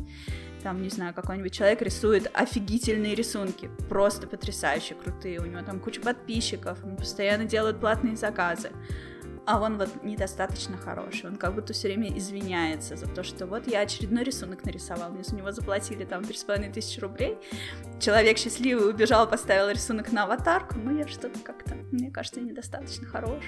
Там, 0.61 0.81
не 0.81 0.89
знаю, 0.89 1.13
какой-нибудь 1.13 1.53
человек 1.53 1.81
рисует 1.81 2.29
офигительные 2.33 3.15
рисунки, 3.15 3.69
просто 3.89 4.27
потрясающе 4.27 4.95
крутые, 4.95 5.39
у 5.39 5.45
него 5.45 5.61
там 5.61 5.79
куча 5.79 6.01
подписчиков, 6.01 6.83
он 6.83 6.95
постоянно 6.95 7.45
делает 7.45 7.79
платные 7.79 8.15
заказы, 8.15 8.71
а 9.45 9.61
он 9.61 9.77
вот 9.77 10.03
недостаточно 10.03 10.77
хороший, 10.77 11.29
он 11.29 11.35
как 11.35 11.55
будто 11.55 11.73
все 11.73 11.87
время 11.87 12.15
извиняется 12.17 12.95
за 12.95 13.07
то, 13.07 13.23
что 13.23 13.45
вот 13.45 13.67
я 13.67 13.81
очередной 13.81 14.23
рисунок 14.23 14.65
нарисовал, 14.65 15.11
мне 15.11 15.23
с 15.23 15.31
него 15.31 15.51
заплатили 15.51 16.05
там 16.05 16.21
3,5 16.21 16.73
тысячи 16.73 16.99
рублей, 16.99 17.37
человек 17.99 18.37
счастливый 18.37 18.89
убежал, 18.89 19.27
поставил 19.29 19.69
рисунок 19.69 20.11
на 20.11 20.23
аватарку, 20.23 20.75
ну 20.77 20.97
я 20.97 21.07
что-то 21.07 21.39
как-то, 21.39 21.75
мне 21.91 22.11
кажется, 22.11 22.41
недостаточно 22.41 23.07
хорош, 23.07 23.43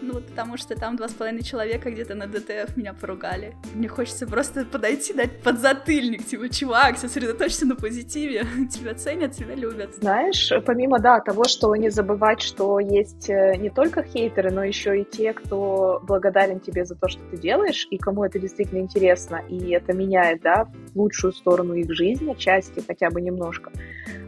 ну 0.00 0.14
вот 0.14 0.26
потому 0.26 0.56
что 0.56 0.74
там 0.74 0.96
2,5 0.96 1.42
человека 1.42 1.90
где-то 1.90 2.14
на 2.14 2.26
ДТФ 2.26 2.76
меня 2.76 2.94
поругали, 2.94 3.56
мне 3.74 3.88
хочется 3.88 4.26
просто 4.26 4.64
подойти, 4.64 5.12
дать 5.14 5.42
подзатыльник, 5.42 6.26
типа, 6.26 6.48
чувак, 6.48 6.98
сосредоточься 6.98 7.66
на 7.66 7.76
позитиве, 7.76 8.46
тебя 8.70 8.94
ценят, 8.94 9.32
тебя 9.32 9.54
любят. 9.54 9.94
Знаешь, 9.96 10.52
помимо, 10.66 10.98
да, 10.98 11.20
того, 11.20 11.44
что 11.44 11.74
не 11.76 11.90
забывать, 11.90 12.40
что 12.40 12.78
есть 12.78 13.28
э, 13.28 13.56
не 13.56 13.70
только 13.70 14.02
хейтеры, 14.02 14.50
но 14.50 14.64
еще 14.64 15.00
и 15.00 15.04
те, 15.04 15.19
кто 15.28 16.00
благодарен 16.02 16.60
тебе 16.60 16.84
за 16.84 16.94
то, 16.94 17.08
что 17.08 17.22
ты 17.30 17.36
делаешь, 17.36 17.86
и 17.90 17.98
кому 17.98 18.24
это 18.24 18.38
действительно 18.38 18.80
интересно, 18.80 19.42
и 19.48 19.70
это 19.70 19.92
меняет, 19.92 20.42
да, 20.42 20.64
в 20.64 20.98
лучшую 20.98 21.32
сторону 21.32 21.74
их 21.74 21.92
жизни, 21.92 22.34
части 22.34 22.82
хотя 22.86 23.10
бы 23.10 23.20
немножко. 23.20 23.70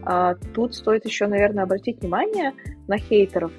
А, 0.05 0.35
тут 0.55 0.75
стоит 0.75 1.05
еще, 1.05 1.27
наверное, 1.27 1.65
обратить 1.65 2.01
внимание 2.01 2.53
на 2.89 2.99
хейтеров, 2.99 3.53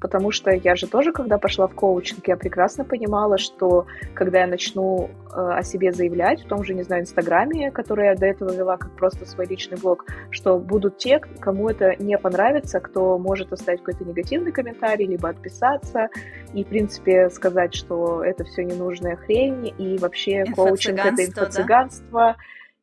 потому 0.00 0.30
что 0.30 0.50
я 0.50 0.76
же 0.76 0.86
тоже, 0.86 1.12
когда 1.12 1.38
пошла 1.38 1.66
в 1.66 1.74
коучинг, 1.74 2.28
я 2.28 2.36
прекрасно 2.36 2.84
понимала, 2.84 3.38
что 3.38 3.86
когда 4.14 4.40
я 4.40 4.46
начну 4.46 5.08
э, 5.08 5.34
о 5.34 5.62
себе 5.62 5.92
заявлять 5.92 6.44
в 6.44 6.48
том 6.48 6.62
же, 6.62 6.74
не 6.74 6.82
знаю, 6.82 7.02
Инстаграме, 7.02 7.70
который 7.70 8.06
я 8.06 8.14
до 8.14 8.26
этого 8.26 8.52
вела 8.52 8.76
как 8.76 8.94
просто 8.96 9.24
свой 9.24 9.46
личный 9.46 9.78
блог, 9.78 10.04
что 10.30 10.58
будут 10.58 10.98
те, 10.98 11.18
кому 11.18 11.70
это 11.70 11.96
не 11.98 12.18
понравится, 12.18 12.80
кто 12.80 13.18
может 13.18 13.52
оставить 13.52 13.82
какой-то 13.82 14.04
негативный 14.04 14.52
комментарий, 14.52 15.06
либо 15.06 15.30
отписаться, 15.30 16.10
и, 16.52 16.62
в 16.62 16.66
принципе, 16.68 17.30
сказать, 17.30 17.74
что 17.74 18.22
это 18.22 18.44
все 18.44 18.62
ненужная 18.64 19.16
хрень, 19.16 19.74
и 19.78 19.96
вообще 19.96 20.44
коучинг— 20.54 20.98
это 21.04 21.24
инфо-цыганство, 21.24 22.20
да? 22.20 22.36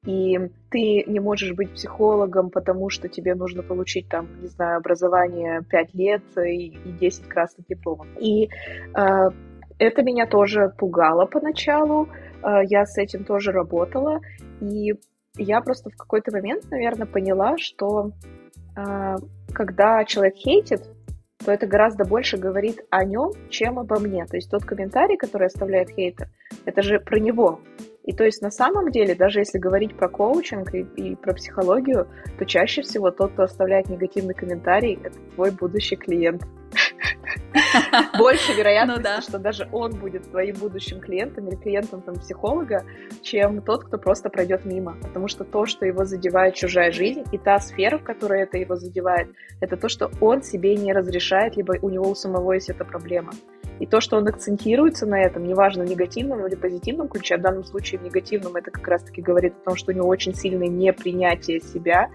И 0.06 0.38
ты 0.70 1.04
не 1.08 1.20
можешь 1.20 1.54
быть 1.54 1.74
психологом, 1.74 2.50
потому 2.50 2.90
что 2.90 3.08
тебе 3.08 3.36
нужно 3.36 3.64
получить 3.64 4.10
там, 4.10 4.28
не 4.42 4.48
знаю, 4.48 4.78
образование 4.78 5.62
5 5.70 5.94
лет 5.94 6.24
и, 6.38 6.68
и 6.68 6.92
10 6.92 7.28
красных 7.28 7.68
дипломов. 7.68 8.08
И 8.20 8.46
э, 8.46 9.30
это 9.80 10.04
меня 10.04 10.28
тоже 10.28 10.74
пугало 10.78 11.26
поначалу, 11.26 12.10
э, 12.44 12.66
я 12.70 12.86
с 12.86 12.98
этим 12.98 13.24
тоже 13.24 13.52
работала, 13.52 14.20
и 14.60 14.94
я 15.38 15.62
просто 15.62 15.90
в 15.90 15.96
какой-то 15.96 16.32
момент, 16.32 16.70
наверное, 16.70 17.08
поняла, 17.08 17.58
что 17.58 18.12
э, 18.76 19.16
когда 19.54 20.04
человек 20.06 20.36
хейтит, 20.36 20.82
то 21.44 21.52
это 21.52 21.68
гораздо 21.68 22.06
больше 22.06 22.38
говорит 22.38 22.82
о 22.90 23.04
нем, 23.06 23.32
чем 23.50 23.80
обо 23.80 24.00
мне. 24.00 24.26
То 24.26 24.38
есть 24.38 24.50
тот 24.50 24.64
комментарий, 24.64 25.18
который 25.18 25.48
оставляет 25.48 25.90
хейтер, 25.90 26.30
это 26.66 26.82
же 26.82 27.00
про 27.00 27.20
него. 27.20 27.60
И 28.04 28.14
то 28.14 28.26
есть 28.26 28.42
на 28.42 28.52
самом 28.52 28.92
деле, 28.92 29.16
даже 29.16 29.40
если 29.40 29.58
говорить 29.58 29.96
про 29.96 30.10
коучинг 30.10 30.74
и, 30.76 30.82
и 30.82 31.16
про 31.16 31.34
психологию, 31.34 32.08
то 32.38 32.46
чаще 32.46 32.82
всего 32.82 33.12
тот, 33.12 33.32
кто 33.32 33.44
оставляет 33.44 33.90
негативный 33.90 34.34
комментарий, 34.34 35.00
это 35.02 35.18
твой 35.36 35.52
будущий 35.52 35.96
клиент. 35.96 36.44
Больше 38.18 38.54
вероятности, 38.54 39.10
ну, 39.16 39.22
что 39.22 39.40
даже 39.40 39.68
он 39.72 39.94
будет 39.96 40.30
твоим 40.30 40.56
будущим 40.56 41.00
клиентом 41.00 41.48
или 41.48 41.56
клиентом 41.56 42.02
там, 42.02 42.16
психолога, 42.16 42.84
чем 43.22 43.62
тот, 43.62 43.86
кто 43.86 43.98
просто 43.98 44.30
пройдет 44.30 44.66
мимо. 44.66 44.98
Потому 45.02 45.28
что 45.28 45.44
то, 45.44 45.66
что 45.66 45.86
его 45.86 46.06
задевает 46.06 46.56
чужая 46.56 46.92
жизнь, 46.92 47.24
и 47.32 47.38
та 47.38 47.60
сфера, 47.60 47.98
в 47.98 48.04
которой 48.04 48.44
это 48.44 48.58
его 48.58 48.76
задевает, 48.76 49.30
это 49.62 49.78
то, 49.78 49.90
что 49.90 50.12
он 50.22 50.42
себе 50.44 50.76
не 50.76 50.94
разрешает, 50.94 51.56
либо 51.56 51.76
у 51.82 51.90
него 51.90 52.10
у 52.10 52.16
самого 52.16 52.54
есть 52.54 52.70
эта 52.70 52.86
проблема. 52.86 53.32
И 53.80 53.86
то, 53.86 54.02
что 54.02 54.18
он 54.18 54.28
акцентируется 54.28 55.06
на 55.06 55.22
этом, 55.22 55.46
неважно, 55.46 55.84
в 55.84 55.90
негативном 55.90 56.46
или 56.46 56.56
позитивном 56.56 57.08
ключе, 57.08 57.36
а 57.36 57.38
в 57.38 57.42
данном 57.42 57.64
случае 57.64 58.00
в 58.00 58.04
негативном 58.04 58.56
это 58.56 58.72
как 58.72 58.88
раз-таки 58.88 59.22
говорит 59.22 59.54
о 59.62 59.66
том, 59.66 59.76
что 59.76 59.92
у 59.92 59.96
него 59.96 60.08
очень 60.08 60.36
сильное 60.36 60.68
непринятие 60.68 61.60
себя, 61.60 62.10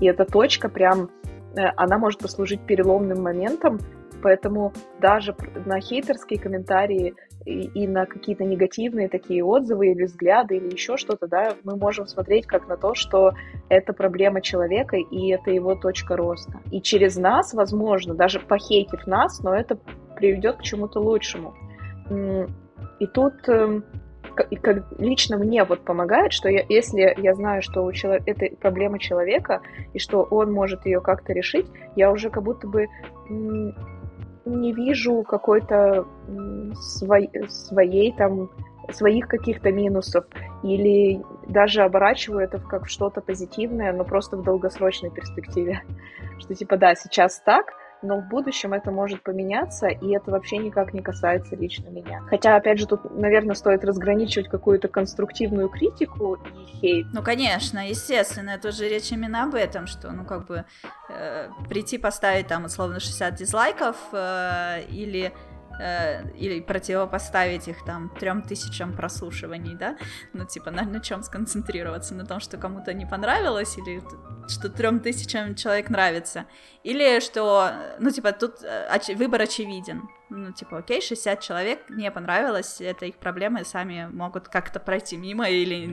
и 0.00 0.06
эта 0.06 0.24
точка 0.24 0.68
прям, 0.68 1.10
э, 1.54 1.66
она 1.76 1.98
может 1.98 2.20
послужить 2.20 2.60
переломным 2.62 3.22
моментом 3.22 3.78
Поэтому 4.22 4.72
даже 5.00 5.34
на 5.66 5.80
хейтерские 5.80 6.38
комментарии 6.38 7.14
и, 7.44 7.62
и 7.62 7.86
на 7.88 8.06
какие-то 8.06 8.44
негативные 8.44 9.08
такие 9.08 9.44
отзывы 9.44 9.88
или 9.88 10.04
взгляды 10.04 10.56
или 10.56 10.72
еще 10.72 10.96
что-то, 10.96 11.26
да, 11.26 11.54
мы 11.64 11.76
можем 11.76 12.06
смотреть 12.06 12.46
как 12.46 12.68
на 12.68 12.76
то, 12.76 12.94
что 12.94 13.32
это 13.68 13.92
проблема 13.92 14.40
человека 14.40 14.96
и 14.96 15.30
это 15.30 15.50
его 15.50 15.74
точка 15.74 16.16
роста. 16.16 16.60
И 16.70 16.80
через 16.80 17.16
нас, 17.16 17.52
возможно, 17.52 18.14
даже 18.14 18.38
похейтив 18.38 19.06
нас, 19.06 19.40
но 19.40 19.54
это 19.54 19.78
приведет 20.16 20.58
к 20.58 20.62
чему-то 20.62 21.00
лучшему. 21.00 21.54
И 23.00 23.06
тут 23.06 23.48
эм, 23.48 23.84
и 24.50 24.56
как 24.56 24.84
лично 24.98 25.36
мне 25.36 25.64
вот 25.64 25.80
помогает, 25.84 26.32
что 26.32 26.48
я, 26.48 26.64
если 26.68 27.14
я 27.18 27.34
знаю, 27.34 27.62
что 27.62 27.84
у 27.84 27.92
человека 27.92 28.30
это 28.30 28.56
проблема 28.56 28.98
человека 28.98 29.60
и 29.92 29.98
что 29.98 30.22
он 30.22 30.52
может 30.52 30.86
ее 30.86 31.00
как-то 31.00 31.32
решить, 31.32 31.66
я 31.96 32.10
уже 32.10 32.30
как 32.30 32.42
будто 32.42 32.66
бы 32.66 32.86
не 34.44 34.72
вижу 34.72 35.22
какой-то 35.22 36.06
свой, 36.74 37.30
своей 37.48 38.12
там 38.12 38.50
своих 38.90 39.28
каких-то 39.28 39.70
минусов 39.70 40.24
или 40.62 41.22
даже 41.46 41.82
оборачиваю 41.82 42.44
это 42.44 42.58
в 42.58 42.66
как 42.66 42.88
что-то 42.88 43.20
позитивное, 43.20 43.92
но 43.92 44.04
просто 44.04 44.36
в 44.36 44.42
долгосрочной 44.42 45.10
перспективе. 45.10 45.82
Что 46.38 46.54
типа 46.54 46.76
да, 46.76 46.94
сейчас 46.94 47.40
так, 47.40 47.74
но 48.02 48.18
в 48.18 48.28
будущем 48.28 48.72
это 48.72 48.90
может 48.90 49.22
поменяться, 49.22 49.88
и 49.88 50.14
это 50.14 50.30
вообще 50.30 50.58
никак 50.58 50.92
не 50.92 51.02
касается 51.02 51.56
лично 51.56 51.88
меня. 51.88 52.22
Хотя, 52.28 52.56
опять 52.56 52.78
же, 52.78 52.86
тут, 52.86 53.16
наверное, 53.16 53.54
стоит 53.54 53.84
разграничивать 53.84 54.48
какую-то 54.48 54.88
конструктивную 54.88 55.68
критику 55.68 56.34
и 56.34 56.64
хейт. 56.80 57.06
Ну, 57.12 57.22
конечно, 57.22 57.88
естественно, 57.88 58.50
это 58.50 58.72
же 58.72 58.88
речь 58.88 59.12
именно 59.12 59.44
об 59.44 59.54
этом, 59.54 59.86
что, 59.86 60.10
ну, 60.10 60.24
как 60.24 60.46
бы, 60.46 60.64
э, 61.08 61.48
прийти 61.68 61.98
поставить 61.98 62.48
там, 62.48 62.64
условно, 62.64 63.00
60 63.00 63.34
дизлайков 63.34 63.96
э, 64.12 64.82
или 64.88 65.32
э, 65.82 66.30
или 66.38 66.60
противопоставить 66.60 67.68
их 67.68 67.84
там 67.84 68.08
трем 68.20 68.42
тысячам 68.42 68.96
прослушиваний, 68.96 69.74
да, 69.74 69.96
ну, 70.32 70.44
типа, 70.44 70.70
на, 70.70 70.82
на 70.82 71.00
чем 71.00 71.22
сконцентрироваться, 71.22 72.14
на 72.14 72.24
том, 72.24 72.40
что 72.40 72.56
кому-то 72.56 72.94
не 72.94 73.06
понравилось, 73.06 73.76
или 73.78 74.02
что 74.48 74.68
трем 74.68 75.00
тысячам 75.00 75.54
человек 75.54 75.90
нравится, 75.90 76.44
или 76.84 77.20
что, 77.20 77.72
ну, 77.98 78.10
типа, 78.10 78.32
тут 78.32 78.62
э, 78.62 78.88
оч- 78.94 79.16
выбор 79.16 79.42
очевиден, 79.42 80.02
ну, 80.30 80.52
типа, 80.52 80.78
окей, 80.78 81.00
60 81.02 81.40
человек 81.40 81.90
не 81.90 82.10
понравилось, 82.10 82.80
это 82.80 83.06
их 83.06 83.16
проблемы, 83.16 83.64
сами 83.64 84.08
могут 84.12 84.48
как-то 84.48 84.80
пройти 84.80 85.16
мимо 85.16 85.48
или 85.48 85.86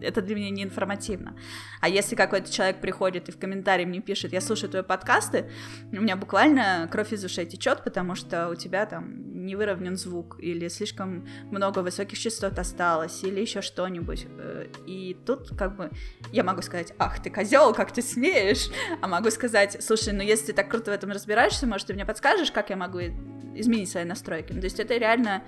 это 0.00 0.22
для 0.22 0.36
меня 0.36 0.50
не 0.50 0.62
информативно. 0.62 1.36
А 1.80 1.88
если 1.88 2.16
какой-то 2.16 2.52
человек 2.52 2.80
приходит 2.80 3.28
и 3.28 3.32
в 3.32 3.38
комментарии 3.38 3.84
мне 3.84 4.00
пишет, 4.00 4.32
я 4.32 4.40
слушаю 4.40 4.70
твои 4.70 4.82
подкасты, 4.82 5.50
у 5.92 5.96
меня 6.00 6.16
буквально 6.16 6.88
кровь 6.90 7.12
из 7.12 7.24
ушей 7.24 7.46
течет, 7.46 7.84
потому 7.84 8.14
что 8.14 8.48
у 8.48 8.54
тебя 8.54 8.86
там 8.86 9.46
не 9.46 9.56
выровнен 9.56 9.96
звук, 9.96 10.36
или 10.40 10.68
слишком 10.68 11.26
много 11.50 11.80
высоких 11.80 12.18
частот 12.18 12.58
осталось, 12.58 13.22
или 13.24 13.40
еще 13.40 13.62
что-нибудь. 13.62 14.26
Э, 14.38 14.66
и 14.86 15.16
тут 15.26 15.50
как 15.56 15.76
бы 15.76 15.90
я 16.32 16.44
могу 16.44 16.62
сказать, 16.62 16.92
ах, 16.98 17.22
ты 17.22 17.30
козел, 17.30 17.74
как 17.74 17.92
ты 17.92 18.02
смеешь, 18.02 18.68
а 19.00 19.08
могу 19.08 19.30
сказать, 19.30 19.78
слушай, 19.80 20.12
ну 20.12 20.22
если 20.22 20.46
ты 20.46 20.52
так 20.52 20.68
круто 20.68 20.90
в 20.90 20.94
этом 20.94 21.10
разбираешься, 21.10 21.66
может, 21.66 21.86
ты 21.86 21.94
мне 21.94 22.04
подскажешь, 22.04 22.50
как 22.50 22.70
я 22.70 22.76
могу 22.76 23.00
изменить 23.60 23.90
свои 23.90 24.04
настройки. 24.04 24.52
Ну, 24.52 24.60
то 24.60 24.66
есть 24.66 24.78
это 24.78 24.96
реально 24.96 25.42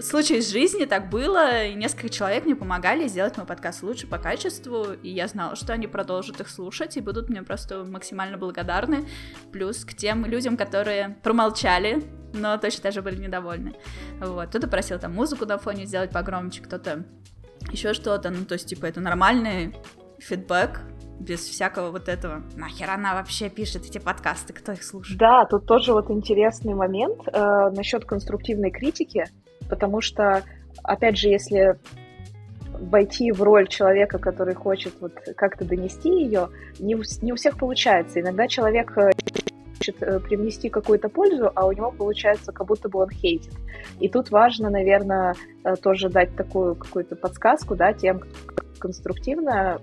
случай 0.00 0.38
из 0.38 0.50
жизни 0.50 0.84
так 0.84 1.10
было, 1.10 1.64
и 1.64 1.74
несколько 1.74 2.08
человек 2.08 2.44
мне 2.44 2.54
помогали 2.54 3.08
сделать 3.08 3.36
мой 3.36 3.46
подкаст 3.46 3.82
лучше 3.82 4.06
по 4.06 4.18
качеству, 4.18 4.92
и 4.92 5.08
я 5.08 5.26
знала, 5.26 5.56
что 5.56 5.72
они 5.72 5.86
продолжат 5.86 6.40
их 6.40 6.48
слушать 6.48 6.96
и 6.96 7.00
будут 7.00 7.28
мне 7.28 7.42
просто 7.42 7.84
максимально 7.84 8.38
благодарны. 8.38 9.06
Плюс 9.52 9.84
к 9.84 9.94
тем 9.94 10.24
людям, 10.24 10.56
которые 10.56 11.16
промолчали, 11.22 12.02
но 12.32 12.56
точно 12.58 12.84
даже 12.84 13.02
были 13.02 13.16
недовольны. 13.16 13.74
Вот. 14.20 14.48
Кто-то 14.48 14.68
просил 14.68 14.98
там 14.98 15.14
музыку 15.14 15.46
на 15.46 15.58
фоне 15.58 15.86
сделать 15.86 16.10
погромче, 16.10 16.62
кто-то 16.62 17.04
еще 17.70 17.94
что-то. 17.94 18.30
Ну, 18.30 18.44
то 18.44 18.54
есть, 18.54 18.68
типа, 18.68 18.86
это 18.86 19.00
нормальный 19.00 19.74
фидбэк, 20.18 20.80
без 21.18 21.40
всякого 21.40 21.90
вот 21.90 22.08
этого. 22.08 22.42
Нахер 22.54 22.90
она 22.90 23.14
вообще 23.14 23.48
пишет 23.50 23.84
эти 23.84 23.98
подкасты, 23.98 24.52
кто 24.52 24.72
их 24.72 24.84
слушает? 24.84 25.18
Да, 25.18 25.44
тут 25.46 25.66
тоже 25.66 25.92
вот 25.92 26.10
интересный 26.10 26.74
момент 26.74 27.20
э, 27.26 27.70
насчет 27.70 28.04
конструктивной 28.04 28.70
критики 28.70 29.26
потому 29.68 30.00
что, 30.00 30.42
опять 30.82 31.16
же, 31.16 31.28
если 31.28 31.78
войти 32.72 33.32
в 33.32 33.42
роль 33.42 33.66
человека, 33.66 34.18
который 34.18 34.54
хочет 34.54 34.94
вот 35.00 35.12
как-то 35.36 35.64
донести 35.64 36.10
ее, 36.10 36.48
не 36.78 36.94
у, 36.94 37.02
не 37.22 37.32
у 37.32 37.36
всех 37.36 37.58
получается. 37.58 38.20
Иногда 38.20 38.46
человек 38.46 38.96
э, 38.96 39.10
хочет 39.78 40.02
э, 40.02 40.20
привнести 40.20 40.68
какую-то 40.68 41.08
пользу, 41.08 41.50
а 41.54 41.66
у 41.66 41.72
него 41.72 41.90
получается, 41.90 42.52
как 42.52 42.66
будто 42.66 42.88
бы 42.88 43.00
он 43.00 43.10
хейтит. 43.10 43.52
И 43.98 44.08
тут 44.08 44.30
важно, 44.30 44.70
наверное, 44.70 45.34
э, 45.64 45.74
тоже 45.76 46.08
дать 46.08 46.36
такую 46.36 46.76
какую-то 46.76 47.16
подсказку, 47.16 47.74
да, 47.74 47.92
тем, 47.92 48.20
кто 48.20 48.68
конструктивно 48.78 49.80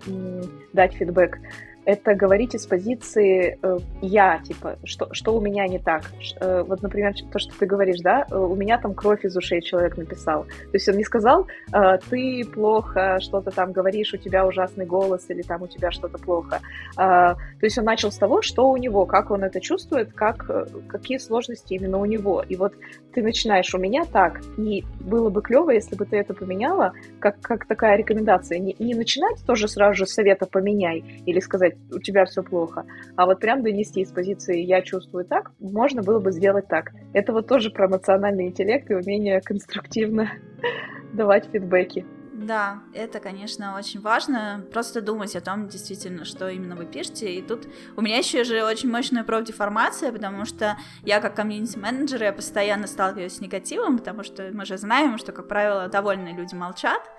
дать 0.74 0.94
фидбэк 0.94 1.38
это 1.86 2.16
говорить 2.16 2.56
из 2.56 2.66
позиции 2.66 3.60
э, 3.62 3.78
я, 4.02 4.40
типа, 4.40 4.78
что, 4.84 5.14
что 5.14 5.36
у 5.36 5.42
меня 5.42 5.68
не 5.68 5.80
так. 5.80 6.04
Э, 6.42 6.64
вот, 6.64 6.82
например, 6.82 7.14
то, 7.32 7.40
что 7.40 7.58
ты 7.58 7.66
говоришь, 7.66 8.00
да, 8.02 8.26
э, 8.30 8.36
у 8.36 8.56
меня 8.56 8.78
там 8.80 8.94
кровь 8.94 9.24
из 9.24 9.38
ушей 9.38 9.62
человек 9.62 9.98
написал. 9.98 10.44
То 10.44 10.74
есть 10.74 10.90
он 10.90 10.98
не 10.98 11.04
сказал, 11.04 11.48
э, 11.74 11.98
ты 12.10 12.44
плохо 12.46 13.20
что-то 13.22 13.52
там 13.52 13.72
говоришь, 13.72 14.14
у 14.14 14.18
тебя 14.18 14.46
ужасный 14.46 14.86
голос 14.86 15.30
или 15.30 15.44
там 15.44 15.62
у 15.62 15.68
тебя 15.68 15.92
что-то 15.92 16.18
плохо. 16.18 16.60
Э, 16.98 17.36
то 17.36 17.62
есть 17.62 17.78
он 17.78 17.86
начал 17.86 18.12
с 18.12 18.18
того, 18.18 18.42
что 18.42 18.70
у 18.70 18.78
него, 18.78 19.06
как 19.06 19.32
он 19.32 19.44
это 19.44 19.62
чувствует, 19.62 20.14
как, 20.14 20.50
э, 20.50 20.66
какие 20.88 21.18
сложности 21.20 21.74
именно 21.74 22.00
у 22.00 22.06
него. 22.06 22.44
И 22.48 22.56
вот 22.56 22.74
ты 23.14 23.22
начинаешь 23.22 23.74
у 23.74 23.78
меня 23.78 24.06
так, 24.06 24.42
и 24.58 24.84
было 25.00 25.30
бы 25.30 25.42
клево, 25.42 25.70
если 25.70 25.96
бы 25.96 26.06
ты 26.06 26.18
это 26.18 26.34
поменяла, 26.34 26.94
как, 27.20 27.40
как 27.42 27.66
такая 27.66 27.96
рекомендация. 27.96 28.60
Не, 28.60 28.76
не 28.80 28.96
начинать 28.96 29.44
тоже 29.46 29.68
сразу 29.68 29.96
же 29.96 30.06
совета 30.08 30.46
поменяй 30.46 31.04
или 31.26 31.40
сказать, 31.40 31.75
у 31.92 32.00
тебя 32.00 32.26
все 32.26 32.44
плохо. 32.44 32.86
А 33.16 33.26
вот 33.26 33.40
прям 33.40 33.64
донести 33.64 34.02
из 34.02 34.12
позиции 34.12 34.62
«я 34.62 34.82
чувствую 34.82 35.26
так», 35.26 35.52
можно 35.60 36.02
было 36.02 36.20
бы 36.20 36.32
сделать 36.32 36.68
так. 36.68 36.92
Это 37.14 37.34
вот 37.34 37.48
тоже 37.48 37.70
про 37.70 37.88
эмоциональный 37.88 38.48
интеллект 38.48 38.90
и 38.90 38.96
умение 38.96 39.42
конструктивно 39.42 40.32
давать 41.14 41.50
фидбэки. 41.52 42.06
Да, 42.36 42.84
это, 42.94 43.22
конечно, 43.22 43.78
очень 43.78 44.02
важно. 44.02 44.66
Просто 44.74 45.02
думать 45.02 45.38
о 45.38 45.42
том, 45.42 45.70
действительно, 45.70 46.26
что 46.26 46.50
именно 46.50 46.76
вы 46.76 46.86
пишете. 46.86 47.34
И 47.34 47.42
тут 47.42 47.66
у 47.96 48.02
меня 48.02 48.18
еще 48.18 48.44
же 48.44 48.62
очень 48.66 48.92
мощная 48.92 49.24
профдеформация, 49.24 50.12
потому 50.12 50.44
что 50.44 50.78
я 51.04 51.22
как 51.22 51.36
комьюнити-менеджер, 51.36 52.22
я 52.22 52.34
постоянно 52.34 52.88
сталкиваюсь 52.88 53.38
с 53.38 53.40
негативом, 53.40 53.98
потому 53.98 54.24
что 54.24 54.50
мы 54.52 54.66
же 54.66 54.78
знаем, 54.78 55.18
что, 55.18 55.32
как 55.32 55.48
правило, 55.48 55.88
довольные 55.88 56.36
люди 56.36 56.56
молчат, 56.56 57.10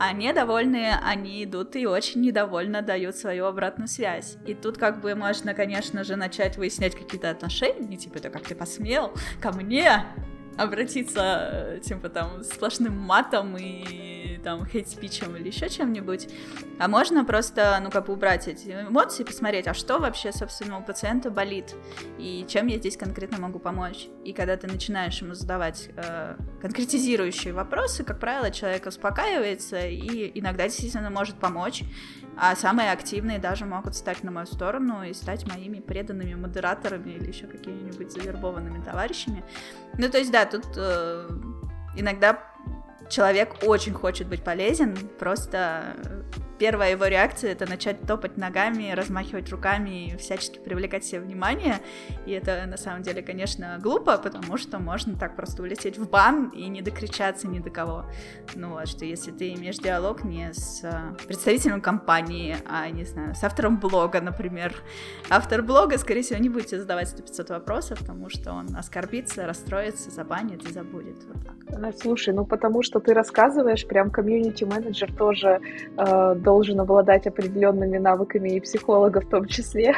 а 0.00 0.12
недовольные, 0.12 0.98
они 1.04 1.44
идут 1.44 1.76
и 1.76 1.86
очень 1.86 2.20
недовольно 2.22 2.82
дают 2.82 3.14
свою 3.14 3.44
обратную 3.44 3.86
связь. 3.86 4.38
И 4.44 4.54
тут 4.54 4.76
как 4.76 5.00
бы 5.00 5.14
можно, 5.14 5.54
конечно 5.54 6.02
же, 6.02 6.16
начать 6.16 6.56
выяснять 6.56 6.96
какие-то 6.96 7.30
отношения, 7.30 7.96
типа, 7.96 8.16
это 8.16 8.28
как 8.28 8.42
ты 8.42 8.56
посмел 8.56 9.12
ко 9.40 9.52
мне 9.52 10.04
обратиться, 10.58 11.78
типа, 11.82 12.08
там, 12.08 12.42
сплошным 12.42 12.98
матом 12.98 13.56
и 13.56 14.38
там 14.42 14.66
хейт-спичем 14.66 15.36
или 15.36 15.48
еще 15.48 15.68
чем-нибудь, 15.68 16.28
а 16.78 16.88
можно 16.88 17.24
просто, 17.24 17.78
ну, 17.82 17.90
как 17.90 18.06
бы 18.06 18.12
убрать 18.12 18.48
эти 18.48 18.68
эмоции, 18.70 19.24
посмотреть, 19.24 19.66
а 19.66 19.74
что 19.74 19.98
вообще, 19.98 20.32
собственно, 20.32 20.78
у 20.78 20.82
пациента 20.82 21.30
болит, 21.30 21.74
и 22.18 22.46
чем 22.48 22.66
я 22.68 22.78
здесь 22.78 22.96
конкретно 22.96 23.38
могу 23.38 23.58
помочь. 23.58 24.08
И 24.24 24.32
когда 24.32 24.56
ты 24.56 24.66
начинаешь 24.66 25.20
ему 25.20 25.34
задавать 25.34 25.90
э, 25.96 26.36
конкретизирующие 26.60 27.52
вопросы, 27.52 28.04
как 28.04 28.20
правило, 28.20 28.50
человек 28.50 28.86
успокаивается 28.86 29.86
и 29.86 30.30
иногда 30.38 30.64
действительно 30.64 31.10
может 31.10 31.36
помочь, 31.36 31.82
а 32.40 32.54
самые 32.54 32.92
активные 32.92 33.38
даже 33.38 33.64
могут 33.64 33.96
стать 33.96 34.22
на 34.22 34.30
мою 34.30 34.46
сторону 34.46 35.02
и 35.02 35.12
стать 35.12 35.46
моими 35.46 35.80
преданными 35.80 36.34
модераторами 36.34 37.10
или 37.10 37.28
еще 37.28 37.46
какими-нибудь 37.46 38.12
завербованными 38.12 38.82
товарищами. 38.82 39.44
Ну, 39.96 40.08
то 40.08 40.18
есть, 40.18 40.30
да, 40.30 40.46
тут 40.46 40.64
э, 40.76 41.28
иногда 41.96 42.38
человек 43.08 43.56
очень 43.62 43.92
хочет 43.92 44.28
быть 44.28 44.44
полезен, 44.44 44.96
просто 45.18 45.96
первая 46.58 46.92
его 46.92 47.06
реакция 47.06 47.52
это 47.52 47.68
начать 47.68 48.02
топать 48.02 48.36
ногами, 48.36 48.92
размахивать 48.92 49.50
руками 49.50 50.08
и 50.08 50.16
всячески 50.16 50.58
привлекать 50.58 51.04
себе 51.04 51.20
внимание. 51.20 51.76
И 52.26 52.32
это 52.32 52.66
на 52.66 52.76
самом 52.76 53.02
деле, 53.02 53.22
конечно, 53.22 53.78
глупо, 53.80 54.18
потому 54.18 54.56
что 54.56 54.78
можно 54.78 55.16
так 55.16 55.36
просто 55.36 55.62
улететь 55.62 55.98
в 55.98 56.08
бан 56.08 56.48
и 56.48 56.68
не 56.68 56.82
докричаться 56.82 57.48
ни 57.48 57.58
до 57.58 57.70
кого. 57.70 58.04
Ну 58.54 58.70
вот, 58.70 58.88
что 58.88 59.04
если 59.04 59.30
ты 59.30 59.54
имеешь 59.54 59.76
диалог 59.76 60.24
не 60.24 60.52
с 60.52 60.82
а, 60.84 61.14
представителем 61.26 61.80
компании, 61.80 62.56
а, 62.66 62.88
не 62.90 63.04
знаю, 63.04 63.34
с 63.34 63.44
автором 63.44 63.78
блога, 63.78 64.20
например. 64.20 64.74
Автор 65.30 65.62
блога, 65.62 65.98
скорее 65.98 66.22
всего, 66.22 66.38
не 66.38 66.48
будет 66.48 66.70
задавать 66.70 67.08
100-500 67.08 67.52
вопросов, 67.52 67.98
потому 67.98 68.28
что 68.28 68.52
он 68.52 68.74
оскорбится, 68.76 69.46
расстроится, 69.46 70.10
забанит 70.10 70.68
и 70.68 70.72
забудет. 70.72 71.16
Вот 71.26 71.44
так. 71.44 71.94
Слушай, 72.00 72.34
ну 72.34 72.44
потому 72.44 72.82
что 72.82 73.00
ты 73.00 73.14
рассказываешь, 73.14 73.86
прям 73.86 74.10
комьюнити-менеджер 74.10 75.12
тоже 75.12 75.60
э, 75.96 76.34
должен 76.48 76.80
обладать 76.80 77.26
определенными 77.26 77.98
навыками 77.98 78.48
и 78.48 78.60
психолога 78.60 79.20
в 79.20 79.28
том 79.28 79.44
числе. 79.46 79.94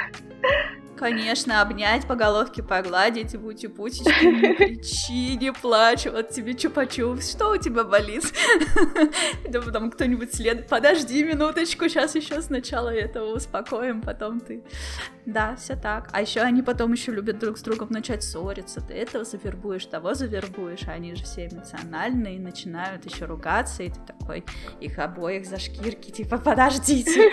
Конечно, 1.00 1.62
обнять 1.62 2.06
по 2.06 2.14
головке, 2.14 2.62
погладить, 2.62 3.34
бути-путечки, 3.34 4.22
не 4.22 4.54
кричи, 4.54 5.38
не 5.38 5.50
плачь, 5.50 6.04
вот 6.04 6.28
тебе 6.28 6.52
чупа-чупс, 6.52 7.22
что 7.22 7.52
у 7.52 7.56
тебя 7.56 7.84
болит? 7.84 8.24
Да 9.48 9.62
потом 9.62 9.90
кто-нибудь 9.90 10.34
след, 10.34 10.68
подожди 10.68 11.24
минуточку, 11.24 11.88
сейчас 11.88 12.16
еще 12.16 12.42
сначала 12.42 12.90
этого 12.90 13.34
успокоим, 13.34 14.02
потом 14.02 14.40
ты. 14.40 14.62
Да, 15.24 15.56
все 15.56 15.74
так. 15.74 16.10
А 16.12 16.20
еще 16.20 16.40
они 16.40 16.60
потом 16.60 16.92
еще 16.92 17.12
любят 17.12 17.38
друг 17.38 17.56
с 17.56 17.62
другом 17.62 17.88
начать 17.90 18.22
ссориться, 18.22 18.82
ты 18.82 18.92
этого 18.92 19.24
завербуешь, 19.24 19.86
того 19.86 20.12
завербуешь, 20.12 20.82
а 20.86 20.92
они 20.92 21.14
же 21.14 21.24
все 21.24 21.46
эмоциональные, 21.46 22.38
начинают 22.38 23.10
еще 23.10 23.24
ругаться, 23.24 23.82
и 23.82 23.88
ты 23.88 24.00
такой 24.06 24.44
их 24.80 24.98
обоих 24.98 25.46
за 25.46 25.58
шкирки, 25.58 26.10
типа, 26.10 26.36
подождите. 26.36 27.32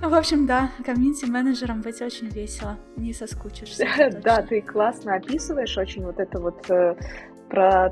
В 0.00 0.14
общем, 0.14 0.46
да, 0.46 0.70
комьюнити-менеджером 0.84 1.80
быть 1.80 2.02
очень 2.02 2.28
весело, 2.28 2.76
не 2.96 3.12
соскучишься. 3.12 3.86
Да, 4.22 4.42
ты 4.42 4.60
классно 4.60 5.14
описываешь 5.14 5.76
очень 5.78 6.04
вот 6.04 6.18
это 6.18 6.40
вот 6.40 6.68
э, 6.70 6.94
про 7.48 7.90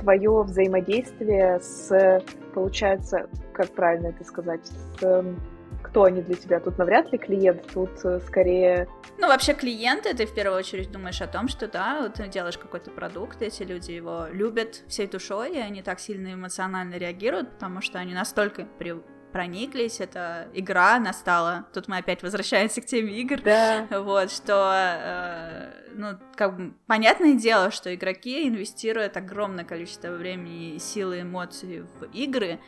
твое 0.00 0.42
взаимодействие 0.42 1.60
с, 1.60 2.22
получается, 2.54 3.28
как 3.52 3.70
правильно 3.70 4.08
это 4.08 4.24
сказать, 4.24 4.66
с 4.66 5.02
эм, 5.02 5.40
кто 5.82 6.04
они 6.04 6.22
для 6.22 6.34
тебя? 6.34 6.60
Тут 6.60 6.78
навряд 6.78 7.12
ли 7.12 7.18
клиент, 7.18 7.66
тут 7.72 7.90
э, 8.04 8.20
скорее... 8.26 8.88
Ну, 9.18 9.28
вообще 9.28 9.52
клиенты, 9.52 10.14
ты 10.14 10.26
в 10.26 10.34
первую 10.34 10.58
очередь 10.58 10.90
думаешь 10.90 11.20
о 11.20 11.26
том, 11.26 11.48
что, 11.48 11.68
да, 11.68 12.00
вот 12.02 12.14
ты 12.14 12.28
делаешь 12.28 12.58
какой-то 12.58 12.90
продукт, 12.90 13.42
эти 13.42 13.62
люди 13.62 13.92
его 13.92 14.26
любят 14.32 14.82
всей 14.88 15.06
душой, 15.06 15.56
и 15.56 15.58
они 15.58 15.82
так 15.82 16.00
сильно 16.00 16.32
эмоционально 16.32 16.94
реагируют, 16.96 17.52
потому 17.52 17.80
что 17.80 17.98
они 17.98 18.14
настолько 18.14 18.66
при 18.78 18.94
прониклись, 19.32 20.00
эта 20.00 20.48
игра 20.52 20.98
настала. 21.00 21.66
Тут 21.72 21.88
мы 21.88 21.98
опять 21.98 22.22
возвращаемся 22.22 22.80
к 22.80 22.86
теме 22.86 23.12
игр. 23.20 23.40
Да. 23.42 23.86
Вот, 23.90 24.30
что, 24.30 24.72
э, 24.74 25.72
ну, 25.94 26.18
как 26.36 26.56
бы, 26.56 26.74
понятное 26.86 27.34
дело, 27.34 27.70
что 27.70 27.94
игроки 27.94 28.46
инвестируют 28.46 29.16
огромное 29.16 29.64
количество 29.64 30.08
времени, 30.10 30.78
силы, 30.78 31.22
эмоций 31.22 31.80
в 31.80 32.04
игры, 32.12 32.60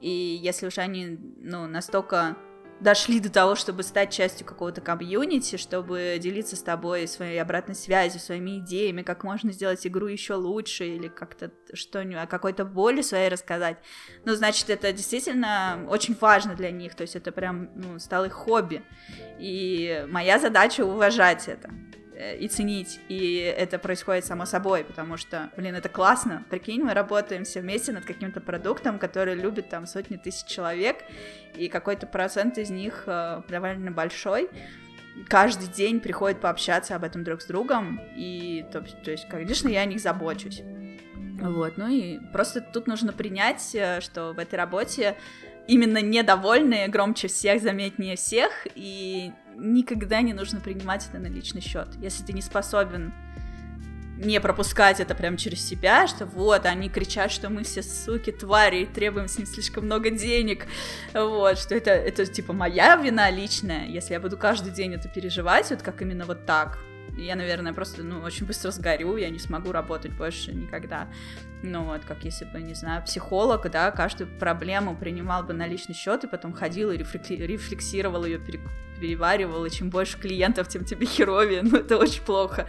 и 0.00 0.10
если 0.10 0.66
уж 0.66 0.78
они, 0.78 1.18
ну, 1.38 1.66
настолько 1.66 2.36
дошли 2.80 3.20
до 3.20 3.30
того, 3.30 3.54
чтобы 3.54 3.82
стать 3.82 4.12
частью 4.12 4.46
какого-то 4.46 4.80
комьюнити, 4.80 5.56
чтобы 5.56 6.18
делиться 6.20 6.56
с 6.56 6.62
тобой 6.62 7.08
своей 7.08 7.38
обратной 7.38 7.74
связью, 7.74 8.20
своими 8.20 8.58
идеями, 8.58 9.02
как 9.02 9.24
можно 9.24 9.52
сделать 9.52 9.86
игру 9.86 10.06
еще 10.06 10.34
лучше 10.34 10.86
или 10.86 11.08
как-то 11.08 11.50
что-нибудь, 11.72 12.22
о 12.22 12.26
какой-то 12.26 12.64
боли 12.64 13.02
своей 13.02 13.28
рассказать. 13.28 13.78
Ну, 14.24 14.34
значит, 14.34 14.68
это 14.70 14.92
действительно 14.92 15.86
очень 15.88 16.16
важно 16.20 16.54
для 16.54 16.70
них, 16.70 16.94
то 16.94 17.02
есть 17.02 17.16
это 17.16 17.32
прям, 17.32 17.70
ну, 17.74 17.98
стало 17.98 18.26
их 18.26 18.32
хобби. 18.32 18.82
И 19.38 20.06
моя 20.08 20.38
задача 20.38 20.84
уважать 20.84 21.48
это. 21.48 21.70
Э, 22.18 22.34
и 22.36 22.48
ценить, 22.48 22.98
и 23.08 23.36
это 23.36 23.78
происходит 23.78 24.24
само 24.24 24.46
собой, 24.46 24.84
потому 24.84 25.18
что, 25.18 25.50
блин, 25.56 25.74
это 25.74 25.90
классно, 25.90 26.44
прикинь, 26.48 26.82
мы 26.82 26.94
работаем 26.94 27.44
все 27.44 27.60
вместе 27.60 27.92
над 27.92 28.06
каким-то 28.06 28.40
продуктом, 28.40 28.98
который 28.98 29.34
любит 29.34 29.68
там 29.68 29.86
сотни 29.86 30.16
тысяч 30.16 30.46
человек, 30.46 31.04
и 31.54 31.68
какой-то 31.68 32.06
процент 32.06 32.56
из 32.56 32.70
них 32.70 33.04
э, 33.06 33.42
довольно 33.48 33.90
большой, 33.90 34.48
каждый 35.28 35.68
день 35.68 36.00
приходит 36.00 36.40
пообщаться 36.40 36.96
об 36.96 37.04
этом 37.04 37.22
друг 37.22 37.42
с 37.42 37.46
другом, 37.46 38.00
и, 38.16 38.64
то, 38.72 38.80
то 38.80 39.10
есть, 39.10 39.28
конечно, 39.28 39.68
я 39.68 39.80
о 39.82 39.86
них 39.86 40.00
забочусь. 40.00 40.62
Вот, 41.42 41.76
ну 41.76 41.88
и 41.88 42.18
просто 42.32 42.62
тут 42.62 42.86
нужно 42.86 43.12
принять, 43.12 43.74
э, 43.74 44.00
что 44.00 44.32
в 44.32 44.38
этой 44.38 44.54
работе 44.54 45.18
именно 45.68 46.00
недовольные 46.00 46.88
громче 46.88 47.28
всех, 47.28 47.60
заметнее 47.60 48.16
всех, 48.16 48.66
и 48.74 49.32
никогда 49.58 50.22
не 50.22 50.32
нужно 50.32 50.60
принимать 50.60 51.06
это 51.08 51.18
на 51.18 51.26
личный 51.26 51.60
счет. 51.60 51.88
Если 52.00 52.24
ты 52.24 52.32
не 52.32 52.42
способен 52.42 53.12
не 54.18 54.40
пропускать 54.40 55.00
это 55.00 55.14
прям 55.14 55.36
через 55.36 55.66
себя, 55.66 56.06
что 56.06 56.26
вот, 56.26 56.64
они 56.64 56.88
кричат, 56.88 57.30
что 57.30 57.50
мы 57.50 57.64
все 57.64 57.82
суки, 57.82 58.32
твари, 58.32 58.82
и 58.82 58.86
требуем 58.86 59.28
с 59.28 59.36
ним 59.36 59.46
слишком 59.46 59.84
много 59.84 60.10
денег, 60.10 60.66
вот, 61.12 61.58
что 61.58 61.74
это, 61.74 61.90
это 61.90 62.24
типа 62.26 62.52
моя 62.52 62.96
вина 62.96 63.30
личная, 63.30 63.86
если 63.86 64.14
я 64.14 64.20
буду 64.20 64.38
каждый 64.38 64.72
день 64.72 64.94
это 64.94 65.08
переживать, 65.08 65.70
вот 65.70 65.82
как 65.82 66.00
именно 66.02 66.24
вот 66.24 66.46
так, 66.46 66.78
я, 67.16 67.36
наверное, 67.36 67.72
просто, 67.72 68.02
ну, 68.02 68.20
очень 68.20 68.46
быстро 68.46 68.70
сгорю, 68.70 69.16
я 69.16 69.30
не 69.30 69.38
смогу 69.38 69.72
работать 69.72 70.12
больше 70.12 70.52
никогда. 70.52 71.08
Ну, 71.62 71.84
вот, 71.84 72.04
как 72.04 72.24
если 72.24 72.44
бы, 72.44 72.60
не 72.60 72.74
знаю, 72.74 73.02
психолог, 73.02 73.70
да, 73.70 73.90
каждую 73.90 74.38
проблему 74.38 74.96
принимал 74.96 75.42
бы 75.42 75.52
на 75.54 75.66
личный 75.66 75.94
счет 75.94 76.24
и 76.24 76.28
потом 76.28 76.52
ходил 76.52 76.90
и 76.90 76.98
рефлексировал 76.98 78.24
ее, 78.24 78.38
переваривал, 79.00 79.64
и 79.64 79.70
чем 79.70 79.90
больше 79.90 80.18
клиентов, 80.18 80.68
тем 80.68 80.84
тебе 80.84 81.06
херовее, 81.06 81.62
ну, 81.62 81.78
это 81.78 81.96
очень 81.98 82.22
плохо. 82.22 82.66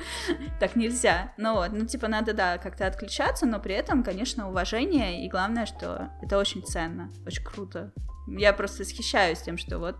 Так 0.60 0.76
нельзя. 0.76 1.34
Ну, 1.38 1.56
вот, 1.56 1.72
ну, 1.72 1.86
типа, 1.86 2.08
надо, 2.08 2.34
да, 2.34 2.58
как-то 2.58 2.88
отключаться, 2.88 3.46
но 3.46 3.60
при 3.60 3.76
этом, 3.76 4.04
конечно, 4.04 4.50
уважение, 4.50 5.26
и 5.26 5.30
главное, 5.30 5.66
что 5.66 6.10
это 6.22 6.38
очень 6.38 6.64
ценно, 6.64 7.12
очень 7.26 7.44
круто. 7.44 7.94
Я 8.28 8.52
просто 8.54 8.84
восхищаюсь 8.84 9.42
тем, 9.42 9.58
что 9.58 9.80
вот 9.80 9.98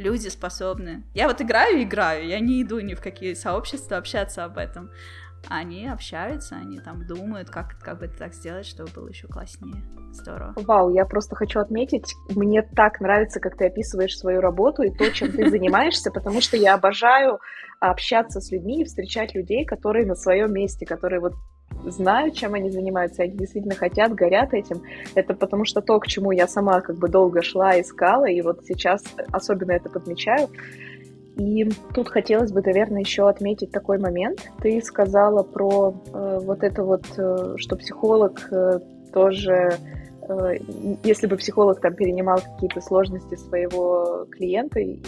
люди 0.00 0.28
способны. 0.28 1.04
Я 1.14 1.28
вот 1.28 1.40
играю 1.40 1.82
играю, 1.82 2.26
я 2.26 2.40
не 2.40 2.62
иду 2.62 2.80
ни 2.80 2.94
в 2.94 3.00
какие 3.00 3.34
сообщества 3.34 3.98
общаться 3.98 4.44
об 4.44 4.58
этом. 4.58 4.90
Они 5.48 5.86
общаются, 5.86 6.56
они 6.56 6.78
там 6.80 7.06
думают, 7.06 7.48
как, 7.48 7.78
как 7.80 7.98
бы 7.98 8.06
это 8.06 8.18
так 8.18 8.34
сделать, 8.34 8.66
чтобы 8.66 8.90
было 8.90 9.08
еще 9.08 9.26
класснее. 9.26 9.82
Здорово. 10.12 10.52
Вау, 10.56 10.92
я 10.92 11.06
просто 11.06 11.34
хочу 11.34 11.60
отметить, 11.60 12.14
мне 12.28 12.62
так 12.62 13.00
нравится, 13.00 13.40
как 13.40 13.56
ты 13.56 13.66
описываешь 13.66 14.18
свою 14.18 14.40
работу 14.40 14.82
и 14.82 14.90
то, 14.90 15.10
чем 15.10 15.32
ты 15.32 15.48
занимаешься, 15.48 16.10
потому 16.10 16.40
что 16.40 16.56
я 16.56 16.74
обожаю 16.74 17.40
общаться 17.80 18.40
с 18.40 18.50
людьми 18.50 18.82
и 18.82 18.84
встречать 18.84 19.34
людей, 19.34 19.64
которые 19.64 20.04
на 20.04 20.14
своем 20.14 20.52
месте, 20.52 20.84
которые 20.84 21.20
вот 21.20 21.32
знают, 21.84 22.34
чем 22.34 22.54
они 22.54 22.70
занимаются, 22.70 23.22
они 23.22 23.36
действительно 23.36 23.74
хотят, 23.74 24.14
горят 24.14 24.52
этим. 24.52 24.82
Это 25.14 25.34
потому 25.34 25.64
что 25.64 25.80
то, 25.80 25.98
к 25.98 26.06
чему 26.06 26.30
я 26.30 26.46
сама 26.46 26.80
как 26.80 26.96
бы 26.96 27.08
долго 27.08 27.42
шла, 27.42 27.80
искала, 27.80 28.26
и 28.26 28.40
вот 28.42 28.64
сейчас 28.66 29.02
особенно 29.32 29.72
это 29.72 29.88
подмечаю. 29.88 30.48
И 31.36 31.68
тут 31.94 32.08
хотелось 32.08 32.52
бы, 32.52 32.60
наверное, 32.60 33.00
еще 33.00 33.28
отметить 33.28 33.70
такой 33.70 33.98
момент. 33.98 34.50
Ты 34.60 34.80
сказала 34.82 35.42
про 35.42 35.94
э, 36.12 36.38
вот 36.42 36.62
это 36.62 36.84
вот, 36.84 37.06
э, 37.16 37.54
что 37.56 37.76
психолог 37.76 38.46
э, 38.52 38.80
тоже, 39.12 39.78
э, 40.28 40.56
если 41.02 41.26
бы 41.26 41.36
психолог 41.36 41.80
там 41.80 41.94
перенимал 41.94 42.40
какие-то 42.40 42.82
сложности 42.82 43.36
своего 43.36 44.26
клиента 44.30 44.80
и 44.80 44.98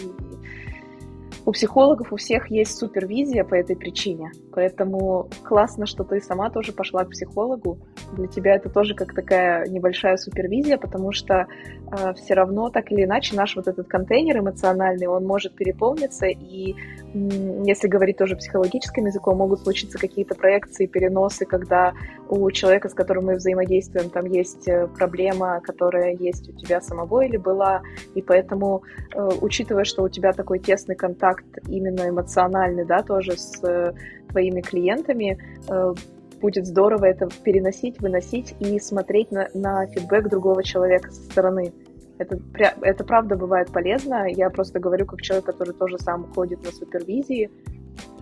у 1.45 1.51
психологов 1.51 2.13
у 2.13 2.15
всех 2.15 2.49
есть 2.49 2.77
супервизия 2.77 3.43
по 3.43 3.55
этой 3.55 3.75
причине, 3.75 4.31
поэтому 4.51 5.29
классно, 5.43 5.85
что 5.85 6.03
ты 6.03 6.21
сама 6.21 6.49
тоже 6.49 6.71
пошла 6.71 7.03
к 7.03 7.09
психологу. 7.09 7.79
Для 8.13 8.27
тебя 8.27 8.55
это 8.55 8.69
тоже 8.69 8.95
как 8.95 9.13
такая 9.13 9.67
небольшая 9.67 10.17
супервизия, 10.17 10.77
потому 10.77 11.11
что 11.11 11.47
э, 11.91 12.13
все 12.13 12.33
равно 12.33 12.69
так 12.69 12.91
или 12.91 13.03
иначе 13.03 13.35
наш 13.35 13.55
вот 13.55 13.67
этот 13.67 13.87
контейнер 13.87 14.39
эмоциональный, 14.39 15.07
он 15.07 15.25
может 15.25 15.55
переполниться, 15.55 16.27
и 16.27 16.75
если 17.13 17.87
говорить 17.87 18.17
тоже 18.17 18.35
психологическим 18.35 19.05
языком, 19.05 19.37
могут 19.37 19.59
случиться 19.59 19.99
какие-то 19.99 20.35
проекции, 20.35 20.87
переносы, 20.87 21.45
когда 21.45 21.93
у 22.29 22.49
человека, 22.51 22.89
с 22.89 22.93
которым 22.93 23.25
мы 23.25 23.35
взаимодействуем, 23.35 24.09
там 24.09 24.25
есть 24.25 24.67
э, 24.67 24.87
проблема, 24.87 25.59
которая 25.61 26.15
есть 26.15 26.49
у 26.49 26.53
тебя 26.53 26.81
самого 26.81 27.21
или 27.21 27.37
была, 27.37 27.81
и 28.15 28.21
поэтому, 28.21 28.83
э, 29.13 29.29
учитывая, 29.41 29.83
что 29.83 30.03
у 30.03 30.09
тебя 30.09 30.31
такой 30.31 30.59
тесный 30.59 30.95
контакт 30.95 31.32
контакт 31.33 31.69
именно 31.69 32.09
эмоциональный, 32.09 32.85
да, 32.85 33.01
тоже 33.03 33.37
с 33.37 33.63
э, 33.63 33.93
твоими 34.29 34.61
клиентами, 34.61 35.37
э, 35.69 35.93
будет 36.41 36.65
здорово 36.65 37.05
это 37.05 37.29
переносить, 37.43 38.01
выносить 38.01 38.55
и 38.59 38.79
смотреть 38.79 39.31
на, 39.31 39.47
на 39.53 39.87
фидбэк 39.87 40.29
другого 40.29 40.63
человека 40.63 41.09
со 41.11 41.21
стороны. 41.23 41.73
Это, 42.17 42.39
это 42.81 43.03
правда 43.03 43.35
бывает 43.35 43.71
полезно. 43.71 44.27
Я 44.27 44.49
просто 44.49 44.79
говорю 44.79 45.05
как 45.05 45.21
человек, 45.21 45.45
который 45.45 45.73
тоже 45.73 45.97
сам 45.99 46.31
ходит 46.33 46.63
на 46.63 46.71
супервизии, 46.71 47.49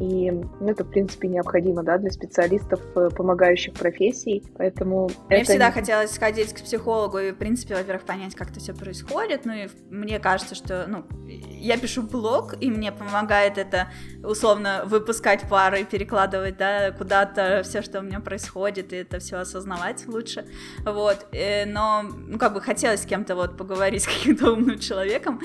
и 0.02 0.32
ну, 0.32 0.68
это, 0.68 0.84
в 0.84 0.90
принципе, 0.90 1.28
необходимо 1.28 1.84
да, 1.84 2.00
для 2.00 2.10
специалистов 2.10 2.82
э, 2.96 3.10
помогающих 3.16 3.74
профессий. 3.74 4.44
Поэтому 4.58 5.12
мне 5.30 5.42
это... 5.42 5.52
всегда 5.52 5.72
хотелось 5.72 6.12
сходить 6.12 6.54
к 6.54 6.64
психологу 6.64 7.20
и, 7.20 7.32
в 7.32 7.36
принципе, 7.36 7.76
во-первых, 7.76 8.04
понять, 8.04 8.34
как 8.34 8.50
это 8.50 8.60
все 8.60 8.74
происходит. 8.74 9.46
Ну 9.46 9.54
и 9.54 9.68
мне 9.92 10.20
кажется, 10.20 10.56
что 10.56 10.86
ну, 10.88 11.06
я 11.28 11.78
пишу 11.78 12.02
блог, 12.02 12.56
и 12.60 12.72
мне 12.72 12.92
помогает 12.92 13.60
это 13.60 13.90
условно 14.24 14.84
выпускать 14.86 15.48
пары, 15.48 15.84
перекладывать 15.84 16.58
да, 16.58 16.92
куда-то 16.92 17.62
все, 17.64 17.84
что 17.84 18.00
у 18.00 18.02
меня 18.02 18.20
происходит, 18.20 18.94
и 18.94 18.98
это 18.98 19.20
все 19.20 19.38
осознавать 19.38 20.08
лучше. 20.08 20.48
Вот. 20.84 21.28
Э, 21.32 21.66
но, 21.66 22.02
ну, 22.02 22.40
как 22.40 22.54
бы 22.56 22.62
хотелось 22.62 23.04
с 23.04 23.06
кем-то 23.06 23.36
вот 23.36 23.56
поговорить, 23.56 24.02
с 24.02 24.08
каким-то 24.08 24.54
умным 24.54 24.80
человеком, 24.80 25.42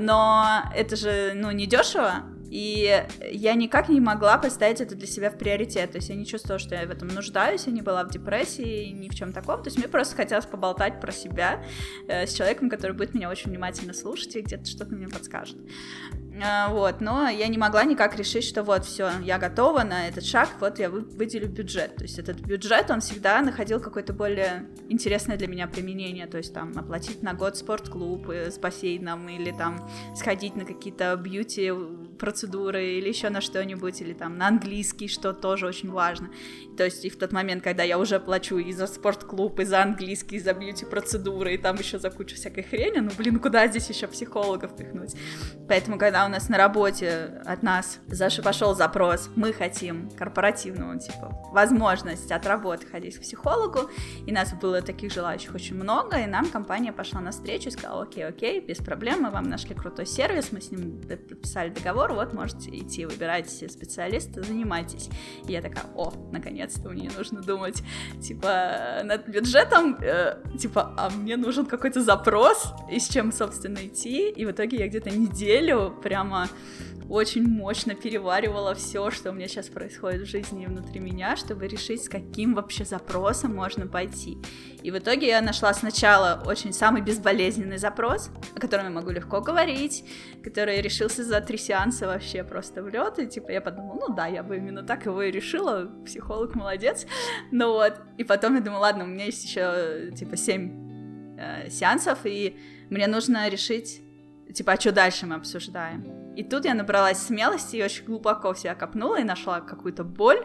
но 0.00 0.64
это 0.74 0.96
же, 0.96 1.34
ну, 1.36 1.52
не 1.52 1.66
дешево, 1.66 2.24
и 2.52 3.06
я 3.30 3.54
никак 3.54 3.88
не 3.88 3.98
могла 3.98 4.36
поставить 4.36 4.82
это 4.82 4.94
для 4.94 5.06
себя 5.06 5.30
в 5.30 5.38
приоритет. 5.38 5.92
То 5.92 5.96
есть 5.96 6.10
я 6.10 6.14
не 6.14 6.26
чувствовала, 6.26 6.58
что 6.58 6.74
я 6.74 6.86
в 6.86 6.90
этом 6.90 7.08
нуждаюсь, 7.08 7.64
я 7.66 7.72
не 7.72 7.80
была 7.80 8.04
в 8.04 8.10
депрессии, 8.10 8.90
ни 8.90 9.08
в 9.08 9.14
чем 9.14 9.32
таком. 9.32 9.62
То 9.62 9.68
есть 9.68 9.78
мне 9.78 9.88
просто 9.88 10.16
хотелось 10.16 10.44
поболтать 10.44 11.00
про 11.00 11.12
себя 11.12 11.64
э, 12.08 12.26
с 12.26 12.34
человеком, 12.34 12.68
который 12.68 12.94
будет 12.94 13.14
меня 13.14 13.30
очень 13.30 13.50
внимательно 13.50 13.94
слушать 13.94 14.36
и 14.36 14.42
где-то 14.42 14.66
что-то 14.66 14.94
мне 14.94 15.08
подскажет. 15.08 15.56
А, 16.40 16.68
вот, 16.70 17.00
но 17.00 17.28
я 17.28 17.48
не 17.48 17.58
могла 17.58 17.84
никак 17.84 18.16
решить, 18.16 18.44
что 18.44 18.62
вот, 18.62 18.84
все, 18.84 19.10
я 19.22 19.38
готова 19.38 19.82
на 19.82 20.08
этот 20.08 20.24
шаг, 20.24 20.48
вот 20.60 20.78
я 20.78 20.88
выделю 20.88 21.48
бюджет. 21.48 21.96
То 21.96 22.04
есть 22.04 22.18
этот 22.18 22.40
бюджет, 22.40 22.90
он 22.90 23.00
всегда 23.00 23.40
находил 23.42 23.80
какое-то 23.80 24.12
более 24.12 24.66
интересное 24.88 25.36
для 25.36 25.46
меня 25.46 25.66
применение, 25.66 26.26
то 26.26 26.38
есть 26.38 26.54
там 26.54 26.72
оплатить 26.76 27.22
на 27.22 27.34
год 27.34 27.56
спортклуб 27.56 28.30
с 28.30 28.58
бассейном 28.58 29.28
или 29.28 29.52
там 29.52 29.88
сходить 30.16 30.56
на 30.56 30.64
какие-то 30.64 31.14
бьюти 31.16 31.70
процедуры 32.18 32.84
или 32.84 33.08
еще 33.08 33.28
на 33.28 33.40
что-нибудь, 33.40 34.00
или 34.00 34.14
там 34.14 34.38
на 34.38 34.48
английский, 34.48 35.08
что 35.08 35.32
тоже 35.32 35.66
очень 35.66 35.90
важно. 35.90 36.30
То 36.78 36.84
есть 36.84 37.04
и 37.04 37.10
в 37.10 37.18
тот 37.18 37.32
момент, 37.32 37.62
когда 37.62 37.82
я 37.82 37.98
уже 37.98 38.18
плачу 38.18 38.56
и 38.56 38.72
за 38.72 38.86
спортклуб, 38.86 39.60
и 39.60 39.64
за 39.64 39.82
английский, 39.82 40.36
и 40.36 40.40
за 40.40 40.54
бьюти 40.54 40.86
процедуры, 40.86 41.54
и 41.54 41.58
там 41.58 41.76
еще 41.76 41.98
за 41.98 42.10
кучу 42.10 42.36
всякой 42.36 42.62
хрени, 42.62 43.00
ну 43.00 43.10
блин, 43.18 43.38
куда 43.38 43.66
здесь 43.66 43.88
еще 43.90 44.06
психологов 44.06 44.74
пихнуть? 44.76 45.14
Поэтому, 45.68 45.98
когда 45.98 46.21
у 46.26 46.28
нас 46.28 46.48
на 46.48 46.58
работе 46.58 47.42
от 47.44 47.62
нас 47.62 47.98
Заша 48.08 48.42
пошел 48.42 48.74
запрос, 48.74 49.30
мы 49.36 49.52
хотим 49.52 50.10
корпоративную, 50.10 50.98
типа, 50.98 51.38
возможность 51.52 52.30
от 52.30 52.46
работы 52.46 52.86
ходить 52.86 53.16
к 53.16 53.20
психологу, 53.20 53.90
и 54.26 54.32
нас 54.32 54.52
было 54.54 54.82
таких 54.82 55.12
желающих 55.12 55.54
очень 55.54 55.76
много, 55.76 56.18
и 56.18 56.26
нам 56.26 56.48
компания 56.48 56.92
пошла 56.92 57.20
на 57.20 57.30
встречу 57.30 57.70
сказала, 57.70 58.02
окей, 58.02 58.26
окей, 58.26 58.60
без 58.60 58.78
проблем, 58.78 59.22
мы 59.22 59.30
вам 59.30 59.44
нашли 59.44 59.74
крутой 59.74 60.06
сервис, 60.06 60.52
мы 60.52 60.60
с 60.60 60.70
ним 60.70 61.00
подписали 61.00 61.70
договор, 61.70 62.12
вот 62.12 62.32
можете 62.32 62.70
идти, 62.70 63.06
выбирайте 63.06 63.68
специалиста, 63.68 64.42
занимайтесь. 64.42 65.08
И 65.46 65.52
я 65.52 65.62
такая, 65.62 65.84
о, 65.94 66.12
наконец-то 66.30 66.88
мне 66.88 67.02
не 67.02 67.08
нужно 67.08 67.42
думать, 67.42 67.82
типа, 68.20 69.00
над 69.04 69.28
бюджетом, 69.28 69.96
э, 70.00 70.36
типа, 70.58 70.94
а 70.96 71.10
мне 71.10 71.36
нужен 71.36 71.66
какой-то 71.66 72.02
запрос, 72.02 72.72
и 72.90 72.98
с 72.98 73.08
чем, 73.08 73.32
собственно, 73.32 73.78
идти. 73.86 74.30
И 74.30 74.44
в 74.44 74.50
итоге 74.50 74.78
я 74.78 74.88
где-то 74.88 75.10
неделю 75.10 75.90
прямо 76.12 76.46
очень 77.08 77.48
мощно 77.48 77.94
переваривала 77.94 78.74
все, 78.74 79.10
что 79.10 79.30
у 79.30 79.32
меня 79.32 79.48
сейчас 79.48 79.68
происходит 79.68 80.28
в 80.28 80.30
жизни 80.30 80.64
и 80.64 80.66
внутри 80.66 81.00
меня, 81.00 81.36
чтобы 81.36 81.66
решить, 81.66 82.04
с 82.04 82.08
каким 82.10 82.52
вообще 82.52 82.84
запросом 82.84 83.54
можно 83.54 83.86
пойти. 83.86 84.36
И 84.82 84.90
в 84.90 84.98
итоге 84.98 85.28
я 85.28 85.40
нашла 85.40 85.72
сначала 85.72 86.42
очень 86.44 86.74
самый 86.74 87.00
безболезненный 87.00 87.78
запрос, 87.78 88.28
о 88.54 88.60
котором 88.60 88.84
я 88.84 88.90
могу 88.90 89.10
легко 89.10 89.40
говорить, 89.40 90.04
который 90.44 90.82
решился 90.82 91.24
за 91.24 91.40
три 91.40 91.56
сеанса 91.56 92.06
вообще 92.06 92.44
просто 92.44 92.82
в 92.82 92.88
лед, 92.88 93.18
и 93.18 93.26
типа 93.26 93.52
я 93.52 93.62
подумала, 93.62 94.06
ну 94.06 94.14
да, 94.14 94.26
я 94.26 94.42
бы 94.42 94.58
именно 94.58 94.82
так 94.82 95.06
его 95.06 95.22
и 95.22 95.30
решила, 95.30 95.90
психолог 96.04 96.54
молодец, 96.54 97.06
ну 97.50 97.72
вот, 97.72 97.94
и 98.18 98.24
потом 98.24 98.56
я 98.56 98.60
думала, 98.60 98.80
ладно, 98.80 99.04
у 99.04 99.06
меня 99.06 99.24
есть 99.24 99.44
еще 99.44 100.10
типа 100.14 100.36
семь 100.36 101.38
э, 101.38 101.70
сеансов, 101.70 102.18
и 102.24 102.58
мне 102.90 103.06
нужно 103.06 103.48
решить, 103.48 104.02
типа, 104.52 104.72
а 104.72 104.80
что 104.80 104.92
дальше 104.92 105.26
мы 105.26 105.36
обсуждаем. 105.36 106.34
И 106.34 106.42
тут 106.42 106.64
я 106.64 106.74
набралась 106.74 107.18
смелости 107.18 107.76
и 107.76 107.82
очень 107.82 108.04
глубоко 108.04 108.54
в 108.54 108.58
себя 108.58 108.74
копнула 108.74 109.20
и 109.20 109.24
нашла 109.24 109.60
какую-то 109.60 110.04
боль, 110.04 110.44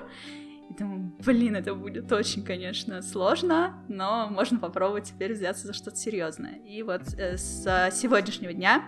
и 0.69 0.73
думаю, 0.73 1.13
блин, 1.25 1.55
это 1.55 1.73
будет 1.73 2.11
очень, 2.11 2.43
конечно, 2.43 3.01
сложно, 3.01 3.83
но 3.87 4.27
можно 4.29 4.59
попробовать 4.59 5.05
теперь 5.05 5.33
взяться 5.33 5.67
за 5.67 5.73
что-то 5.73 5.95
серьезное. 5.95 6.55
И 6.65 6.83
вот 6.83 7.13
э, 7.17 7.37
с 7.37 7.89
сегодняшнего 7.93 8.51
дня 8.51 8.83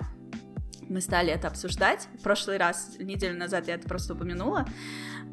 мы 0.87 1.01
стали 1.01 1.31
это 1.31 1.47
обсуждать. 1.47 2.07
В 2.19 2.23
прошлый 2.23 2.57
раз, 2.57 2.95
неделю 2.99 3.37
назад 3.37 3.67
я 3.67 3.75
это 3.75 3.87
просто 3.87 4.13
упомянула, 4.13 4.65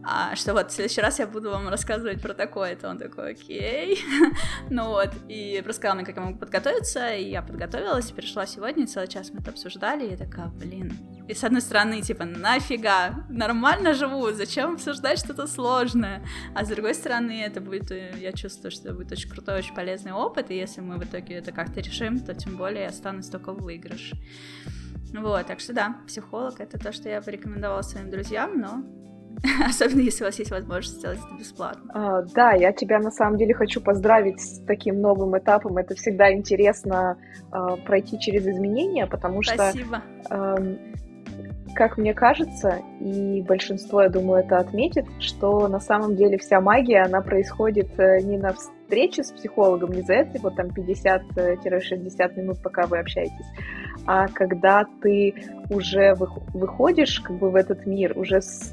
а, 0.08 0.36
что 0.36 0.52
вот 0.52 0.70
в 0.70 0.74
следующий 0.74 1.00
раз 1.00 1.18
я 1.18 1.26
буду 1.26 1.50
вам 1.50 1.68
рассказывать 1.68 2.22
про 2.22 2.32
такое. 2.32 2.72
Это 2.72 2.88
он 2.88 2.98
такой, 2.98 3.32
окей. 3.32 3.98
ну 4.70 4.88
вот, 4.88 5.10
и 5.28 5.62
рассказал 5.66 5.96
мне, 5.96 6.04
как 6.04 6.16
я 6.16 6.22
могу 6.22 6.38
подготовиться, 6.38 7.12
и 7.12 7.28
я 7.30 7.42
подготовилась, 7.42 8.12
пришла 8.12 8.46
сегодня, 8.46 8.86
целый 8.86 9.08
час 9.08 9.30
мы 9.32 9.40
это 9.40 9.50
обсуждали, 9.50 10.06
и 10.06 10.10
я 10.10 10.16
такая, 10.16 10.46
блин. 10.46 10.96
И 11.26 11.34
с 11.34 11.42
одной 11.42 11.60
стороны, 11.60 12.02
типа, 12.02 12.24
нафига, 12.24 13.26
нормально 13.28 13.94
живу, 13.94 14.30
зачем 14.30 14.74
обсуждать 14.74 15.18
что-то 15.18 15.48
сложное? 15.48 16.24
А 16.54 16.64
с 16.64 16.68
другой 16.68 16.94
стороны, 16.94 17.42
это 17.42 17.60
будет, 17.60 17.90
э, 17.90 18.14
я 18.20 18.32
чувствую, 18.32 18.70
что 18.70 18.88
это 18.88 18.94
будет 18.94 19.10
очень 19.10 19.28
крутой, 19.28 19.58
очень 19.58 19.74
полезный 19.74 20.12
опыт, 20.12 20.52
и 20.52 20.56
если 20.56 20.82
мы 20.82 20.98
в 20.98 21.04
итоге 21.04 21.34
это 21.34 21.50
как-то 21.50 21.80
решим, 21.80 22.20
то 22.20 22.32
тем 22.32 22.56
более 22.56 22.82
я 22.82 22.88
останусь 22.90 23.28
только 23.28 23.52
в 23.52 23.60
выигрыше. 23.60 24.16
Вот, 25.22 25.46
так 25.46 25.60
что 25.60 25.72
да, 25.72 25.96
психолог 26.06 26.60
это 26.60 26.78
то, 26.78 26.92
что 26.92 27.08
я 27.08 27.20
порекомендовала 27.20 27.82
своим 27.82 28.10
друзьям, 28.10 28.58
но 28.58 28.82
особенно 29.66 30.00
если 30.00 30.24
у 30.24 30.26
вас 30.26 30.38
есть 30.38 30.50
возможность 30.50 30.98
сделать 30.98 31.18
это 31.18 31.38
бесплатно. 31.38 31.90
А, 31.94 32.22
да, 32.22 32.52
я 32.52 32.72
тебя 32.72 32.98
на 32.98 33.10
самом 33.10 33.38
деле 33.38 33.54
хочу 33.54 33.80
поздравить 33.80 34.40
с 34.40 34.60
таким 34.66 35.00
новым 35.00 35.38
этапом. 35.38 35.76
Это 35.76 35.94
всегда 35.94 36.32
интересно 36.32 37.18
а, 37.50 37.76
пройти 37.76 38.18
через 38.18 38.46
изменения, 38.46 39.06
потому 39.06 39.42
Спасибо. 39.42 40.02
что, 40.24 40.34
а, 40.34 40.56
как 41.76 41.98
мне 41.98 42.14
кажется, 42.14 42.80
и 43.00 43.42
большинство, 43.42 44.02
я 44.02 44.08
думаю, 44.08 44.42
это 44.42 44.58
отметит, 44.58 45.04
что 45.20 45.68
на 45.68 45.78
самом 45.78 46.16
деле 46.16 46.38
вся 46.38 46.60
магия, 46.60 47.02
она 47.02 47.20
происходит 47.20 47.88
э, 47.98 48.20
не 48.22 48.38
на 48.38 48.54
встрече 48.54 49.22
с 49.22 49.30
психологом, 49.30 49.92
не 49.92 50.02
за 50.02 50.14
эти 50.14 50.38
вот 50.38 50.56
там 50.56 50.68
50-60 50.68 52.40
минут, 52.40 52.62
пока 52.62 52.86
вы 52.86 52.98
общаетесь, 52.98 53.46
а 54.06 54.26
когда 54.28 54.86
ты 55.02 55.34
уже 55.68 56.14
выходишь 56.14 57.20
как 57.20 57.38
бы 57.38 57.50
в 57.50 57.54
этот 57.54 57.84
мир 57.84 58.18
уже 58.18 58.40
с 58.40 58.72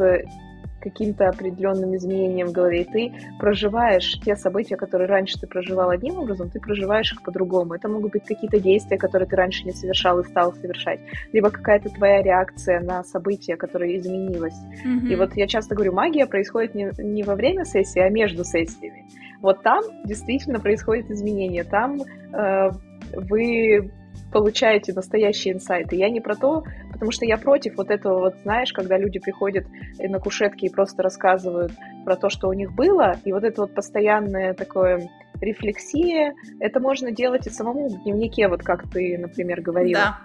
каким-то 0.84 1.30
определенным 1.30 1.96
изменением 1.96 2.48
в 2.48 2.52
голове, 2.52 2.82
и 2.82 2.92
ты 2.92 3.14
проживаешь 3.40 4.20
те 4.26 4.36
события, 4.36 4.76
которые 4.76 5.08
раньше 5.08 5.40
ты 5.40 5.48
проживал 5.48 5.90
одним 5.90 6.20
образом, 6.20 6.50
ты 6.50 6.60
проживаешь 6.60 7.14
их 7.14 7.24
по-другому. 7.24 7.74
Это 7.74 7.88
могут 7.88 8.12
быть 8.12 8.26
какие-то 8.26 8.60
действия, 8.60 8.98
которые 8.98 9.30
ты 9.30 9.36
раньше 9.36 9.64
не 9.64 9.72
совершал 9.72 10.20
и 10.20 10.26
стал 10.26 10.54
совершать, 10.54 11.00
либо 11.32 11.50
какая-то 11.50 11.90
твоя 11.90 12.22
реакция 12.22 12.82
на 12.82 13.04
события, 13.04 13.56
которая 13.56 13.98
изменилась. 13.98 14.60
Mm-hmm. 14.86 15.08
И 15.08 15.16
вот 15.16 15.36
я 15.36 15.48
часто 15.48 15.74
говорю, 15.76 15.94
магия 15.94 16.26
происходит 16.26 16.76
не, 16.76 16.92
не 16.98 17.24
во 17.24 17.36
время 17.36 17.64
сессии, 17.64 18.02
а 18.02 18.10
между 18.10 18.44
сессиями. 18.44 19.06
Вот 19.42 19.64
там 19.64 19.84
действительно 20.06 20.60
происходит 20.60 21.10
изменение, 21.10 21.64
там 21.64 22.02
э, 22.02 22.72
вы 23.14 23.92
получаете 24.32 24.94
настоящие 24.94 25.54
инсайты. 25.54 25.96
Я 25.96 26.10
не 26.10 26.20
про 26.20 26.36
то, 26.36 26.64
потому 26.94 27.12
что 27.12 27.26
я 27.26 27.38
против 27.38 27.76
вот 27.78 27.90
этого 27.90 28.20
вот, 28.20 28.36
знаешь, 28.44 28.72
когда 28.72 28.98
люди 28.98 29.20
приходят 29.20 29.66
на 30.00 30.20
кушетке 30.20 30.68
и 30.68 30.70
просто 30.72 31.04
рассказывают 31.04 31.74
про 32.06 32.16
то, 32.16 32.30
что 32.30 32.48
у 32.48 32.54
них 32.54 32.72
было, 32.74 33.18
и 33.26 33.34
вот 33.34 33.44
это 33.44 33.62
вот 33.62 33.74
постоянное 33.74 34.54
такое 34.54 35.10
рефлексия, 35.42 36.34
это 36.60 36.80
можно 36.80 37.12
делать 37.12 37.48
и 37.48 37.50
самому 37.50 37.90
в 37.90 38.04
дневнике, 38.04 38.48
вот 38.48 38.64
как 38.64 38.90
ты, 38.90 39.18
например, 39.18 39.62
говорила. 39.62 40.02
Да. 40.02 40.20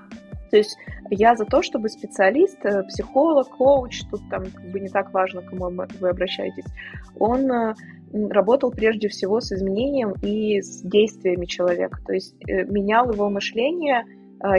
То 0.51 0.57
есть 0.57 0.77
я 1.11 1.35
за 1.36 1.45
то, 1.45 1.62
чтобы 1.62 1.89
специалист, 1.89 2.65
э, 2.65 2.82
психолог, 2.85 3.49
коуч, 3.49 4.03
тут 4.11 4.20
там 4.31 4.45
как 4.45 4.65
бы 4.70 4.81
не 4.81 4.89
так 4.89 5.12
важно, 5.12 5.43
к 5.43 5.51
кому 5.51 5.70
вы 6.01 6.09
обращаетесь, 6.09 6.65
он 7.19 7.51
э, 7.51 7.74
работал 8.12 8.70
прежде 8.70 9.09
всего 9.09 9.40
с 9.40 9.53
изменением 9.53 10.15
и 10.23 10.61
с 10.62 10.82
действиями 10.82 11.45
человека. 11.45 12.01
То 12.07 12.15
есть 12.15 12.35
э, 12.47 12.65
менял 12.65 13.11
его 13.12 13.28
мышление, 13.28 14.05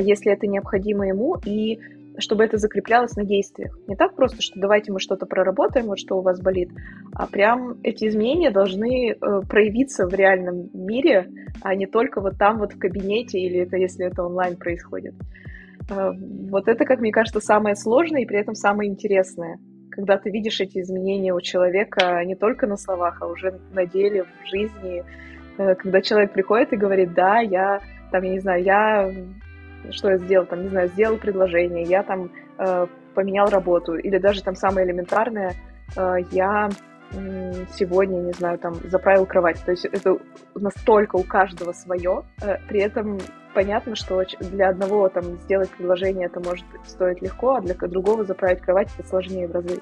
если 0.01 0.33
это 0.33 0.45
необходимо 0.45 1.07
ему, 1.07 1.37
и 1.45 1.79
чтобы 2.19 2.43
это 2.43 2.57
закреплялось 2.57 3.15
на 3.15 3.25
действиях. 3.25 3.77
Не 3.87 3.95
так 3.95 4.15
просто, 4.15 4.41
что 4.41 4.59
давайте 4.59 4.91
мы 4.91 4.99
что-то 4.99 5.25
проработаем, 5.25 5.87
вот 5.87 5.99
что 5.99 6.17
у 6.17 6.21
вас 6.21 6.41
болит, 6.41 6.69
а 7.13 7.27
прям 7.27 7.79
эти 7.83 8.07
изменения 8.07 8.51
должны 8.51 9.15
проявиться 9.49 10.07
в 10.07 10.13
реальном 10.13 10.69
мире, 10.73 11.29
а 11.61 11.75
не 11.75 11.87
только 11.87 12.21
вот 12.21 12.37
там 12.37 12.59
вот 12.59 12.73
в 12.73 12.79
кабинете 12.79 13.39
или 13.39 13.59
это 13.59 13.77
если 13.77 14.05
это 14.05 14.23
онлайн 14.23 14.55
происходит. 14.55 15.15
Э, 15.89 16.11
вот 16.49 16.67
это, 16.67 16.85
как 16.85 16.99
мне 16.99 17.11
кажется, 17.11 17.39
самое 17.39 17.75
сложное 17.75 18.21
и 18.21 18.25
при 18.25 18.39
этом 18.39 18.55
самое 18.55 18.89
интересное. 18.89 19.59
Когда 19.91 20.17
ты 20.17 20.29
видишь 20.29 20.61
эти 20.61 20.79
изменения 20.79 21.33
у 21.33 21.41
человека 21.41 22.23
не 22.25 22.35
только 22.35 22.67
на 22.67 22.77
словах, 22.77 23.21
а 23.21 23.27
уже 23.27 23.59
на 23.73 23.85
деле, 23.85 24.23
в 24.23 24.47
жизни. 24.47 25.03
Э, 25.57 25.75
когда 25.75 26.01
человек 26.01 26.33
приходит 26.33 26.73
и 26.73 26.77
говорит, 26.77 27.13
да, 27.13 27.39
я, 27.39 27.81
там, 28.11 28.23
я 28.23 28.31
не 28.31 28.39
знаю, 28.39 28.63
я, 28.63 29.11
что 29.91 30.11
я 30.11 30.17
сделал, 30.17 30.45
там, 30.45 30.63
не 30.63 30.69
знаю, 30.69 30.87
сделал 30.89 31.17
предложение, 31.17 31.83
я 31.83 32.03
там 32.03 32.31
э, 32.57 32.87
поменял 33.15 33.49
работу, 33.49 33.95
или 33.95 34.17
даже 34.17 34.43
там 34.43 34.55
самое 34.55 34.85
элементарное, 34.87 35.53
я 36.31 36.69
сегодня, 37.73 38.19
не 38.19 38.33
знаю, 38.33 38.59
там, 38.59 38.75
заправил 38.87 39.25
кровать. 39.25 39.59
То 39.65 39.71
есть 39.71 39.85
это 39.85 40.19
настолько 40.53 41.15
у 41.15 41.23
каждого 41.23 41.71
свое, 41.71 42.23
при 42.67 42.81
этом 42.81 43.17
понятно, 43.55 43.95
что 43.95 44.23
для 44.39 44.69
одного 44.69 45.09
там 45.09 45.37
сделать 45.39 45.71
предложение 45.71 46.27
это 46.27 46.39
может 46.39 46.65
стоить 46.85 47.23
легко, 47.23 47.55
а 47.55 47.61
для 47.61 47.73
другого 47.73 48.23
заправить 48.23 48.61
кровать 48.61 48.89
это 48.97 49.07
сложнее 49.07 49.47
в 49.47 49.51
разы. 49.51 49.77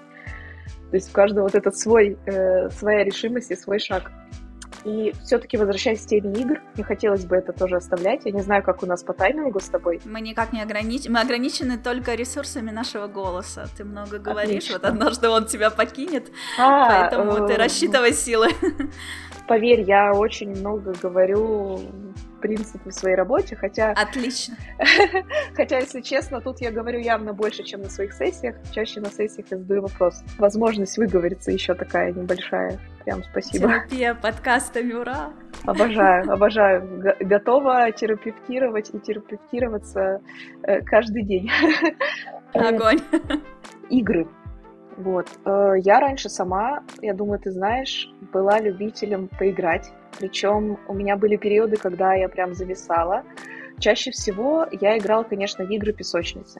То 0.89 0.95
есть 0.95 1.09
у 1.09 1.13
каждого 1.13 1.43
вот 1.43 1.55
этот 1.55 1.77
свой, 1.77 2.17
э, 2.25 2.69
своя 2.69 3.03
решимость 3.03 3.51
и 3.51 3.55
свой 3.55 3.79
шаг. 3.79 4.11
И 4.87 5.13
все-таки 5.25 5.57
возвращаясь 5.57 6.01
к 6.01 6.07
теме 6.07 6.31
игр, 6.39 6.61
не 6.77 6.83
хотелось 6.83 7.25
бы 7.25 7.35
это 7.35 7.51
тоже 7.51 7.75
оставлять. 7.75 8.21
Я 8.23 8.31
не 8.31 8.41
знаю, 8.41 8.63
как 8.63 8.83
у 8.83 8.85
нас 8.85 9.03
по 9.03 9.13
таймингу 9.13 9.59
с 9.59 9.67
тобой. 9.67 9.99
Мы 10.05 10.21
никак 10.21 10.53
не 10.53 10.61
ограничены. 10.61 11.13
Мы 11.13 11.19
ограничены 11.19 11.77
только 11.77 12.15
ресурсами 12.15 12.71
нашего 12.71 13.07
голоса. 13.07 13.67
Ты 13.75 13.83
много 13.83 14.17
говоришь, 14.17 14.69
Отлично. 14.69 14.75
вот 14.75 14.85
однажды 14.85 15.27
он 15.27 15.45
тебя 15.45 15.71
покинет, 15.71 16.31
а, 16.57 16.87
поэтому 16.87 17.33
э... 17.33 17.47
ты 17.47 17.55
рассчитывай 17.57 18.13
силы. 18.13 18.47
поверь, 19.47 19.81
я 19.81 20.13
очень 20.13 20.51
много 20.51 20.93
говорю 21.01 21.81
в 22.37 22.39
принципе 22.39 22.89
в 22.89 22.93
своей 22.93 23.15
работе, 23.15 23.55
хотя... 23.55 23.91
Отлично. 23.91 24.55
Хотя, 25.55 25.79
если 25.79 26.01
честно, 26.01 26.39
тут 26.39 26.61
я 26.61 26.71
говорю 26.71 26.99
явно 26.99 27.33
больше, 27.33 27.63
чем 27.63 27.81
на 27.81 27.89
своих 27.89 28.13
сессиях. 28.13 28.55
Чаще 28.71 29.01
на 29.01 29.09
сессиях 29.09 29.47
я 29.49 29.57
задаю 29.57 29.81
вопрос. 29.81 30.23
Возможность 30.37 30.97
выговориться 30.97 31.51
еще 31.51 31.73
такая 31.73 32.13
небольшая. 32.13 32.79
Прям 33.03 33.23
спасибо. 33.23 33.67
Терапия 33.67 34.13
подкастами, 34.13 34.93
ура! 34.93 35.31
Обожаю, 35.65 36.31
обожаю. 36.31 37.15
Готова 37.19 37.91
терапевтировать 37.91 38.93
и 38.93 38.99
терапевтироваться 38.99 40.21
э, 40.63 40.81
каждый 40.81 41.23
день. 41.23 41.49
Огонь. 42.53 42.99
Игры. 43.89 44.27
Вот. 44.97 45.27
Э, 45.45 45.73
я 45.77 45.99
раньше 45.99 46.29
сама, 46.29 46.83
я 47.01 47.13
думаю, 47.13 47.39
ты 47.39 47.51
знаешь, 47.51 48.09
была 48.33 48.59
любителем 48.59 49.29
поиграть. 49.39 49.91
Причем 50.19 50.77
у 50.87 50.93
меня 50.93 51.15
были 51.17 51.35
периоды, 51.35 51.77
когда 51.77 52.13
я 52.13 52.29
прям 52.29 52.53
зависала. 52.53 53.23
Чаще 53.79 54.11
всего 54.11 54.65
я 54.71 54.97
играла, 54.97 55.23
конечно, 55.23 55.65
в 55.65 55.69
игры 55.69 55.93
песочницы. 55.93 56.59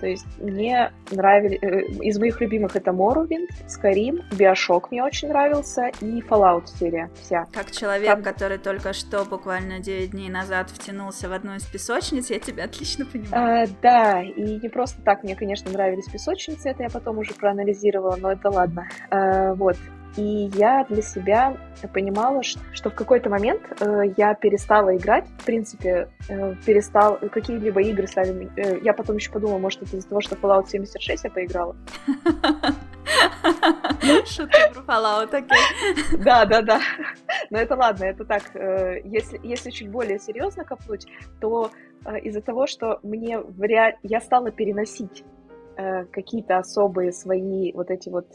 То 0.00 0.06
есть 0.06 0.26
мне 0.38 0.92
нравились... 1.10 1.58
Э, 1.62 1.82
из 2.02 2.18
моих 2.18 2.40
любимых 2.40 2.74
это 2.74 2.90
Morrowind, 2.90 3.48
Skyrim, 3.68 4.22
Bioshock 4.30 4.86
мне 4.90 5.04
очень 5.04 5.28
нравился 5.28 5.90
и 6.00 6.20
Fallout 6.20 6.66
серия 6.66 7.10
вся. 7.20 7.46
Как 7.52 7.70
человек, 7.70 8.08
как... 8.08 8.24
который 8.24 8.58
только 8.58 8.94
что, 8.94 9.24
буквально 9.24 9.78
9 9.78 10.12
дней 10.12 10.30
назад, 10.30 10.70
втянулся 10.70 11.28
в 11.28 11.32
одну 11.32 11.54
из 11.54 11.64
песочниц, 11.66 12.30
я 12.30 12.38
тебя 12.38 12.64
отлично 12.64 13.04
понимаю. 13.04 13.64
А, 13.64 13.66
да, 13.82 14.22
и 14.22 14.58
не 14.58 14.68
просто 14.70 15.02
так 15.02 15.22
мне, 15.22 15.36
конечно, 15.36 15.70
нравились 15.70 16.08
песочницы, 16.08 16.70
это 16.70 16.82
я 16.82 16.88
потом 16.88 17.18
уже 17.18 17.34
проанализировала, 17.34 18.16
но 18.16 18.32
это 18.32 18.48
ладно. 18.48 18.88
А, 19.10 19.54
вот. 19.54 19.76
И 20.16 20.50
я 20.54 20.84
для 20.88 21.02
себя 21.02 21.56
понимала, 21.92 22.42
что 22.42 22.90
в 22.90 22.94
какой-то 22.94 23.30
момент 23.30 23.62
э, 23.80 24.12
я 24.16 24.34
перестала 24.34 24.96
играть, 24.96 25.26
в 25.38 25.44
принципе, 25.44 26.08
э, 26.28 26.54
перестал 26.66 27.18
какие-либо 27.18 27.80
игры 27.82 28.06
стали... 28.08 28.50
Э, 28.56 28.78
я 28.82 28.92
потом 28.92 29.16
еще 29.16 29.30
подумала, 29.30 29.58
может, 29.58 29.82
это 29.82 29.96
из-за 29.96 30.08
того, 30.08 30.20
что 30.20 30.34
Fallout 30.34 30.68
76 30.68 31.24
я 31.24 31.30
поиграла. 31.30 31.76
Шутка 34.26 34.72
про 34.74 34.82
Fallout, 34.82 35.34
окей. 35.34 36.18
Да, 36.24 36.44
да, 36.44 36.62
да. 36.62 36.80
Но 37.50 37.58
это 37.58 37.76
ладно, 37.76 38.04
это 38.04 38.24
так. 38.24 38.42
Э, 38.54 39.00
если, 39.04 39.40
если 39.44 39.70
чуть 39.70 39.90
более 39.90 40.18
серьезно 40.18 40.64
копнуть, 40.64 41.06
то 41.40 41.70
из-за 42.22 42.40
того, 42.40 42.66
что 42.66 42.98
мне 43.02 43.38
в 43.38 43.60
ре... 43.60 43.98
я 44.02 44.20
стала 44.20 44.50
переносить 44.50 45.22
какие-то 46.12 46.58
особые 46.58 47.12
свои 47.12 47.72
вот 47.72 47.90
эти 47.90 48.08
вот 48.08 48.26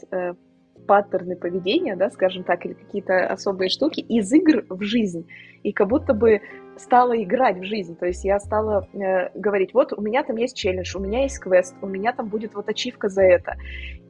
паттерны 0.86 1.36
поведения, 1.36 1.96
да, 1.96 2.10
скажем 2.10 2.44
так, 2.44 2.64
или 2.64 2.74
какие-то 2.74 3.26
особые 3.26 3.68
штуки 3.68 4.00
из 4.00 4.32
игр 4.32 4.64
в 4.68 4.82
жизнь. 4.82 5.26
И 5.66 5.72
как 5.72 5.88
будто 5.88 6.14
бы 6.14 6.40
стала 6.76 7.20
играть 7.20 7.58
в 7.58 7.64
жизнь. 7.64 7.96
То 7.96 8.06
есть 8.06 8.24
я 8.24 8.38
стала 8.38 8.86
э, 8.92 9.30
говорить, 9.34 9.74
вот 9.74 9.92
у 9.92 10.00
меня 10.00 10.22
там 10.22 10.36
есть 10.36 10.56
челлендж, 10.56 10.96
у 10.96 11.00
меня 11.00 11.22
есть 11.22 11.40
квест, 11.40 11.74
у 11.82 11.86
меня 11.86 12.12
там 12.12 12.28
будет 12.28 12.54
вот 12.54 12.68
ачивка 12.68 13.08
за 13.08 13.22
это. 13.22 13.56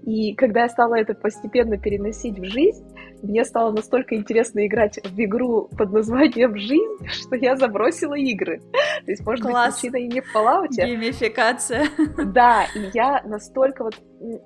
И 0.07 0.35
когда 0.35 0.63
я 0.63 0.69
стала 0.69 0.97
это 0.97 1.15
постепенно 1.15 1.79
переносить 1.79 2.39
в 2.39 2.45
жизнь, 2.45 2.85
мне 3.23 3.45
стало 3.45 3.73
настолько 3.73 4.15
интересно 4.15 4.65
играть 4.67 5.01
в 5.03 5.19
игру 5.19 5.69
под 5.77 5.93
названием 5.93 6.57
«Жизнь», 6.57 7.07
что 7.11 7.37
я 7.37 7.57
забросила 7.57 8.15
игры. 8.15 8.61
То 9.05 9.11
есть, 9.11 9.25
может 9.25 9.45
Класс. 9.45 9.83
быть, 9.83 9.91
причина 9.91 9.97
и 9.97 10.07
не 10.07 10.21
в 10.21 10.35
Fallout. 10.35 10.69
Геймификация. 10.71 11.87
Да, 12.37 12.65
и 12.75 12.91
я 12.93 13.23
настолько 13.25 13.85
вот 13.85 13.95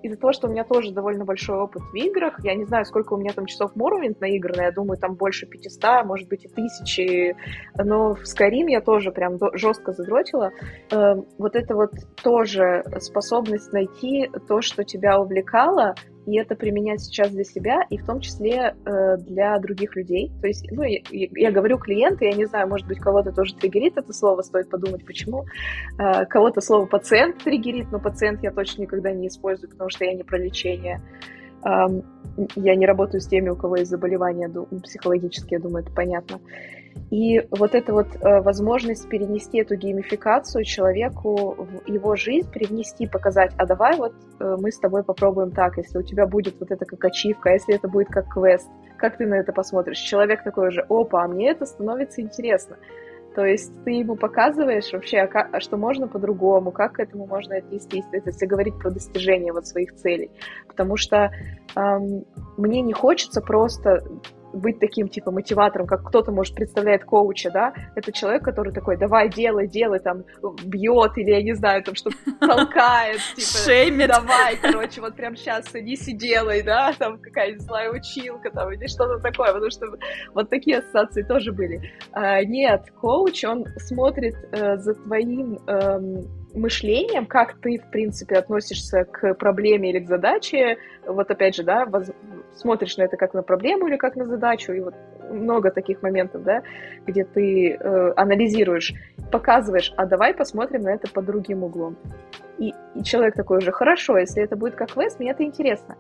из-за 0.03 0.17
того, 0.17 0.33
что 0.33 0.49
у 0.49 0.51
меня 0.51 0.65
тоже 0.65 0.93
довольно 0.93 1.25
большой 1.25 1.57
опыт 1.57 1.83
в 1.83 1.95
играх, 1.95 2.39
я 2.45 2.55
не 2.55 2.65
знаю, 2.65 2.85
сколько 2.85 3.15
у 3.15 3.17
меня 3.17 3.33
там 3.33 3.47
часов 3.47 3.73
Morrowind 3.77 4.17
наиграно, 4.21 4.63
я 4.63 4.73
думаю, 4.73 4.99
там 4.99 5.15
больше 5.15 5.47
500, 5.47 6.05
может 6.05 6.29
быть, 6.29 6.45
и 6.45 6.49
тысячи, 6.49 7.00
но 7.77 8.15
в 8.15 8.23
Skyrim 8.23 8.69
я 8.69 8.81
тоже 8.81 9.13
прям 9.13 9.39
жестко 9.55 9.93
задротила. 9.93 10.53
Эм, 10.91 11.27
вот 11.39 11.57
это 11.57 11.75
вот 11.75 11.93
тоже 12.23 12.85
способность 12.99 13.73
найти 13.73 14.31
то, 14.49 14.61
что 14.61 14.85
тебя 14.85 15.21
увлекало, 15.21 15.95
и 16.27 16.37
это 16.37 16.55
применять 16.55 17.01
сейчас 17.01 17.31
для 17.31 17.45
себя, 17.45 17.83
и 17.89 17.97
в 17.97 18.05
том 18.05 18.21
числе 18.21 18.75
э, 18.85 19.17
для 19.19 19.59
других 19.59 19.97
людей. 19.97 20.31
То 20.41 20.47
есть, 20.47 20.71
ну, 20.71 20.83
я, 20.83 21.01
я 21.11 21.51
говорю 21.51 21.79
клиенты, 21.79 22.27
я 22.27 22.33
не 22.33 22.45
знаю, 22.47 22.69
может 22.69 22.87
быть, 22.87 22.99
кого-то 22.99 23.33
тоже 23.33 23.55
триггерит 23.55 23.97
это 23.97 24.13
слово, 24.13 24.43
стоит 24.43 24.69
подумать, 24.69 25.05
почему. 25.05 25.47
Э, 25.99 26.27
кого-то 26.27 26.61
слово 26.61 26.87
пациент 26.87 27.39
триггерит, 27.39 27.91
но 27.91 27.99
пациент 27.99 28.43
я 28.43 28.51
точно 28.51 28.83
никогда 28.83 29.13
не 29.13 29.29
использую, 29.29 29.71
потому 29.71 29.91
что 29.91 30.05
я 30.05 30.15
не 30.15 30.23
про 30.23 30.39
лечение. 30.39 31.03
Э, 31.65 31.87
я 32.55 32.77
не 32.77 32.87
работаю 32.87 33.21
с 33.21 33.27
теми, 33.27 33.49
у 33.49 33.57
кого 33.57 33.77
есть 33.77 33.91
заболевания 33.91 34.51
психологические, 34.83 35.59
я 35.59 35.61
думаю, 35.61 35.85
это 35.85 35.93
понятно. 35.93 36.39
И 37.11 37.45
вот 37.51 37.75
эта 37.75 37.93
вот 37.93 38.07
э, 38.21 38.41
возможность 38.41 39.09
перенести 39.09 39.59
эту 39.59 39.75
геймификацию 39.75 40.65
человеку 40.65 41.57
в 41.59 41.89
его 41.89 42.15
жизнь, 42.15 42.49
привнести, 42.51 43.09
показать, 43.09 43.53
а 43.57 43.67
давай 43.67 43.97
вот 43.97 44.13
э, 44.39 44.57
мы 44.61 44.71
с 44.71 44.79
тобой 44.79 45.03
попробуем 45.03 45.51
так, 45.51 45.77
если 45.77 45.99
у 45.99 46.03
тебя 46.03 46.27
будет 46.27 46.55
вот 46.61 46.71
это 46.71 46.85
как 46.85 47.05
ачивка, 47.05 47.51
а 47.51 47.53
если 47.55 47.75
это 47.75 47.89
будет 47.89 48.09
как 48.09 48.29
квест, 48.29 48.69
как 48.97 49.17
ты 49.17 49.27
на 49.27 49.35
это 49.35 49.53
посмотришь? 49.53 49.99
Человек 49.99 50.45
такой 50.45 50.71
же, 50.71 50.87
опа, 50.89 51.25
а 51.25 51.29
мне 51.29 51.51
это 51.51 51.67
становится 51.67 52.21
интересно. 52.21 52.77
То 53.35 53.45
есть 53.45 53.73
ты 53.85 53.93
ему 53.93 54.17
показываешь 54.17 54.93
вообще, 54.93 55.19
а 55.19 55.49
а 55.53 55.61
что 55.61 55.77
можно 55.77 56.09
по-другому, 56.09 56.73
как 56.73 56.95
к 56.95 57.01
этому 57.01 57.27
можно 57.27 57.57
отнестись, 57.57 58.05
все 58.33 58.47
говорить 58.47 58.77
про 58.79 58.91
достижение 58.91 59.53
вот 59.53 59.67
своих 59.67 59.95
целей. 59.95 60.31
Потому 60.67 60.97
что 60.97 61.31
эм, 61.77 62.25
мне 62.57 62.83
не 62.83 62.93
хочется 62.93 63.41
просто 63.41 64.03
быть 64.53 64.79
таким, 64.81 65.09
типа, 65.09 65.31
мотиватором, 65.31 65.87
как 65.87 66.07
кто-то, 66.07 66.33
может, 66.33 66.55
представляет 66.55 67.05
коуча, 67.05 67.51
да, 67.51 67.73
это 67.95 68.13
человек, 68.13 68.45
который 68.45 68.73
такой, 68.73 68.97
давай, 68.97 69.29
делай, 69.29 69.69
делай, 69.69 70.01
там, 70.01 70.25
бьет, 70.65 71.17
или, 71.19 71.31
я 71.31 71.43
не 71.43 71.55
знаю, 71.55 71.83
там, 71.83 71.95
что 71.95 72.11
толкает, 72.41 73.21
типа, 73.37 73.65
Шеймит. 73.65 74.09
давай, 74.09 74.57
короче, 74.57 75.01
вот 75.01 75.15
прям 75.15 75.37
сейчас 75.37 75.67
садись 75.67 76.09
и 76.09 76.15
делай, 76.15 76.63
да, 76.63 76.93
там, 76.99 77.19
какая-нибудь 77.19 77.63
злая 77.63 77.91
училка, 77.91 78.51
там, 78.51 78.73
или 78.73 78.87
что-то 78.87 79.19
такое, 79.19 79.53
потому 79.53 79.71
что 79.71 79.87
вот 80.35 80.51
такие 80.51 80.79
ассоциации 80.79 81.23
тоже 81.23 81.53
были. 81.53 81.93
А, 82.13 82.43
нет, 82.45 82.91
коуч, 83.01 83.45
он 83.45 83.67
смотрит 83.79 84.35
э, 84.53 84.77
за 84.77 84.95
твоим 84.95 85.59
э, 85.67 86.01
мышлением, 86.55 87.27
как 87.27 87.61
ты, 87.61 87.79
в 87.79 87.91
принципе, 87.91 88.37
относишься 88.37 89.05
к 89.05 89.35
проблеме 89.35 89.91
или 89.91 90.01
к 90.01 90.09
задаче, 90.09 90.79
вот 91.07 91.31
опять 91.31 91.55
же, 91.55 91.63
да, 91.63 91.87
воз... 91.87 92.11
смотришь 92.55 92.97
на 92.97 93.03
это 93.03 93.17
как 93.17 93.35
на 93.35 93.43
проблему 93.43 93.89
или 93.89 93.97
как 93.97 94.17
на 94.17 94.27
задачу, 94.27 94.73
и 94.73 94.81
вот 94.81 94.95
много 95.31 95.71
таких 95.71 96.03
моментов, 96.03 96.43
да, 96.43 96.63
где 97.07 97.25
ты 97.25 97.73
э, 97.73 98.13
анализируешь, 98.17 98.93
показываешь, 99.31 99.93
а 99.97 100.07
давай 100.07 100.35
посмотрим 100.35 100.83
на 100.83 100.91
это 100.91 101.11
под 101.11 101.25
другим 101.25 101.63
углом. 101.65 101.97
И, 102.59 102.75
и 102.95 103.03
человек 103.03 103.35
такой 103.35 103.59
уже, 103.59 103.73
хорошо, 103.73 104.19
если 104.19 104.43
это 104.43 104.57
будет 104.57 104.75
как 104.75 104.93
квест, 104.93 105.19
мне 105.19 105.31
это 105.31 105.45
интересно. 105.45 105.97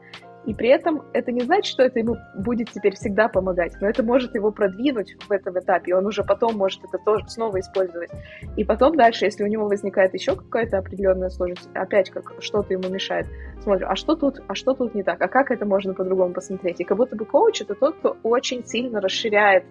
И 0.46 0.54
при 0.54 0.68
этом 0.70 1.02
это 1.12 1.32
не 1.32 1.42
значит, 1.42 1.66
что 1.66 1.82
это 1.82 1.98
ему 1.98 2.16
будет 2.34 2.70
теперь 2.70 2.94
всегда 2.94 3.28
помогать, 3.28 3.74
но 3.80 3.88
это 3.88 4.02
может 4.02 4.34
его 4.34 4.50
продвинуть 4.50 5.14
в 5.28 5.30
этом 5.30 5.58
этапе, 5.58 5.90
и 5.90 5.94
он 5.94 6.06
уже 6.06 6.24
потом 6.24 6.56
может 6.56 6.82
это 6.84 6.98
тоже 7.04 7.28
снова 7.28 7.60
использовать. 7.60 8.10
И 8.56 8.64
потом 8.64 8.96
дальше, 8.96 9.26
если 9.26 9.44
у 9.44 9.46
него 9.46 9.66
возникает 9.66 10.14
еще 10.14 10.36
какая-то 10.36 10.78
определенная 10.78 11.28
сложность, 11.28 11.68
опять 11.74 12.10
как 12.10 12.32
что-то 12.40 12.72
ему 12.72 12.88
мешает, 12.88 13.26
смотрю, 13.62 13.86
а 13.88 13.96
что 13.96 14.16
тут, 14.16 14.40
а 14.48 14.54
что 14.54 14.72
тут 14.74 14.94
не 14.94 15.02
так, 15.02 15.20
а 15.20 15.28
как 15.28 15.50
это 15.50 15.66
можно 15.66 15.92
по-другому 15.92 16.32
посмотреть? 16.32 16.80
И 16.80 16.84
как 16.84 16.96
будто 16.96 17.16
бы 17.16 17.26
коуч 17.26 17.60
это 17.60 17.74
тот, 17.74 17.96
кто 17.96 18.16
очень 18.22 18.64
сильно 18.64 19.00
расширяет 19.00 19.64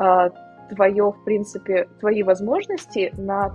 э, 0.00 0.30
твое, 0.74 1.12
в 1.12 1.24
принципе, 1.24 1.88
твои 2.00 2.22
возможности 2.22 3.12
на 3.18 3.54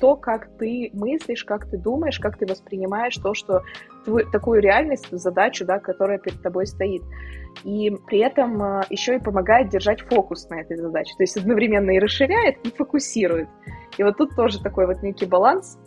то, 0.00 0.16
как 0.16 0.48
ты 0.58 0.90
мыслишь, 0.92 1.44
как 1.44 1.68
ты 1.70 1.78
думаешь, 1.78 2.18
как 2.18 2.38
ты 2.38 2.46
воспринимаешь 2.46 3.16
то, 3.16 3.34
что 3.34 3.62
твою, 4.04 4.28
такую 4.30 4.60
реальность, 4.60 5.08
задачу, 5.10 5.64
да, 5.64 5.78
которая 5.78 6.18
перед 6.18 6.42
тобой 6.42 6.66
стоит. 6.66 7.02
И 7.64 7.90
при 8.06 8.18
этом 8.18 8.62
э, 8.62 8.82
еще 8.90 9.16
и 9.16 9.18
помогает 9.18 9.68
держать 9.68 10.00
фокус 10.02 10.48
на 10.48 10.60
этой 10.60 10.76
задаче. 10.76 11.14
То 11.16 11.22
есть 11.22 11.36
одновременно 11.36 11.90
и 11.90 11.98
расширяет, 11.98 12.58
и 12.64 12.70
фокусирует. 12.70 13.48
И 13.96 14.02
вот 14.02 14.16
тут 14.16 14.36
тоже 14.36 14.62
такой 14.62 14.86
вот 14.86 15.02
некий 15.02 15.26
баланс, 15.26 15.78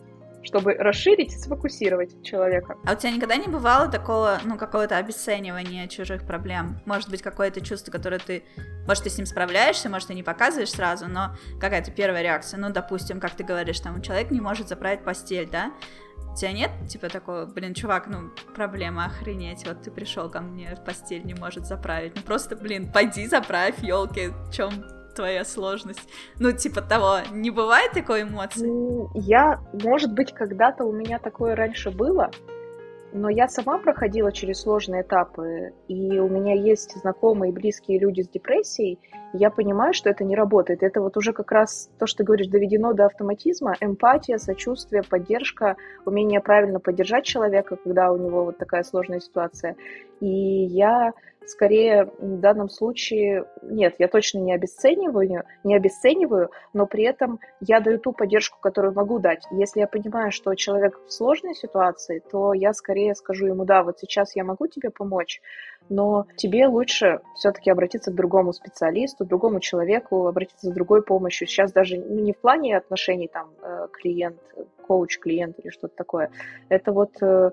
чтобы 0.44 0.74
расширить 0.74 1.40
сфокусировать 1.40 2.24
человека. 2.24 2.76
А 2.86 2.94
у 2.94 2.96
тебя 2.96 3.12
никогда 3.12 3.36
не 3.36 3.48
бывало 3.48 3.88
такого, 3.88 4.40
ну, 4.44 4.58
какого-то 4.58 4.98
обесценивания 4.98 5.88
чужих 5.88 6.26
проблем? 6.26 6.80
Может 6.86 7.10
быть, 7.10 7.22
какое-то 7.22 7.62
чувство, 7.62 7.92
которое 7.92 8.20
ты... 8.20 8.44
Может, 8.88 9.04
ты 9.04 9.10
с 9.10 9.18
ним 9.18 9.26
справляешься, 9.26 9.90
может, 9.90 10.08
ты 10.08 10.14
не 10.14 10.24
показываешь 10.24 10.72
сразу, 10.72 11.08
но 11.08 11.36
какая-то 11.60 11.92
первая 11.92 12.24
реакция. 12.24 12.60
Ну, 12.60 12.70
допустим, 12.72 13.20
как 13.20 13.32
ты 13.32 13.44
говоришь, 13.44 13.80
там, 13.80 14.02
человек 14.02 14.32
не 14.32 14.42
может 14.42 14.68
заправить 14.68 15.04
постель, 15.04 15.50
да? 15.50 15.72
У 16.32 16.36
тебя 16.36 16.54
нет, 16.54 16.72
типа, 16.88 17.10
такого, 17.10 17.46
блин, 17.46 17.74
чувак, 17.74 18.08
ну, 18.08 18.32
проблема, 18.56 19.06
охренеть, 19.06 19.68
вот 19.68 19.82
ты 19.82 19.92
пришел 19.92 20.30
ко 20.30 20.40
мне 20.40 20.76
в 20.76 20.84
постель, 20.84 21.26
не 21.26 21.34
может 21.34 21.66
заправить. 21.66 22.16
Ну, 22.16 22.22
просто, 22.22 22.56
блин, 22.56 22.90
пойди 22.92 23.28
заправь, 23.28 23.80
елки, 23.84 24.30
в 24.30 24.52
чем 24.52 24.72
твоя 25.14 25.44
сложность? 25.46 26.08
Ну, 26.40 26.52
типа 26.52 26.82
того, 26.82 27.20
не 27.32 27.52
бывает 27.52 27.92
такой 27.92 28.24
эмоции? 28.24 28.70
Я, 29.14 29.60
может 29.74 30.14
быть, 30.14 30.34
когда-то 30.34 30.86
у 30.86 30.92
меня 30.92 31.20
такое 31.20 31.56
раньше 31.56 31.92
было, 31.92 32.32
но 33.14 33.30
я 33.30 33.48
сама 33.48 33.78
проходила 33.78 34.32
через 34.32 34.62
сложные 34.62 35.02
этапы, 35.02 35.74
и 35.88 36.20
у 36.20 36.30
меня 36.30 36.54
есть 36.54 36.96
знакомые 37.02 37.52
и 37.52 37.54
близкие 37.54 38.00
люди 38.00 38.22
с 38.22 38.30
депрессией, 38.30 39.00
и 39.34 39.38
я 39.38 39.50
понимаю, 39.50 39.94
что 39.94 40.10
это 40.10 40.24
не 40.24 40.36
работает. 40.36 40.82
Это 40.82 41.02
вот 41.02 41.18
уже 41.18 41.34
как 41.34 41.52
раз 41.52 41.90
то, 42.00 42.08
что 42.08 42.20
ты 42.20 42.24
говоришь, 42.24 42.48
доведено 42.48 42.94
до 42.94 43.06
автоматизма, 43.06 43.76
эмпатия, 43.82 44.38
сочувствие, 44.38 45.04
поддержка, 45.04 45.76
умение 46.06 46.40
правильно 46.40 46.80
поддержать 46.80 47.26
человека, 47.26 47.76
когда 47.76 48.12
у 48.12 48.18
него 48.18 48.46
вот 48.46 48.58
такая 48.58 48.84
сложная 48.84 49.20
ситуация. 49.20 49.76
И 50.22 50.28
я 50.28 51.14
скорее 51.46 52.12
в 52.20 52.40
данном 52.40 52.70
случае, 52.70 53.46
нет, 53.62 53.96
я 54.00 54.08
точно 54.08 54.40
не 54.40 54.54
обесцениваю, 54.54 55.44
не 55.64 55.76
обесцениваю, 55.76 56.52
но 56.74 56.86
при 56.86 57.04
этом 57.04 57.40
я 57.60 57.80
даю 57.80 58.00
ту 58.00 58.14
поддержку, 58.14 58.60
которую 58.60 58.94
могу 58.94 59.20
дать. 59.20 59.44
Если 59.52 59.80
я 59.80 59.88
понимаю, 59.88 60.32
что 60.32 60.54
человек 60.56 61.00
в 61.06 61.12
сложной 61.12 61.56
ситуации, 61.56 62.22
то 62.32 62.54
я 62.54 62.74
скорее 62.74 63.16
скажу 63.16 63.48
ему, 63.48 63.66
да, 63.66 63.84
вот 63.84 64.00
сейчас 64.00 64.36
я 64.36 64.44
могу 64.44 64.68
тебе 64.68 64.90
помочь, 64.90 65.42
но 65.90 66.26
тебе 66.36 66.68
лучше 66.68 67.22
все-таки 67.36 67.70
обратиться 67.70 68.12
к 68.12 68.16
другому 68.16 68.54
специалисту, 68.54 69.26
другому 69.26 69.60
человеку, 69.60 70.28
обратиться 70.28 70.68
за 70.68 70.74
другой 70.74 71.04
помощью. 71.04 71.48
Сейчас 71.48 71.72
даже 71.72 71.98
не 71.98 72.34
в 72.34 72.38
плане 72.38 72.78
отношений 72.78 73.28
там 73.28 73.50
э, 73.62 73.88
клиент, 73.92 74.38
коуч, 74.88 75.20
клиент 75.20 75.60
или 75.60 75.70
что-то 75.70 75.96
такое. 75.96 76.32
Это 76.70 76.92
вот 76.92 77.12
э, 77.22 77.52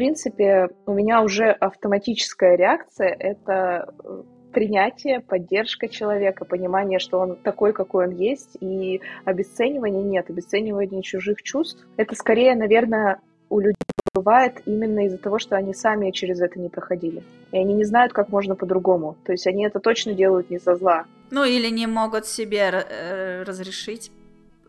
принципе, 0.00 0.70
у 0.86 0.94
меня 0.94 1.20
уже 1.20 1.50
автоматическая 1.50 2.56
реакция— 2.56 3.14
это 3.18 3.92
э, 4.02 4.22
принятие, 4.50 5.20
поддержка 5.20 5.88
человека, 5.88 6.46
понимание, 6.46 6.98
что 6.98 7.18
он 7.18 7.36
такой, 7.36 7.74
какой 7.74 8.06
он 8.06 8.12
есть, 8.16 8.56
и 8.60 9.02
обесценивания 9.26 10.02
нет, 10.02 10.30
обесценивания 10.30 11.02
чужих 11.02 11.42
чувств. 11.42 11.86
Это 11.98 12.14
скорее, 12.14 12.54
наверное, 12.54 13.20
у 13.50 13.60
людей 13.60 13.76
бывает 14.14 14.62
именно 14.64 15.04
из-за 15.04 15.18
того, 15.18 15.38
что 15.38 15.56
они 15.56 15.74
сами 15.74 16.12
через 16.12 16.40
это 16.40 16.58
не 16.58 16.70
проходили. 16.70 17.22
И 17.52 17.58
они 17.58 17.74
не 17.74 17.84
знают, 17.84 18.14
как 18.14 18.30
можно 18.30 18.54
по-другому. 18.56 19.18
То 19.26 19.32
есть 19.32 19.46
они 19.46 19.66
это 19.66 19.80
точно 19.80 20.14
делают 20.14 20.48
не 20.48 20.58
со 20.58 20.76
зла. 20.76 21.04
Ну 21.30 21.44
или 21.44 21.68
не 21.68 21.86
могут 21.86 22.24
себе 22.24 22.70
э, 22.72 23.42
разрешить 23.42 24.10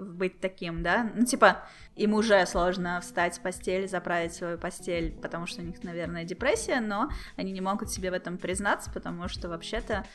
быть 0.06 0.40
таким, 0.40 0.84
да? 0.84 1.10
Ну, 1.16 1.26
типа, 1.26 1.64
им 1.96 2.14
уже 2.14 2.46
сложно 2.46 3.00
встать 3.02 3.36
с 3.36 3.40
постели, 3.40 3.88
заправить 3.88 4.34
свою 4.34 4.58
постель, 4.58 5.12
потому 5.22 5.46
что 5.46 5.62
у 5.62 5.66
них, 5.66 5.84
наверное, 5.84 6.24
депрессия, 6.24 6.80
но 6.80 7.10
они 7.36 7.52
не 7.52 7.62
могут 7.62 7.92
себе 7.92 8.12
в 8.12 8.14
этом 8.14 8.38
признаться, 8.38 8.92
потому 8.92 9.28
что 9.28 9.50
вообще-то 9.50 10.06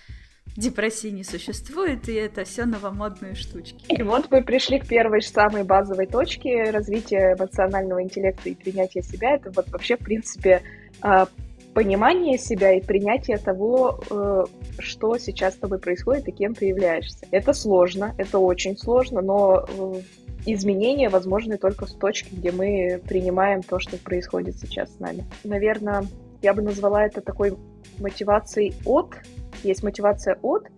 депрессии 0.56 1.08
не 1.08 1.24
существует, 1.24 2.08
и 2.08 2.14
это 2.14 2.44
все 2.44 2.64
новомодные 2.64 3.34
штучки. 3.34 3.84
И 3.88 4.02
вот 4.02 4.30
мы 4.30 4.42
пришли 4.42 4.78
к 4.78 4.86
первой 4.86 5.22
самой 5.22 5.64
базовой 5.64 6.06
точке 6.06 6.70
развития 6.70 7.34
эмоционального 7.38 8.02
интеллекта 8.02 8.48
и 8.48 8.54
принятия 8.54 9.02
себя. 9.02 9.34
Это 9.34 9.50
вот 9.50 9.68
вообще, 9.70 9.96
в 9.96 10.00
принципе, 10.00 10.62
а, 11.02 11.28
понимание 11.77 12.39
себя 12.39 12.73
и 12.73 12.81
принятие 12.81 13.36
того, 13.36 14.01
э, 14.09 14.44
что 14.78 15.19
сейчас 15.19 15.53
с 15.53 15.59
тобой 15.59 15.78
происходит 15.78 16.27
и 16.27 16.32
кем 16.32 16.55
ты 16.55 16.65
являешься. 16.65 17.27
Это 17.31 17.53
сложно, 17.53 18.15
это 18.16 18.39
очень 18.39 18.78
сложно, 18.78 19.20
но 19.20 19.66
э, 19.69 20.01
изменения 20.47 21.11
возможны 21.11 21.59
только 21.59 21.85
с 21.85 21.93
точки, 21.93 22.35
где 22.35 22.51
мы 22.51 22.98
принимаем 23.07 23.62
то, 23.62 23.78
что 23.78 23.98
происходит 23.98 24.57
сейчас 24.57 24.97
с 24.97 25.01
нами. 25.01 25.27
Наверное, 25.44 26.07
я 26.40 26.55
бы 26.55 26.62
назвала 26.62 27.05
это 27.05 27.20
такой 27.20 27.55
мотивацией 27.98 28.73
от. 28.86 29.15
Есть 29.62 29.82
мотивация 29.82 30.39
от, 30.40 30.69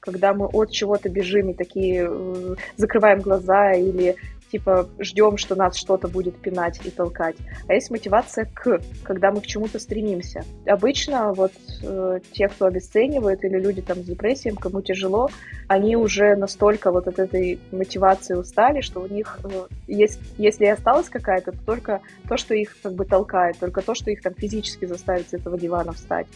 когда 0.00 0.34
мы 0.34 0.46
от 0.46 0.72
чего-то 0.72 1.08
бежим 1.08 1.50
и 1.50 1.54
такие 1.54 2.08
э, 2.10 2.54
закрываем 2.76 3.20
глаза 3.20 3.74
или 3.74 4.16
типа 4.50 4.88
ждем, 4.98 5.36
что 5.36 5.54
нас 5.54 5.76
что-то 5.76 6.08
будет 6.08 6.36
пинать 6.36 6.80
и 6.84 6.90
толкать, 6.90 7.36
а 7.68 7.74
есть 7.74 7.90
мотивация 7.90 8.46
к, 8.46 8.80
когда 9.02 9.30
мы 9.30 9.40
к 9.40 9.46
чему-то 9.46 9.78
стремимся. 9.78 10.44
Обычно 10.66 11.32
вот 11.32 11.52
э, 11.82 12.20
те, 12.32 12.48
кто 12.48 12.66
обесценивает, 12.66 13.44
или 13.44 13.58
люди 13.58 13.82
там 13.82 13.98
с 13.98 14.04
депрессией, 14.04 14.54
кому 14.56 14.82
тяжело, 14.82 15.30
они 15.68 15.96
уже 15.96 16.36
настолько 16.36 16.90
вот 16.90 17.08
от 17.08 17.18
этой 17.18 17.58
мотивации 17.72 18.34
устали, 18.34 18.80
что 18.80 19.00
у 19.00 19.06
них, 19.06 19.38
э, 19.44 19.66
есть, 19.86 20.20
если 20.38 20.64
и 20.64 20.68
осталась 20.68 21.08
какая-то, 21.08 21.52
то 21.52 21.58
только 21.64 22.00
то, 22.28 22.36
что 22.36 22.54
их 22.54 22.76
как 22.82 22.94
бы 22.94 23.04
толкает, 23.04 23.58
только 23.58 23.82
то, 23.82 23.94
что 23.94 24.10
их 24.10 24.22
там 24.22 24.34
физически 24.34 24.84
заставит 24.84 25.28
с 25.28 25.34
этого 25.34 25.58
дивана 25.58 25.92
встать. 25.92 26.26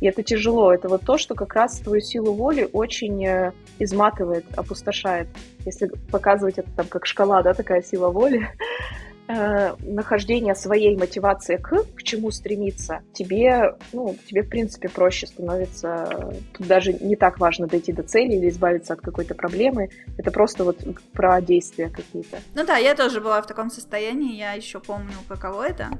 И 0.00 0.06
это 0.06 0.22
тяжело. 0.22 0.72
Это 0.72 0.88
вот 0.88 1.02
то, 1.02 1.18
что 1.18 1.34
как 1.34 1.54
раз 1.54 1.78
твою 1.78 2.00
силу 2.00 2.32
воли 2.32 2.68
очень 2.72 3.24
э, 3.24 3.52
изматывает, 3.78 4.46
опустошает. 4.56 5.28
Если 5.66 5.90
показывать 6.10 6.58
это 6.58 6.70
там 6.74 6.86
как 6.86 7.06
шкала, 7.06 7.42
да, 7.42 7.52
такая 7.54 7.82
сила 7.82 8.08
воли, 8.08 8.48
э, 9.30 9.76
нахождение 9.80 10.54
своей 10.54 10.96
мотивации 10.96 11.56
к, 11.56 11.84
к 11.94 12.02
чему 12.02 12.30
стремиться, 12.30 13.02
тебе, 13.12 13.76
ну, 13.92 14.16
тебе, 14.26 14.42
в 14.42 14.48
принципе, 14.48 14.88
проще 14.88 15.26
становится. 15.26 16.32
Тут 16.56 16.66
даже 16.66 16.92
не 16.92 17.16
так 17.16 17.38
важно 17.38 17.66
дойти 17.66 17.92
до 17.92 18.02
цели 18.02 18.34
или 18.34 18.48
избавиться 18.48 18.94
от 18.94 19.00
какой-то 19.00 19.34
проблемы. 19.34 19.90
Это 20.18 20.30
просто 20.30 20.64
вот 20.64 20.78
про 21.12 21.40
действия 21.40 21.88
какие-то. 21.88 22.38
Ну 22.54 22.64
да, 22.64 22.76
я 22.76 22.94
тоже 22.94 23.20
была 23.20 23.40
в 23.42 23.46
таком 23.46 23.70
состоянии, 23.70 24.36
я 24.36 24.52
еще 24.52 24.80
помню, 24.80 25.14
каково 25.28 25.68
это. 25.68 25.90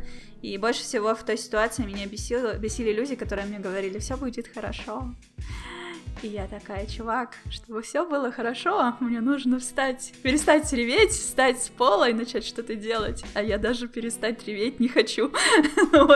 И 0.43 0.57
больше 0.57 0.83
всего 0.83 1.15
в 1.15 1.23
той 1.23 1.37
ситуации 1.37 1.85
меня 1.85 2.07
бесило, 2.07 2.57
бесили 2.57 2.93
люди, 2.93 3.15
которые 3.15 3.47
мне 3.47 3.59
говорили, 3.59 3.99
все 3.99 4.17
будет 4.17 4.49
хорошо. 4.49 5.15
И 6.23 6.29
я 6.29 6.47
такая, 6.47 6.87
чувак, 6.87 7.37
чтобы 7.51 7.81
все 7.83 8.07
было 8.07 8.31
хорошо, 8.31 8.95
мне 9.01 9.21
нужно 9.21 9.59
встать, 9.59 10.13
перестать 10.23 10.71
реветь, 10.73 11.13
встать 11.13 11.63
с 11.63 11.69
пола 11.69 12.11
и 12.11 12.13
начать 12.13 12.45
что-то 12.45 12.75
делать. 12.75 13.25
А 13.35 13.43
я 13.43 13.57
даже 13.57 13.89
перестать 13.89 14.47
реветь 14.47 14.81
не 14.81 14.89
хочу. 14.89 15.33
ну, 15.93 16.09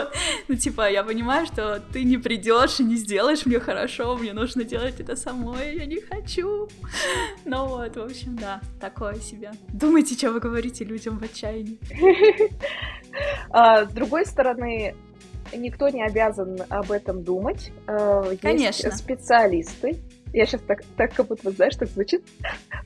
ну, 0.47 0.55
типа, 0.55 0.91
я 0.91 1.03
понимаю, 1.03 1.47
что 1.47 1.81
ты 1.91 2.03
не 2.03 2.17
придешь 2.17 2.79
и 2.79 2.83
не 2.83 2.95
сделаешь 2.95 3.45
мне 3.45 3.59
хорошо, 3.59 4.15
мне 4.15 4.33
нужно 4.33 4.63
делать 4.63 4.99
это 4.99 5.15
самой, 5.15 5.75
я 5.75 5.85
не 5.85 6.01
хочу. 6.01 6.69
ну 7.45 7.65
вот, 7.67 7.95
в 7.95 8.01
общем, 8.01 8.35
да, 8.35 8.61
такое 8.79 9.15
себе. 9.15 9.53
Думайте, 9.69 10.15
что 10.15 10.31
вы 10.31 10.39
говорите 10.39 10.83
людям 10.83 11.17
в 11.17 11.23
отчаянии. 11.23 11.79
А, 13.49 13.85
с 13.85 13.93
другой 13.93 14.25
стороны, 14.25 14.93
никто 15.53 15.89
не 15.89 16.03
обязан 16.03 16.57
об 16.69 16.91
этом 16.91 17.23
думать. 17.23 17.71
Э, 17.87 18.27
есть 18.29 18.41
Конечно. 18.41 18.91
специалисты. 18.91 19.97
Я 20.33 20.45
сейчас 20.45 20.61
так, 20.61 20.83
так 20.97 21.13
как 21.13 21.27
будто, 21.27 21.51
знаешь, 21.51 21.75
так 21.75 21.87
звучит. 21.87 22.21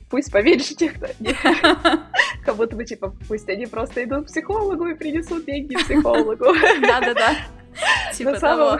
Пусть 0.08 0.30
поменьше 0.30 0.74
тех, 0.76 0.94
кто... 0.94 1.06
Как 2.44 2.56
будто 2.56 2.76
бы, 2.76 2.84
типа, 2.84 3.12
пусть 3.26 3.48
они 3.48 3.66
просто 3.66 4.04
идут 4.04 4.24
к 4.24 4.26
психологу 4.28 4.86
и 4.86 4.94
принесут 4.94 5.46
деньги 5.46 5.74
психологу. 5.74 6.44
Да-да-да. 6.80 7.34
Типа 8.14 8.38
того. 8.38 8.78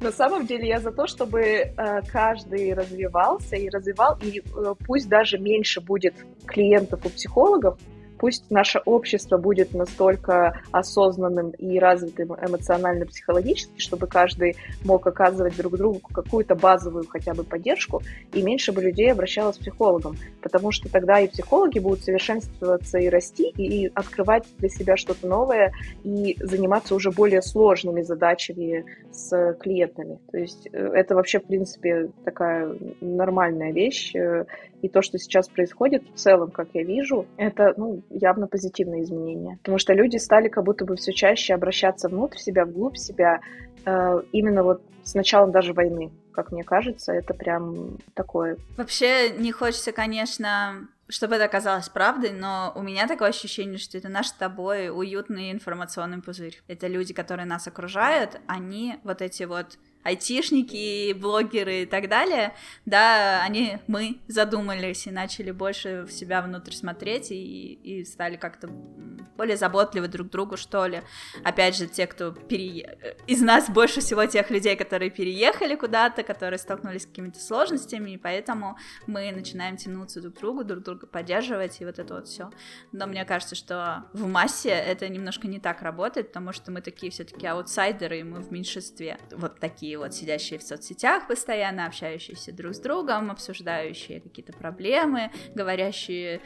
На 0.00 0.12
самом 0.12 0.46
деле 0.46 0.68
я 0.68 0.80
за 0.80 0.90
то, 0.90 1.06
чтобы 1.06 1.40
э, 1.40 1.72
каждый 2.10 2.72
развивался 2.74 3.56
и 3.56 3.68
развивал, 3.68 4.18
и 4.22 4.40
э, 4.40 4.74
пусть 4.86 5.08
даже 5.08 5.38
меньше 5.38 5.80
будет 5.80 6.14
клиентов 6.46 7.04
у 7.04 7.10
психологов, 7.10 7.78
пусть 8.18 8.50
наше 8.50 8.80
общество 8.84 9.38
будет 9.38 9.74
настолько 9.74 10.60
осознанным 10.72 11.50
и 11.50 11.78
развитым 11.78 12.34
эмоционально-психологически, 12.34 13.80
чтобы 13.80 14.06
каждый 14.06 14.56
мог 14.84 15.06
оказывать 15.06 15.56
друг 15.56 15.76
другу 15.76 16.00
какую-то 16.00 16.54
базовую 16.54 17.06
хотя 17.08 17.34
бы 17.34 17.44
поддержку, 17.44 18.02
и 18.32 18.42
меньше 18.42 18.72
бы 18.72 18.82
людей 18.82 19.12
обращалось 19.12 19.56
к 19.56 19.60
психологам, 19.60 20.16
потому 20.42 20.72
что 20.72 20.90
тогда 20.90 21.20
и 21.20 21.28
психологи 21.28 21.78
будут 21.78 22.04
совершенствоваться 22.04 22.98
и 22.98 23.08
расти, 23.08 23.48
и 23.56 23.90
открывать 23.94 24.44
для 24.58 24.68
себя 24.68 24.96
что-то 24.96 25.26
новое, 25.26 25.72
и 26.04 26.36
заниматься 26.40 26.94
уже 26.94 27.10
более 27.10 27.42
сложными 27.42 28.02
задачами 28.02 28.84
с 29.12 29.54
клиентами. 29.60 30.18
То 30.30 30.38
есть 30.38 30.68
э, 30.72 30.90
это 30.94 31.14
вообще, 31.14 31.40
в 31.40 31.44
принципе, 31.44 32.10
такая 32.24 32.76
нормальная 33.00 33.72
вещь, 33.72 34.14
э, 34.14 34.44
и 34.82 34.88
то, 34.88 35.02
что 35.02 35.18
сейчас 35.18 35.48
происходит 35.48 36.04
в 36.14 36.18
целом, 36.18 36.50
как 36.50 36.68
я 36.74 36.82
вижу, 36.82 37.26
это 37.36 37.74
ну, 37.76 38.02
явно 38.10 38.46
позитивные 38.46 39.02
изменения. 39.02 39.58
Потому 39.58 39.78
что 39.78 39.92
люди 39.92 40.16
стали 40.16 40.48
как 40.48 40.64
будто 40.64 40.84
бы 40.84 40.96
все 40.96 41.12
чаще 41.12 41.54
обращаться 41.54 42.08
внутрь 42.08 42.38
себя, 42.38 42.64
вглубь 42.64 42.96
себя, 42.96 43.40
э, 43.84 44.22
именно 44.32 44.62
вот 44.62 44.82
с 45.02 45.14
началом 45.14 45.52
даже 45.52 45.72
войны, 45.72 46.10
как 46.32 46.50
мне 46.52 46.64
кажется, 46.64 47.12
это 47.12 47.32
прям 47.32 47.98
такое. 48.14 48.56
Вообще 48.76 49.30
не 49.30 49.52
хочется, 49.52 49.92
конечно, 49.92 50.88
чтобы 51.08 51.36
это 51.36 51.44
оказалось 51.44 51.88
правдой, 51.88 52.32
но 52.32 52.72
у 52.74 52.82
меня 52.82 53.06
такое 53.06 53.28
ощущение, 53.28 53.78
что 53.78 53.96
это 53.96 54.08
наш 54.08 54.28
с 54.28 54.32
тобой 54.32 54.90
уютный 54.90 55.52
информационный 55.52 56.20
пузырь. 56.20 56.60
Это 56.66 56.88
люди, 56.88 57.14
которые 57.14 57.46
нас 57.46 57.68
окружают, 57.68 58.40
они 58.46 58.96
вот 59.04 59.22
эти 59.22 59.44
вот 59.44 59.78
айтишники, 60.06 61.12
блогеры 61.12 61.82
и 61.82 61.86
так 61.86 62.08
далее, 62.08 62.54
да, 62.84 63.42
они, 63.42 63.78
мы 63.88 64.20
задумались 64.28 65.06
и 65.06 65.10
начали 65.10 65.50
больше 65.50 66.04
в 66.08 66.12
себя 66.12 66.42
внутрь 66.42 66.72
смотреть 66.72 67.30
и, 67.32 67.72
и 67.72 68.04
стали 68.04 68.36
как-то 68.36 68.68
более 69.36 69.56
заботливы 69.56 70.08
друг 70.08 70.30
другу, 70.30 70.56
что 70.56 70.86
ли. 70.86 71.02
Опять 71.44 71.76
же, 71.76 71.86
те, 71.86 72.06
кто 72.06 72.30
пере... 72.32 73.16
из 73.26 73.42
нас 73.42 73.68
больше 73.68 74.00
всего 74.00 74.24
тех 74.26 74.50
людей, 74.50 74.76
которые 74.76 75.10
переехали 75.10 75.74
куда-то, 75.74 76.22
которые 76.22 76.58
столкнулись 76.58 77.02
с 77.02 77.06
какими-то 77.06 77.40
сложностями, 77.40 78.12
и 78.12 78.16
поэтому 78.16 78.78
мы 79.06 79.32
начинаем 79.32 79.76
тянуться 79.76 80.20
друг 80.20 80.36
к 80.36 80.38
другу, 80.38 80.64
друг 80.64 80.84
друга 80.84 81.06
поддерживать, 81.06 81.80
и 81.80 81.84
вот 81.84 81.98
это 81.98 82.14
вот 82.14 82.28
все. 82.28 82.50
Но 82.92 83.06
мне 83.06 83.24
кажется, 83.24 83.54
что 83.54 84.04
в 84.12 84.26
массе 84.26 84.70
это 84.70 85.08
немножко 85.08 85.48
не 85.48 85.58
так 85.58 85.82
работает, 85.82 86.28
потому 86.28 86.52
что 86.52 86.70
мы 86.70 86.80
такие 86.80 87.10
все-таки 87.10 87.46
аутсайдеры, 87.46 88.20
и 88.20 88.22
мы 88.22 88.40
в 88.40 88.52
меньшинстве. 88.52 89.18
Вот 89.32 89.58
такие 89.60 89.95
вот 89.96 90.14
сидящие 90.14 90.58
в 90.58 90.62
соцсетях 90.62 91.26
постоянно, 91.26 91.86
общающиеся 91.86 92.52
друг 92.52 92.74
с 92.74 92.78
другом, 92.78 93.30
обсуждающие 93.30 94.20
какие-то 94.20 94.52
проблемы, 94.52 95.30
говорящие 95.54 96.40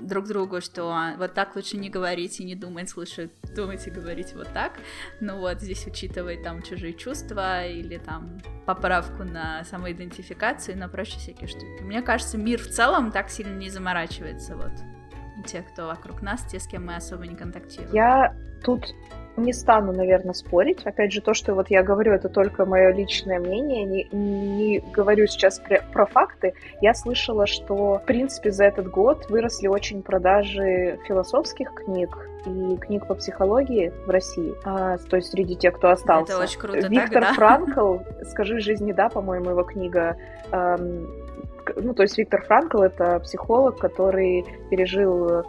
друг 0.00 0.26
другу, 0.26 0.60
что 0.60 1.14
вот 1.18 1.34
так 1.34 1.54
лучше 1.54 1.76
не 1.76 1.88
говорить 1.88 2.40
и 2.40 2.44
не 2.44 2.54
думать, 2.54 2.96
лучше 2.96 3.30
думать 3.54 3.86
и 3.86 3.90
говорить 3.90 4.34
вот 4.34 4.52
так. 4.52 4.72
Ну 5.20 5.38
вот, 5.38 5.60
здесь 5.60 5.86
учитывать 5.86 6.42
там 6.42 6.62
чужие 6.62 6.94
чувства 6.94 7.66
или 7.66 7.98
там 7.98 8.40
поправку 8.66 9.24
на 9.24 9.64
самоидентификацию 9.64 10.76
и 10.76 10.78
на 10.78 10.88
прочие 10.88 11.18
всякие 11.18 11.48
штуки. 11.48 11.82
Мне 11.82 12.02
кажется, 12.02 12.38
мир 12.38 12.60
в 12.60 12.68
целом 12.68 13.12
так 13.12 13.30
сильно 13.30 13.56
не 13.56 13.70
заморачивается, 13.70 14.56
вот. 14.56 14.72
Те, 15.46 15.62
кто 15.62 15.86
вокруг 15.86 16.22
нас, 16.22 16.44
те, 16.44 16.60
с 16.60 16.68
кем 16.68 16.86
мы 16.86 16.94
особо 16.94 17.26
не 17.26 17.34
контактируем. 17.34 17.92
Я 17.92 18.36
тут 18.62 18.94
не 19.36 19.52
стану, 19.52 19.92
наверное, 19.92 20.34
спорить. 20.34 20.84
Опять 20.84 21.12
же, 21.12 21.20
то, 21.20 21.34
что 21.34 21.54
вот 21.54 21.70
я 21.70 21.82
говорю, 21.82 22.12
это 22.12 22.28
только 22.28 22.66
мое 22.66 22.92
личное 22.92 23.38
мнение. 23.38 23.84
Не, 23.84 24.08
не 24.12 24.78
говорю 24.92 25.26
сейчас 25.26 25.58
про, 25.58 25.82
про 25.92 26.06
факты. 26.06 26.54
Я 26.80 26.94
слышала, 26.94 27.46
что, 27.46 27.98
в 27.98 28.04
принципе, 28.04 28.50
за 28.50 28.64
этот 28.64 28.88
год 28.88 29.30
выросли 29.30 29.68
очень 29.68 30.02
продажи 30.02 30.98
философских 31.06 31.72
книг 31.74 32.28
и 32.46 32.76
книг 32.76 33.06
по 33.06 33.14
психологии 33.14 33.92
в 34.06 34.10
России. 34.10 34.54
А, 34.64 34.98
то 34.98 35.16
есть 35.16 35.30
среди 35.30 35.56
тех, 35.56 35.74
кто 35.74 35.90
остался. 35.90 36.32
Это 36.32 36.42
очень 36.42 36.58
круто. 36.58 36.88
Виктор 36.88 37.22
так, 37.22 37.22
да? 37.22 37.34
Франкл, 37.34 37.98
«Скажи 38.30 38.60
жизни 38.60 38.92
да», 38.92 39.08
по-моему, 39.08 39.50
его 39.50 39.62
книга 39.62 40.16
эм, 40.50 41.06
ну, 41.76 41.94
то 41.94 42.02
есть 42.02 42.18
Виктор 42.18 42.42
Франкл— 42.42 42.78
это 42.82 43.20
психолог, 43.20 43.78
который 43.78 44.44
пережил 44.70 45.44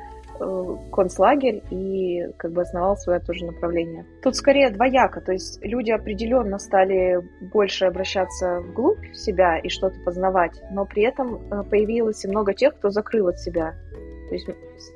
концлагерь 0.91 1.63
и 1.69 2.27
как 2.37 2.51
бы 2.51 2.61
основал 2.61 2.97
свое 2.97 3.19
тоже 3.19 3.45
направление. 3.45 4.05
Тут 4.21 4.35
скорее 4.35 4.69
двояко, 4.69 5.21
то 5.21 5.31
есть 5.31 5.63
люди 5.63 5.91
определенно 5.91 6.59
стали 6.59 7.19
больше 7.41 7.85
обращаться 7.85 8.61
вглубь 8.61 9.13
себя 9.13 9.57
и 9.57 9.69
что-то 9.69 9.99
познавать, 10.01 10.61
но 10.71 10.85
при 10.85 11.03
этом 11.03 11.35
э, 11.35 11.63
появилось 11.63 12.23
и 12.25 12.27
много 12.27 12.53
тех, 12.53 12.75
кто 12.75 12.89
закрыл 12.89 13.27
от 13.27 13.39
себя. 13.39 13.73
То 14.29 14.35
есть 14.35 14.47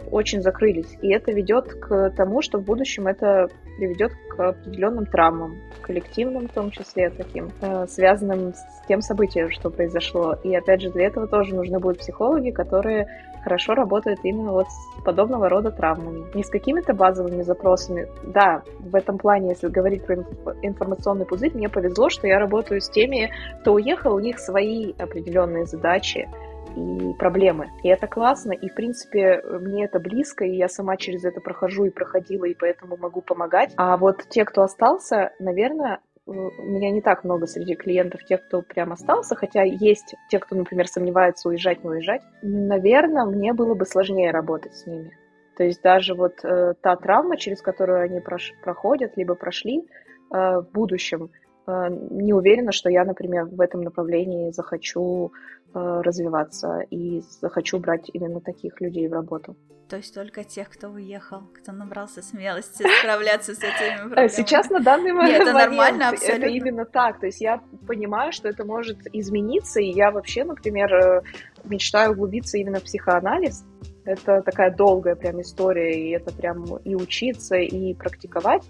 очень 0.09 0.41
закрылись. 0.41 0.97
И 1.01 1.09
это 1.09 1.31
ведет 1.31 1.73
к 1.73 2.11
тому, 2.11 2.41
что 2.41 2.59
в 2.59 2.63
будущем 2.63 3.07
это 3.07 3.47
приведет 3.77 4.11
к 4.29 4.39
определенным 4.39 5.05
травмам, 5.05 5.57
коллективным 5.81 6.47
в 6.47 6.53
том 6.53 6.71
числе, 6.71 7.09
таким, 7.09 7.51
э, 7.61 7.85
связанным 7.87 8.53
с 8.53 8.87
тем 8.87 9.01
событием, 9.01 9.51
что 9.51 9.69
произошло. 9.69 10.35
И 10.43 10.55
опять 10.55 10.81
же, 10.81 10.91
для 10.91 11.05
этого 11.07 11.27
тоже 11.27 11.55
нужны 11.55 11.79
будут 11.79 11.99
психологи, 11.99 12.51
которые 12.51 13.07
хорошо 13.47 13.75
работают 13.75 14.19
именно 14.23 14.51
вот 14.51 14.67
с 14.67 15.01
подобного 15.05 15.47
рода 15.47 15.71
травмами. 15.71 16.25
Не 16.35 16.43
с 16.43 16.49
какими-то 16.49 16.93
базовыми 16.93 17.43
запросами. 17.43 18.07
Да, 18.23 18.61
в 18.79 18.93
этом 18.93 19.17
плане, 19.17 19.49
если 19.49 19.69
говорить 19.69 20.05
про 20.05 20.15
информационный 20.61 21.25
пузырь, 21.25 21.53
мне 21.53 21.69
повезло, 21.69 22.09
что 22.09 22.27
я 22.27 22.39
работаю 22.39 22.81
с 22.81 22.89
теми, 22.89 23.31
кто 23.61 23.73
уехал, 23.73 24.15
у 24.15 24.19
них 24.19 24.39
свои 24.39 24.93
определенные 24.99 25.65
задачи, 25.65 26.27
и 26.75 27.13
проблемы. 27.13 27.69
И 27.83 27.87
это 27.87 28.07
классно, 28.07 28.51
и, 28.51 28.69
в 28.69 28.75
принципе, 28.75 29.41
мне 29.61 29.85
это 29.85 29.99
близко, 29.99 30.45
и 30.45 30.55
я 30.55 30.67
сама 30.67 30.97
через 30.97 31.23
это 31.23 31.41
прохожу 31.41 31.85
и 31.85 31.89
проходила, 31.89 32.45
и 32.45 32.53
поэтому 32.53 32.97
могу 32.97 33.21
помогать. 33.21 33.73
А 33.77 33.97
вот 33.97 34.25
те, 34.29 34.45
кто 34.45 34.61
остался, 34.61 35.31
наверное, 35.39 35.99
у 36.27 36.63
меня 36.63 36.91
не 36.91 37.01
так 37.01 37.23
много 37.23 37.47
среди 37.47 37.75
клиентов 37.75 38.23
тех, 38.25 38.45
кто 38.45 38.61
прям 38.61 38.91
остался, 38.91 39.35
хотя 39.35 39.63
есть 39.63 40.15
те, 40.29 40.39
кто, 40.39 40.55
например, 40.55 40.87
сомневается, 40.87 41.47
уезжать, 41.47 41.83
не 41.83 41.89
уезжать. 41.89 42.21
Наверное, 42.41 43.25
мне 43.25 43.53
было 43.53 43.73
бы 43.73 43.85
сложнее 43.85 44.31
работать 44.31 44.75
с 44.75 44.85
ними. 44.85 45.17
То 45.55 45.63
есть 45.63 45.81
даже 45.81 46.13
вот 46.13 46.43
э, 46.43 46.73
та 46.81 46.95
травма, 46.97 47.37
через 47.37 47.61
которую 47.61 48.01
они 48.01 48.19
прош- 48.19 48.53
проходят, 48.61 49.17
либо 49.17 49.35
прошли 49.35 49.79
э, 49.79 50.59
в 50.59 50.67
будущем, 50.71 51.31
не 51.67 52.33
уверена, 52.33 52.71
что 52.71 52.89
я, 52.89 53.03
например, 53.03 53.45
в 53.45 53.59
этом 53.59 53.81
направлении 53.81 54.51
захочу 54.51 55.31
Э, 55.73 56.01
развиваться 56.01 56.79
и 56.89 57.21
захочу 57.41 57.77
брать 57.77 58.09
именно 58.13 58.39
таких 58.39 58.79
людей 58.79 59.07
в 59.07 59.13
работу. 59.13 59.55
То 59.89 59.97
есть 59.97 60.15
только 60.15 60.43
тех, 60.43 60.69
кто 60.69 60.87
уехал, 60.87 61.41
кто 61.53 61.71
набрался 61.71 62.21
смелости 62.21 62.83
справляться 62.99 63.53
с 63.53 63.59
этими 63.59 63.97
проблемами. 64.07 64.27
Сейчас 64.29 64.69
на 64.69 64.79
данный 64.79 65.11
момент 65.11 65.39
Нет, 65.39 65.41
это 65.41 65.53
нормально, 65.53 66.09
абсолютно. 66.09 66.45
Это 66.45 66.47
именно 66.47 66.85
так. 66.85 67.19
То 67.19 67.27
есть 67.27 67.41
я 67.41 67.61
понимаю, 67.85 68.31
что 68.31 68.47
это 68.47 68.63
может 68.63 68.97
измениться, 69.13 69.81
и 69.81 69.91
я 69.91 70.09
вообще, 70.11 70.45
например, 70.45 70.93
э, 70.93 71.21
мечтаю 71.65 72.13
углубиться 72.13 72.57
именно 72.57 72.79
в 72.79 72.83
психоанализ. 72.83 73.65
Это 74.07 74.41
такая 74.41 74.73
долгая 74.73 75.15
прям 75.15 75.41
история, 75.41 75.93
и 75.99 76.11
это 76.11 76.33
прям 76.33 76.77
и 76.77 76.95
учиться, 76.95 77.57
и 77.57 77.93
практиковать, 77.93 78.63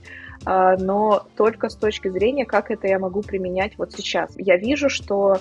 а, 0.45 0.75
но 0.77 1.27
только 1.35 1.69
с 1.69 1.75
точки 1.75 2.09
зрения, 2.09 2.45
как 2.45 2.71
это 2.71 2.87
я 2.87 2.97
могу 2.97 3.21
применять 3.21 3.77
вот 3.77 3.93
сейчас. 3.93 4.33
Я 4.35 4.57
вижу, 4.57 4.89
что 4.89 5.37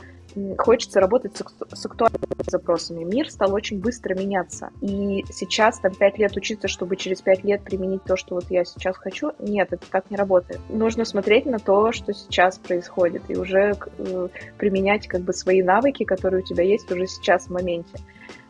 хочется 0.59 1.01
работать 1.01 1.35
с, 1.37 1.87
актуальными 1.87 2.27
запросами. 2.47 3.05
Мир 3.05 3.31
стал 3.31 3.55
очень 3.55 3.81
быстро 3.81 4.15
меняться. 4.15 4.71
И 4.83 5.25
сейчас 5.31 5.79
там 5.79 5.95
пять 5.95 6.19
лет 6.19 6.37
учиться, 6.37 6.69
чтобы 6.69 6.97
через 6.97 7.23
пять 7.23 7.43
лет 7.43 7.63
применить 7.63 8.05
то, 8.05 8.17
что 8.17 8.35
вот 8.35 8.45
я 8.51 8.65
сейчас 8.65 8.97
хочу, 8.99 9.33
нет, 9.39 9.73
это 9.73 9.87
так 9.91 10.11
не 10.11 10.17
работает. 10.17 10.61
Нужно 10.69 11.07
смотреть 11.07 11.47
на 11.47 11.59
то, 11.59 11.93
что 11.93 12.13
сейчас 12.13 12.59
происходит, 12.59 13.23
и 13.29 13.37
уже 13.37 13.75
э, 13.99 14.29
применять 14.59 15.09
как 15.09 15.23
бы 15.23 15.33
свои 15.33 15.63
навыки, 15.63 16.05
которые 16.05 16.43
у 16.43 16.47
тебя 16.47 16.65
есть 16.65 16.91
уже 16.91 17.07
сейчас 17.07 17.47
в 17.47 17.51
моменте 17.51 17.99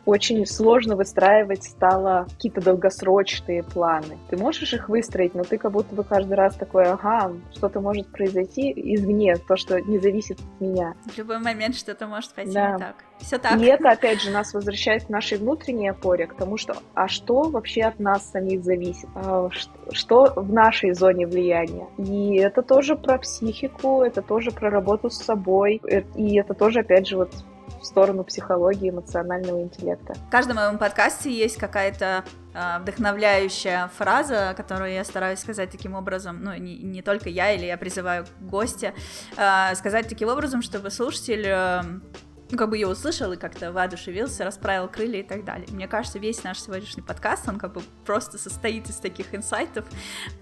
очень 0.07 0.47
сложно 0.47 0.95
выстраивать 0.97 1.65
стало 1.65 2.27
какие-то 2.31 2.63
долгосрочные 2.63 3.65
планы. 3.65 4.19
Ты 4.31 4.37
можешь 4.37 4.73
их 4.73 4.89
выстроить, 4.89 5.35
но 5.35 5.43
ты 5.43 5.59
как 5.59 5.73
будто 5.73 5.95
бы 5.95 6.05
каждый 6.05 6.35
раз 6.35 6.55
такой, 6.55 6.85
ага, 6.85 7.33
что-то 7.53 7.81
может 7.81 8.07
произойти 8.07 8.73
извне, 8.73 9.37
то, 9.37 9.57
что 9.57 9.81
не 9.81 9.99
зависит 9.99 10.39
от 10.39 10.61
меня. 10.61 10.95
В 11.13 11.19
любой 11.19 11.41
момент 11.41 11.75
что-то 11.75 12.07
может 12.07 12.33
пойти 12.33 12.53
да. 12.53 12.73
не 12.73 12.79
так. 12.79 12.95
Все 13.19 13.39
так. 13.39 13.61
И 13.61 13.65
это, 13.65 13.91
опять 13.91 14.23
же, 14.23 14.31
нас 14.31 14.55
возвращает 14.55 15.07
к 15.07 15.09
нашей 15.09 15.39
внутренней 15.39 15.89
опоре, 15.89 16.27
к 16.27 16.35
тому, 16.35 16.57
что 16.57 16.77
а 16.95 17.09
что 17.09 17.43
вообще 17.45 17.83
от 17.83 17.99
нас 17.99 18.31
самих 18.31 18.63
зависит? 18.63 19.09
А, 19.15 19.49
что 19.91 20.33
в 20.37 20.53
нашей 20.53 20.93
зоне 20.93 21.27
влияния? 21.27 21.87
И 21.99 22.37
это 22.37 22.63
тоже 22.63 22.95
про 22.95 23.19
психику, 23.19 24.03
это 24.03 24.23
тоже 24.23 24.51
про 24.51 24.71
работу 24.71 25.11
с 25.11 25.17
собой, 25.17 25.81
э, 25.91 26.03
и 26.15 26.37
это 26.37 26.55
тоже, 26.55 26.81
опять 26.81 27.09
же, 27.09 27.17
вот 27.17 27.33
сторону 27.87 28.25
психологии 28.25 28.91
эмоционального 28.91 29.63
интеллекта. 29.63 30.15
В 30.15 30.31
каждом 30.31 30.57
моем 30.57 30.79
подкасте 30.79 31.31
есть 31.33 31.57
какая-то 31.57 32.25
э, 32.55 32.79
вдохновляющая 32.81 33.89
фраза, 33.97 34.55
которую 34.57 34.93
я 34.93 35.05
стараюсь 35.05 35.39
сказать 35.39 35.71
таким 35.71 35.95
образом, 35.95 36.43
ну, 36.43 36.55
не, 36.55 36.79
не 36.79 37.03
только 37.03 37.29
я, 37.29 37.53
или 37.53 37.65
я 37.65 37.77
призываю 37.77 38.27
гостя 38.41 38.93
э, 39.37 39.75
сказать 39.75 40.09
таким 40.09 40.29
образом, 40.29 40.63
чтобы 40.63 40.91
слушатель 40.91 41.45
э, 41.47 41.83
ну, 42.51 42.59
как 42.59 42.71
бы 42.71 42.77
ее 42.77 42.87
услышал 42.87 43.33
и 43.33 43.37
как-то 43.37 43.73
воодушевился, 43.73 44.45
расправил 44.45 44.89
крылья 44.89 45.21
и 45.21 45.23
так 45.23 45.45
далее. 45.45 45.67
Мне 45.71 45.89
кажется, 45.89 46.19
весь 46.19 46.45
наш 46.45 46.61
сегодняшний 46.61 47.03
подкаст, 47.03 47.49
он 47.49 47.59
как 47.59 47.73
бы 47.73 47.83
просто 48.05 48.39
состоит 48.39 48.89
из 48.89 48.97
таких 48.97 49.35
инсайтов 49.35 49.85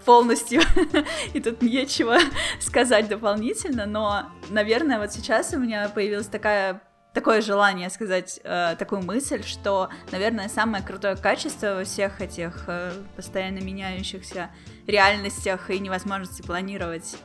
полностью, 0.04 0.60
и 1.32 1.40
тут 1.40 1.62
нечего 1.62 2.18
сказать 2.60 3.08
дополнительно, 3.08 3.86
но, 3.86 4.30
наверное, 4.50 4.98
вот 4.98 5.12
сейчас 5.12 5.52
у 5.54 5.58
меня 5.58 5.88
появилась 5.88 6.26
такая 6.26 6.82
такое 7.14 7.40
желание 7.40 7.88
сказать 7.88 8.40
э, 8.42 8.74
такую 8.78 9.02
мысль, 9.02 9.42
что, 9.44 9.88
наверное, 10.10 10.48
самое 10.48 10.84
крутое 10.84 11.16
качество 11.16 11.76
во 11.76 11.84
всех 11.84 12.20
этих 12.20 12.64
э, 12.66 12.92
постоянно 13.16 13.60
меняющихся 13.60 14.50
реальностях 14.86 15.70
и 15.70 15.78
невозможности 15.78 16.42
планировать 16.42 17.16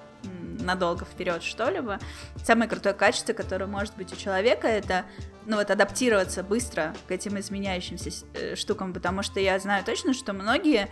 надолго 0.60 1.06
вперед 1.06 1.42
что-либо. 1.42 2.00
Самое 2.44 2.70
крутое 2.70 2.94
качество, 2.94 3.34
которое 3.34 3.66
может 3.66 3.96
быть 3.96 4.14
у 4.14 4.16
человека, 4.16 4.68
это 4.68 5.06
ну 5.46 5.58
вот 5.58 5.72
адаптироваться 5.72 6.44
быстро 6.44 6.94
к 7.08 7.12
этим 7.12 7.40
изменяющимся 7.40 8.26
э, 8.34 8.56
штукам, 8.56 8.94
потому 8.94 9.24
что 9.24 9.40
я 9.40 9.58
знаю 9.60 9.84
точно, 9.84 10.14
что 10.14 10.34
многие 10.34 10.90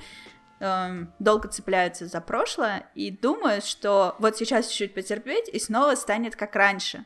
э, 0.59 1.05
долго 1.19 1.47
цепляются 1.49 2.07
за 2.07 2.21
прошлое 2.21 2.89
и 2.95 3.11
думают, 3.11 3.65
что 3.65 4.15
вот 4.19 4.37
сейчас 4.37 4.67
чуть-чуть 4.67 4.95
потерпеть 4.95 5.49
и 5.49 5.59
снова 5.59 5.95
станет 5.95 6.35
как 6.35 6.55
раньше. 6.55 7.05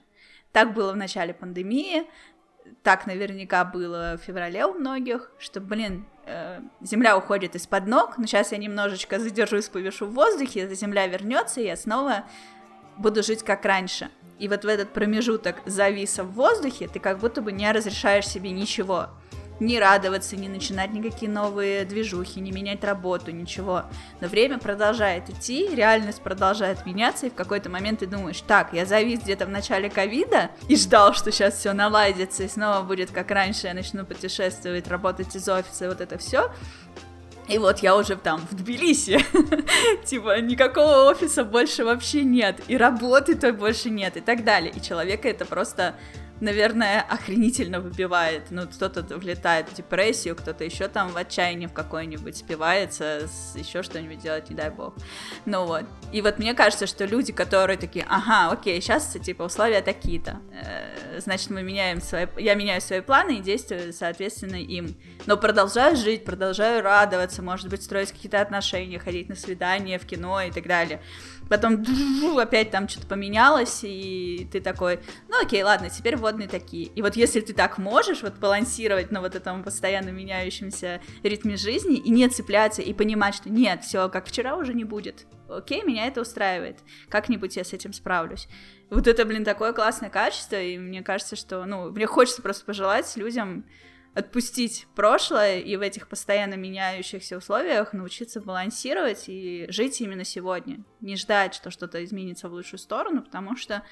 Так 0.51 0.73
было 0.73 0.91
в 0.91 0.97
начале 0.97 1.33
пандемии, 1.33 2.07
так 2.83 3.07
наверняка 3.07 3.63
было 3.65 4.17
в 4.17 4.25
феврале 4.25 4.65
у 4.65 4.73
многих, 4.73 5.31
что, 5.37 5.61
блин, 5.61 6.05
э, 6.25 6.59
земля 6.81 7.17
уходит 7.17 7.55
из-под 7.55 7.87
ног, 7.87 8.17
но 8.17 8.25
сейчас 8.25 8.51
я 8.51 8.57
немножечко 8.57 9.19
задержусь, 9.19 9.69
повешу 9.69 10.07
в 10.07 10.13
воздухе, 10.13 10.67
земля 10.73 11.07
вернется, 11.07 11.61
и 11.61 11.65
я 11.65 11.75
снова 11.75 12.25
буду 12.97 13.23
жить 13.23 13.43
как 13.43 13.65
раньше. 13.65 14.09
И 14.39 14.47
вот 14.47 14.63
в 14.63 14.67
этот 14.67 14.91
промежуток 14.91 15.57
зависа 15.65 16.23
в 16.23 16.31
воздухе 16.31 16.87
ты 16.87 16.99
как 16.99 17.19
будто 17.19 17.41
бы 17.41 17.51
не 17.51 17.71
разрешаешь 17.71 18.27
себе 18.27 18.51
ничего. 18.51 19.09
Не 19.61 19.79
радоваться, 19.79 20.35
не 20.35 20.49
начинать 20.49 20.91
никакие 20.91 21.31
новые 21.31 21.85
движухи, 21.85 22.41
не 22.41 22.51
менять 22.51 22.83
работу, 22.83 23.31
ничего. 23.31 23.83
Но 24.19 24.27
время 24.27 24.57
продолжает 24.57 25.29
идти, 25.29 25.73
реальность 25.73 26.21
продолжает 26.21 26.85
меняться, 26.85 27.27
и 27.27 27.29
в 27.29 27.35
какой-то 27.35 27.69
момент 27.69 27.99
ты 27.99 28.07
думаешь, 28.07 28.41
так, 28.41 28.73
я 28.73 28.85
завис 28.85 29.21
где-то 29.21 29.45
в 29.45 29.49
начале 29.49 29.89
ковида 29.89 30.51
и 30.67 30.75
ждал, 30.75 31.13
что 31.13 31.31
сейчас 31.31 31.55
все 31.55 31.73
наладится, 31.73 32.43
и 32.43 32.47
снова 32.47 32.81
будет 32.81 33.11
как 33.11 33.31
раньше, 33.31 33.67
я 33.67 33.73
начну 33.73 34.05
путешествовать, 34.05 34.87
работать 34.87 35.35
из 35.35 35.47
офиса, 35.47 35.87
вот 35.87 36.01
это 36.01 36.17
все. 36.17 36.51
И 37.47 37.57
вот 37.57 37.79
я 37.79 37.97
уже 37.97 38.15
там 38.15 38.47
в 38.49 38.55
Тбилиси, 38.55 39.19
типа 40.05 40.39
никакого 40.41 41.09
офиса 41.09 41.43
больше 41.43 41.83
вообще 41.83 42.23
нет, 42.23 42.61
и 42.67 42.77
работы 42.77 43.35
той 43.35 43.51
больше 43.51 43.89
нет, 43.89 44.17
и 44.17 44.21
так 44.21 44.43
далее. 44.43 44.71
И 44.75 44.81
человека 44.81 45.27
это 45.27 45.45
просто 45.45 45.95
наверное, 46.41 47.01
охренительно 47.01 47.79
выбивает. 47.79 48.47
Ну, 48.49 48.67
кто-то 48.67 49.03
влетает 49.17 49.69
в 49.69 49.75
депрессию, 49.75 50.35
кто-то 50.35 50.63
еще 50.63 50.87
там 50.87 51.09
в 51.09 51.17
отчаянии 51.17 51.67
в 51.67 51.73
какой-нибудь 51.73 52.35
спивается, 52.35 53.29
еще 53.55 53.83
что-нибудь 53.83 54.19
делать, 54.19 54.49
не 54.49 54.55
дай 54.55 54.69
бог. 54.69 54.93
Ну 55.45 55.65
вот. 55.65 55.85
И 56.11 56.21
вот 56.21 56.39
мне 56.39 56.53
кажется, 56.53 56.87
что 56.87 57.05
люди, 57.05 57.31
которые 57.31 57.77
такие, 57.77 58.05
ага, 58.09 58.51
окей, 58.51 58.81
сейчас, 58.81 59.15
типа, 59.23 59.43
условия 59.43 59.81
такие-то, 59.81 60.41
э, 60.51 61.19
значит, 61.19 61.49
мы 61.51 61.61
меняем 61.63 62.01
свои, 62.01 62.25
я 62.37 62.55
меняю 62.55 62.81
свои 62.81 63.01
планы 63.01 63.37
и 63.37 63.41
действую, 63.41 63.93
соответственно, 63.93 64.55
им. 64.55 64.95
Но 65.27 65.37
продолжаю 65.37 65.95
жить, 65.95 66.25
продолжаю 66.25 66.81
радоваться, 66.81 67.41
может 67.41 67.69
быть, 67.69 67.83
строить 67.83 68.11
какие-то 68.11 68.41
отношения, 68.41 68.99
ходить 68.99 69.29
на 69.29 69.35
свидания, 69.35 69.99
в 69.99 70.05
кино 70.05 70.41
и 70.41 70.51
так 70.51 70.65
далее 70.67 71.01
потом 71.51 71.83
опять 72.39 72.71
там 72.71 72.87
что-то 72.87 73.07
поменялось, 73.07 73.81
и 73.83 74.47
ты 74.53 74.61
такой, 74.61 75.01
ну 75.27 75.35
окей, 75.41 75.61
ладно, 75.63 75.89
теперь 75.89 76.15
водные 76.15 76.47
такие. 76.47 76.85
И 76.85 77.01
вот 77.01 77.17
если 77.17 77.41
ты 77.41 77.53
так 77.53 77.77
можешь 77.77 78.21
вот 78.21 78.35
балансировать 78.35 79.11
на 79.11 79.19
вот 79.19 79.35
этом 79.35 79.61
постоянно 79.61 80.11
меняющемся 80.11 81.01
ритме 81.23 81.57
жизни 81.57 81.97
и 81.97 82.09
не 82.09 82.29
цепляться 82.29 82.81
и 82.81 82.93
понимать, 82.93 83.35
что 83.35 83.49
нет, 83.49 83.83
все 83.83 84.07
как 84.07 84.27
вчера 84.27 84.55
уже 84.55 84.73
не 84.73 84.85
будет. 84.85 85.25
Окей, 85.49 85.83
меня 85.83 86.07
это 86.07 86.21
устраивает. 86.21 86.79
Как-нибудь 87.09 87.57
я 87.57 87.65
с 87.65 87.73
этим 87.73 87.91
справлюсь. 87.91 88.47
Вот 88.89 89.07
это, 89.07 89.25
блин, 89.25 89.43
такое 89.43 89.73
классное 89.73 90.09
качество, 90.09 90.55
и 90.55 90.77
мне 90.77 91.03
кажется, 91.03 91.35
что, 91.35 91.65
ну, 91.65 91.91
мне 91.91 92.07
хочется 92.07 92.41
просто 92.41 92.63
пожелать 92.63 93.13
людям 93.17 93.65
отпустить 94.13 94.87
прошлое 94.95 95.59
и 95.59 95.75
в 95.77 95.81
этих 95.81 96.09
постоянно 96.09 96.55
меняющихся 96.55 97.37
условиях 97.37 97.93
научиться 97.93 98.41
балансировать 98.41 99.25
и 99.27 99.67
жить 99.69 100.01
именно 100.01 100.25
сегодня. 100.25 100.83
Не 100.99 101.15
ждать, 101.15 101.53
что 101.53 101.71
что-то 101.71 102.03
изменится 102.03 102.49
в 102.49 102.53
лучшую 102.53 102.79
сторону, 102.79 103.23
потому 103.23 103.55
что, 103.55 103.83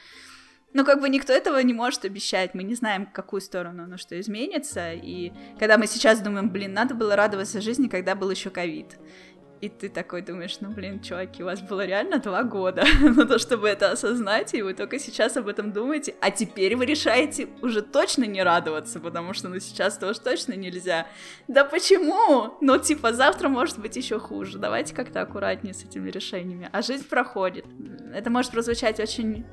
ну, 0.73 0.83
как 0.83 0.99
бы 0.99 1.07
никто 1.07 1.31
этого 1.31 1.59
не 1.59 1.73
может 1.73 2.03
обещать. 2.03 2.53
Мы 2.53 2.63
не 2.63 2.75
знаем, 2.75 3.07
в 3.07 3.13
какую 3.13 3.39
сторону 3.39 3.83
оно 3.83 3.97
что 3.97 4.19
изменится. 4.19 4.93
И 4.93 5.31
когда 5.57 5.77
мы 5.77 5.87
сейчас 5.87 6.19
думаем, 6.19 6.49
блин, 6.49 6.73
надо 6.73 6.95
было 6.95 7.15
радоваться 7.15 7.61
жизни, 7.61 7.87
когда 7.87 8.13
был 8.13 8.29
еще 8.29 8.49
ковид. 8.49 8.97
И 9.61 9.67
ты 9.67 9.89
такой 9.89 10.21
думаешь, 10.21 10.57
ну 10.61 10.69
блин, 10.69 11.01
чуваки, 11.01 11.43
у 11.43 11.45
вас 11.45 11.61
было 11.61 11.85
реально 11.85 12.19
два 12.19 12.43
года 12.43 12.85
на 13.01 13.25
то, 13.25 13.39
чтобы 13.39 13.67
это 13.67 13.91
осознать, 13.91 14.53
и 14.53 14.61
вы 14.61 14.73
только 14.73 14.99
сейчас 14.99 15.35
об 15.35 15.47
этом 15.47 15.73
думаете, 15.73 16.15
а 16.21 16.31
теперь 16.31 16.77
вы 16.77 16.85
решаете 16.85 17.49
уже 17.61 17.81
точно 17.81 18.23
не 18.23 18.41
радоваться, 18.41 18.99
потому 18.99 19.33
что 19.33 19.49
ну 19.49 19.59
сейчас 19.59 19.97
тоже 19.97 20.21
точно 20.21 20.53
нельзя. 20.53 21.07
Да 21.47 21.65
почему? 21.65 22.57
Ну 22.61 22.77
типа 22.77 23.11
завтра 23.11 23.49
может 23.49 23.79
быть 23.79 23.97
еще 23.97 24.17
хуже. 24.17 24.57
Давайте 24.57 24.95
как-то 24.95 25.21
аккуратнее 25.21 25.73
с 25.73 25.83
этими 25.83 26.09
решениями. 26.09 26.69
А 26.71 26.81
жизнь 26.81 27.07
проходит. 27.07 27.65
Это 28.13 28.29
может 28.29 28.51
прозвучать 28.51 28.99
очень 28.99 29.45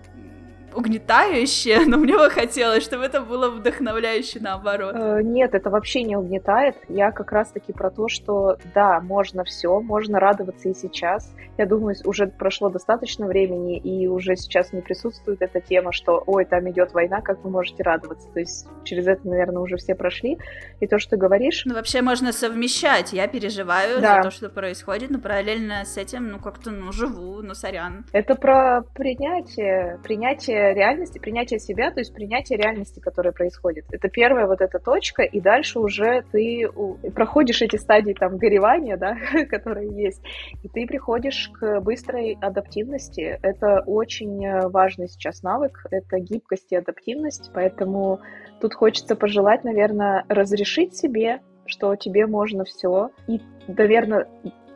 угнетающее, 0.77 1.81
но 1.87 1.97
мне 1.97 2.17
бы 2.17 2.31
хотелось, 2.31 2.85
чтобы 2.85 3.05
это 3.05 3.21
было 3.21 3.51
вдохновляюще 3.51 4.41
наоборот. 4.41 4.95
Э, 4.95 5.21
нет, 5.23 5.55
это 5.55 5.71
вообще 5.71 6.03
не 6.03 6.17
угнетает. 6.17 6.77
Я 6.89 7.11
как 7.11 7.33
раз-таки 7.33 7.73
про 7.73 7.91
то, 7.91 8.09
что 8.09 8.59
да, 8.75 9.01
можно 9.01 9.45
все, 9.45 9.81
можно 9.81 10.21
радоваться 10.21 10.69
и 10.69 10.75
сейчас. 10.75 11.35
Я 11.59 11.67
думаю, 11.67 11.97
уже 12.05 12.27
прошло 12.27 12.69
достаточно 12.69 13.27
времени, 13.27 13.79
и 13.79 14.07
уже 14.09 14.37
сейчас 14.37 14.73
не 14.73 14.83
присутствует 14.83 15.41
эта 15.41 15.61
тема, 15.61 15.93
что 15.93 16.23
ой, 16.27 16.45
там 16.45 16.69
идет 16.71 16.93
война, 16.93 17.23
как 17.23 17.43
вы 17.43 17.51
можете 17.51 17.83
радоваться. 17.83 18.29
То 18.33 18.41
есть 18.41 18.69
через 18.85 19.07
это, 19.07 19.27
наверное, 19.27 19.63
уже 19.63 19.77
все 19.77 19.95
прошли. 19.95 20.39
И 20.81 20.87
то, 20.87 20.99
что 20.99 21.11
ты 21.11 21.17
говоришь... 21.17 21.63
Ну, 21.65 21.75
вообще 21.75 22.03
можно 22.03 22.33
совмещать. 22.33 23.13
Я 23.13 23.27
переживаю 23.27 24.01
да. 24.01 24.17
за 24.17 24.23
то, 24.23 24.31
что 24.31 24.49
происходит, 24.51 25.11
но 25.11 25.19
параллельно 25.19 25.85
с 25.85 25.97
этим, 25.97 26.31
ну, 26.31 26.39
как-то, 26.39 26.71
ну, 26.71 26.93
живу, 26.93 27.41
ну, 27.43 27.55
сорян. 27.55 28.05
Это 28.13 28.35
про 28.35 28.83
принятие, 28.95 29.99
принятие 30.03 30.66
реальности, 30.73 31.19
принятие 31.19 31.59
себя, 31.59 31.91
то 31.91 32.01
есть 32.01 32.15
принятие 32.15 32.59
реальности, 32.59 33.01
которая 33.01 33.33
происходит. 33.33 33.85
Это 33.91 34.09
первая 34.09 34.47
вот 34.47 34.61
эта 34.61 34.79
точка, 34.79 35.23
и 35.23 35.41
дальше 35.41 35.79
уже 35.79 36.25
ты 36.33 36.69
проходишь 37.15 37.63
эти 37.63 37.77
стадии 37.77 38.13
там 38.13 38.37
горевания, 38.37 38.97
да, 38.97 39.17
которые 39.51 39.89
есть, 39.91 40.23
и 40.63 40.69
ты 40.69 40.87
приходишь 40.87 41.51
к 41.59 41.81
быстрой 41.81 42.37
адаптивности. 42.41 43.39
Это 43.43 43.83
очень 43.87 44.69
важный 44.69 45.09
сейчас 45.09 45.43
навык, 45.43 45.87
это 45.91 46.19
гибкость 46.19 46.73
и 46.73 46.77
адаптивность, 46.77 47.51
поэтому 47.55 48.21
тут 48.61 48.75
хочется 48.75 49.17
пожелать, 49.17 49.65
наверное, 49.65 50.25
разрешить 50.29 50.97
себе, 50.97 51.41
что 51.67 51.97
тебе 51.97 52.27
можно 52.27 52.65
все, 52.65 53.11
и, 53.27 53.41
наверное, 53.67 54.29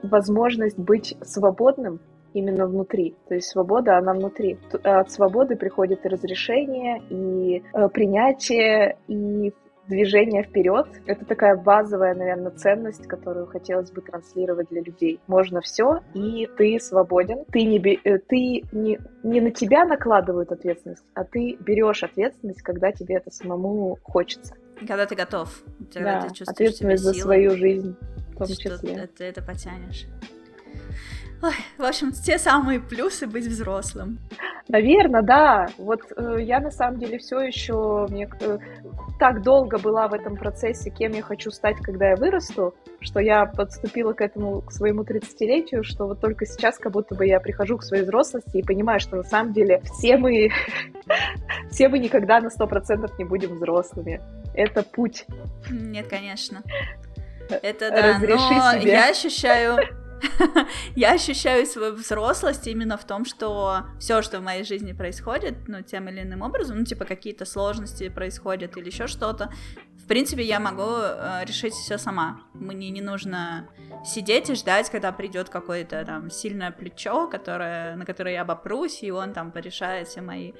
возможность 0.03 0.79
быть 0.79 1.17
свободным 1.23 2.01
именно 2.35 2.67
внутри. 2.67 3.15
То 3.29 3.35
есть 3.35 3.49
свобода, 3.49 3.99
она 3.99 4.13
внутри. 4.13 4.59
От 4.83 5.11
свободы 5.11 5.57
приходит 5.57 6.05
и 6.05 6.09
разрешение, 6.09 7.03
и 7.11 7.63
э, 7.73 7.89
принятие, 7.89 8.97
и 9.09 9.53
движение 9.91 10.43
вперед. 10.45 10.87
Это 11.07 11.25
такая 11.27 11.57
базовая, 11.57 12.15
наверное, 12.15 12.53
ценность, 12.53 13.07
которую 13.07 13.47
хотелось 13.47 13.91
бы 13.91 14.01
транслировать 14.01 14.69
для 14.71 14.81
людей. 14.81 15.21
Можно 15.27 15.61
все, 15.61 16.01
и 16.15 16.49
ты 16.57 16.79
свободен. 16.81 17.45
Ты 17.53 17.65
не, 17.65 17.79
э, 17.79 18.19
ты 18.19 18.63
не, 18.73 18.99
не 19.23 19.41
на 19.41 19.51
тебя 19.51 19.85
накладывают 19.85 20.53
ответственность, 20.53 21.05
а 21.15 21.25
ты 21.25 21.57
берешь 21.61 22.03
ответственность, 22.03 22.63
когда 22.63 22.93
тебе 22.93 23.17
это 23.17 23.31
самому 23.31 23.99
хочется. 24.03 24.55
Когда 24.79 25.05
ты 25.05 25.15
готов. 25.15 25.63
Когда 25.93 26.23
да, 26.23 26.29
ты 26.29 26.45
ответственность 26.47 27.03
за 27.03 27.13
свою 27.13 27.51
жизнь 27.51 27.97
в 28.33 28.37
том 28.37 28.47
числе. 28.47 29.09
Ты 29.09 29.25
это 29.25 29.43
потянешь. 29.43 30.07
Ой, 31.43 31.55
в 31.79 31.85
общем, 31.85 32.13
те 32.13 32.39
самые 32.39 32.81
плюсы 32.81 33.27
быть 33.27 33.47
взрослым. 33.47 34.19
Наверное, 34.69 35.23
да. 35.23 35.67
Вот 35.79 36.01
э, 36.15 36.37
я 36.43 36.61
на 36.61 36.71
самом 36.71 36.99
деле 37.01 37.19
все 37.19 37.41
еще 37.41 38.07
мне 38.11 38.29
э, 38.41 38.59
так 39.19 39.43
долго 39.43 39.79
была 39.79 40.07
в 40.09 40.13
этом 40.13 40.37
процессе, 40.37 40.91
кем 40.91 41.13
я 41.13 41.23
хочу 41.23 41.51
стать, 41.51 41.79
когда 41.79 42.11
я 42.11 42.17
вырасту, 42.17 42.75
что 43.01 43.21
я 43.21 43.47
подступила 43.47 44.13
к 44.13 44.21
этому, 44.21 44.61
к 44.61 44.71
своему 44.71 45.03
30-летию, 45.03 45.83
что 45.83 46.07
вот 46.07 46.21
только 46.21 46.45
сейчас 46.45 46.79
как 46.79 46.93
будто 46.93 47.15
бы 47.15 47.27
я 47.27 47.41
прихожу 47.41 47.79
к 47.79 47.85
своей 47.85 48.03
взрослости 48.05 48.59
и 48.59 48.63
понимаю, 48.63 49.01
что 49.01 49.17
на 49.17 49.25
самом 49.25 49.55
деле 49.55 49.81
все 49.85 50.19
мы, 50.19 50.51
все 51.71 51.89
мы 51.89 51.99
никогда 51.99 52.41
на 52.41 52.49
100% 52.49 53.11
не 53.19 53.25
будем 53.25 53.55
взрослыми. 53.55 54.21
Это 54.55 54.83
путь. 54.83 55.25
Нет, 55.71 56.07
конечно. 56.07 56.63
Это 57.49 57.91
да, 57.91 58.15
Разреши 58.15 58.55
но 58.55 58.81
себе. 58.81 58.93
я 58.93 59.09
ощущаю 59.09 59.79
я 60.97 61.13
ощущаю 61.13 61.67
свою 61.67 61.95
взрослость 61.95 62.67
именно 62.67 62.97
в 62.97 63.05
том, 63.05 63.25
что 63.25 63.85
все, 63.99 64.23
что 64.23 64.41
в 64.41 64.43
моей 64.43 64.65
жизни 64.65 64.93
происходит, 64.93 65.69
ну, 65.69 65.83
тем 65.83 66.09
или 66.09 66.23
иным 66.23 66.43
образом, 66.43 66.79
ну, 66.79 66.85
типа 66.85 67.05
какие-то 67.05 67.45
сложности 67.45 68.09
происходят 68.09 68.77
или 68.77 68.87
еще 68.87 69.07
что-то, 69.07 69.51
в 70.03 70.07
принципе, 70.07 70.43
я 70.43 70.59
могу 70.59 70.83
э, 70.83 71.45
решить 71.45 71.75
все 71.75 71.97
сама. 71.97 72.41
Мне 72.55 72.91
не 72.91 73.01
нужно 73.01 73.69
сидеть 74.05 74.51
и 74.51 74.55
ждать, 74.55 74.91
когда 74.91 75.13
придет 75.13 75.51
какое-то 75.51 76.05
там 76.05 76.31
сильное 76.31 76.73
плечо, 76.73 77.29
которое, 77.29 77.95
на 77.97 78.05
которое 78.05 78.35
я 78.35 78.43
обопрусь, 78.43 79.03
и 79.03 79.11
он 79.13 79.33
там 79.33 79.53
порешает 79.53 80.09
все 80.09 80.21
мои 80.21 80.53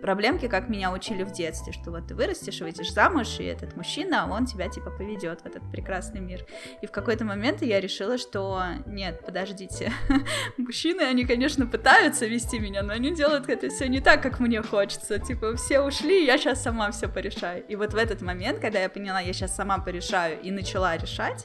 проблемки, 0.00 0.48
как 0.48 0.68
меня 0.68 0.92
учили 0.92 1.22
в 1.22 1.30
детстве, 1.30 1.72
что 1.72 1.90
вот 1.90 2.08
ты 2.08 2.14
вырастешь, 2.14 2.60
выйдешь 2.60 2.92
замуж, 2.92 3.38
и 3.38 3.44
этот 3.44 3.76
мужчина, 3.76 4.28
он 4.30 4.46
тебя 4.46 4.68
типа 4.68 4.90
поведет 4.90 5.42
в 5.42 5.46
этот 5.46 5.62
прекрасный 5.70 6.20
мир. 6.20 6.44
И 6.82 6.86
в 6.86 6.90
какой-то 6.90 7.24
момент 7.24 7.62
я 7.62 7.80
решила, 7.80 8.18
что 8.18 8.60
нет, 9.06 9.20
подождите, 9.24 9.92
мужчины, 10.56 11.02
они, 11.02 11.24
конечно, 11.24 11.66
пытаются 11.66 12.26
вести 12.26 12.58
меня, 12.58 12.82
но 12.82 12.92
они 12.92 13.14
делают 13.14 13.48
это 13.48 13.68
все 13.68 13.88
не 13.88 14.00
так, 14.00 14.22
как 14.22 14.40
мне 14.40 14.62
хочется. 14.62 15.18
Типа, 15.18 15.54
все 15.56 15.80
ушли, 15.80 16.24
я 16.24 16.38
сейчас 16.38 16.62
сама 16.62 16.90
все 16.90 17.08
порешаю. 17.08 17.64
И 17.68 17.76
вот 17.76 17.92
в 17.92 17.96
этот 17.96 18.22
момент, 18.22 18.58
когда 18.58 18.80
я 18.80 18.88
поняла, 18.88 19.20
я 19.20 19.32
сейчас 19.32 19.54
сама 19.54 19.78
порешаю, 19.78 20.40
и 20.40 20.50
начала 20.50 20.96
решать, 20.96 21.44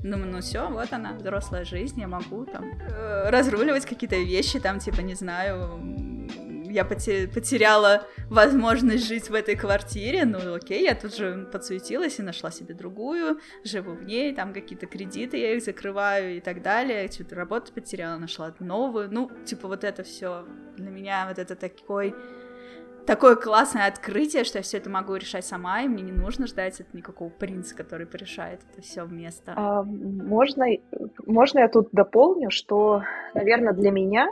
Думаю, 0.00 0.30
ну 0.30 0.40
все, 0.40 0.68
вот 0.68 0.92
она, 0.92 1.14
взрослая 1.14 1.64
жизнь, 1.64 2.00
я 2.00 2.06
могу 2.06 2.44
там 2.44 2.64
э, 2.88 3.30
разруливать 3.30 3.84
какие-то 3.84 4.14
вещи, 4.14 4.60
там, 4.60 4.78
типа, 4.78 5.00
не 5.00 5.14
знаю, 5.14 5.80
я 6.70 6.84
потеряла 6.84 8.06
возможность 8.28 9.06
жить 9.06 9.30
в 9.30 9.34
этой 9.34 9.56
квартире, 9.56 10.24
ну 10.24 10.54
окей, 10.54 10.84
я 10.84 10.94
тут 10.94 11.16
же 11.16 11.48
подсуетилась 11.52 12.18
и 12.18 12.22
нашла 12.22 12.50
себе 12.50 12.74
другую, 12.74 13.38
живу 13.64 13.92
в 13.92 14.04
ней, 14.04 14.34
там 14.34 14.52
какие-то 14.52 14.86
кредиты 14.86 15.36
я 15.38 15.54
их 15.54 15.62
закрываю 15.62 16.36
и 16.36 16.40
так 16.40 16.62
далее, 16.62 17.08
что-то 17.10 17.34
работу 17.34 17.72
потеряла, 17.72 18.18
нашла 18.18 18.54
новую, 18.58 19.10
ну, 19.10 19.30
типа 19.44 19.68
вот 19.68 19.84
это 19.84 20.02
все 20.02 20.46
для 20.76 20.90
меня 20.90 21.26
вот 21.28 21.38
это 21.38 21.56
такой 21.56 22.14
такое 23.08 23.36
классное 23.36 23.86
открытие, 23.86 24.44
что 24.44 24.58
я 24.58 24.62
все 24.62 24.76
это 24.76 24.90
могу 24.90 25.14
решать 25.14 25.44
сама, 25.44 25.80
и 25.80 25.88
мне 25.88 26.02
не 26.02 26.12
нужно 26.12 26.46
ждать 26.46 26.78
от 26.80 26.92
никакого 26.92 27.30
принца, 27.30 27.74
который 27.74 28.06
порешает 28.06 28.60
это 28.70 28.82
все 28.82 29.04
вместо. 29.04 29.54
А, 29.56 29.82
можно, 29.82 30.66
можно 31.26 31.60
я 31.60 31.68
тут 31.68 31.88
дополню, 31.92 32.50
что, 32.50 33.02
наверное, 33.32 33.72
для 33.72 33.90
меня 33.90 34.28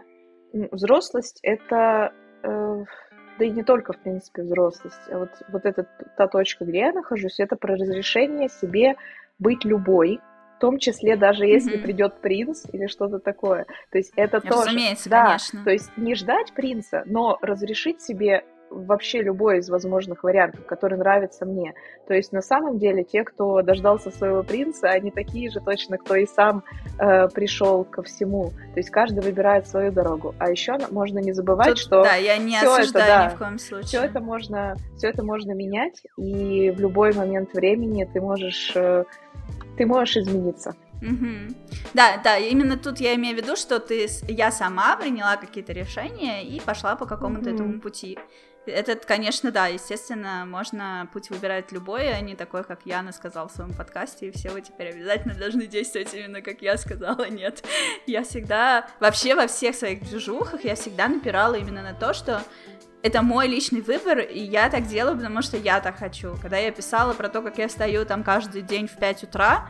взрослость 0.53 1.41
это 1.43 2.13
да 2.43 3.45
и 3.45 3.51
не 3.51 3.63
только, 3.63 3.93
в 3.93 3.99
принципе, 3.99 4.43
взрослость. 4.43 5.01
А 5.11 5.19
вот, 5.19 5.31
вот 5.49 5.65
эта 5.65 5.87
та 6.17 6.27
точка, 6.27 6.65
где 6.65 6.79
я 6.79 6.93
нахожусь, 6.93 7.41
это 7.41 7.57
про 7.57 7.77
разрешение 7.77 8.49
себе 8.49 8.97
быть 9.39 9.65
любой, 9.65 10.21
в 10.57 10.61
том 10.61 10.79
числе 10.79 11.17
даже 11.17 11.45
если 11.45 11.77
mm-hmm. 11.77 11.83
придет 11.83 12.21
принц 12.21 12.65
или 12.73 12.87
что-то 12.87 13.19
такое. 13.19 13.67
То 13.91 13.99
есть 13.99 14.13
это 14.17 14.41
тоже... 14.41 14.69
Разумеется, 14.69 15.11
да, 15.11 15.27
конечно. 15.27 15.65
То 15.65 15.71
есть 15.71 15.91
не 15.99 16.15
ждать 16.15 16.53
принца, 16.55 17.03
но 17.05 17.39
разрешить 17.43 18.01
себе 18.01 18.45
вообще 18.71 19.23
любой 19.23 19.59
из 19.59 19.69
возможных 19.69 20.25
вариантов, 20.25 20.67
который 20.67 20.99
нравится 20.99 21.45
мне. 21.45 21.75
То 22.07 22.15
есть 22.15 22.33
на 22.33 22.43
самом 22.43 22.79
деле 22.79 23.05
те, 23.05 23.25
кто 23.25 23.63
дождался 23.63 24.11
своего 24.11 24.43
принца, 24.43 24.89
они 24.89 25.11
такие 25.11 25.51
же 25.51 25.61
точно, 25.61 25.99
кто 25.99 26.17
и 26.17 26.27
сам 26.27 26.65
э, 26.99 27.29
пришел 27.29 27.85
ко 27.85 28.03
всему. 28.03 28.51
То 28.75 28.81
есть 28.81 28.91
каждый 28.91 29.23
выбирает 29.23 29.67
свою 29.67 29.93
дорогу. 29.93 30.35
А 30.39 30.51
еще 30.51 30.79
можно 30.91 31.19
не 31.19 31.33
забывать, 31.33 31.69
Тут, 31.69 31.79
что 31.79 32.03
да, 32.03 32.15
я 32.15 32.37
не 32.39 32.57
все 32.57 32.75
осуждаю 32.75 33.05
это, 33.05 33.15
да, 33.15 33.25
ни 33.27 33.35
в 33.35 33.39
коем 33.39 33.59
случае. 33.59 33.87
Все 33.87 34.03
это 34.03 34.21
можно, 34.21 34.77
все 34.97 35.09
это 35.09 35.23
можно 35.25 35.53
менять, 35.53 36.03
и 36.17 36.71
в 36.71 36.81
любой 36.81 37.13
момент 37.13 37.53
времени 37.55 38.09
ты 38.13 38.21
можешь, 38.21 38.73
э, 38.75 39.05
ты 39.77 39.87
можешь 39.87 40.17
измениться. 40.17 40.75
Угу. 41.03 41.55
Да, 41.95 42.21
да, 42.23 42.39
именно 42.39 42.77
тут 42.77 43.01
я 43.01 43.15
имею 43.17 43.37
в 43.37 43.43
виду, 43.43 43.57
что 43.57 43.81
ты, 43.81 44.07
я 44.29 44.51
сама 44.51 44.97
приняла 44.97 45.37
какие-то 45.37 45.73
решения 45.73 46.43
и 46.45 46.61
пошла 46.61 46.97
по 46.97 47.07
какому-то 47.07 47.51
mm 47.51 47.55
этому 47.55 47.81
пути. 47.81 48.19
Этот, 48.67 49.07
конечно, 49.07 49.51
да, 49.51 49.67
естественно, 49.69 50.45
можно 50.47 51.09
путь 51.13 51.31
выбирать 51.31 51.73
любой, 51.73 52.13
а 52.13 52.21
не 52.21 52.35
такой, 52.35 52.65
как 52.65 52.81
Яна 52.85 53.13
сказала 53.13 53.49
в 53.49 53.53
своем 53.53 53.73
подкасте, 53.73 54.29
и 54.29 54.31
все 54.33 54.51
вы 54.51 54.61
теперь 54.61 54.91
обязательно 54.91 55.35
должны 55.35 55.67
действовать 55.67 56.13
именно 56.15 56.43
как 56.43 56.63
я 56.63 56.77
сказала. 56.77 57.27
Нет, 57.31 57.65
я 58.07 58.25
всегда, 58.25 58.89
вообще 59.01 59.35
во 59.35 59.47
всех 59.47 59.75
своих 59.75 60.03
движухах 60.03 60.65
я 60.65 60.75
всегда 60.75 61.09
напирала 61.09 61.55
именно 61.55 61.83
на 61.83 61.95
то, 61.95 62.13
что 62.13 62.43
это 63.03 63.23
мой 63.23 63.47
личный 63.47 63.83
выбор, 63.83 64.19
и 64.19 64.41
я 64.41 64.69
так 64.69 64.87
делаю, 64.87 65.17
потому 65.17 65.43
что 65.43 65.57
я 65.57 65.81
так 65.81 65.97
хочу. 65.99 66.37
Когда 66.43 66.57
я 66.57 66.73
писала 66.73 67.13
про 67.13 67.29
то, 67.29 67.43
как 67.43 67.59
я 67.59 67.69
встаю 67.69 68.05
там 68.05 68.25
каждый 68.25 68.63
день 68.63 68.89
в 68.89 68.97
5 68.97 69.25
утра, 69.25 69.69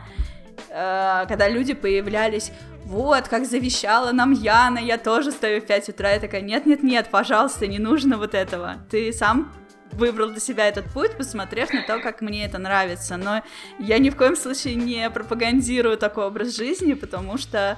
э, 0.69 1.25
когда 1.27 1.47
люди 1.47 1.73
появлялись, 1.75 2.51
вот, 2.87 3.27
как 3.27 3.45
завещала 3.45 4.13
нам 4.13 4.31
Яна, 4.31 4.79
я 4.79 4.97
тоже 4.97 5.31
стою 5.31 5.61
в 5.61 5.65
5 5.65 5.89
утра, 5.89 6.11
я 6.11 6.19
такая, 6.19 6.41
нет-нет-нет, 6.41 7.09
пожалуйста, 7.11 7.67
не 7.67 7.79
нужно 7.79 8.17
вот 8.17 8.33
этого, 8.33 8.77
ты 8.89 9.11
сам 9.11 9.51
выбрал 9.91 10.29
для 10.29 10.39
себя 10.39 10.67
этот 10.67 10.85
путь, 10.93 11.17
посмотрев 11.17 11.73
на 11.73 11.81
то, 11.81 11.99
как 11.99 12.21
мне 12.21 12.45
это 12.45 12.59
нравится. 12.59 13.17
Но 13.17 13.41
я 13.79 13.97
ни 13.99 14.09
в 14.09 14.15
коем 14.15 14.35
случае 14.35 14.75
не 14.75 15.09
пропагандирую 15.09 15.97
такой 15.97 16.25
образ 16.25 16.55
жизни, 16.55 16.93
потому 16.93 17.37
что 17.37 17.77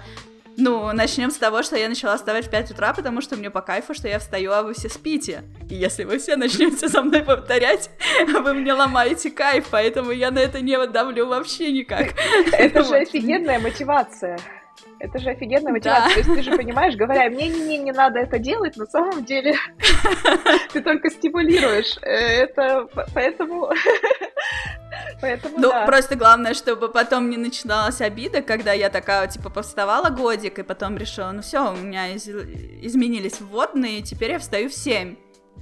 ну, 0.57 0.91
начнем 0.91 1.31
с 1.31 1.37
того, 1.37 1.63
что 1.63 1.77
я 1.77 1.87
начала 1.87 2.17
вставать 2.17 2.47
в 2.47 2.49
5 2.49 2.71
утра, 2.71 2.93
потому 2.93 3.21
что 3.21 3.37
мне 3.37 3.49
по 3.49 3.61
кайфу, 3.61 3.93
что 3.93 4.07
я 4.07 4.19
встаю, 4.19 4.51
а 4.51 4.61
вы 4.61 4.73
все 4.73 4.89
спите. 4.89 5.43
И 5.69 5.75
если 5.75 6.03
вы 6.03 6.19
все 6.19 6.35
начнете 6.35 6.89
со 6.89 7.01
мной 7.01 7.23
повторять, 7.23 7.89
вы 8.27 8.53
мне 8.53 8.73
ломаете 8.73 9.31
кайф, 9.31 9.67
поэтому 9.71 10.11
я 10.11 10.29
на 10.29 10.39
это 10.39 10.59
не 10.61 10.77
давлю 10.87 11.27
вообще 11.27 11.71
никак. 11.71 12.13
Это 12.51 12.83
же 12.83 12.95
офигенная 12.95 13.59
мотивация. 13.59 14.37
Это 14.99 15.17
же 15.17 15.29
офигенная 15.29 15.71
мотивация. 15.71 16.07
Да. 16.07 16.13
То 16.13 16.19
есть 16.19 16.33
ты 16.33 16.41
же 16.41 16.57
понимаешь, 16.57 16.95
говоря, 16.95 17.29
мне 17.29 17.47
не, 17.47 17.59
не, 17.61 17.77
не 17.77 17.91
надо 17.91 18.19
это 18.19 18.37
делать, 18.37 18.75
на 18.75 18.85
самом 18.85 19.23
деле 19.23 19.55
ты 20.73 20.81
только 20.81 21.09
стимулируешь. 21.09 21.97
Э, 22.01 22.43
это 22.43 22.87
поэтому... 23.13 23.71
Поэтому, 25.21 25.59
ну, 25.59 25.69
да. 25.69 25.85
просто 25.85 26.15
главное, 26.15 26.53
чтобы 26.53 26.89
потом 26.89 27.29
не 27.29 27.37
начиналась 27.37 28.01
обида, 28.01 28.41
когда 28.41 28.73
я 28.73 28.89
такая, 28.89 29.27
типа, 29.27 29.49
повставала 29.49 30.09
годик, 30.09 30.59
и 30.59 30.63
потом 30.63 30.97
решила, 30.97 31.31
ну 31.31 31.41
все, 31.41 31.71
у 31.71 31.75
меня 31.75 32.13
из- 32.13 32.27
изменились 32.27 33.39
вводные, 33.39 34.01
теперь 34.01 34.31
я 34.31 34.39
встаю 34.39 34.69
в 34.69 34.73
7. 34.73 35.15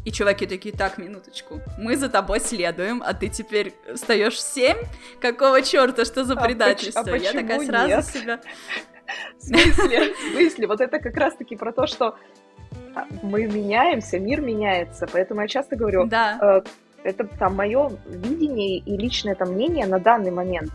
И 0.06 0.12
чуваки 0.12 0.46
такие, 0.46 0.76
так, 0.76 0.98
минуточку, 0.98 1.60
мы 1.78 1.98
за 1.98 2.08
тобой 2.08 2.40
следуем, 2.40 3.04
а 3.06 3.14
ты 3.14 3.30
теперь 3.30 3.74
встаешь 3.94 4.36
в 4.36 4.40
7? 4.40 4.78
Какого 5.20 5.62
черта, 5.62 6.06
что 6.06 6.24
за 6.24 6.36
предательство? 6.36 7.04
А, 7.06 7.14
а 7.14 7.18
я 7.18 7.34
такая 7.34 7.66
сразу 7.66 7.88
нет? 7.88 8.06
себя... 8.06 8.40
В 9.38 9.42
смысле? 9.42 10.14
В 10.14 10.32
смысле? 10.32 10.68
Вот 10.68 10.82
это 10.82 11.00
как 11.00 11.16
раз-таки 11.16 11.56
про 11.56 11.72
то, 11.72 11.88
что 11.88 12.16
а, 12.96 13.06
мы 13.22 13.46
меняемся, 13.46 14.20
мир 14.20 14.42
меняется, 14.42 15.08
поэтому 15.12 15.42
я 15.42 15.48
часто 15.48 15.76
говорю, 15.76 16.06
да. 16.06 16.38
э, 16.42 16.62
это 17.04 17.26
там 17.26 17.56
мое 17.56 17.92
видение 18.08 18.80
и 18.80 18.98
личное 18.98 19.36
там 19.36 19.54
мнение 19.54 19.86
на 19.86 20.00
данный 20.00 20.32
момент. 20.32 20.72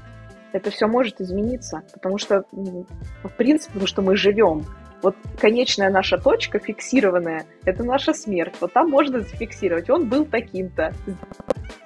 Это 0.53 0.71
все 0.71 0.87
может 0.87 1.21
измениться, 1.21 1.83
потому 1.93 2.19
что, 2.19 2.45
в 2.53 3.29
принципе, 3.37 3.73
потому 3.73 3.87
что 3.87 4.03
мы 4.03 4.17
живем. 4.17 4.65
Вот 5.03 5.17
конечная 5.41 5.91
наша 5.91 6.17
точка, 6.17 6.59
фиксированная, 6.61 7.45
это 7.65 7.83
наша 7.83 8.15
смерть. 8.15 8.55
Вот 8.61 8.73
там 8.73 8.89
можно 8.89 9.21
зафиксировать. 9.21 9.91
Он 9.91 10.09
был 10.09 10.25
таким-то, 10.27 10.93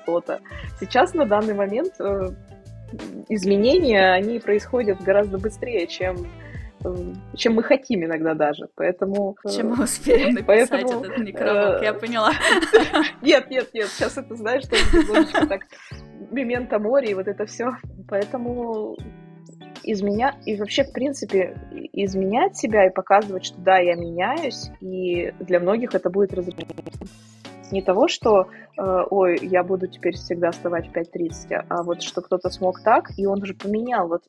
то 0.04 0.22
Сейчас 0.78 1.14
на 1.14 1.24
данный 1.24 1.54
момент 1.54 1.94
э, 1.98 2.30
изменения, 3.28 4.12
они 4.12 4.38
происходят 4.38 5.00
гораздо 5.02 5.38
быстрее, 5.38 5.86
чем 5.86 6.26
чем 7.34 7.54
мы 7.54 7.62
хотим 7.62 8.04
иногда 8.04 8.34
даже, 8.34 8.68
поэтому... 8.74 9.36
Э, 9.44 9.50
чем 9.50 9.70
мы 9.70 9.84
успеем 9.84 10.34
написать 10.34 10.70
поэтому, 10.70 11.04
этот 11.04 11.18
некролог, 11.18 11.82
я 11.82 11.90
э, 11.90 11.98
поняла. 11.98 12.32
Нет, 13.22 13.50
нет, 13.50 13.70
нет, 13.74 13.88
сейчас 13.88 14.16
это, 14.18 14.34
знаешь, 14.36 14.64
что 14.64 14.76
немножечко 14.76 15.46
так 15.46 15.62
мемента 16.30 16.78
мори 16.78 17.10
и 17.10 17.14
вот 17.14 17.28
это 17.28 17.46
все, 17.46 17.70
поэтому 18.08 18.96
изменять, 19.82 20.36
и 20.44 20.56
вообще, 20.56 20.84
в 20.84 20.92
принципе, 20.92 21.56
изменять 21.92 22.56
себя 22.56 22.86
и 22.86 22.92
показывать, 22.92 23.44
что 23.46 23.58
да, 23.60 23.78
я 23.78 23.94
меняюсь, 23.94 24.70
и 24.80 25.32
для 25.40 25.60
многих 25.60 25.94
это 25.94 26.10
будет 26.10 26.32
разрешение. 26.34 26.84
Не 27.72 27.82
того, 27.82 28.06
что, 28.08 28.42
э, 28.42 28.65
ой, 28.76 29.38
я 29.42 29.62
буду 29.64 29.86
теперь 29.86 30.14
всегда 30.14 30.50
вставать 30.50 30.88
в 30.88 30.92
5.30, 30.92 31.64
а 31.68 31.82
вот 31.82 32.02
что 32.02 32.20
кто-то 32.20 32.50
смог 32.50 32.82
так, 32.82 33.10
и 33.16 33.26
он 33.26 33.42
уже 33.42 33.54
поменял. 33.54 34.08
Вот 34.08 34.22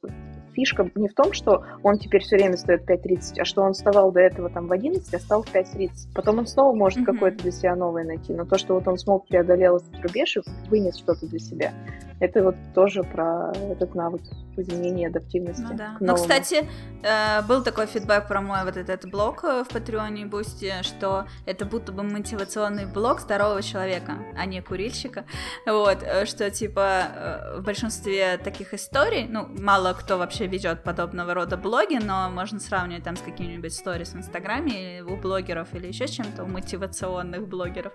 фишка 0.57 0.89
не 0.95 1.07
в 1.07 1.13
том, 1.13 1.33
что 1.33 1.63
он 1.83 1.99
теперь 1.99 2.23
все 2.23 2.35
время 2.35 2.57
стоит 2.57 2.89
5.30, 2.89 3.41
а 3.41 3.45
что 3.45 3.61
он 3.61 3.73
вставал 3.73 4.11
до 4.11 4.21
этого 4.21 4.49
там 4.49 4.67
в 4.67 4.71
11, 4.71 5.13
а 5.13 5.19
стал 5.19 5.43
в 5.43 5.53
5.30. 5.53 6.13
Потом 6.15 6.39
он 6.39 6.47
снова 6.47 6.75
может 6.75 6.99
mm-hmm. 6.99 7.05
какое-то 7.05 7.43
для 7.43 7.51
себя 7.51 7.75
новое 7.75 8.03
найти. 8.03 8.33
Но 8.33 8.43
то, 8.43 8.57
что 8.57 8.73
вот 8.73 8.87
он 8.87 8.97
смог 8.97 9.27
преодолел 9.27 9.77
этот 9.77 10.01
рубеж 10.01 10.37
и 10.37 10.41
вынес 10.69 10.97
что-то 10.97 11.27
для 11.27 11.39
себя, 11.39 11.73
это 12.19 12.43
вот 12.43 12.55
тоже 12.73 13.03
про 13.03 13.53
этот 13.69 13.93
навык 13.93 14.21
изменения 14.57 15.07
адаптивности. 15.07 15.61
Ну, 15.61 15.77
да. 15.77 15.97
ну 15.99 16.15
кстати, 16.15 16.67
э, 17.03 17.41
был 17.47 17.63
такой 17.63 17.85
фидбэк 17.85 18.27
про 18.27 18.41
мой 18.41 18.63
вот 18.65 18.75
этот 18.75 19.09
блог 19.09 19.43
э, 19.43 19.63
в 19.63 19.71
Патреоне 19.71 20.23
и 20.23 20.25
Бусти, 20.25 20.73
что 20.81 21.27
это 21.45 21.65
будто 21.65 21.91
бы 21.91 22.01
мотивационный 22.01 22.87
блог 22.87 23.19
здорового 23.19 23.61
человека, 23.61 24.13
а 24.37 24.45
не 24.45 24.61
курильщика. 24.61 25.25
Вот, 25.65 26.03
э, 26.03 26.25
что 26.25 26.49
типа 26.51 27.55
в 27.57 27.61
большинстве 27.61 28.37
таких 28.37 28.73
историй, 28.73 29.27
ну, 29.27 29.47
мало 29.47 29.93
кто 29.93 30.17
вообще 30.17 30.47
ведет 30.47 30.83
подобного 30.83 31.33
рода 31.33 31.57
блоги, 31.57 31.99
но 32.01 32.29
можно 32.29 32.59
сравнивать 32.59 33.03
там 33.03 33.15
с 33.15 33.21
какими-нибудь 33.21 33.73
сторис 33.73 34.13
в 34.13 34.17
Инстаграме 34.17 35.03
у 35.03 35.15
блогеров 35.17 35.73
или 35.73 35.87
еще 35.87 36.07
чем-то, 36.07 36.43
у 36.43 36.47
мотивационных 36.47 37.47
блогеров. 37.47 37.93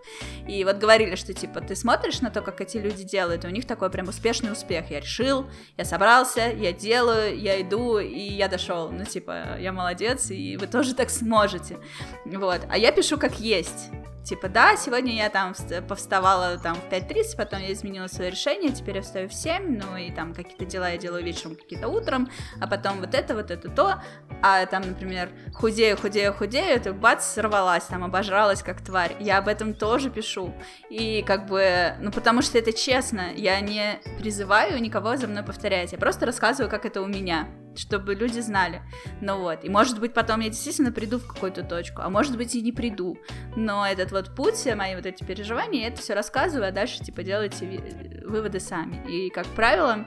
И 0.49 0.65
вот 0.65 0.77
говорили, 0.77 1.15
что 1.15 1.33
типа 1.33 1.61
ты 1.61 1.77
смотришь 1.77 2.21
на 2.21 2.31
то, 2.31 2.43
как 2.43 2.61
эти 2.61 2.79
люди 2.79 3.05
делают, 3.05 3.45
и 3.45 3.49
у 3.49 3.51
них 3.51 3.67
такой 3.67 3.91
прям 3.91 4.09
успешный 4.09 4.53
успех. 4.53 4.91
Я 4.91 5.01
решил, 5.01 5.47
я 5.77 5.85
собрался, 5.85 6.51
я 6.51 6.73
делаю, 6.73 7.39
я 7.39 7.61
иду, 7.61 7.99
и 7.99 8.21
я 8.21 8.49
дошел. 8.49 8.91
Ну, 8.91 9.05
типа, 9.05 9.59
я 9.59 9.73
молодец, 9.73 10.31
и 10.31 10.57
вы 10.57 10.67
тоже 10.67 10.95
так 10.95 11.11
сможете. 11.11 11.79
Вот. 12.25 12.63
А 12.69 12.79
я 12.79 12.93
пишу 12.93 13.19
как 13.19 13.39
есть. 13.41 13.91
Типа, 14.25 14.49
да, 14.49 14.77
сегодня 14.77 15.15
я 15.17 15.31
там 15.31 15.53
повставала 15.89 16.57
там 16.57 16.77
в 16.77 16.93
5.30, 16.93 17.37
потом 17.37 17.61
я 17.61 17.73
изменила 17.73 18.07
свое 18.07 18.31
решение, 18.31 18.71
теперь 18.71 18.97
я 18.97 19.03
встаю 19.03 19.29
в 19.29 19.35
7, 19.35 19.81
ну 19.83 19.97
и 19.97 20.13
там 20.13 20.33
какие-то 20.33 20.65
дела 20.65 20.91
я 20.91 20.97
делаю 20.97 21.25
вечером, 21.25 21.57
какие-то 21.57 21.89
утром, 21.89 22.31
а 22.61 22.69
потом 22.69 23.01
вот 23.01 23.15
это, 23.15 23.35
вот 23.35 23.51
это, 23.51 23.69
то, 23.69 24.03
а 24.41 24.65
там, 24.67 24.83
например, 24.83 25.31
худею, 25.55 25.97
худею, 25.97 26.33
худею, 26.33 26.81
ты 26.81 26.93
бац, 26.93 27.25
сорвалась, 27.25 27.85
там, 27.85 28.05
обожралась 28.05 28.63
как 28.63 28.81
тварь. 28.81 29.17
Я 29.19 29.39
об 29.39 29.49
этом 29.49 29.75
тоже 29.75 30.09
пишу. 30.09 30.55
И 30.89 31.25
как 31.27 31.47
бы, 31.47 31.95
ну 32.01 32.13
потому 32.13 32.43
что 32.43 32.59
это 32.59 32.73
честно, 32.73 33.33
я 33.35 33.61
не 33.61 34.01
призываю 34.19 34.81
никого 34.81 35.17
за 35.17 35.27
мной 35.27 35.43
повторять, 35.43 35.93
я 35.93 35.99
просто 35.99 36.27
рассказываю, 36.27 36.71
как 36.71 36.87
это 36.87 37.03
у 37.03 37.07
меня 37.07 37.49
чтобы 37.77 38.15
люди 38.15 38.41
знали. 38.41 38.83
Ну 39.21 39.39
вот, 39.41 39.65
и 39.65 39.69
может 39.69 40.01
быть 40.01 40.15
потом 40.15 40.41
я 40.41 40.51
действительно 40.51 40.93
приду 40.93 41.19
в 41.19 41.27
какую-то 41.27 41.63
точку, 41.63 42.03
а 42.03 42.11
может 42.11 42.37
быть 42.37 42.55
и 42.55 42.63
не 42.63 42.73
приду. 42.73 43.19
Но 43.57 43.87
этот 43.87 44.13
вот 44.13 44.35
путь, 44.35 44.67
мои 44.77 44.95
вот 44.95 45.07
эти 45.07 45.25
переживания, 45.25 45.83
я 45.83 45.89
это 45.89 46.01
все 46.01 46.15
рассказываю, 46.15 46.69
а 46.69 46.73
дальше 46.73 47.03
типа 47.03 47.23
делайте 47.23 48.23
выводы 48.27 48.61
сами. 48.61 49.03
И 49.11 49.31
как 49.31 49.47
правило, 49.47 50.07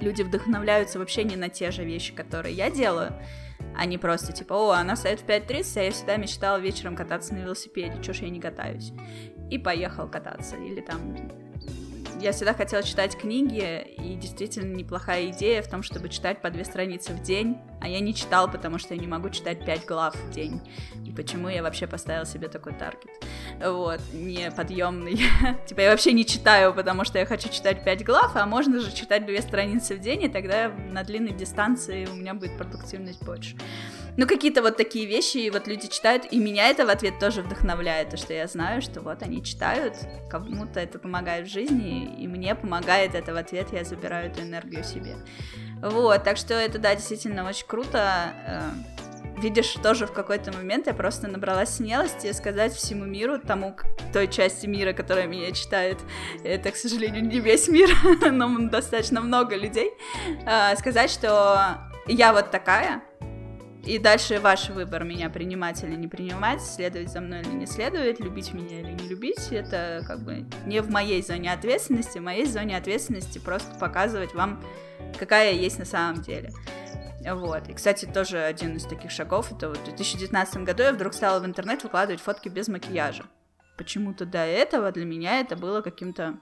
люди 0.00 0.22
вдохновляются 0.22 0.98
вообще 0.98 1.24
не 1.24 1.36
на 1.36 1.48
те 1.48 1.70
же 1.70 1.84
вещи, 1.84 2.14
которые 2.14 2.54
я 2.54 2.70
делаю, 2.70 3.12
а 3.76 3.84
не 3.86 3.98
просто 3.98 4.32
типа, 4.32 4.54
о, 4.54 4.70
она 4.72 4.94
встает 4.94 5.20
в 5.20 5.26
5.30, 5.26 5.78
а 5.78 5.82
я 5.82 5.90
всегда 5.90 6.16
мечтала 6.16 6.58
вечером 6.58 6.96
кататься 6.96 7.34
на 7.34 7.38
велосипеде, 7.38 8.02
чё 8.02 8.12
ж 8.12 8.18
я 8.18 8.28
не 8.28 8.40
катаюсь. 8.40 8.92
И 9.50 9.58
поехал 9.58 10.08
кататься, 10.08 10.56
или 10.56 10.80
там 10.80 11.14
я 12.20 12.32
всегда 12.32 12.54
хотела 12.54 12.82
читать 12.82 13.16
книги, 13.16 13.80
и 13.96 14.14
действительно 14.14 14.74
неплохая 14.74 15.30
идея 15.30 15.62
в 15.62 15.68
том, 15.68 15.82
чтобы 15.82 16.08
читать 16.08 16.42
по 16.42 16.50
две 16.50 16.64
страницы 16.64 17.12
в 17.12 17.22
день, 17.22 17.58
а 17.80 17.88
я 17.88 18.00
не 18.00 18.14
читал, 18.14 18.50
потому 18.50 18.78
что 18.78 18.94
я 18.94 19.00
не 19.00 19.06
могу 19.06 19.30
читать 19.30 19.64
пять 19.64 19.86
глав 19.86 20.14
в 20.14 20.30
день. 20.30 20.60
И 21.06 21.12
почему 21.12 21.48
я 21.48 21.62
вообще 21.62 21.86
поставила 21.86 22.26
себе 22.26 22.48
такой 22.48 22.74
таргет? 22.74 23.10
Вот, 23.64 24.00
неподъемный. 24.12 25.20
типа 25.66 25.80
я 25.80 25.90
вообще 25.90 26.12
не 26.12 26.26
читаю, 26.26 26.74
потому 26.74 27.04
что 27.04 27.18
я 27.18 27.26
хочу 27.26 27.48
читать 27.48 27.84
пять 27.84 28.04
глав, 28.04 28.34
а 28.34 28.46
можно 28.46 28.80
же 28.80 28.92
читать 28.92 29.24
две 29.24 29.40
страницы 29.40 29.94
в 29.96 30.00
день, 30.00 30.22
и 30.22 30.28
тогда 30.28 30.68
на 30.68 31.04
длинной 31.04 31.32
дистанции 31.32 32.06
у 32.06 32.14
меня 32.14 32.34
будет 32.34 32.56
продуктивность 32.56 33.22
больше. 33.22 33.56
Ну, 34.18 34.26
какие-то 34.26 34.62
вот 34.62 34.76
такие 34.76 35.06
вещи, 35.06 35.36
и 35.36 35.48
вот 35.48 35.68
люди 35.68 35.86
читают, 35.86 36.24
и 36.32 36.40
меня 36.40 36.70
это 36.70 36.84
в 36.84 36.90
ответ 36.90 37.20
тоже 37.20 37.40
вдохновляет, 37.40 38.10
то, 38.10 38.16
что 38.16 38.34
я 38.34 38.48
знаю, 38.48 38.82
что 38.82 39.00
вот 39.00 39.22
они 39.22 39.44
читают, 39.44 39.94
кому-то 40.28 40.80
это 40.80 40.98
помогает 40.98 41.46
в 41.46 41.52
жизни, 41.52 42.16
и 42.20 42.26
мне 42.26 42.56
помогает 42.56 43.14
это 43.14 43.32
в 43.32 43.36
ответ, 43.36 43.68
я 43.72 43.84
забираю 43.84 44.32
эту 44.32 44.40
энергию 44.40 44.82
себе. 44.82 45.18
Вот, 45.80 46.24
так 46.24 46.36
что 46.36 46.52
это, 46.54 46.80
да, 46.80 46.96
действительно 46.96 47.48
очень 47.48 47.68
круто. 47.68 48.32
Э, 48.44 48.70
видишь, 49.40 49.72
тоже 49.84 50.08
в 50.08 50.12
какой-то 50.12 50.50
момент 50.50 50.88
я 50.88 50.94
просто 50.94 51.28
набралась 51.28 51.76
смелости 51.76 52.32
сказать 52.32 52.72
всему 52.72 53.04
миру, 53.04 53.38
тому, 53.38 53.76
той 54.12 54.26
части 54.26 54.66
мира, 54.66 54.94
которая 54.94 55.28
меня 55.28 55.52
читает, 55.52 55.98
это, 56.42 56.72
к 56.72 56.76
сожалению, 56.76 57.24
не 57.24 57.38
весь 57.38 57.68
мир, 57.68 57.88
но 58.32 58.52
достаточно 58.68 59.20
много 59.20 59.54
людей, 59.54 59.92
э, 60.44 60.74
сказать, 60.74 61.08
что 61.08 61.78
я 62.08 62.32
вот 62.32 62.50
такая, 62.50 63.00
и 63.84 63.98
дальше 63.98 64.40
ваш 64.40 64.68
выбор, 64.70 65.04
меня 65.04 65.30
принимать 65.30 65.82
или 65.82 65.94
не 65.94 66.08
принимать, 66.08 66.62
следовать 66.62 67.10
за 67.10 67.20
мной 67.20 67.40
или 67.40 67.50
не 67.50 67.66
следовать, 67.66 68.20
любить 68.20 68.52
меня 68.52 68.80
или 68.80 68.92
не 68.92 69.08
любить. 69.08 69.50
Это 69.50 70.02
как 70.06 70.20
бы 70.20 70.44
не 70.66 70.80
в 70.80 70.90
моей 70.90 71.22
зоне 71.22 71.52
ответственности. 71.52 72.18
В 72.18 72.22
моей 72.22 72.46
зоне 72.46 72.76
ответственности 72.76 73.38
просто 73.38 73.74
показывать 73.78 74.34
вам, 74.34 74.62
какая 75.18 75.52
я 75.52 75.60
есть 75.60 75.78
на 75.78 75.84
самом 75.84 76.22
деле. 76.22 76.50
Вот. 77.24 77.68
И, 77.68 77.74
кстати, 77.74 78.04
тоже 78.04 78.38
один 78.38 78.76
из 78.76 78.84
таких 78.84 79.10
шагов, 79.10 79.52
это 79.52 79.68
вот 79.68 79.78
в 79.78 79.84
2019 79.84 80.64
году 80.64 80.82
я 80.82 80.92
вдруг 80.92 81.14
стала 81.14 81.40
в 81.40 81.46
интернет 81.46 81.82
выкладывать 81.82 82.20
фотки 82.20 82.48
без 82.48 82.68
макияжа. 82.68 83.24
Почему-то 83.76 84.26
до 84.26 84.38
этого 84.38 84.90
для 84.92 85.04
меня 85.04 85.40
это 85.40 85.56
было 85.56 85.82
каким-то 85.82 86.38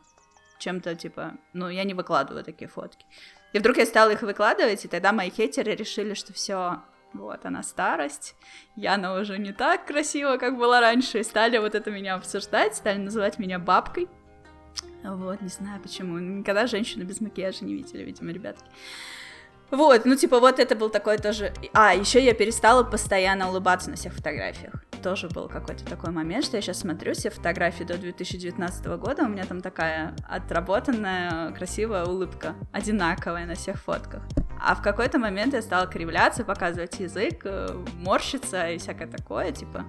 чем-то 0.58 0.94
типа, 0.94 1.34
ну, 1.52 1.68
я 1.68 1.84
не 1.84 1.94
выкладываю 1.94 2.44
такие 2.44 2.68
фотки. 2.68 3.04
И 3.52 3.58
вдруг 3.58 3.76
я 3.76 3.86
стала 3.86 4.10
их 4.10 4.22
выкладывать, 4.22 4.84
и 4.84 4.88
тогда 4.88 5.12
мои 5.12 5.30
хейтеры 5.30 5.74
решили, 5.74 6.14
что 6.14 6.32
все, 6.32 6.82
вот 7.16 7.44
она 7.44 7.62
старость, 7.62 8.34
Яна 8.76 9.18
уже 9.20 9.38
не 9.38 9.52
так 9.52 9.86
красива, 9.86 10.36
как 10.36 10.56
была 10.56 10.80
раньше, 10.80 11.20
и 11.20 11.24
стали 11.24 11.58
вот 11.58 11.74
это 11.74 11.90
меня 11.90 12.14
обсуждать, 12.14 12.76
стали 12.76 12.98
называть 12.98 13.38
меня 13.38 13.58
бабкой. 13.58 14.08
Вот, 15.02 15.40
не 15.40 15.48
знаю 15.48 15.80
почему, 15.80 16.18
никогда 16.18 16.66
женщину 16.66 17.04
без 17.04 17.20
макияжа 17.20 17.64
не 17.64 17.74
видели, 17.74 18.02
видимо, 18.02 18.32
ребятки. 18.32 18.66
Вот, 19.70 20.04
ну 20.04 20.14
типа 20.14 20.38
вот 20.38 20.60
это 20.60 20.76
был 20.76 20.90
такой 20.90 21.18
тоже... 21.18 21.52
А, 21.72 21.92
еще 21.94 22.24
я 22.24 22.34
перестала 22.34 22.84
постоянно 22.84 23.48
улыбаться 23.48 23.90
на 23.90 23.96
всех 23.96 24.14
фотографиях. 24.14 24.74
Тоже 25.02 25.28
был 25.28 25.48
какой-то 25.48 25.84
такой 25.84 26.10
момент, 26.10 26.44
что 26.44 26.56
я 26.56 26.62
сейчас 26.62 26.80
смотрю 26.80 27.14
все 27.14 27.30
фотографии 27.30 27.84
до 27.84 27.98
2019 27.98 28.86
года, 28.98 29.24
у 29.24 29.28
меня 29.28 29.44
там 29.44 29.60
такая 29.60 30.14
отработанная, 30.28 31.52
красивая 31.52 32.04
улыбка, 32.04 32.54
одинаковая 32.72 33.46
на 33.46 33.54
всех 33.54 33.80
фотках. 33.82 34.22
А 34.66 34.74
в 34.74 34.82
какой-то 34.82 35.20
момент 35.20 35.54
я 35.54 35.62
стала 35.62 35.86
кривляться, 35.86 36.44
показывать 36.44 36.98
язык, 36.98 37.42
э, 37.44 37.68
морщиться 38.00 38.68
и 38.70 38.78
всякое 38.78 39.06
такое, 39.06 39.52
типа... 39.52 39.84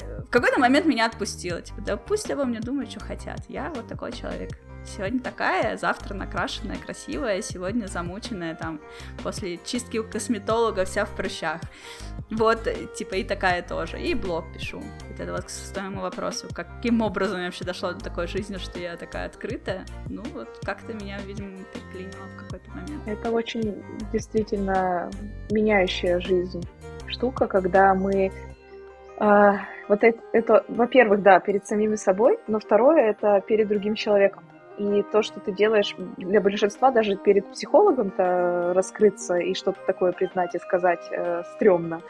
Э, 0.00 0.20
в 0.20 0.30
какой-то 0.30 0.60
момент 0.60 0.86
меня 0.86 1.06
отпустило, 1.06 1.60
типа, 1.60 1.80
да 1.80 1.96
пусть 1.96 2.30
обо 2.30 2.44
мне 2.44 2.60
думают, 2.60 2.92
что 2.92 3.00
хотят, 3.00 3.40
я 3.48 3.72
вот 3.74 3.88
такой 3.88 4.12
человек. 4.12 4.50
Сегодня 4.96 5.20
такая, 5.20 5.76
завтра 5.76 6.14
накрашенная, 6.14 6.76
красивая, 6.76 7.42
сегодня 7.42 7.86
замученная, 7.86 8.54
там, 8.54 8.80
после 9.22 9.58
чистки 9.58 9.98
у 9.98 10.04
косметолога 10.04 10.84
вся 10.84 11.04
в 11.04 11.14
прыщах. 11.14 11.60
Вот, 12.30 12.68
типа, 12.96 13.14
и 13.14 13.24
такая 13.24 13.62
тоже. 13.62 14.00
И 14.00 14.14
блог 14.14 14.52
пишу. 14.52 14.82
Это 15.18 15.32
вот 15.32 15.44
к 15.44 15.50
своему 15.50 16.02
вопросу, 16.02 16.48
каким 16.52 17.00
образом 17.00 17.38
я 17.38 17.46
вообще 17.46 17.64
дошла 17.64 17.92
до 17.92 18.04
такой 18.04 18.26
жизни, 18.26 18.56
что 18.56 18.78
я 18.78 18.96
такая 18.96 19.26
открытая. 19.26 19.84
Ну, 20.08 20.22
вот 20.34 20.48
как-то 20.64 20.92
меня, 20.92 21.18
видимо, 21.24 21.58
переклинило 21.72 22.26
в 22.34 22.44
какой-то 22.44 22.70
момент. 22.70 23.06
Это 23.06 23.30
очень 23.30 23.82
действительно 24.12 25.10
меняющая 25.50 26.20
жизнь 26.20 26.66
штука, 27.06 27.46
когда 27.46 27.94
мы 27.94 28.30
э, 29.20 29.52
вот 29.88 30.04
это, 30.04 30.18
это 30.32 30.64
во-первых, 30.68 31.22
да, 31.22 31.40
перед 31.40 31.66
самими 31.66 31.96
собой, 31.96 32.38
но 32.46 32.58
второе 32.60 33.10
это 33.10 33.42
перед 33.46 33.68
другим 33.68 33.94
человеком. 33.94 34.44
И 34.78 35.02
то, 35.02 35.22
что 35.22 35.40
ты 35.40 35.52
делаешь 35.52 35.94
для 36.16 36.40
большинства, 36.40 36.90
даже 36.90 37.16
перед 37.16 37.46
психологом-то 37.50 38.72
раскрыться 38.74 39.36
и 39.36 39.54
что-то 39.54 39.80
такое 39.86 40.12
признать 40.12 40.54
и 40.54 40.58
сказать 40.58 41.00
э, 41.10 41.42
стрёмно, 41.54 42.00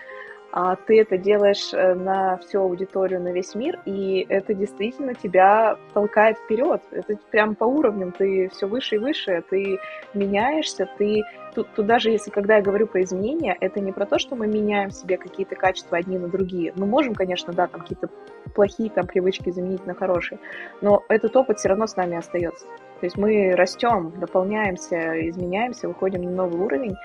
а 0.51 0.77
ты 0.77 1.01
это 1.01 1.19
делаешь 1.19 1.73
э, 1.73 1.95
на 1.95 2.39
всю 2.39 2.61
аудиторию, 2.61 3.21
на 3.21 3.33
весь 3.33 3.55
мир, 3.55 3.81
и 3.85 4.25
это 4.29 4.55
действительно 4.55 5.15
тебя 5.15 5.77
толкает 5.93 6.39
вперед. 6.39 6.81
Это 6.91 7.17
прям 7.31 7.55
по 7.55 7.65
уровням, 7.65 8.13
ты 8.13 8.49
все 8.49 8.67
выше 8.67 8.97
и 8.97 8.99
выше, 8.99 9.45
ты 9.51 9.79
меняешься, 10.15 10.89
ты 10.97 11.23
тут 11.65 11.87
даже 11.87 12.11
если 12.11 12.31
когда 12.31 12.57
я 12.57 12.63
говорю 12.63 12.87
про 12.87 13.03
изменения, 13.03 13.57
это 13.61 13.81
не 13.81 13.93
про 13.93 14.07
то, 14.07 14.19
что 14.19 14.37
мы 14.37 14.47
меняем 14.47 14.91
себе 14.91 15.17
какие-то 15.17 15.55
качества 15.55 15.99
одни 15.99 16.19
на 16.19 16.29
другие. 16.29 16.73
Мы 16.77 16.87
можем, 16.87 17.15
конечно, 17.15 17.53
да, 17.53 17.67
там 17.67 17.81
какие-то 17.83 18.09
плохие 18.55 18.91
там 18.91 19.07
привычки 19.07 19.51
заменить 19.51 19.87
на 19.87 19.95
хорошие, 19.95 20.39
но 20.81 21.05
этот 21.09 21.37
опыт 21.37 21.59
все 21.59 21.69
равно 21.69 21.87
с 21.87 21.97
нами 21.97 22.17
остается. 22.17 22.67
То 23.01 23.07
есть 23.07 23.17
мы 23.17 23.55
растем, 23.55 24.13
дополняемся, 24.19 25.29
изменяемся, 25.29 25.89
выходим 25.89 26.23
на 26.23 26.31
новый 26.31 26.61
уровень 26.61 26.97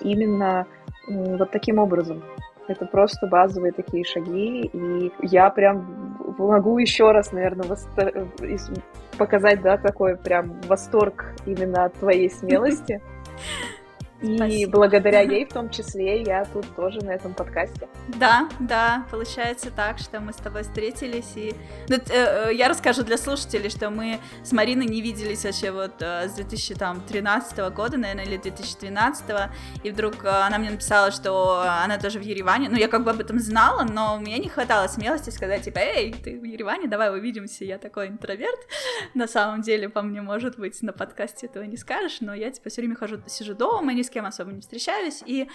именно 0.00 0.66
вот 1.08 1.50
таким 1.50 1.78
образом. 1.78 2.22
Это 2.68 2.84
просто 2.84 3.28
базовые 3.28 3.72
такие 3.72 4.04
шаги, 4.04 4.68
и 4.72 5.12
я 5.22 5.50
прям 5.50 6.16
могу 6.36 6.78
еще 6.78 7.12
раз, 7.12 7.30
наверное, 7.30 7.68
востор... 7.68 8.12
показать, 9.16 9.62
да, 9.62 9.76
такой 9.76 10.16
прям 10.16 10.60
восторг 10.66 11.32
именно 11.46 11.84
от 11.84 11.94
твоей 11.94 12.28
смелости. 12.28 13.00
И 14.22 14.36
Спасибо. 14.36 14.78
благодаря 14.78 15.20
ей 15.20 15.44
в 15.44 15.52
том 15.52 15.68
числе 15.68 16.22
я 16.22 16.44
тут 16.46 16.64
тоже 16.74 17.00
на 17.00 17.10
этом 17.10 17.34
подкасте. 17.34 17.86
Да, 18.08 18.48
да, 18.60 19.06
получается 19.10 19.70
так, 19.70 19.98
что 19.98 20.20
мы 20.20 20.32
с 20.32 20.36
тобой 20.36 20.62
встретились 20.62 21.32
и... 21.36 21.54
Ну, 21.88 21.96
э, 21.96 22.48
э, 22.48 22.54
я 22.54 22.68
расскажу 22.68 23.02
для 23.02 23.18
слушателей, 23.18 23.68
что 23.68 23.90
мы 23.90 24.18
с 24.42 24.52
Мариной 24.52 24.86
не 24.86 25.02
виделись 25.02 25.44
вообще 25.44 25.70
вот 25.70 26.00
э, 26.00 26.28
с 26.28 26.32
2013 26.32 27.58
года, 27.74 27.98
наверное, 27.98 28.24
или 28.24 28.38
2012, 28.38 29.24
и 29.84 29.90
вдруг 29.90 30.24
э, 30.24 30.28
она 30.28 30.56
мне 30.56 30.70
написала, 30.70 31.10
что 31.10 31.60
она 31.60 31.98
тоже 31.98 32.18
в 32.18 32.22
Ереване, 32.22 32.70
ну, 32.70 32.76
я 32.76 32.88
как 32.88 33.04
бы 33.04 33.10
об 33.10 33.20
этом 33.20 33.38
знала, 33.38 33.84
но 33.84 34.18
меня 34.18 34.38
не 34.38 34.48
хватало 34.48 34.86
смелости 34.86 35.28
сказать, 35.28 35.62
типа, 35.62 35.78
эй, 35.78 36.14
ты 36.14 36.38
в 36.40 36.44
Ереване, 36.44 36.88
давай 36.88 37.10
увидимся, 37.14 37.66
я 37.66 37.76
такой 37.76 38.08
интроверт, 38.08 38.60
на 39.12 39.26
самом 39.26 39.60
деле, 39.60 39.90
по 39.90 40.00
мне, 40.00 40.22
может 40.22 40.58
быть, 40.58 40.80
на 40.80 40.94
подкасте 40.94 41.46
этого 41.46 41.64
не 41.64 41.76
скажешь, 41.76 42.18
но 42.20 42.32
я, 42.32 42.50
типа, 42.50 42.70
все 42.70 42.80
время 42.80 42.96
хожу, 42.96 43.18
сижу 43.26 43.54
дома, 43.54 43.92
не 43.92 44.05
с 44.06 44.10
кем 44.10 44.24
особо 44.24 44.52
не 44.52 44.60
встречались. 44.60 45.22
И 45.26 45.48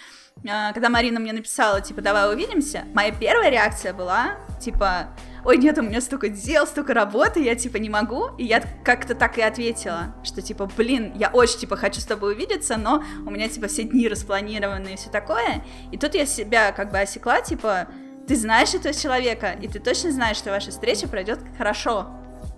э, 0.44 0.74
когда 0.74 0.90
Марина 0.90 1.20
мне 1.20 1.34
написала, 1.34 1.82
типа, 1.82 2.02
давай 2.02 2.32
увидимся, 2.34 2.84
моя 2.94 3.12
первая 3.12 3.50
реакция 3.50 3.94
была, 3.94 4.38
типа, 4.60 5.08
ой, 5.44 5.58
нет, 5.58 5.78
у 5.78 5.82
меня 5.82 6.02
столько 6.02 6.30
дел, 6.30 6.68
столько 6.68 6.94
работы, 6.94 7.42
я, 7.42 7.56
типа, 7.56 7.78
не 7.78 7.90
могу. 7.90 8.30
И 8.38 8.46
я 8.46 8.64
как-то 8.84 9.16
так 9.16 9.38
и 9.38 9.42
ответила, 9.42 10.16
что, 10.24 10.42
типа, 10.42 10.70
блин, 10.78 11.14
я 11.16 11.30
очень, 11.30 11.60
типа, 11.60 11.76
хочу 11.76 12.00
с 12.00 12.06
тобой 12.06 12.34
увидеться, 12.34 12.78
но 12.78 13.04
у 13.26 13.32
меня, 13.32 13.48
типа, 13.50 13.68
все 13.68 13.84
дни 13.84 14.08
распланированы 14.08 14.94
и 14.94 14.96
все 14.96 15.10
такое. 15.10 15.64
И 15.92 15.98
тут 15.98 16.14
я 16.16 16.26
себя 16.26 16.72
как 16.72 16.92
бы 16.92 17.00
осекла, 17.00 17.42
типа, 17.42 17.88
ты 18.28 18.36
знаешь 18.36 18.74
этого 18.74 18.94
человека, 18.94 19.52
и 19.62 19.68
ты 19.68 19.80
точно 19.80 20.12
знаешь, 20.12 20.38
что 20.38 20.52
ваша 20.52 20.72
встреча 20.72 21.08
пройдет 21.08 21.40
хорошо. 21.58 22.08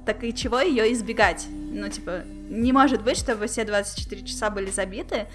Так 0.06 0.24
и 0.24 0.34
чего 0.34 0.60
ее 0.60 0.92
избегать? 0.92 1.48
Ну, 1.50 1.88
типа, 1.90 2.24
не 2.26 2.72
может 2.72 3.04
быть, 3.04 3.18
чтобы 3.18 3.48
все 3.48 3.64
24 3.64 4.24
часа 4.24 4.50
были 4.50 4.70
забиты, 4.70 5.28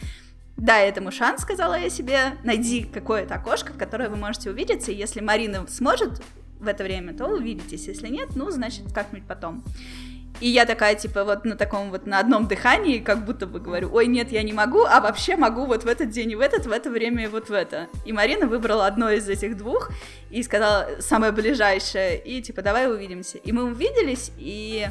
Дай 0.58 0.88
этому 0.88 1.12
шанс, 1.12 1.42
сказала 1.42 1.78
я 1.78 1.88
себе, 1.88 2.36
найди 2.42 2.82
какое-то 2.82 3.36
окошко, 3.36 3.72
в 3.72 3.78
которое 3.78 4.08
вы 4.08 4.16
можете 4.16 4.50
увидеться, 4.50 4.90
и 4.90 4.96
если 4.96 5.20
Марина 5.20 5.64
сможет 5.68 6.20
в 6.58 6.66
это 6.66 6.82
время, 6.82 7.14
то 7.14 7.26
увидитесь, 7.26 7.86
если 7.86 8.08
нет, 8.08 8.30
ну, 8.34 8.50
значит, 8.50 8.92
как-нибудь 8.92 9.28
потом. 9.28 9.62
И 10.40 10.48
я 10.48 10.66
такая, 10.66 10.96
типа, 10.96 11.24
вот 11.24 11.44
на 11.44 11.56
таком 11.56 11.90
вот, 11.90 12.06
на 12.06 12.18
одном 12.18 12.48
дыхании, 12.48 12.98
как 12.98 13.24
будто 13.24 13.46
бы 13.46 13.60
говорю, 13.60 13.90
ой, 13.92 14.06
нет, 14.06 14.32
я 14.32 14.42
не 14.42 14.52
могу, 14.52 14.84
а 14.84 15.00
вообще 15.00 15.36
могу 15.36 15.64
вот 15.64 15.84
в 15.84 15.86
этот 15.86 16.10
день 16.10 16.32
и 16.32 16.36
в 16.36 16.40
этот, 16.40 16.66
в 16.66 16.72
это 16.72 16.90
время 16.90 17.24
и 17.24 17.28
вот 17.28 17.48
в 17.48 17.52
это. 17.52 17.86
И 18.04 18.12
Марина 18.12 18.46
выбрала 18.46 18.86
одно 18.86 19.10
из 19.10 19.28
этих 19.28 19.56
двух 19.56 19.90
и 20.30 20.42
сказала 20.42 20.88
самое 21.00 21.30
ближайшее, 21.30 22.18
и 22.18 22.42
типа, 22.42 22.62
давай 22.62 22.90
увидимся. 22.90 23.38
И 23.38 23.52
мы 23.52 23.64
увиделись, 23.64 24.32
и 24.38 24.86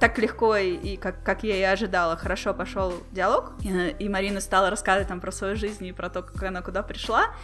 так 0.00 0.18
легко 0.18 0.56
и, 0.56 0.74
и 0.74 0.96
как, 0.96 1.22
как 1.22 1.44
я 1.44 1.56
и 1.56 1.62
ожидала, 1.62 2.16
хорошо 2.16 2.54
пошел 2.54 2.94
диалог, 3.12 3.52
и, 3.62 3.94
и 3.98 4.08
Марина 4.08 4.40
стала 4.40 4.70
рассказывать 4.70 5.08
там 5.08 5.20
про 5.20 5.30
свою 5.30 5.56
жизнь 5.56 5.86
и 5.86 5.92
про 5.92 6.08
то, 6.08 6.22
как 6.22 6.42
она 6.42 6.62
куда 6.62 6.82
пришла, 6.82 7.34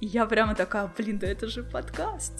и 0.00 0.06
я 0.06 0.24
прямо 0.24 0.54
такая, 0.54 0.88
блин, 0.96 1.18
да 1.18 1.26
это 1.26 1.48
же 1.48 1.64
подкаст. 1.64 2.32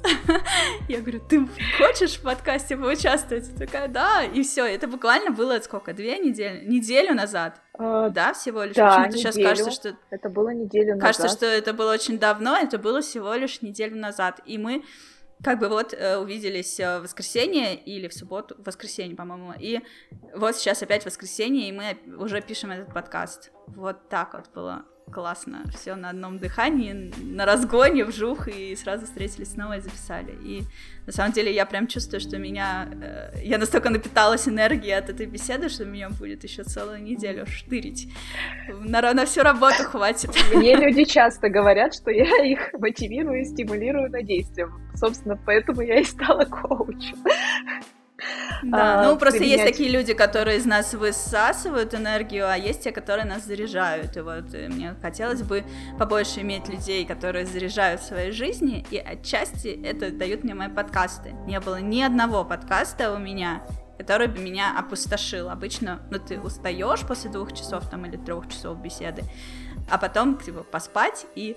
я 0.88 1.00
говорю, 1.00 1.20
ты 1.28 1.46
хочешь 1.76 2.14
в 2.14 2.22
подкасте 2.22 2.76
поучаствовать? 2.76 3.54
Такая, 3.56 3.88
да, 3.88 4.22
и 4.22 4.44
все, 4.44 4.64
это 4.64 4.86
буквально 4.86 5.32
было 5.32 5.58
сколько, 5.58 5.92
две 5.92 6.18
недели, 6.20 6.64
неделю 6.64 7.12
назад, 7.12 7.60
э, 7.76 8.10
да, 8.12 8.32
всего 8.32 8.62
лишь. 8.62 8.76
Да, 8.76 8.90
Почему-то 8.90 9.18
сейчас 9.18 9.36
кажется, 9.36 9.70
что... 9.72 9.96
Это 10.10 10.28
было 10.28 10.50
неделю 10.50 10.94
назад. 10.94 11.02
Кажется, 11.02 11.28
что 11.28 11.46
это 11.46 11.72
было 11.72 11.92
очень 11.92 12.20
давно, 12.20 12.56
это 12.56 12.78
было 12.78 13.02
всего 13.02 13.34
лишь 13.34 13.60
неделю 13.60 13.96
назад, 13.96 14.40
и 14.46 14.56
мы 14.56 14.84
как 15.42 15.58
бы 15.58 15.68
вот 15.68 15.92
э, 15.92 16.16
увиделись 16.16 16.78
э, 16.80 16.98
в 16.98 17.02
воскресенье 17.02 17.74
или 17.74 18.08
в 18.08 18.14
субботу, 18.14 18.54
в 18.56 18.66
воскресенье, 18.66 19.16
по-моему, 19.16 19.54
и 19.58 19.80
вот 20.34 20.56
сейчас 20.56 20.82
опять 20.82 21.04
воскресенье, 21.04 21.68
и 21.68 21.72
мы 21.72 21.98
уже 22.18 22.40
пишем 22.40 22.70
этот 22.70 22.92
подкаст. 22.92 23.50
Вот 23.68 24.08
так 24.08 24.34
вот 24.34 24.50
было 24.54 24.84
классно, 25.10 25.64
все 25.72 25.94
на 25.94 26.10
одном 26.10 26.38
дыхании, 26.38 27.12
на 27.22 27.46
разгоне, 27.46 28.04
вжух, 28.04 28.48
и 28.48 28.74
сразу 28.76 29.06
встретились 29.06 29.52
снова 29.52 29.76
и 29.76 29.80
записали. 29.80 30.32
И 30.42 30.62
на 31.06 31.12
самом 31.12 31.32
деле 31.32 31.54
я 31.54 31.66
прям 31.66 31.86
чувствую, 31.86 32.20
что 32.20 32.38
меня... 32.38 32.88
Э, 33.02 33.40
я 33.42 33.58
настолько 33.58 33.90
напиталась 33.90 34.48
энергией 34.48 34.92
от 34.92 35.10
этой 35.10 35.26
беседы, 35.26 35.68
что 35.68 35.84
меня 35.84 36.10
будет 36.10 36.44
еще 36.44 36.62
целую 36.64 37.02
неделю 37.02 37.46
штырить. 37.46 38.08
На, 38.68 39.12
на 39.12 39.24
всю 39.26 39.42
работу 39.42 39.84
хватит. 39.84 40.30
Мне 40.54 40.76
люди 40.76 41.04
часто 41.04 41.48
говорят, 41.48 41.94
что 41.94 42.10
я 42.10 42.44
их 42.44 42.72
мотивирую 42.72 43.42
и 43.42 43.44
стимулирую 43.44 44.10
на 44.10 44.22
действие. 44.22 44.68
Собственно, 44.94 45.38
поэтому 45.44 45.82
я 45.82 46.00
и 46.00 46.04
стала 46.04 46.44
коучем. 46.44 47.18
Да, 48.62 49.00
а, 49.00 49.04
ну 49.04 49.16
просто 49.18 49.40
применять. 49.40 49.60
есть 49.60 49.72
такие 49.72 49.90
люди, 49.90 50.14
которые 50.14 50.58
из 50.58 50.66
нас 50.66 50.94
высасывают 50.94 51.94
энергию, 51.94 52.48
а 52.48 52.56
есть 52.56 52.82
те, 52.82 52.92
которые 52.92 53.26
нас 53.26 53.44
заряжают. 53.44 54.16
И 54.16 54.20
вот 54.20 54.54
и 54.54 54.68
мне 54.68 54.94
хотелось 55.02 55.42
бы 55.42 55.64
побольше 55.98 56.40
иметь 56.40 56.68
людей, 56.68 57.04
которые 57.04 57.46
заряжают 57.46 58.00
в 58.00 58.04
своей 58.04 58.30
жизни, 58.32 58.84
и 58.90 58.98
отчасти 58.98 59.68
это 59.68 60.10
дают 60.10 60.44
мне 60.44 60.54
мои 60.54 60.68
подкасты. 60.68 61.32
Не 61.46 61.60
было 61.60 61.80
ни 61.80 62.00
одного 62.00 62.44
подкаста 62.44 63.12
у 63.12 63.18
меня, 63.18 63.62
который 63.98 64.28
бы 64.28 64.38
меня 64.38 64.78
опустошил. 64.78 65.50
Обычно, 65.50 66.00
ну, 66.10 66.18
ты 66.18 66.40
устаешь 66.40 67.00
после 67.00 67.30
двух 67.30 67.52
часов 67.52 67.88
там 67.90 68.06
или 68.06 68.16
трех 68.16 68.48
часов 68.48 68.78
беседы, 68.78 69.24
а 69.90 69.98
потом, 69.98 70.38
типа, 70.38 70.62
поспать 70.62 71.26
и 71.34 71.56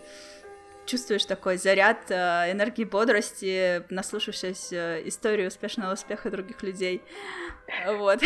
чувствуешь 0.88 1.26
такой 1.26 1.58
заряд 1.58 2.10
э, 2.10 2.52
энергии, 2.52 2.86
бодрости, 2.86 3.84
наслушавшись 3.94 4.74
э, 4.74 5.02
истории 5.06 5.46
успешного 5.46 5.94
успеха 5.94 6.32
других 6.32 6.64
людей. 6.64 7.04
Вот. 7.86 8.20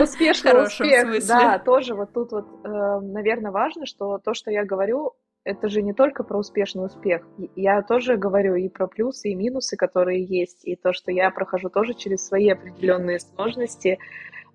Успешный 0.00 0.62
успех, 0.66 1.02
смысле. 1.02 1.26
да, 1.26 1.58
тоже 1.58 1.94
вот 1.94 2.12
тут 2.12 2.32
вот, 2.32 2.46
э, 2.64 2.68
наверное, 2.68 3.52
важно, 3.52 3.86
что 3.86 4.18
то, 4.18 4.34
что 4.34 4.50
я 4.50 4.64
говорю, 4.64 5.12
это 5.44 5.68
же 5.68 5.80
не 5.80 5.94
только 5.94 6.22
про 6.24 6.38
успешный 6.38 6.84
успех. 6.84 7.26
Я 7.56 7.80
тоже 7.82 8.16
говорю 8.16 8.56
и 8.56 8.68
про 8.68 8.86
плюсы, 8.88 9.30
и 9.30 9.34
минусы, 9.34 9.76
которые 9.76 10.22
есть, 10.22 10.66
и 10.66 10.76
то, 10.76 10.92
что 10.92 11.10
я 11.12 11.30
прохожу 11.30 11.70
тоже 11.70 11.94
через 11.94 12.26
свои 12.26 12.50
определенные 12.50 13.20
сложности, 13.20 13.98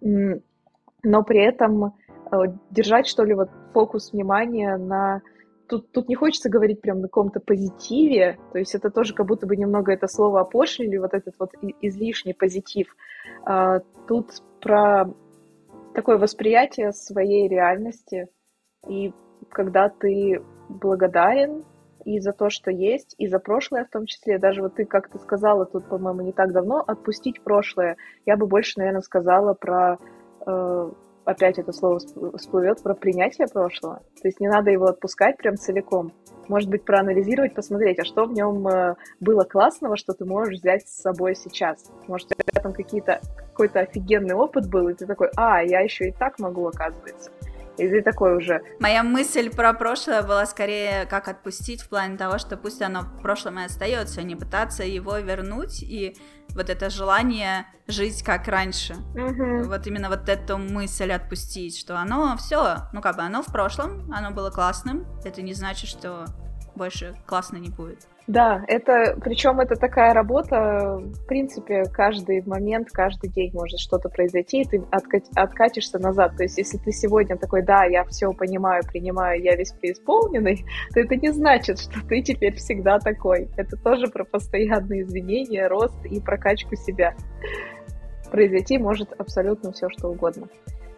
но 0.01 1.23
при 1.23 1.43
этом 1.43 1.95
держать, 2.69 3.07
что 3.07 3.23
ли, 3.23 3.33
вот 3.33 3.49
фокус 3.73 4.11
внимания 4.11 4.77
на 4.77 5.21
тут, 5.67 5.91
тут 5.91 6.09
не 6.09 6.15
хочется 6.15 6.49
говорить 6.49 6.81
прям 6.81 7.01
на 7.01 7.07
каком-то 7.07 7.39
позитиве, 7.39 8.37
то 8.51 8.59
есть 8.59 8.75
это 8.75 8.89
тоже 8.89 9.13
как 9.13 9.25
будто 9.25 9.47
бы 9.47 9.55
немного 9.55 9.91
это 9.91 10.07
слово 10.07 10.41
опошлили, 10.41 10.97
вот 10.97 11.13
этот 11.13 11.35
вот 11.39 11.51
излишний 11.81 12.33
позитив. 12.33 12.95
А, 13.45 13.79
тут 14.07 14.31
про 14.61 15.05
такое 15.93 16.17
восприятие 16.17 16.91
своей 16.91 17.47
реальности, 17.47 18.27
и 18.87 19.13
когда 19.49 19.89
ты 19.89 20.41
благодарен 20.69 21.63
и 22.05 22.19
за 22.19 22.33
то, 22.33 22.49
что 22.49 22.71
есть, 22.71 23.15
и 23.17 23.27
за 23.27 23.39
прошлое 23.39 23.83
в 23.83 23.89
том 23.89 24.05
числе. 24.05 24.37
Даже 24.37 24.61
вот 24.61 24.75
ты 24.75 24.85
как-то 24.85 25.17
сказала 25.17 25.65
тут, 25.65 25.89
по-моему, 25.89 26.21
не 26.21 26.31
так 26.31 26.53
давно, 26.53 26.83
отпустить 26.85 27.41
прошлое. 27.41 27.97
Я 28.25 28.37
бы 28.37 28.45
больше, 28.45 28.77
наверное, 28.77 29.01
сказала 29.01 29.55
про 29.55 29.97
э, 30.45 30.91
опять 31.25 31.57
это 31.57 31.71
слово 31.73 31.99
всплывет 32.37 32.81
про 32.81 32.93
принятие 32.93 33.47
прошлого. 33.47 34.01
То 34.21 34.27
есть 34.27 34.39
не 34.39 34.47
надо 34.47 34.71
его 34.71 34.85
отпускать 34.85 35.37
прям 35.37 35.57
целиком. 35.57 36.13
Может 36.47 36.69
быть, 36.69 36.85
проанализировать, 36.85 37.55
посмотреть, 37.55 37.99
а 37.99 38.05
что 38.05 38.25
в 38.25 38.33
нем 38.33 38.67
э, 38.67 38.95
было 39.19 39.43
классного, 39.43 39.97
что 39.97 40.13
ты 40.13 40.25
можешь 40.25 40.59
взять 40.59 40.87
с 40.87 41.01
собой 41.01 41.35
сейчас. 41.35 41.91
Может, 42.07 42.31
у 42.31 42.35
тебя 42.35 42.61
там 42.61 42.73
какие-то, 42.73 43.19
какой-то 43.51 43.79
офигенный 43.79 44.35
опыт 44.35 44.69
был, 44.69 44.87
и 44.89 44.93
ты 44.93 45.07
такой, 45.07 45.29
а, 45.35 45.63
я 45.63 45.79
еще 45.79 46.09
и 46.09 46.11
так 46.11 46.37
могу, 46.37 46.67
оказывается. 46.67 47.31
И 47.77 47.87
ты 47.89 48.01
такой 48.01 48.37
уже... 48.37 48.61
Моя 48.79 49.03
мысль 49.03 49.49
про 49.49 49.73
прошлое 49.73 50.21
была 50.21 50.45
скорее 50.45 51.05
как 51.09 51.27
отпустить 51.27 51.81
в 51.81 51.89
плане 51.89 52.17
того, 52.17 52.37
что 52.37 52.57
пусть 52.57 52.81
оно 52.81 53.01
в 53.01 53.21
прошлом 53.21 53.59
и 53.59 53.65
остается, 53.65 54.23
не 54.23 54.35
пытаться 54.35 54.83
его 54.83 55.17
вернуть 55.17 55.83
и 55.83 56.15
вот 56.55 56.69
это 56.69 56.89
желание 56.89 57.67
жить 57.87 58.23
как 58.23 58.47
раньше. 58.47 58.93
Угу. 58.93 59.67
Вот 59.67 59.85
именно 59.85 60.09
вот 60.09 60.27
эту 60.29 60.57
мысль 60.57 61.11
отпустить, 61.11 61.77
что 61.77 61.99
оно 61.99 62.35
все, 62.37 62.89
ну 62.93 63.01
как 63.01 63.17
бы 63.17 63.21
оно 63.21 63.43
в 63.43 63.47
прошлом, 63.47 64.11
оно 64.11 64.31
было 64.31 64.49
классным, 64.49 65.05
это 65.23 65.41
не 65.41 65.53
значит, 65.53 65.89
что 65.89 66.25
больше 66.75 67.15
классно 67.27 67.57
не 67.57 67.69
будет. 67.69 68.07
Да, 68.27 68.63
это, 68.67 69.15
причем 69.23 69.59
это 69.59 69.75
такая 69.75 70.13
работа, 70.13 70.97
в 70.97 71.27
принципе, 71.27 71.83
каждый 71.85 72.41
момент, 72.41 72.89
каждый 72.91 73.29
день 73.29 73.51
может 73.53 73.79
что-то 73.79 74.09
произойти, 74.09 74.61
и 74.61 74.65
ты 74.65 74.83
откат, 74.89 75.25
откатишься 75.35 75.99
назад. 75.99 76.35
То 76.35 76.43
есть, 76.43 76.57
если 76.57 76.77
ты 76.79 76.91
сегодня 76.91 77.37
такой, 77.37 77.61
да, 77.61 77.83
я 77.85 78.03
все 78.05 78.33
понимаю, 78.33 78.83
принимаю, 78.83 79.39
я 79.43 79.55
весь 79.55 79.71
преисполненный, 79.73 80.65
то 80.93 80.99
это 81.01 81.15
не 81.15 81.31
значит, 81.31 81.79
что 81.79 82.03
ты 82.07 82.23
теперь 82.23 82.55
всегда 82.55 82.97
такой. 82.97 83.47
Это 83.57 83.77
тоже 83.77 84.07
про 84.07 84.23
постоянные 84.23 85.03
изменения, 85.03 85.67
рост 85.67 86.03
и 86.05 86.19
прокачку 86.19 86.75
себя. 86.75 87.13
Произойти 88.31 88.79
может 88.79 89.13
абсолютно 89.19 89.71
все, 89.71 89.87
что 89.89 90.09
угодно 90.09 90.47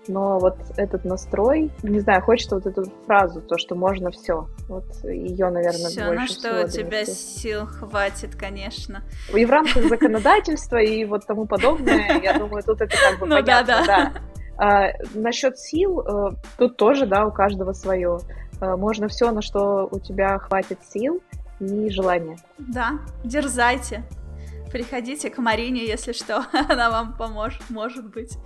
но 0.08 0.40
вот 0.40 0.58
этот 0.78 1.06
настрой, 1.06 1.72
не 1.84 2.00
знаю, 2.00 2.22
хочется 2.22 2.56
вот 2.56 2.66
эту 2.66 2.84
фразу, 3.06 3.42
то, 3.42 3.58
что 3.58 3.76
можно 3.76 4.12
все. 4.12 4.48
Вот 4.68 4.86
ее, 5.04 5.50
наверное, 5.50 5.90
все, 5.90 6.06
больше 6.06 6.20
на 6.20 6.28
что 6.28 6.66
у 6.66 6.68
тебя 6.68 7.06
сил 7.06 7.66
хватит, 7.66 8.36
конечно. 8.36 9.04
И 9.34 9.46
в 9.46 9.50
рамках 9.50 9.86
законодательства 9.88 10.78
и 10.78 11.06
вот 11.06 11.26
тому 11.26 11.46
подобное, 11.46 12.20
я 12.22 12.38
думаю, 12.38 12.64
тут 12.64 12.82
это 12.82 12.96
как 12.96 13.20
бы 13.20 13.26
ну, 13.26 13.36
понятно, 13.36 13.66
да. 13.66 13.86
да. 13.86 14.14
А, 14.58 14.92
насчет 15.14 15.60
сил, 15.60 16.02
э, 16.02 16.32
тут 16.58 16.78
тоже, 16.78 17.06
да, 17.06 17.26
у 17.26 17.32
каждого 17.32 17.74
свое. 17.74 18.20
Э, 18.60 18.76
можно 18.76 19.08
все, 19.08 19.32
на 19.32 19.42
что 19.42 19.88
у 19.92 20.00
тебя 20.00 20.40
хватит 20.40 20.80
сил 20.84 21.22
и 21.60 21.90
желания. 21.90 22.38
Да, 22.58 23.00
дерзайте. 23.24 24.04
Приходите 24.72 25.30
к 25.30 25.38
Марине, 25.38 25.86
если 25.86 26.12
что, 26.12 26.46
она 26.70 26.90
вам 26.90 27.14
поможет, 27.18 27.70
может 27.70 28.10
быть. 28.10 28.38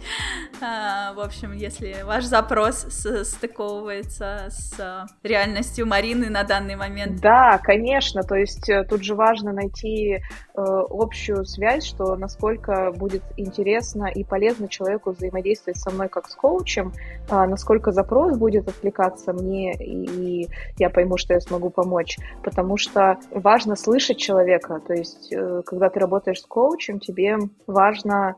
А, 0.61 1.14
в 1.14 1.19
общем, 1.19 1.53
если 1.53 2.03
ваш 2.03 2.26
запрос 2.26 2.85
стыковывается 3.23 4.48
с 4.49 5.07
реальностью 5.23 5.85
Марины 5.85 6.30
на 6.30 6.43
данный 6.43 6.76
момент. 6.76 7.22
Да, 7.22 7.57
конечно, 7.57 8.23
то 8.23 8.35
есть 8.35 8.69
э, 8.69 8.84
тут 8.84 9.03
же 9.03 9.15
важно 9.15 9.52
найти 9.53 10.22
общую 10.56 11.45
связь, 11.45 11.86
что 11.86 12.15
насколько 12.15 12.91
будет 12.91 13.23
интересно 13.38 14.06
и 14.06 14.23
полезно 14.23 14.68
человеку 14.68 15.11
взаимодействовать 15.11 15.80
со 15.80 15.91
мной 15.91 16.10
как 16.10 16.28
с 16.28 16.36
коучем, 16.36 16.94
э, 17.30 17.45
насколько 17.45 17.91
запрос 17.91 18.38
будет 18.38 18.68
откликаться 18.68 19.34
мне, 19.34 19.73
и, 19.73 20.48
я 20.78 20.90
пойму, 20.90 21.18
что 21.18 21.34
я 21.34 21.40
смогу 21.40 21.69
помочь. 21.69 22.18
Потому 22.44 22.78
что 22.78 23.18
важно 23.32 23.76
слышать 23.76 24.18
человека, 24.18 24.82
то 24.86 24.94
есть 24.94 25.32
э, 25.32 25.61
когда 25.65 25.90
ты 25.90 25.99
работаешь 25.99 26.41
с 26.41 26.45
коучем, 26.45 26.99
тебе 26.99 27.38
важно 27.68 28.36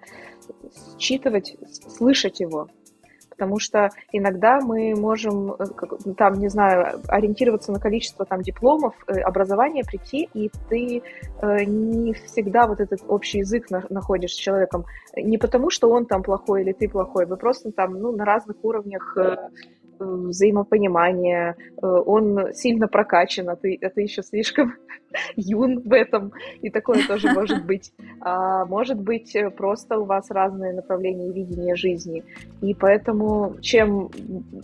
считывать, 1.00 1.56
слышать 1.88 2.40
его. 2.40 2.68
Потому 3.38 3.60
что 3.60 3.90
иногда 4.12 4.60
мы 4.62 4.96
можем, 4.96 5.54
э, 5.54 5.66
там, 6.18 6.40
не 6.40 6.50
знаю, 6.50 7.02
ориентироваться 7.08 7.72
на 7.72 7.80
количество 7.80 8.26
там 8.26 8.42
дипломов, 8.42 8.94
э, 9.08 9.20
образования 9.22 9.84
прийти, 9.84 10.30
и 10.34 10.52
ты 10.70 11.02
э, 11.42 11.64
не 11.66 12.14
всегда 12.14 12.68
вот 12.68 12.80
этот 12.80 13.02
общий 13.08 13.40
язык 13.40 13.68
находишь 13.90 14.34
с 14.34 14.38
человеком. 14.38 14.86
Не 15.16 15.38
потому, 15.38 15.70
что 15.70 15.90
он 15.90 16.06
там 16.06 16.22
плохой 16.22 16.62
или 16.62 16.74
ты 16.74 16.88
плохой, 16.88 17.26
вы 17.26 17.38
просто 17.38 17.72
там, 17.72 17.94
ну, 18.00 18.12
на 18.12 18.26
разных 18.26 18.58
уровнях 18.64 19.18
взаимопонимание, 20.00 21.56
э, 21.82 21.86
он 21.86 22.54
сильно 22.54 22.88
прокачан, 22.88 23.50
а 23.50 23.56
ты, 23.56 23.78
а 23.82 23.90
ты 23.90 24.02
еще 24.02 24.24
слишком 24.24 24.76
юн 25.36 25.82
в 25.82 25.94
этом, 25.94 26.34
и 26.62 26.70
такое 26.70 27.06
тоже 27.08 27.32
может 27.32 27.66
быть. 27.68 27.94
А 28.22 28.66
может 28.66 29.00
быть, 29.00 29.36
э, 29.36 29.50
просто 29.50 29.98
у 29.98 30.06
вас 30.06 30.30
разные 30.32 30.74
направления 30.74 31.32
видения 31.32 31.76
жизни, 31.76 32.24
и 32.62 32.74
поэтому 32.74 33.56
чем 33.62 34.10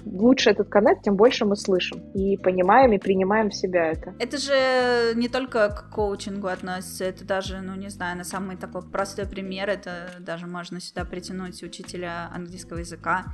лучше 0.05 0.51
этот 0.51 0.69
коннект, 0.69 1.03
тем 1.03 1.15
больше 1.15 1.45
мы 1.45 1.55
слышим, 1.55 1.99
и 2.13 2.37
понимаем, 2.37 2.93
и 2.93 2.97
принимаем 2.97 3.49
в 3.49 3.55
себя 3.55 3.91
это. 3.91 4.13
Это 4.19 4.37
же 4.37 5.15
не 5.15 5.29
только 5.29 5.69
к 5.69 5.89
коучингу 5.93 6.47
относится, 6.47 7.05
это 7.05 7.25
даже, 7.25 7.61
ну, 7.61 7.75
не 7.75 7.89
знаю, 7.89 8.17
на 8.17 8.23
самый 8.23 8.57
такой 8.57 8.81
простой 8.81 9.25
пример, 9.25 9.69
это 9.69 10.09
даже 10.19 10.47
можно 10.47 10.79
сюда 10.79 11.05
притянуть 11.05 11.61
учителя 11.63 12.29
английского 12.33 12.79
языка, 12.79 13.25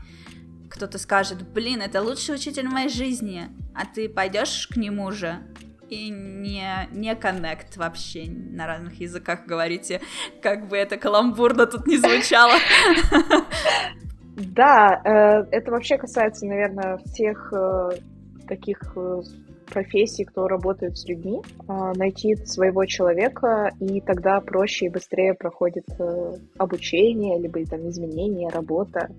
кто-то 0.70 0.98
скажет, 0.98 1.48
блин, 1.50 1.82
это 1.82 2.02
лучший 2.02 2.36
учитель 2.36 2.68
в 2.68 2.72
моей 2.72 2.90
жизни, 2.90 3.50
а 3.74 3.86
ты 3.86 4.10
пойдешь 4.10 4.68
к 4.68 4.78
нему 4.78 5.12
же 5.12 5.40
и 5.90 6.10
не, 6.10 6.90
не 6.92 7.16
коннект 7.16 7.78
вообще 7.78 8.26
на 8.28 8.66
разных 8.66 9.00
языках 9.00 9.46
говорите, 9.46 10.02
как 10.42 10.68
бы 10.68 10.78
это 10.78 10.98
каламбурно 10.98 11.66
тут 11.68 11.88
не 11.88 11.98
звучало. 11.98 12.54
Да, 14.36 15.02
э, 15.06 15.56
это 15.56 15.72
вообще 15.72 15.98
касается, 15.98 16.46
наверное, 16.46 16.98
всех 17.06 17.54
э, 17.54 17.92
таких 18.48 18.80
э, 18.98 19.22
профессий, 19.72 20.26
кто 20.26 20.48
работает 20.50 20.98
с 20.98 21.08
людьми, 21.08 21.42
найти 21.96 22.36
своего 22.36 22.86
человека, 22.86 23.72
и 23.80 24.02
тогда 24.02 24.40
проще 24.42 24.86
и 24.86 24.90
быстрее 24.90 25.34
проходит 25.34 25.86
обучение, 26.58 27.40
либо 27.40 27.66
там 27.66 27.90
изменения, 27.90 28.50
работа. 28.50 29.10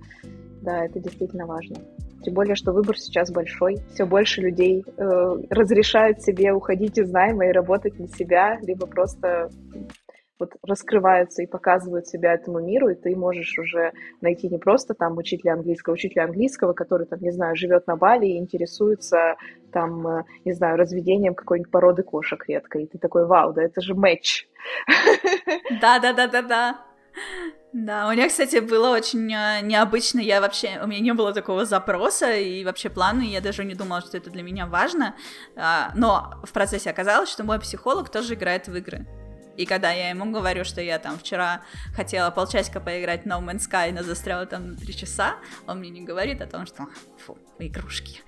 Да, 0.67 0.85
это 0.85 0.99
действительно 0.99 1.47
важно. 1.47 1.77
Тем 2.25 2.35
более, 2.35 2.57
что 2.57 2.73
выбор 2.73 2.99
сейчас 2.99 3.31
большой. 3.31 3.77
Все 3.95 4.05
больше 4.05 4.41
людей 4.41 4.85
э, 4.85 5.37
разрешают 5.49 6.23
себе 6.23 6.53
уходить 6.53 6.99
из 6.99 7.09
найма 7.13 7.47
и 7.47 7.53
работать 7.53 8.01
на 8.01 8.09
себя, 8.09 8.59
либо 8.63 8.89
просто 8.89 9.49
вот 10.41 10.57
раскрываются 10.65 11.45
и 11.45 11.47
показывают 11.47 12.09
себя 12.09 12.35
этому 12.35 12.59
миру, 12.59 12.89
и 12.89 12.97
ты 12.97 13.15
можешь 13.15 13.57
уже 13.61 13.93
найти 14.21 14.49
не 14.49 14.59
просто 14.59 14.93
там 14.95 15.17
учителя 15.17 15.53
английского, 15.53 15.95
учителя 15.95 16.25
английского, 16.25 16.73
который 16.73 17.07
там, 17.07 17.21
не 17.21 17.31
знаю, 17.31 17.55
живет 17.55 17.87
на 17.87 17.95
Бали 17.95 18.27
и 18.27 18.37
интересуется 18.37 19.37
там, 19.73 20.05
э, 20.05 20.25
не 20.45 20.53
знаю, 20.53 20.77
разведением 20.77 21.37
какой-нибудь 21.37 21.71
породы 21.71 22.03
кошек 22.03 22.45
редко, 22.49 22.81
и 22.81 22.87
ты 22.87 22.99
такой, 22.99 23.25
вау, 23.25 23.53
да 23.53 23.63
это 23.63 23.81
же 23.81 23.95
матч. 23.95 24.49
Да-да-да-да-да. 25.81 26.86
Да, 27.73 28.09
у 28.09 28.13
меня, 28.13 28.29
кстати, 28.29 28.57
было 28.61 28.91
очень 28.91 29.31
э, 29.33 29.61
необычно, 29.61 30.21
я 30.21 30.41
вообще, 30.41 30.81
у 30.83 30.87
меня 30.87 31.01
не 31.01 31.13
было 31.13 31.35
такого 31.35 31.67
запроса 31.67 32.35
и 32.35 32.65
вообще 32.65 32.89
плана, 32.89 33.21
и 33.21 33.27
я 33.27 33.43
даже 33.43 33.65
не 33.65 33.75
думала, 33.75 34.01
что 34.01 34.17
это 34.17 34.31
для 34.31 34.43
меня 34.43 34.67
важно, 34.67 35.15
а, 35.57 35.93
но 35.95 36.41
в 36.45 36.53
процессе 36.53 36.89
оказалось, 36.89 37.29
что 37.29 37.45
мой 37.45 37.61
психолог 37.61 38.09
тоже 38.09 38.35
играет 38.35 38.69
в 38.69 38.75
игры. 38.77 39.07
И 39.57 39.67
когда 39.67 39.91
я 39.91 40.11
ему 40.11 40.31
говорю, 40.31 40.65
что 40.65 40.81
я 40.81 40.99
там 40.99 41.19
вчера 41.19 41.63
хотела 41.95 42.31
полчасика 42.31 42.81
поиграть 42.81 43.23
в 43.25 43.27
No 43.27 43.41
Man's 43.43 43.69
Sky, 43.69 43.93
но 43.93 44.03
застряла 44.03 44.47
там 44.47 44.73
на 44.73 44.77
три 44.77 44.95
часа, 44.95 45.37
он 45.67 45.79
мне 45.79 45.91
не 45.91 46.03
говорит 46.03 46.41
о 46.41 46.47
том, 46.47 46.67
что 46.67 46.87
фу, 47.25 47.39
игрушки, 47.59 48.21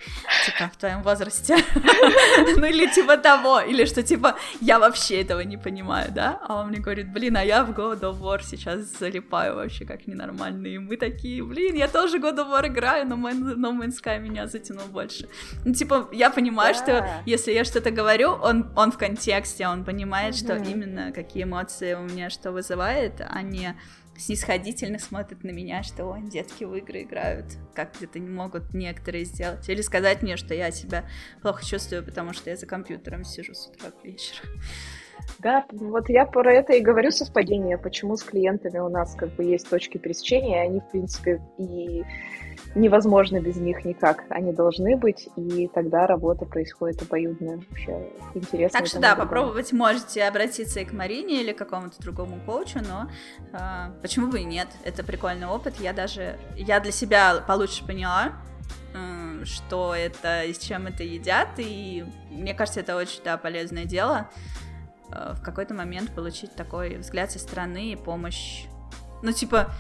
типа 0.46 0.70
в 0.72 0.76
твоем 0.76 1.02
возрасте, 1.02 1.56
ну 2.56 2.64
или 2.64 2.86
типа 2.92 3.16
того, 3.16 3.60
или 3.60 3.84
что 3.84 4.02
типа 4.02 4.36
я 4.60 4.78
вообще 4.78 5.20
этого 5.20 5.40
не 5.40 5.56
понимаю, 5.56 6.10
да, 6.10 6.40
а 6.48 6.60
он 6.60 6.68
мне 6.68 6.78
говорит, 6.78 7.12
блин, 7.12 7.36
а 7.36 7.44
я 7.44 7.64
в 7.64 7.70
God 7.70 8.00
of 8.00 8.20
War 8.20 8.40
сейчас 8.42 8.80
залипаю 8.98 9.56
вообще 9.56 9.84
как 9.84 10.06
ненормальный, 10.06 10.74
и 10.74 10.78
мы 10.78 10.96
такие, 10.96 11.42
блин, 11.44 11.74
я 11.74 11.88
тоже 11.88 12.18
God 12.18 12.36
of 12.36 12.50
War 12.50 12.66
играю, 12.66 13.06
но 13.06 13.16
No 13.16 13.78
Man's 13.78 13.96
Sky 14.02 14.18
меня 14.18 14.46
затянул 14.46 14.86
больше. 14.86 15.28
Ну 15.64 15.74
типа 15.74 16.09
я 16.12 16.30
понимаю, 16.30 16.74
что 16.74 17.22
если 17.26 17.52
я 17.52 17.64
что-то 17.64 17.90
говорю, 17.90 18.30
он, 18.30 18.72
он 18.76 18.92
в 18.92 18.98
контексте, 18.98 19.66
он 19.68 19.84
понимает, 19.84 20.34
что 20.34 20.56
именно 20.56 21.12
какие 21.19 21.43
эмоции 21.43 21.95
у 21.95 22.03
меня 22.03 22.31
что 22.31 22.53
вызывает, 22.53 23.20
а 23.20 23.43
не 23.43 23.74
снисходительно 24.16 25.01
смотрят 25.01 25.43
на 25.43 25.51
меня, 25.51 25.82
что 25.82 26.05
Ой, 26.05 26.23
детки 26.23 26.62
в 26.62 26.74
игры 26.77 27.03
играют, 27.03 27.47
как 27.74 28.01
это 28.01 28.20
не 28.20 28.28
могут 28.28 28.73
некоторые 28.73 29.24
сделать. 29.24 29.69
Или 29.69 29.82
сказать 29.82 30.23
мне, 30.23 30.36
что 30.36 30.55
я 30.55 30.70
себя 30.70 31.05
плохо 31.43 31.65
чувствую, 31.65 32.05
потому 32.05 32.32
что 32.32 32.51
я 32.51 32.57
за 32.57 32.66
компьютером 32.66 33.24
сижу 33.24 33.55
с 33.55 33.66
утра 33.66 33.90
до 33.90 34.09
вечера. 34.09 34.43
Да, 35.40 35.65
вот 35.73 36.09
я 36.09 36.24
про 36.24 36.53
это 36.53 36.74
и 36.74 36.81
говорю 36.81 37.11
совпадение, 37.11 37.78
почему 37.78 38.16
с 38.16 38.23
клиентами 38.23 38.78
у 38.78 38.89
нас 38.89 39.16
как 39.16 39.31
бы 39.31 39.43
есть 39.43 39.69
точки 39.69 39.99
пересечения, 39.99 40.62
и 40.62 40.66
они, 40.69 40.81
в 40.81 40.90
принципе, 40.90 41.43
и 41.59 42.05
невозможно 42.74 43.40
без 43.40 43.57
них 43.57 43.85
никак. 43.85 44.24
Они 44.31 44.53
должны 44.53 44.97
быть, 44.97 45.28
и 45.36 45.69
тогда 45.73 46.07
работа 46.07 46.45
происходит 46.45 47.03
обоюдная. 47.03 47.61
Вообще 47.69 48.09
интересно. 48.35 48.78
Так 48.78 48.89
что 48.89 49.01
да, 49.01 49.16
попробовать 49.16 49.73
можете 49.73 50.24
обратиться 50.24 50.81
и 50.81 50.85
к 50.85 50.93
Марине 50.93 51.40
или 51.40 51.53
к 51.53 51.59
какому-то 51.59 52.01
другому 52.01 52.39
коучу, 52.45 52.81
но 52.81 53.11
э, 53.53 54.01
почему 54.03 54.28
бы 54.28 54.40
и 54.40 54.45
нет? 54.45 54.69
Это 54.85 55.05
прикольный 55.05 55.47
опыт. 55.47 55.74
Я 55.81 55.93
даже, 55.93 56.39
я 56.57 56.81
для 56.81 56.93
себя 56.93 57.43
получше 57.47 57.86
поняла, 57.86 58.32
э, 58.95 59.45
что 59.45 59.95
это 59.95 60.45
и 60.45 60.53
с 60.53 60.59
чем 60.59 60.86
это 60.86 61.03
едят, 61.03 61.49
и 61.59 62.05
мне 62.31 62.55
кажется, 62.55 62.81
это 62.81 62.97
очень 62.97 63.23
да, 63.24 63.36
полезное 63.36 63.85
дело 63.85 64.28
э, 65.11 65.35
в 65.35 65.43
какой-то 65.43 65.74
момент 65.74 66.15
получить 66.15 66.55
такой 66.55 66.97
взгляд 66.97 67.31
со 67.31 67.39
стороны 67.39 67.93
и 67.93 67.97
помощь. 67.97 68.66
Ну, 69.23 69.32
типа, 69.32 69.73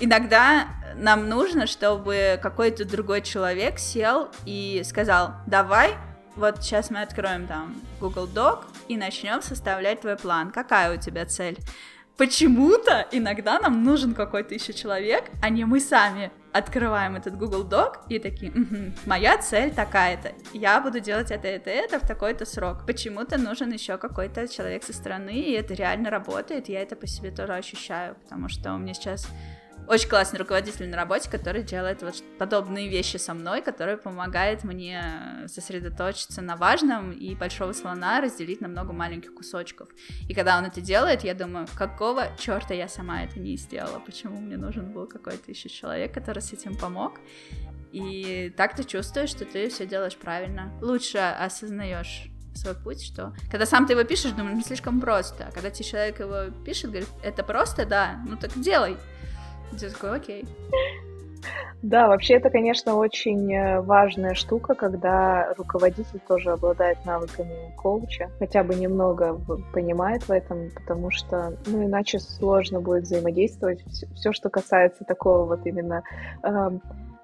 иногда 0.00 0.68
нам 0.96 1.28
нужно, 1.28 1.66
чтобы 1.66 2.38
какой-то 2.42 2.84
другой 2.84 3.22
человек 3.22 3.78
сел 3.78 4.28
и 4.46 4.82
сказал, 4.84 5.32
давай, 5.46 5.96
вот 6.36 6.62
сейчас 6.62 6.90
мы 6.90 7.02
откроем 7.02 7.46
там 7.46 7.76
Google 8.00 8.28
Doc 8.28 8.64
и 8.88 8.96
начнем 8.96 9.42
составлять 9.42 10.00
твой 10.00 10.16
план. 10.16 10.50
Какая 10.50 10.96
у 10.96 11.00
тебя 11.00 11.26
цель? 11.26 11.58
Почему-то 12.16 13.08
иногда 13.10 13.58
нам 13.58 13.82
нужен 13.82 14.14
какой-то 14.14 14.54
еще 14.54 14.72
человек, 14.72 15.24
а 15.42 15.48
не 15.50 15.64
мы 15.64 15.80
сами 15.80 16.30
открываем 16.52 17.16
этот 17.16 17.36
Google 17.36 17.68
Doc 17.68 18.02
и 18.08 18.20
такие, 18.20 18.52
угу, 18.52 18.92
моя 19.06 19.36
цель 19.38 19.72
такая-то, 19.72 20.32
я 20.52 20.80
буду 20.80 21.00
делать 21.00 21.32
это, 21.32 21.48
это, 21.48 21.70
это 21.70 21.98
в 21.98 22.06
такой-то 22.06 22.46
срок. 22.46 22.86
Почему-то 22.86 23.36
нужен 23.36 23.72
еще 23.72 23.98
какой-то 23.98 24.46
человек 24.46 24.84
со 24.84 24.92
стороны, 24.92 25.34
и 25.40 25.50
это 25.52 25.74
реально 25.74 26.10
работает, 26.10 26.68
я 26.68 26.80
это 26.80 26.94
по 26.94 27.08
себе 27.08 27.32
тоже 27.32 27.54
ощущаю, 27.54 28.14
потому 28.22 28.48
что 28.48 28.72
у 28.74 28.78
меня 28.78 28.94
сейчас 28.94 29.26
очень 29.86 30.08
классный 30.08 30.38
руководитель 30.38 30.88
на 30.88 30.96
работе, 30.96 31.30
который 31.30 31.62
делает 31.62 32.02
вот 32.02 32.22
подобные 32.38 32.88
вещи 32.88 33.16
со 33.16 33.34
мной, 33.34 33.62
который 33.62 33.96
помогает 33.96 34.64
мне 34.64 35.46
сосредоточиться 35.46 36.42
на 36.42 36.56
важном 36.56 37.12
и 37.12 37.34
большого 37.34 37.72
слона 37.72 38.20
разделить 38.20 38.60
на 38.60 38.68
много 38.68 38.92
маленьких 38.92 39.34
кусочков. 39.34 39.88
И 40.28 40.34
когда 40.34 40.58
он 40.58 40.64
это 40.64 40.80
делает, 40.80 41.24
я 41.24 41.34
думаю, 41.34 41.66
какого 41.76 42.28
черта 42.38 42.74
я 42.74 42.88
сама 42.88 43.24
это 43.24 43.38
не 43.38 43.56
сделала? 43.56 43.98
Почему 43.98 44.40
мне 44.40 44.56
нужен 44.56 44.92
был 44.92 45.06
какой-то 45.06 45.50
еще 45.50 45.68
человек, 45.68 46.12
который 46.12 46.40
с 46.40 46.52
этим 46.52 46.76
помог? 46.76 47.20
И 47.92 48.52
так 48.56 48.74
ты 48.74 48.84
чувствуешь, 48.84 49.30
что 49.30 49.44
ты 49.44 49.68
все 49.68 49.86
делаешь 49.86 50.16
правильно. 50.16 50.72
Лучше 50.80 51.18
осознаешь 51.18 52.28
свой 52.54 52.74
путь, 52.74 53.04
что 53.04 53.34
когда 53.50 53.66
сам 53.66 53.86
ты 53.86 53.92
его 53.92 54.04
пишешь, 54.04 54.32
думаешь, 54.32 54.64
слишком 54.64 55.00
просто. 55.00 55.46
А 55.48 55.52
когда 55.52 55.70
тебе 55.70 55.88
человек 55.88 56.20
его 56.20 56.50
пишет, 56.64 56.90
говорит, 56.90 57.08
это 57.22 57.42
просто, 57.42 57.84
да, 57.84 58.22
ну 58.26 58.36
так 58.36 58.52
делай. 58.60 58.96
Ты 59.78 59.90
такой, 59.90 60.16
окей. 60.16 60.44
Да, 61.82 62.08
вообще 62.08 62.34
это, 62.34 62.48
конечно, 62.48 62.94
очень 62.94 63.52
э, 63.52 63.80
важная 63.82 64.32
штука, 64.32 64.74
когда 64.74 65.52
руководитель 65.58 66.18
тоже 66.26 66.52
обладает 66.52 67.04
навыками 67.04 67.74
коуча, 67.76 68.30
хотя 68.38 68.64
бы 68.64 68.74
немного 68.74 69.38
понимает 69.74 70.22
в 70.22 70.30
этом, 70.30 70.70
потому 70.70 71.10
что, 71.10 71.58
ну, 71.66 71.84
иначе 71.84 72.20
сложно 72.20 72.80
будет 72.80 73.02
взаимодействовать. 73.02 73.82
Все, 74.14 74.32
что 74.32 74.48
касается 74.48 75.04
такого 75.04 75.44
вот 75.44 75.66
именно 75.66 76.02
э, 76.42 76.70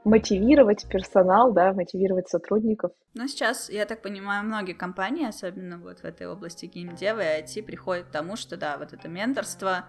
мотивировать 0.04 0.86
персонал, 0.88 1.52
да, 1.52 1.72
мотивировать 1.72 2.28
сотрудников. 2.28 2.92
Ну, 3.14 3.28
сейчас, 3.28 3.70
я 3.70 3.86
так 3.86 4.02
понимаю, 4.02 4.44
многие 4.44 4.74
компании, 4.74 5.26
особенно 5.26 5.78
вот 5.78 6.00
в 6.00 6.04
этой 6.04 6.26
области 6.26 6.66
геймдева 6.66 7.20
и 7.20 7.42
IT, 7.42 7.62
приходят 7.62 8.08
к 8.08 8.10
тому, 8.10 8.36
что, 8.36 8.58
да, 8.58 8.76
вот 8.76 8.92
это 8.92 9.08
менторство, 9.08 9.86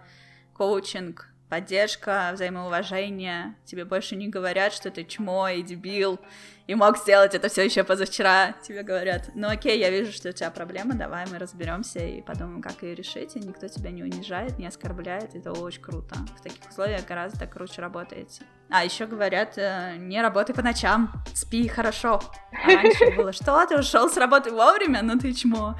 коучинг, 0.56 1.28
поддержка, 1.52 2.32
взаимоуважение. 2.34 3.56
Тебе 3.66 3.84
больше 3.84 4.16
не 4.16 4.30
говорят, 4.30 4.72
что 4.72 4.90
ты 4.90 5.04
чмо 5.04 5.50
и 5.50 5.62
дебил, 5.62 6.18
и 6.66 6.76
мог 6.76 6.98
сделать 6.98 7.36
это 7.36 7.50
все 7.50 7.66
еще 7.66 7.84
позавчера. 7.84 8.54
Тебе 8.66 8.84
говорят, 8.84 9.32
ну 9.36 9.50
окей, 9.50 9.78
я 9.78 9.90
вижу, 9.90 10.14
что 10.14 10.30
у 10.30 10.32
тебя 10.32 10.50
проблема, 10.50 10.94
давай 10.94 11.26
мы 11.30 11.40
разберемся 11.40 12.00
и 12.00 12.22
подумаем, 12.22 12.62
как 12.62 12.82
ее 12.84 12.96
решить. 12.96 13.36
И 13.36 13.40
никто 13.40 13.68
тебя 13.68 13.92
не 13.92 14.02
унижает, 14.02 14.60
не 14.60 14.66
оскорбляет. 14.66 15.36
Это 15.36 15.52
очень 15.52 15.82
круто. 15.82 16.16
В 16.38 16.42
таких 16.42 16.70
условиях 16.70 17.06
гораздо 17.06 17.46
круче 17.48 17.82
работается. 17.82 18.44
А 18.74 18.86
еще 18.86 19.06
говорят, 19.06 19.58
э, 19.58 19.98
не 19.98 20.22
работай 20.22 20.56
по 20.56 20.62
ночам, 20.62 21.12
спи 21.34 21.68
хорошо. 21.68 22.22
А 22.64 22.68
раньше 22.68 23.12
было, 23.18 23.34
что 23.34 23.66
ты 23.66 23.78
ушел 23.78 24.10
с 24.10 24.16
работы 24.16 24.52
вовремя, 24.52 25.02
ну 25.02 25.20
ты 25.20 25.34
чмо. 25.34 25.76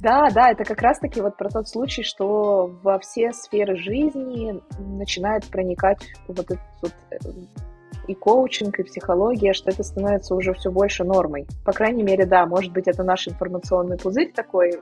Да, 0.00 0.30
да, 0.30 0.50
это 0.50 0.64
как 0.64 0.80
раз-таки 0.80 1.20
вот 1.20 1.36
про 1.36 1.50
тот 1.50 1.68
случай, 1.68 2.02
что 2.02 2.66
во 2.82 2.98
все 2.98 3.32
сферы 3.32 3.76
жизни 3.76 4.58
начинает 4.78 5.44
проникать 5.44 6.02
вот 6.26 6.38
этот 6.38 6.58
вот 6.80 6.92
э, 7.10 7.16
и 8.08 8.14
коучинг, 8.14 8.78
и 8.78 8.82
психология, 8.82 9.52
что 9.52 9.70
это 9.70 9.82
становится 9.82 10.34
уже 10.34 10.54
все 10.54 10.70
больше 10.70 11.04
нормой. 11.04 11.46
По 11.64 11.72
крайней 11.72 12.02
мере, 12.02 12.24
да, 12.24 12.46
может 12.46 12.72
быть, 12.72 12.88
это 12.88 13.02
наш 13.02 13.28
информационный 13.28 13.98
пузырь 13.98 14.32
такой, 14.32 14.80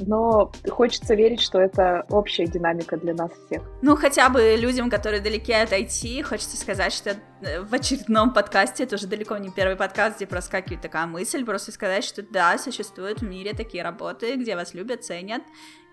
но 0.00 0.50
хочется 0.68 1.14
верить, 1.14 1.40
что 1.40 1.60
это 1.60 2.04
общая 2.10 2.46
динамика 2.46 2.96
для 2.96 3.14
нас 3.14 3.30
всех. 3.46 3.62
Ну, 3.82 3.96
хотя 3.96 4.28
бы 4.28 4.56
людям, 4.56 4.90
которые 4.90 5.20
далеки 5.20 5.52
от 5.52 5.72
IT, 5.72 6.22
хочется 6.22 6.56
сказать, 6.56 6.92
что 6.92 7.16
э, 7.42 7.60
в 7.60 7.72
очередном 7.72 8.32
подкасте, 8.32 8.84
это 8.84 8.96
уже 8.96 9.06
далеко 9.06 9.36
не 9.38 9.50
первый 9.50 9.76
подкаст, 9.76 10.16
где 10.16 10.26
проскакивает 10.26 10.80
такая 10.80 11.06
мысль, 11.06 11.44
просто 11.44 11.72
сказать, 11.72 12.04
что 12.04 12.22
да, 12.22 12.58
существуют 12.58 13.20
в 13.20 13.24
мире 13.24 13.52
такие 13.52 13.82
работы, 13.82 14.34
где 14.36 14.56
вас 14.56 14.74
любят, 14.74 15.04
ценят, 15.04 15.42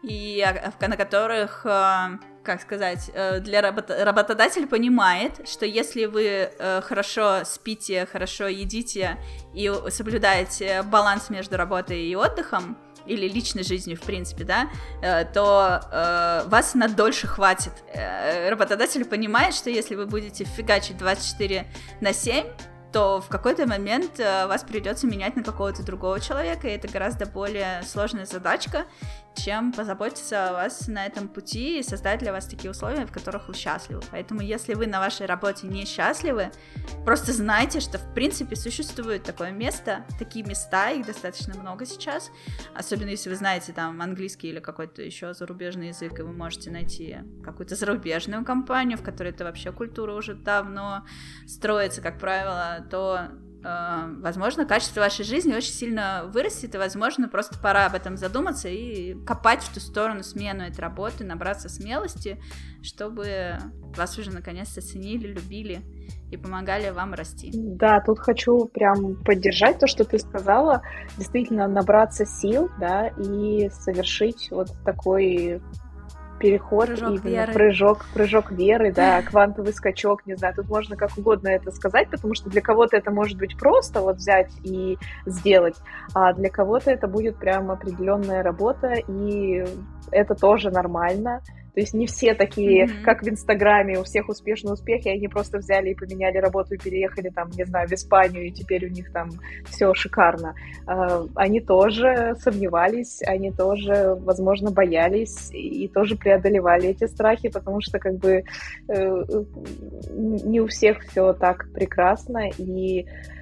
и 0.03 0.44
на 0.80 0.98
которых, 0.98 1.65
э, 1.65 2.18
как 2.43 2.61
сказать, 2.61 3.11
э, 3.13 3.39
для 3.39 3.61
работ... 3.61 3.89
работодатель 3.89 4.68
понимает, 4.68 5.47
что 5.47 5.65
если 5.65 6.05
вы 6.05 6.51
хорошо 6.84 7.43
спите, 7.45 8.07
хорошо 8.11 8.47
едите 8.47 9.18
и 9.53 9.72
соблюдаете 9.89 10.84
баланс 10.84 11.30
между 11.30 11.57
работой 11.57 12.01
и 12.01 12.15
отдыхом, 12.15 12.77
или 13.05 13.27
личной 13.27 13.63
жизнью, 13.63 13.97
в 13.97 14.01
принципе, 14.01 14.43
да, 14.43 14.69
э, 15.01 15.26
то 15.26 15.81
э, 15.91 16.43
вас 16.47 16.76
на 16.76 16.88
дольше 16.88 17.27
хватит. 17.27 17.73
Э, 17.93 18.49
работодатель 18.49 19.05
понимает, 19.05 19.53
что 19.53 19.69
если 19.69 19.95
вы 19.95 20.05
будете 20.05 20.43
фигачить 20.43 20.97
24 20.97 21.65
на 21.99 22.13
7, 22.13 22.45
то 22.91 23.22
в 23.22 23.30
какой-то 23.30 23.68
момент 23.68 24.19
э, 24.19 24.47
вас 24.47 24.63
придется 24.63 25.07
менять 25.07 25.35
на 25.35 25.43
какого-то 25.43 25.84
другого 25.84 26.19
человека, 26.19 26.68
и 26.68 26.72
это 26.72 26.88
гораздо 26.88 27.26
более 27.26 27.84
сложная 27.84 28.26
задачка, 28.26 28.85
чем 29.35 29.71
позаботиться 29.71 30.49
о 30.49 30.53
вас 30.53 30.87
на 30.87 31.05
этом 31.05 31.27
пути 31.27 31.79
и 31.79 31.83
создать 31.83 32.19
для 32.19 32.31
вас 32.31 32.45
такие 32.45 32.71
условия, 32.71 33.05
в 33.05 33.11
которых 33.11 33.47
вы 33.47 33.53
счастливы. 33.53 34.01
Поэтому, 34.11 34.41
если 34.41 34.73
вы 34.73 34.87
на 34.87 34.99
вашей 34.99 35.25
работе 35.25 35.67
не 35.67 35.85
счастливы, 35.85 36.51
просто 37.05 37.33
знайте, 37.33 37.79
что 37.79 37.97
в 37.97 38.13
принципе 38.13 38.55
существует 38.55 39.23
такое 39.23 39.51
место, 39.51 40.05
такие 40.19 40.45
места, 40.45 40.91
их 40.91 41.05
достаточно 41.05 41.55
много 41.55 41.85
сейчас, 41.85 42.31
особенно 42.75 43.09
если 43.09 43.29
вы 43.29 43.35
знаете 43.35 43.73
там 43.73 44.01
английский 44.01 44.49
или 44.49 44.59
какой-то 44.59 45.01
еще 45.01 45.33
зарубежный 45.33 45.89
язык, 45.89 46.19
и 46.19 46.23
вы 46.23 46.33
можете 46.33 46.71
найти 46.71 47.17
какую-то 47.43 47.75
зарубежную 47.75 48.45
компанию, 48.45 48.97
в 48.97 49.03
которой 49.03 49.29
это 49.29 49.43
вообще 49.43 49.71
культура 49.71 50.13
уже 50.13 50.35
давно 50.35 51.05
строится, 51.47 52.01
как 52.01 52.19
правило, 52.19 52.85
то 52.89 53.29
возможно, 53.63 54.65
качество 54.65 55.01
вашей 55.01 55.25
жизни 55.25 55.53
очень 55.53 55.73
сильно 55.73 56.23
вырастет, 56.33 56.75
и, 56.75 56.77
возможно, 56.77 57.27
просто 57.27 57.57
пора 57.59 57.85
об 57.85 57.95
этом 57.95 58.17
задуматься 58.17 58.67
и 58.69 59.13
копать 59.25 59.63
в 59.63 59.73
ту 59.73 59.79
сторону 59.79 60.23
смену 60.23 60.63
этой 60.63 60.79
работы, 60.79 61.23
набраться 61.23 61.69
смелости, 61.69 62.41
чтобы 62.81 63.57
вас 63.95 64.17
уже 64.17 64.31
наконец-то 64.31 64.81
ценили, 64.81 65.27
любили 65.27 65.81
и 66.31 66.38
помогали 66.38 66.89
вам 66.89 67.13
расти. 67.13 67.51
Да, 67.53 67.99
тут 67.99 68.19
хочу 68.19 68.65
прям 68.65 69.21
поддержать 69.23 69.79
то, 69.79 69.88
что 69.88 70.05
ты 70.05 70.17
сказала. 70.17 70.81
Действительно, 71.17 71.67
набраться 71.67 72.25
сил, 72.25 72.69
да, 72.79 73.07
и 73.09 73.69
совершить 73.69 74.49
вот 74.49 74.69
такой 74.85 75.61
переход, 76.41 76.88
прыжок 76.88 77.23
веры. 77.23 77.53
прыжок, 77.53 78.05
прыжок 78.13 78.51
веры, 78.51 78.91
да, 78.91 79.22
квантовый 79.30 79.73
скачок, 79.73 80.26
не 80.26 80.35
знаю, 80.35 80.55
тут 80.55 80.68
можно 80.68 80.95
как 80.95 81.18
угодно 81.18 81.49
это 81.49 81.72
сказать, 81.72 82.09
потому 82.09 82.35
что 82.35 82.49
для 82.49 82.61
кого-то 82.61 82.97
это 82.97 83.11
может 83.11 83.38
быть 83.38 83.57
просто 83.57 84.01
вот 84.01 84.18
взять 84.18 84.51
и 84.63 84.97
сделать, 85.26 85.76
а 86.13 86.34
для 86.34 86.49
кого-то 86.49 86.91
это 86.91 87.07
будет 87.07 87.38
прям 87.38 87.72
определенная 87.72 88.43
работа, 88.43 88.93
и 89.07 89.65
это 90.11 90.35
тоже 90.35 90.72
нормально. 90.72 91.41
То 91.73 91.80
есть 91.80 91.93
не 91.93 92.06
все 92.06 92.34
такие, 92.34 92.85
mm-hmm. 92.85 93.03
как 93.03 93.23
в 93.23 93.30
Инстаграме, 93.30 93.99
у 93.99 94.03
всех 94.03 94.30
успешный 94.30 94.73
успех, 94.73 95.06
и 95.06 95.10
они 95.10 95.27
просто 95.27 95.57
взяли 95.57 95.91
и 95.91 95.95
поменяли 95.95 96.38
работу 96.38 96.76
и 96.76 96.77
переехали 96.77 97.30
там, 97.30 97.49
не 97.52 97.65
знаю, 97.65 97.88
в 97.88 97.93
Испанию, 97.93 98.48
и 98.48 98.52
теперь 98.52 98.85
у 98.85 98.89
них 98.89 99.11
там 99.11 99.30
все 99.65 99.93
шикарно. 99.93 100.56
А, 100.85 101.26
они 101.35 101.61
тоже 101.61 102.35
сомневались, 102.39 103.22
они 103.26 103.52
тоже, 103.52 104.15
возможно, 104.19 104.72
боялись 104.72 105.49
и 105.52 105.88
тоже 105.88 106.15
преодолевали 106.15 106.89
эти 106.89 107.06
страхи, 107.06 107.49
потому 107.49 107.81
что 107.81 107.99
как 107.99 108.18
бы 108.18 108.43
э, 108.88 109.23
не 110.14 110.61
у 110.61 110.68
всех 110.68 111.02
все 111.03 111.34
так 111.34 111.68
прекрасно, 111.73 112.49
и 112.57 113.06
Э, 113.06 113.40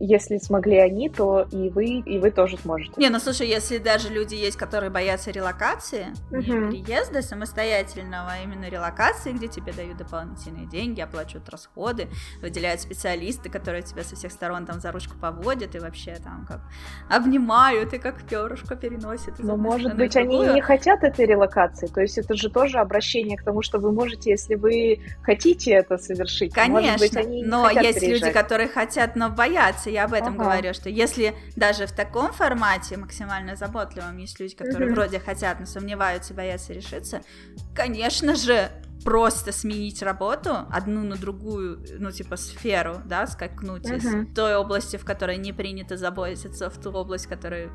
если 0.00 0.38
смогли 0.38 0.78
они, 0.78 1.08
то 1.08 1.46
и 1.50 1.70
вы, 1.70 2.00
и 2.00 2.18
вы 2.18 2.30
тоже 2.30 2.58
сможете. 2.58 2.92
Не, 2.96 3.08
ну 3.08 3.18
слушай, 3.18 3.46
если 3.46 3.78
даже 3.78 4.08
люди 4.08 4.34
есть, 4.34 4.56
которые 4.56 4.90
боятся 4.90 5.30
релокации, 5.30 6.06
угу. 6.30 6.42
переезда 6.42 7.22
самостоятельного, 7.22 8.32
а 8.32 8.42
именно 8.42 8.68
релокации, 8.68 9.32
где 9.32 9.48
тебе 9.48 9.72
дают 9.72 9.96
дополнительные 9.96 10.66
деньги, 10.66 11.00
оплачивают 11.00 11.48
расходы, 11.48 12.08
выделяют 12.42 12.80
специалисты, 12.80 13.48
которые 13.48 13.82
тебя 13.82 14.04
со 14.04 14.16
всех 14.16 14.32
сторон 14.32 14.66
там 14.66 14.80
за 14.80 14.92
ручку 14.92 15.16
поводят 15.18 15.74
и 15.74 15.78
вообще 15.78 16.16
там 16.22 16.46
как 16.46 16.60
обнимают 17.08 17.92
и 17.94 17.98
как 17.98 18.22
перышко 18.22 18.76
переносят. 18.76 19.38
Но 19.38 19.56
может 19.56 19.96
быть 19.96 20.16
они 20.16 20.38
не 20.38 20.60
хотят 20.60 21.02
этой 21.02 21.26
релокации, 21.26 21.86
то 21.86 22.00
есть 22.00 22.18
это 22.18 22.34
же 22.34 22.50
тоже 22.50 22.78
обращение 22.78 23.36
к 23.36 23.42
тому, 23.42 23.62
что 23.62 23.78
вы 23.78 23.92
можете, 23.92 24.30
если 24.30 24.54
вы 24.54 25.00
хотите 25.22 25.72
это 25.72 25.98
совершить. 25.98 26.52
Конечно, 26.52 26.92
может 26.92 27.00
быть, 27.00 27.16
они 27.16 27.44
но 27.44 27.68
есть 27.70 28.00
переезжать. 28.00 28.22
люди, 28.22 28.32
которые 28.32 28.68
хотят, 28.68 29.16
но 29.16 29.27
бояться, 29.30 29.90
я 29.90 30.04
об 30.04 30.12
этом 30.12 30.34
ага. 30.34 30.44
говорю, 30.44 30.74
что 30.74 30.88
если 30.88 31.34
даже 31.56 31.86
в 31.86 31.92
таком 31.92 32.32
формате 32.32 32.96
максимально 32.96 33.56
заботливом 33.56 34.16
есть 34.18 34.38
люди, 34.40 34.54
которые 34.54 34.88
угу. 34.88 35.00
вроде 35.00 35.20
хотят, 35.20 35.60
но 35.60 35.66
сомневаются, 35.66 36.34
боятся 36.34 36.72
решиться, 36.72 37.22
конечно 37.74 38.34
же, 38.34 38.70
просто 39.04 39.52
сменить 39.52 40.02
работу 40.02 40.56
одну 40.70 41.02
на 41.02 41.16
другую, 41.16 41.84
ну, 41.98 42.10
типа, 42.10 42.36
сферу, 42.36 43.00
да, 43.04 43.26
скакнуть 43.26 43.84
uh-huh. 43.84 43.96
из 43.96 44.34
той 44.34 44.56
области, 44.56 44.96
в 44.96 45.04
которой 45.04 45.36
не 45.38 45.52
принято 45.52 45.96
заботиться, 45.96 46.68
в 46.68 46.78
ту 46.78 46.90
область, 46.90 47.26
в 47.26 47.28
которой 47.28 47.70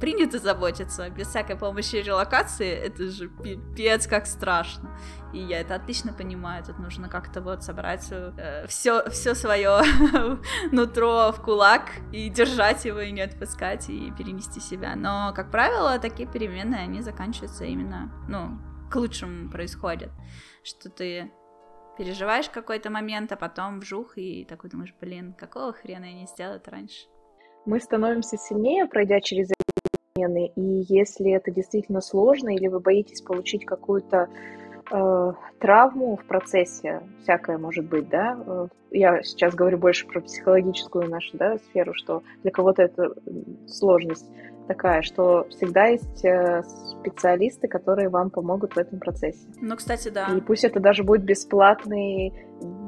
принято 0.00 0.38
заботиться, 0.38 1.08
без 1.10 1.28
всякой 1.28 1.56
помощи 1.56 1.96
и 1.96 2.02
релокации, 2.02 2.70
это 2.70 3.10
же 3.10 3.28
пипец 3.28 4.06
как 4.06 4.26
страшно. 4.26 4.90
И 5.32 5.38
я 5.38 5.60
это 5.60 5.74
отлично 5.74 6.12
понимаю, 6.12 6.64
тут 6.64 6.78
нужно 6.78 7.08
как-то 7.08 7.40
вот 7.40 7.62
собрать 7.62 8.06
э, 8.10 8.66
все, 8.68 9.08
все 9.10 9.34
свое 9.34 9.80
нутро 10.72 11.32
в 11.32 11.42
кулак 11.42 11.90
и 12.12 12.28
держать 12.30 12.84
его, 12.84 13.00
и 13.00 13.10
не 13.10 13.20
отпускать, 13.20 13.90
и 13.90 14.10
перенести 14.16 14.60
себя. 14.60 14.96
Но, 14.96 15.32
как 15.34 15.50
правило, 15.50 15.98
такие 15.98 16.28
перемены, 16.28 16.76
они 16.76 17.02
заканчиваются 17.02 17.64
именно, 17.64 18.10
ну, 18.28 18.58
к 18.90 18.96
лучшему 18.96 19.50
происходят, 19.50 20.10
что 20.62 20.88
ты 20.88 21.30
переживаешь 21.98 22.48
какой-то 22.48 22.90
момент, 22.90 23.32
а 23.32 23.36
потом 23.36 23.80
вжух, 23.80 24.16
и 24.16 24.44
такой 24.44 24.70
думаешь, 24.70 24.94
блин, 25.00 25.34
какого 25.34 25.72
хрена 25.72 26.04
я 26.04 26.14
не 26.14 26.26
сделал 26.26 26.54
это 26.54 26.70
раньше? 26.70 27.06
Мы 27.66 27.80
становимся 27.80 28.38
сильнее, 28.38 28.86
пройдя 28.86 29.20
через 29.20 29.50
перемены, 30.28 30.52
и 30.54 30.84
если 30.88 31.32
это 31.32 31.50
действительно 31.50 32.00
сложно, 32.00 32.54
или 32.54 32.68
вы 32.68 32.80
боитесь 32.80 33.20
получить 33.20 33.64
какую-то 33.64 34.28
э, 34.90 35.32
травму 35.58 36.16
в 36.16 36.24
процессе, 36.24 37.02
всякое 37.22 37.58
может 37.58 37.86
быть, 37.86 38.08
да, 38.08 38.38
э, 38.46 38.66
я 38.90 39.22
сейчас 39.22 39.54
говорю 39.54 39.78
больше 39.78 40.06
про 40.06 40.20
психологическую 40.20 41.08
нашу, 41.08 41.36
да, 41.36 41.58
сферу, 41.58 41.92
что 41.94 42.22
для 42.42 42.50
кого-то 42.50 42.82
это 42.82 43.14
сложность, 43.66 44.28
такая, 44.68 45.02
что 45.02 45.46
всегда 45.50 45.86
есть 45.86 46.24
э, 46.24 46.62
специалисты, 46.62 47.66
которые 47.66 48.08
вам 48.08 48.30
помогут 48.30 48.74
в 48.74 48.78
этом 48.78 49.00
процессе. 49.00 49.48
Ну, 49.60 49.74
кстати, 49.74 50.10
да. 50.10 50.28
И 50.36 50.40
пусть 50.40 50.64
это 50.64 50.78
даже 50.78 51.02
будет 51.02 51.24
бесплатный, 51.24 52.32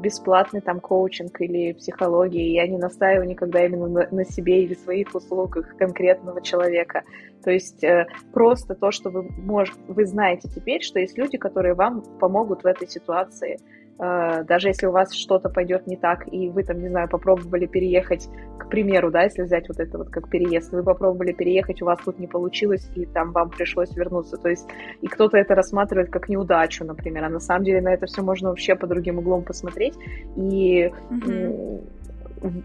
бесплатный 0.00 0.60
там 0.60 0.78
коучинг 0.78 1.40
или 1.40 1.72
психология. 1.72 2.52
Я 2.52 2.68
не 2.68 2.78
настаиваю 2.78 3.26
никогда 3.26 3.64
именно 3.64 3.88
на, 3.88 4.08
на 4.10 4.24
себе 4.24 4.62
или 4.62 4.74
своих 4.74 5.14
услугах 5.14 5.76
конкретного 5.76 6.42
человека. 6.42 7.02
То 7.42 7.50
есть 7.50 7.82
э, 7.82 8.06
просто 8.32 8.74
то, 8.74 8.90
что 8.90 9.10
вы, 9.10 9.22
мож, 9.22 9.72
вы 9.88 10.04
знаете 10.04 10.48
теперь, 10.54 10.82
что 10.82 11.00
есть 11.00 11.16
люди, 11.16 11.38
которые 11.38 11.74
вам 11.74 12.02
помогут 12.20 12.62
в 12.62 12.66
этой 12.66 12.88
ситуации 12.88 13.58
даже 14.00 14.68
если 14.68 14.86
у 14.86 14.92
вас 14.92 15.12
что-то 15.12 15.50
пойдет 15.50 15.86
не 15.86 15.96
так, 15.96 16.26
и 16.32 16.48
вы 16.48 16.62
там, 16.62 16.80
не 16.80 16.88
знаю, 16.88 17.08
попробовали 17.08 17.66
переехать, 17.66 18.28
к 18.58 18.68
примеру, 18.70 19.10
да, 19.10 19.24
если 19.24 19.42
взять 19.42 19.68
вот 19.68 19.78
это 19.78 19.98
вот 19.98 20.08
как 20.08 20.30
переезд, 20.30 20.72
вы 20.72 20.82
попробовали 20.82 21.32
переехать, 21.32 21.82
у 21.82 21.84
вас 21.84 21.98
тут 22.02 22.18
не 22.18 22.26
получилось, 22.26 22.90
и 22.94 23.04
там 23.04 23.32
вам 23.32 23.50
пришлось 23.50 23.94
вернуться, 23.94 24.38
то 24.38 24.48
есть, 24.48 24.66
и 25.02 25.06
кто-то 25.06 25.36
это 25.36 25.54
рассматривает 25.54 26.10
как 26.10 26.30
неудачу, 26.30 26.84
например, 26.84 27.24
а 27.24 27.28
на 27.28 27.40
самом 27.40 27.64
деле 27.64 27.82
на 27.82 27.92
это 27.92 28.06
все 28.06 28.22
можно 28.22 28.48
вообще 28.48 28.74
по 28.74 28.86
другим 28.86 29.18
углом 29.18 29.42
посмотреть, 29.42 29.98
и 30.34 30.90
mm-hmm. 31.10 31.84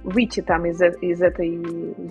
выйти 0.04 0.42
там 0.42 0.66
из, 0.66 0.82
из 0.82 1.22
этой 1.22 1.50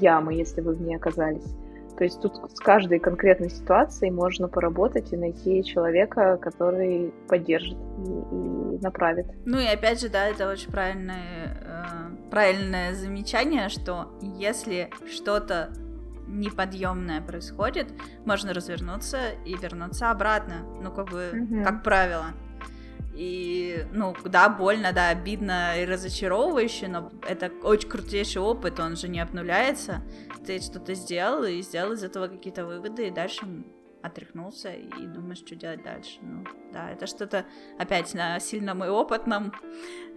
ямы, 0.00 0.34
если 0.34 0.60
вы 0.60 0.74
в 0.74 0.82
ней 0.82 0.96
оказались. 0.96 1.56
То 1.96 2.04
есть 2.04 2.20
тут 2.20 2.50
с 2.52 2.58
каждой 2.58 2.98
конкретной 2.98 3.50
ситуацией 3.50 4.10
можно 4.10 4.48
поработать 4.48 5.12
и 5.12 5.16
найти 5.16 5.62
человека, 5.62 6.38
который 6.38 7.12
поддержит 7.28 7.76
и, 7.76 8.10
и 8.10 8.82
направит. 8.82 9.26
Ну 9.44 9.58
и 9.58 9.66
опять 9.66 10.00
же, 10.00 10.08
да, 10.08 10.26
это 10.26 10.48
очень 10.50 10.70
правильное, 10.70 11.56
э, 11.62 12.30
правильное 12.30 12.94
замечание, 12.94 13.68
что 13.68 14.12
если 14.20 14.90
что-то 15.06 15.70
неподъемное 16.26 17.20
происходит, 17.20 17.88
можно 18.24 18.52
развернуться 18.52 19.18
и 19.44 19.56
вернуться 19.56 20.10
обратно. 20.10 20.66
Ну, 20.82 20.90
как 20.90 21.10
бы, 21.10 21.30
угу. 21.32 21.62
как 21.62 21.82
правило. 21.82 22.26
И, 23.14 23.86
ну, 23.92 24.14
да, 24.24 24.48
больно, 24.48 24.92
да, 24.92 25.10
обидно 25.10 25.80
и 25.80 25.84
разочаровывающе, 25.84 26.88
но 26.88 27.12
это 27.28 27.52
очень 27.62 27.88
крутейший 27.88 28.42
опыт, 28.42 28.80
он 28.80 28.96
же 28.96 29.08
не 29.08 29.20
обнуляется. 29.20 30.02
Ты 30.44 30.60
что-то 30.60 30.94
сделал 30.94 31.44
и 31.44 31.62
сделал 31.62 31.92
из 31.92 32.02
этого 32.02 32.26
какие-то 32.26 32.66
выводы, 32.66 33.06
и 33.06 33.10
дальше 33.12 33.46
отряхнулся 34.04 34.72
и 34.72 35.06
думаешь, 35.06 35.38
что 35.38 35.56
делать 35.56 35.82
дальше. 35.82 36.18
Ну, 36.20 36.44
да, 36.72 36.90
это 36.90 37.06
что-то 37.06 37.46
опять 37.78 38.12
на 38.14 38.38
сильно 38.38 38.74
мой 38.74 38.90
опытном, 38.90 39.52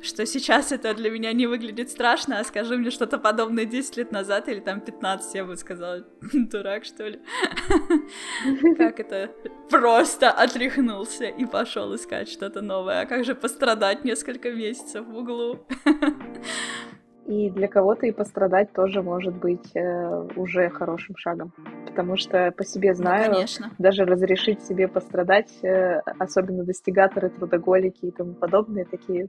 что 0.02 0.26
сейчас 0.26 0.72
это 0.72 0.94
для 0.94 1.10
меня 1.10 1.32
не 1.32 1.48
выглядит 1.48 1.90
страшно, 1.90 2.40
а 2.40 2.44
скажи 2.44 2.78
мне 2.78 2.92
что-то 2.92 3.18
подобное 3.18 3.66
10 3.66 3.98
лет 3.98 4.12
назад 4.12 4.50
или 4.50 4.60
там 4.60 4.82
15, 4.82 5.36
я 5.36 5.46
бы 5.46 5.56
сказала, 5.56 6.06
дурак, 6.34 6.84
что 6.84 7.08
ли. 7.08 7.22
Как 8.78 9.00
это 9.00 9.32
просто 9.70 10.32
отряхнулся 10.32 11.26
и 11.26 11.46
пошел 11.46 11.96
искать 11.96 12.30
что-то 12.30 12.62
новое. 12.62 13.02
А 13.02 13.06
как 13.06 13.24
же 13.24 13.36
пострадать 13.36 14.04
несколько 14.04 14.52
месяцев 14.52 15.06
в 15.06 15.16
углу? 15.16 15.66
И 17.28 17.50
для 17.50 17.68
кого-то 17.68 18.06
и 18.06 18.12
пострадать 18.12 18.72
тоже 18.72 19.02
может 19.02 19.36
быть 19.36 19.76
э, 19.76 20.28
уже 20.38 20.70
хорошим 20.70 21.18
шагом. 21.18 21.52
Потому 21.86 22.16
что 22.16 22.54
по 22.56 22.64
себе 22.64 22.92
ну, 22.92 22.96
знаю, 22.96 23.34
ну, 23.34 23.66
даже 23.78 24.06
разрешить 24.06 24.64
себе 24.64 24.88
пострадать, 24.88 25.52
э, 25.62 26.00
особенно 26.20 26.64
достигаторы, 26.64 27.30
трудоголики 27.30 28.06
и 28.06 28.12
тому 28.12 28.34
подобные, 28.34 28.86
такие 28.86 29.28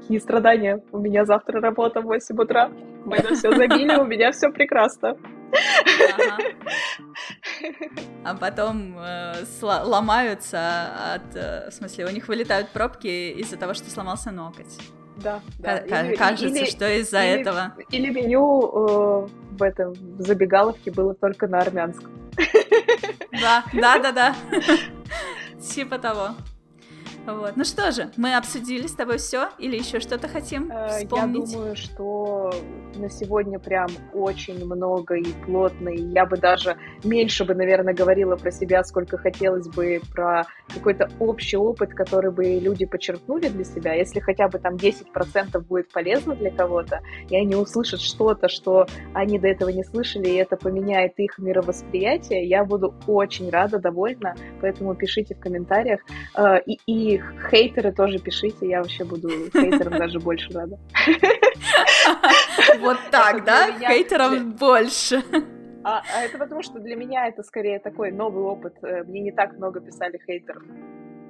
какие 0.00 0.18
страдания. 0.18 0.82
У 0.90 0.98
меня 0.98 1.24
завтра 1.24 1.60
работа 1.60 2.00
в 2.00 2.06
8 2.06 2.36
утра. 2.36 2.70
Мы 3.04 3.18
на 3.18 3.36
все 3.36 3.52
забили, 3.52 3.94
у 4.00 4.04
меня 4.04 4.32
все 4.32 4.50
прекрасно. 4.50 5.16
А 8.24 8.34
потом 8.34 8.96
э, 8.98 9.34
ломаются 9.62 11.14
от... 11.14 11.36
Э, 11.36 11.70
в 11.70 11.72
смысле, 11.72 12.06
у 12.06 12.10
них 12.10 12.26
вылетают 12.28 12.68
пробки 12.70 13.32
из-за 13.32 13.56
того, 13.56 13.74
что 13.74 13.90
сломался 13.90 14.30
ноготь. 14.30 14.78
Да, 15.22 15.40
да. 15.58 15.78
К- 15.78 16.16
кажется, 16.16 16.46
или, 16.46 16.64
что 16.66 17.00
из-за 17.00 17.18
этого. 17.18 17.74
Или 17.90 18.10
меню 18.10 18.62
э, 18.62 19.28
в 19.52 19.62
этом 19.62 19.92
в 19.92 20.22
забегаловке 20.22 20.90
было 20.90 21.14
только 21.14 21.46
на 21.46 21.60
армянском. 21.60 22.10
Да, 23.32 23.64
да, 23.72 23.98
да, 23.98 24.12
да. 24.12 24.36
Типа 25.60 25.98
того. 25.98 26.30
Вот. 27.26 27.56
Ну 27.56 27.64
что 27.64 27.92
же, 27.92 28.10
мы 28.16 28.34
обсудили 28.36 28.86
с 28.86 28.94
тобой 28.94 29.18
все 29.18 29.50
или 29.58 29.76
еще 29.78 30.00
что-то 30.00 30.26
хотим 30.26 30.70
э, 30.72 30.88
вспомнить? 30.88 31.50
Я 31.50 31.56
думаю, 31.56 31.76
что 31.76 32.52
на 32.96 33.08
сегодня 33.10 33.58
прям 33.58 33.88
очень 34.12 34.64
много 34.64 35.16
и 35.16 35.32
плотно, 35.44 35.88
и 35.88 36.00
я 36.00 36.26
бы 36.26 36.36
даже 36.36 36.76
меньше 37.04 37.44
бы, 37.44 37.54
наверное, 37.54 37.94
говорила 37.94 38.36
про 38.36 38.50
себя, 38.50 38.82
сколько 38.84 39.18
хотелось 39.18 39.68
бы 39.68 40.00
про 40.12 40.44
какой-то 40.72 41.08
общий 41.18 41.56
опыт, 41.56 41.94
который 41.94 42.30
бы 42.30 42.44
люди 42.44 42.86
подчеркнули 42.86 43.48
для 43.48 43.64
себя. 43.64 43.94
Если 43.94 44.20
хотя 44.20 44.48
бы 44.48 44.58
там 44.58 44.76
10% 44.76 45.60
будет 45.60 45.92
полезно 45.92 46.34
для 46.34 46.50
кого-то, 46.50 47.00
и 47.28 47.36
они 47.36 47.54
услышат 47.56 48.00
что-то, 48.00 48.48
что 48.48 48.86
они 49.14 49.38
до 49.38 49.48
этого 49.48 49.68
не 49.70 49.84
слышали, 49.84 50.28
и 50.28 50.36
это 50.36 50.56
поменяет 50.56 51.18
их 51.18 51.38
мировосприятие, 51.38 52.46
я 52.46 52.64
буду 52.64 52.94
очень 53.06 53.50
рада, 53.50 53.78
довольна, 53.78 54.34
поэтому 54.60 54.94
пишите 54.94 55.34
в 55.34 55.40
комментариях. 55.40 56.00
Э, 56.36 56.60
и, 56.66 56.78
и 56.86 57.20
хейтеры 57.50 57.92
тоже 57.92 58.18
пишите, 58.18 58.68
я 58.68 58.78
вообще 58.82 59.04
буду 59.04 59.28
хейтерам 59.52 59.98
даже 59.98 60.18
больше 60.18 60.52
рада. 60.52 60.78
Вот 62.82 62.98
так, 63.10 63.44
да? 63.44 63.68
Хейтерам 63.78 64.52
больше. 64.52 65.22
А, 65.84 66.02
а 66.14 66.22
это 66.22 66.38
потому, 66.38 66.62
что 66.62 66.78
для 66.78 66.96
меня 66.96 67.26
это 67.26 67.42
скорее 67.42 67.78
такой 67.80 68.12
новый 68.12 68.44
опыт. 68.44 68.76
Э, 68.82 69.02
мне 69.02 69.20
не 69.20 69.32
так 69.32 69.54
много 69.54 69.80
писали 69.80 70.20
хейтеров. 70.24 70.62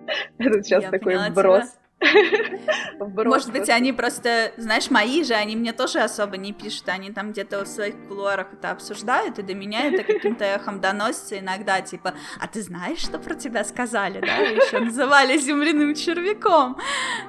Это 0.39 0.63
сейчас 0.63 0.85
такой 0.91 1.17
вброс. 1.31 1.79
Может 2.99 3.53
быть, 3.53 3.69
они 3.69 3.93
просто, 3.93 4.53
знаешь, 4.57 4.91
мои 4.91 5.25
же, 5.25 5.35
они 5.35 5.57
мне 5.57 5.73
тоже 5.73 6.01
особо 6.01 6.37
не 6.37 6.53
пишут, 6.53 6.89
они 6.89 7.11
там 7.11 7.33
где-то 7.33 7.65
в 7.65 7.69
своих 7.69 7.95
кулуарах 8.09 8.53
это 8.53 8.71
обсуждают, 8.71 9.39
и 9.39 9.43
до 9.43 9.55
меня 9.55 9.87
это 9.87 10.05
каким-то 10.05 10.45
эхом 10.45 10.81
доносится 10.81 11.39
иногда, 11.39 11.81
типа, 11.81 12.15
а 12.41 12.47
ты 12.47 12.63
знаешь, 12.63 12.99
что 12.99 13.19
про 13.19 13.35
тебя 13.35 13.65
сказали, 13.65 14.21
да? 14.21 14.37
Еще 14.37 14.79
называли 14.79 15.39
земляным 15.39 15.95
червяком. 15.95 16.79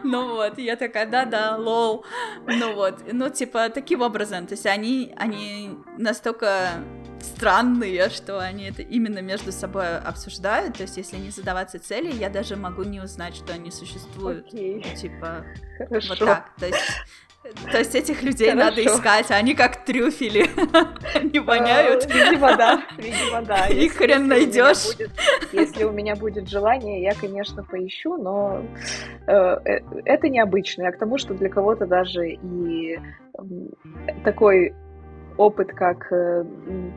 Ну 0.03 0.35
вот, 0.35 0.57
я 0.57 0.75
такая, 0.75 1.05
да-да, 1.05 1.55
лол. 1.57 2.05
Ну 2.45 2.75
вот, 2.75 3.01
ну 3.11 3.29
типа, 3.29 3.69
таким 3.69 4.01
образом, 4.01 4.47
то 4.47 4.53
есть 4.53 4.65
они, 4.65 5.13
они 5.17 5.77
настолько 5.97 6.71
странные, 7.23 8.09
что 8.09 8.39
они 8.39 8.65
это 8.65 8.81
именно 8.81 9.19
между 9.19 9.51
собой 9.51 9.97
обсуждают. 9.97 10.77
То 10.77 10.83
есть, 10.83 10.97
если 10.97 11.17
не 11.17 11.29
задаваться 11.29 11.79
цели, 11.79 12.11
я 12.13 12.29
даже 12.29 12.55
могу 12.55 12.83
не 12.83 12.99
узнать, 12.99 13.35
что 13.35 13.53
они 13.53 13.71
существуют. 13.71 14.53
Okay. 14.53 14.62
Типа, 14.95 15.45
Хорошо. 15.77 16.09
вот 16.09 16.19
так. 16.19 16.51
То 16.59 16.67
есть, 16.67 16.81
то 17.71 17.77
есть 17.77 17.95
этих 17.95 18.23
людей 18.23 18.51
Хорошо. 18.51 18.69
надо 18.69 18.85
искать, 18.85 19.31
а 19.31 19.35
они 19.35 19.53
как 19.53 19.83
трюфели. 19.83 20.49
они 21.15 21.39
воняют. 21.39 22.05
Видимо, 22.05 22.55
да. 22.55 22.83
Видимо, 22.97 23.41
да. 23.41 23.67
Их 23.67 23.93
хрен 23.93 24.27
найдешь. 24.27 24.97
Если 25.51 25.83
у 25.83 25.91
меня 25.91 26.15
будет 26.15 26.47
желание, 26.47 27.01
я, 27.01 27.13
конечно, 27.13 27.63
поищу, 27.63 28.15
но 28.17 28.63
э, 29.27 29.33
э, 29.33 29.79
это 30.05 30.29
необычно. 30.29 30.83
Я 30.83 30.91
к 30.91 30.99
тому, 30.99 31.17
что 31.17 31.33
для 31.33 31.49
кого-то 31.49 31.85
даже 31.85 32.29
и 32.29 32.97
такой 34.23 34.73
опыт, 35.37 35.73
как 35.73 36.11
э, 36.11 36.43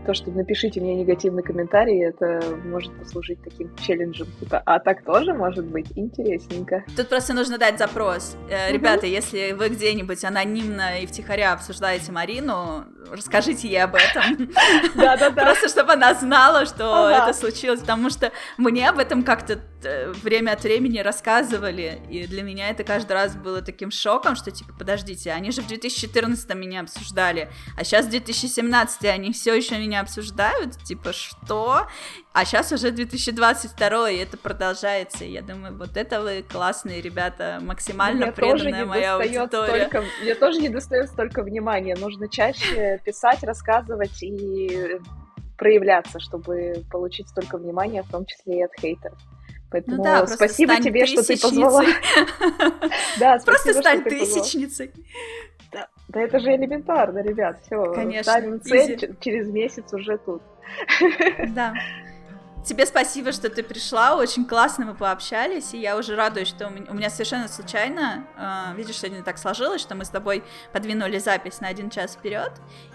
то, 0.05 0.15
что 0.15 0.31
напишите 0.31 0.81
мне 0.81 0.95
негативный 0.95 1.43
комментарий, 1.43 2.05
это 2.05 2.41
может 2.65 2.97
послужить 2.99 3.43
таким 3.43 3.75
челленджем. 3.77 4.27
Типа, 4.41 4.63
а 4.65 4.79
так 4.79 5.05
тоже 5.05 5.35
может 5.35 5.65
быть 5.65 5.87
интересненько. 5.95 6.85
Тут 6.97 7.09
просто 7.09 7.35
нужно 7.35 7.59
дать 7.59 7.79
запрос. 7.79 8.37
Э, 8.51 8.73
ребята, 8.73 9.07
если 9.07 9.53
вы 9.53 9.69
где-нибудь 9.69 10.25
анонимно 10.25 11.01
и 11.01 11.07
втихаря 11.07 11.53
обсуждаете 11.53 12.13
Марину, 12.13 12.85
расскажите 13.11 13.69
ей 13.69 13.83
об 13.83 13.95
этом. 13.95 14.51
Да-да-да. 14.95 15.45
Просто 15.45 15.69
чтобы 15.69 15.93
она 15.93 16.15
знала, 16.15 16.67
что 16.67 17.09
это 17.11 17.33
случилось, 17.33 17.81
потому 17.81 18.11
что 18.11 18.33
мне 18.57 18.89
об 18.89 18.99
этом 18.99 19.23
как-то 19.23 19.61
э, 19.83 20.13
время 20.13 20.53
от 20.53 20.63
времени 20.63 20.99
рассказывали, 20.99 22.01
и 22.11 22.27
для 22.27 22.43
меня 22.43 22.71
это 22.71 22.85
каждый 22.85 23.13
раз 23.13 23.37
было 23.37 23.63
таким 23.63 23.91
шоком, 23.91 24.37
что 24.37 24.51
типа, 24.51 24.73
подождите, 24.79 25.33
они 25.33 25.51
же 25.51 25.63
в 25.63 25.69
2014 25.69 26.55
меня 26.55 26.81
обсуждали, 26.81 27.49
а 27.77 27.85
сейчас 27.85 28.07
2017 28.27 29.05
они 29.05 29.33
все 29.33 29.55
еще 29.55 29.79
меня 29.79 30.01
обсуждают, 30.01 30.77
типа, 30.83 31.13
что? 31.13 31.87
А 32.33 32.45
сейчас 32.45 32.73
уже 32.73 32.91
2022, 32.91 34.11
и 34.11 34.17
это 34.17 34.37
продолжается. 34.37 35.25
И 35.25 35.31
я 35.31 35.43
думаю, 35.43 35.77
вот 35.77 35.97
это 35.97 36.21
вы 36.21 36.43
классные 36.43 37.01
ребята, 37.01 37.61
максимально 37.63 38.27
мне 38.27 38.33
преданная 38.33 38.85
моя 38.85 39.15
аудитория. 39.15 39.87
Столько, 39.87 40.05
мне 40.23 40.35
тоже 40.35 40.61
не 40.61 40.69
достает 40.69 41.09
столько 41.09 41.43
внимания. 41.43 41.97
Нужно 41.97 42.29
чаще 42.29 43.01
писать, 43.05 43.43
рассказывать 43.43 44.23
и 44.23 44.99
проявляться, 45.57 46.21
чтобы 46.21 46.85
получить 46.91 47.29
столько 47.29 47.57
внимания, 47.57 48.03
в 48.03 48.11
том 48.11 48.27
числе 48.27 48.59
и 48.59 48.63
от 48.63 48.73
хейтеров. 48.79 49.19
Поэтому 49.71 49.97
ну 49.97 50.05
да, 50.05 50.27
спасибо 50.27 50.77
тебе, 50.81 51.07
что 51.07 51.23
ты 51.23 51.39
позвала. 51.41 51.85
Да, 53.19 53.39
Просто 53.45 53.75
стань 53.75 54.05
тысячницей. 54.05 54.93
Да, 56.17 56.23
это 56.23 56.39
же 56.39 56.55
элементарно, 56.55 57.19
ребят. 57.19 57.59
Все, 57.67 57.93
Конечно, 57.93 58.33
ставим 58.33 58.63
цель, 58.63 59.17
через 59.21 59.49
месяц 59.49 59.93
уже 59.93 60.17
тут. 60.17 60.41
Да. 61.49 61.75
Тебе 62.65 62.87
спасибо, 62.87 63.33
что 63.33 63.51
ты 63.51 63.63
пришла, 63.63 64.17
очень 64.17 64.47
классно 64.47 64.87
мы 64.87 64.95
пообщались, 64.95 65.75
и 65.75 65.79
я 65.79 65.97
уже 65.97 66.17
радуюсь, 66.17 66.49
что 66.49 66.67
у 66.67 66.95
меня 66.95 67.11
совершенно 67.11 67.47
случайно, 67.49 68.27
э, 68.37 68.77
видишь, 68.77 68.97
сегодня 68.99 69.23
так 69.23 69.39
сложилось, 69.39 69.81
что 69.81 69.95
мы 69.95 70.05
с 70.05 70.09
тобой 70.09 70.43
подвинули 70.73 71.19
запись 71.19 71.61
на 71.61 71.69
один 71.69 71.91
час 71.91 72.15
вперед, 72.15 72.51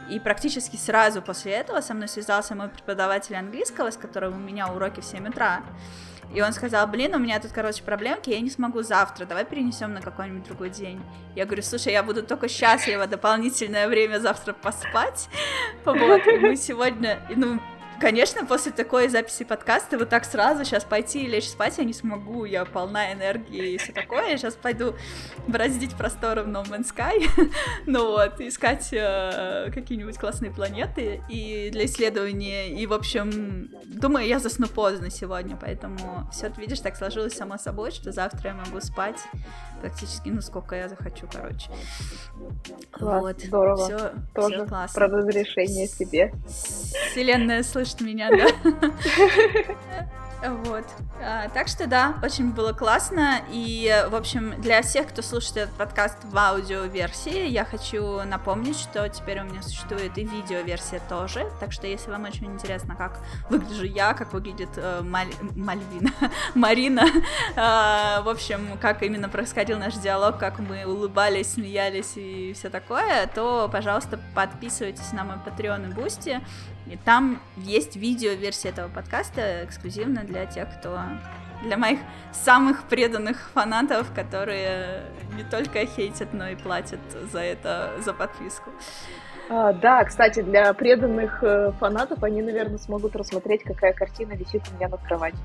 и 0.10 0.20
практически 0.20 0.76
сразу 0.76 1.22
после 1.22 1.54
этого 1.54 1.80
со 1.80 1.94
мной 1.94 2.10
связался 2.10 2.54
мой 2.56 2.68
преподаватель 2.68 3.36
английского, 3.36 3.92
с 3.92 3.98
которым 3.98 4.34
у 4.34 4.40
меня 4.40 4.68
уроки 4.68 5.00
в 5.00 5.06
7 5.06 5.30
утра, 5.30 5.62
и 6.34 6.42
он 6.42 6.54
сказал, 6.54 6.88
блин, 6.88 7.14
у 7.16 7.20
меня 7.20 7.40
тут, 7.40 7.52
короче, 7.52 7.84
проблемки, 7.84 8.30
я 8.30 8.40
не 8.40 8.50
смогу 8.50 8.82
завтра, 8.82 9.26
давай 9.26 9.46
перенесем 9.46 9.94
на 9.94 10.02
какой-нибудь 10.02 10.44
другой 10.44 10.70
день. 10.70 11.02
Я 11.36 11.46
говорю, 11.46 11.62
слушай, 11.62 11.92
я 11.92 12.04
буду 12.04 12.24
только 12.24 12.48
счастлива 12.48 13.08
дополнительное 13.08 13.88
время 13.88 14.20
завтра 14.20 14.54
поспать. 14.54 15.30
Вот, 15.84 16.22
мы 16.40 16.56
сегодня, 16.56 17.20
ну, 17.36 17.60
Конечно, 18.02 18.48
после 18.48 18.72
такой 18.72 19.10
записи 19.10 19.44
подкаста 19.44 20.00
вот 20.00 20.10
так 20.10 20.26
сразу 20.26 20.66
сейчас 20.66 20.84
пойти 20.84 21.24
и 21.24 21.28
лечь 21.28 21.48
спать 21.48 21.78
я 21.78 21.84
не 21.84 21.94
смогу, 21.94 22.46
я 22.46 22.66
полна 22.66 23.14
энергии 23.14 23.74
и 23.74 23.78
все 23.78 23.92
такое. 23.92 24.30
Я 24.30 24.38
сейчас 24.38 24.56
пойду 24.56 24.96
бороздить 25.48 25.96
просторы 25.96 26.42
в 26.42 26.48
No 26.48 26.68
Man's 26.68 26.92
Sky, 26.92 27.30
ну 27.86 28.08
вот, 28.08 28.42
искать 28.42 28.90
э, 28.92 29.70
какие-нибудь 29.72 30.18
классные 30.18 30.50
планеты 30.50 31.22
и 31.30 31.70
для 31.72 31.86
исследования. 31.86 32.72
И, 32.74 32.88
в 32.88 32.94
общем, 32.94 33.70
думаю, 33.86 34.26
я 34.26 34.40
засну 34.40 34.66
поздно 34.66 35.12
сегодня, 35.12 35.56
поэтому 35.56 36.28
все, 36.32 36.52
видишь, 36.58 36.80
так 36.80 36.96
сложилось 36.98 37.36
само 37.36 37.60
собой, 37.60 37.92
что 37.92 38.12
завтра 38.12 38.50
я 38.50 38.56
могу 38.56 38.82
спать 38.82 39.20
практически, 39.82 40.30
ну, 40.30 40.42
сколько 40.42 40.76
я 40.76 40.88
захочу, 40.88 41.28
короче. 41.32 41.70
Класс, 42.92 43.22
вот. 43.22 43.42
здорово. 43.42 43.86
Все, 43.86 44.12
Тоже 44.34 44.56
все 44.56 44.66
классно. 44.68 45.00
про 45.00 45.08
разрешение 45.08 45.88
себе. 45.88 46.34
Вселенная 47.12 47.64
слышит 47.64 48.02
меня, 48.02 48.30
да? 48.30 48.48
Вот. 50.44 50.86
А, 51.24 51.50
так 51.50 51.68
что 51.68 51.86
да, 51.86 52.16
очень 52.24 52.52
было 52.52 52.74
классно. 52.74 53.42
И, 53.52 54.06
в 54.10 54.16
общем, 54.16 54.60
для 54.60 54.82
всех, 54.82 55.10
кто 55.10 55.22
слушает 55.22 55.58
этот 55.58 55.76
подкаст 55.76 56.18
в 56.24 56.36
аудиоверсии, 56.36 57.48
я 57.48 57.64
хочу 57.64 58.24
напомнить, 58.24 58.80
что 58.80 59.08
теперь 59.10 59.42
у 59.42 59.44
меня 59.44 59.62
существует 59.62 60.18
и 60.18 60.24
видеоверсия 60.24 61.00
тоже. 61.08 61.48
Так 61.60 61.72
что, 61.72 61.86
если 61.86 62.10
вам 62.10 62.24
очень 62.24 62.48
интересно, 62.48 62.96
как 62.96 63.20
выгляжу 63.50 63.86
я, 63.86 64.14
как 64.14 64.34
выглядит 64.34 64.70
э, 64.78 65.02
Маль... 65.04 65.32
Мальвина, 65.56 66.12
Марина, 66.56 67.06
э, 67.56 68.22
в 68.24 68.30
общем, 68.30 68.78
как 68.82 69.04
именно 69.04 69.30
происходил 69.30 69.78
наш 69.78 69.94
диалог, 69.96 70.40
как 70.40 70.58
мы 70.58 70.86
улыбались, 70.86 71.54
смеялись 71.54 72.14
и 72.16 72.54
все 72.54 72.70
такое, 72.70 73.28
то, 73.28 73.70
пожалуйста, 73.72 74.20
подписывайтесь 74.34 75.12
на 75.12 75.24
мой 75.24 75.36
Patreon 75.46 75.90
и 75.90 75.94
Boosty. 75.94 76.42
И 76.88 76.98
там 76.98 77.42
есть 77.58 77.96
видео-версия 77.96 78.70
этого 78.70 78.90
подкаста 78.90 79.66
эксклюзивно 79.66 80.24
для 80.24 80.46
тех, 80.46 80.68
кто 80.80 81.00
для 81.64 81.78
моих 81.78 82.00
самых 82.32 82.84
преданных 82.86 83.52
фанатов, 83.54 84.12
которые 84.14 85.04
не 85.36 85.44
только 85.44 85.86
хейтят, 85.86 86.34
но 86.34 86.50
и 86.50 86.56
платят 86.56 87.00
за 87.32 87.40
это, 87.40 87.92
за 88.04 88.14
подписку. 88.14 88.72
А, 89.50 89.74
да, 89.74 90.04
кстати, 90.06 90.42
для 90.42 90.74
преданных 90.74 91.44
э, 91.44 91.72
фанатов 91.80 92.24
они, 92.24 92.42
наверное, 92.42 92.78
смогут 92.78 93.16
рассмотреть, 93.16 93.64
какая 93.64 93.94
картина 93.94 94.34
висит 94.34 94.64
у 94.72 94.76
меня 94.76 94.88
над 94.88 95.02
кроватью. 95.02 95.42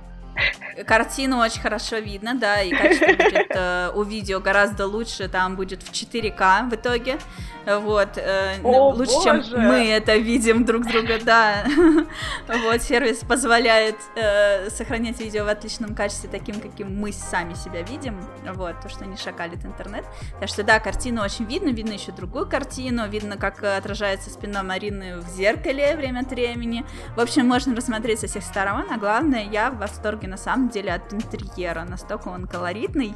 Картину 0.87 1.39
очень 1.39 1.61
хорошо 1.61 1.99
видно, 1.99 2.35
да, 2.35 2.61
и 2.61 2.71
качество 2.71 3.07
будет 3.07 3.47
э, 3.51 3.91
у 3.95 4.03
видео 4.03 4.41
гораздо 4.41 4.87
лучше, 4.87 5.29
там 5.29 5.57
будет 5.57 5.83
в 5.83 5.91
4К 5.91 6.69
в 6.69 6.75
итоге, 6.75 7.19
вот, 7.67 8.17
э, 8.17 8.61
О, 8.63 8.91
лучше, 8.91 9.13
боже! 9.13 9.51
чем 9.51 9.61
мы 9.61 9.89
это 9.89 10.17
видим 10.17 10.65
друг 10.65 10.87
друга, 10.87 11.19
да, 11.25 11.65
вот, 12.49 12.83
сервис 12.83 13.19
позволяет 13.19 13.97
э, 14.17 14.69
сохранять 14.71 15.19
видео 15.21 15.45
в 15.45 15.49
отличном 15.49 15.95
качестве, 15.95 16.29
таким, 16.29 16.61
каким 16.61 16.95
мы 16.95 17.13
сами 17.13 17.55
себя 17.55 17.83
видим, 17.83 18.21
вот, 18.55 18.81
то, 18.83 18.89
что 18.89 19.07
не 19.07 19.17
шакалит 19.17 19.65
интернет, 19.65 20.05
так 20.39 20.49
что, 20.49 20.63
да, 20.63 20.79
картину 20.79 21.23
очень 21.23 21.47
видно, 21.47 21.71
видно 21.71 21.93
еще 21.93 22.13
другую 22.13 22.47
картину, 22.47 23.09
видно, 23.09 23.37
как 23.37 23.63
отражается 23.63 24.31
спина 24.31 24.63
Марины 24.63 25.17
в 25.17 25.29
зеркале 25.31 25.97
время 25.97 26.21
от 26.21 26.31
времени, 26.31 26.85
в 27.17 27.21
общем, 27.21 27.47
можно 27.47 27.75
рассмотреть 27.75 28.21
со 28.21 28.27
всех 28.27 28.45
сторон, 28.45 28.85
а 28.91 28.99
главное, 28.99 29.45
я 29.45 29.71
в 29.71 29.79
восторге 29.79 30.26
на 30.27 30.37
самом 30.37 30.69
деле 30.69 30.93
от 30.93 31.13
интерьера, 31.13 31.85
настолько 31.85 32.29
он 32.29 32.47
колоритный. 32.47 33.15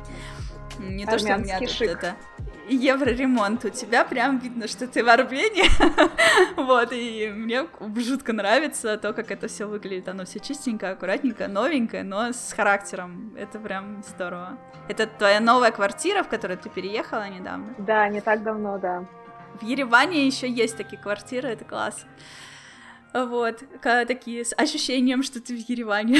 Не 0.78 1.04
то, 1.04 1.18
что 1.18 1.36
у 1.36 1.38
меня 1.38 1.58
тут 1.58 1.80
это 1.82 2.16
евроремонт, 2.68 3.64
у 3.64 3.68
тебя 3.70 4.04
прям 4.04 4.38
видно, 4.38 4.68
что 4.68 4.86
ты 4.86 5.04
в 5.04 5.08
Армении, 5.08 5.64
вот, 6.56 6.92
и 6.92 7.30
мне 7.34 7.66
жутко 7.96 8.32
нравится 8.32 8.96
то, 8.96 9.12
как 9.12 9.30
это 9.30 9.48
все 9.48 9.66
выглядит, 9.66 10.08
оно 10.08 10.24
все 10.24 10.40
чистенько, 10.40 10.90
аккуратненько, 10.90 11.48
новенькое, 11.48 12.04
но 12.04 12.32
с 12.32 12.52
характером, 12.52 13.34
это 13.36 13.58
прям 13.58 14.02
здорово. 14.06 14.58
Это 14.88 15.06
твоя 15.06 15.40
новая 15.40 15.70
квартира, 15.70 16.22
в 16.22 16.28
которую 16.28 16.58
ты 16.58 16.68
переехала 16.68 17.28
недавно? 17.28 17.74
Да, 17.78 18.08
не 18.08 18.20
так 18.20 18.42
давно, 18.42 18.78
да. 18.78 19.04
В 19.60 19.64
Ереване 19.64 20.26
еще 20.26 20.48
есть 20.48 20.76
такие 20.76 21.00
квартиры, 21.00 21.48
это 21.48 21.64
класс. 21.64 22.06
Вот, 23.12 23.62
такие 23.82 24.44
с 24.44 24.54
ощущением, 24.56 25.22
что 25.22 25.40
ты 25.40 25.54
в 25.54 25.68
Ереване. 25.68 26.18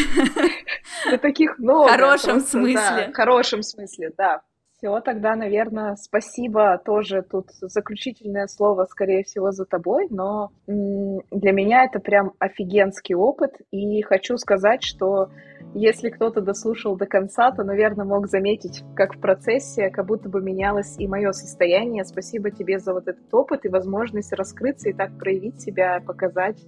Да 1.11 1.19
таких 1.19 1.59
много. 1.59 1.89
В 1.89 1.91
хорошем 1.91 2.41
смысле. 2.41 3.11
В 3.13 3.15
хорошем 3.15 3.63
смысле, 3.63 4.13
да. 4.17 4.43
Все, 4.77 4.99
тогда, 5.01 5.37
наверное, 5.37 5.95
спасибо 5.97 6.81
тоже. 6.83 7.23
Тут 7.23 7.51
заключительное 7.61 8.47
слово, 8.47 8.87
скорее 8.87 9.25
всего, 9.25 9.53
за 9.53 9.67
тобой, 9.67 10.07
но 10.09 10.51
для 10.67 11.53
меня 11.53 11.85
это 11.85 12.01
прям 12.01 12.33
офигенский 12.39 13.15
опыт. 13.15 13.53
И 13.71 14.01
хочу 14.03 14.39
сказать, 14.39 14.83
что 14.83 15.29
если 15.75 16.11
кто-то 16.11 16.41
дослушал 16.41 16.97
до 16.97 17.07
конца, 17.07 17.51
то, 17.53 17.63
наверное, 17.63 18.05
мог 18.05 18.27
заметить, 18.29 18.83
как 18.97 19.15
в 19.15 19.21
процессе 19.21 19.91
как 19.91 20.07
будто 20.07 20.29
бы 20.29 20.41
менялось 20.41 20.97
и 20.99 21.07
мое 21.07 21.33
состояние. 21.33 22.05
Спасибо 22.05 22.51
тебе 22.51 22.79
за 22.79 22.93
вот 22.93 23.07
этот 23.07 23.33
опыт 23.33 23.65
и 23.65 23.69
возможность 23.69 24.33
раскрыться 24.33 24.89
и 24.89 24.93
так 24.93 25.17
проявить 25.19 25.61
себя, 25.61 26.01
показать 26.05 26.59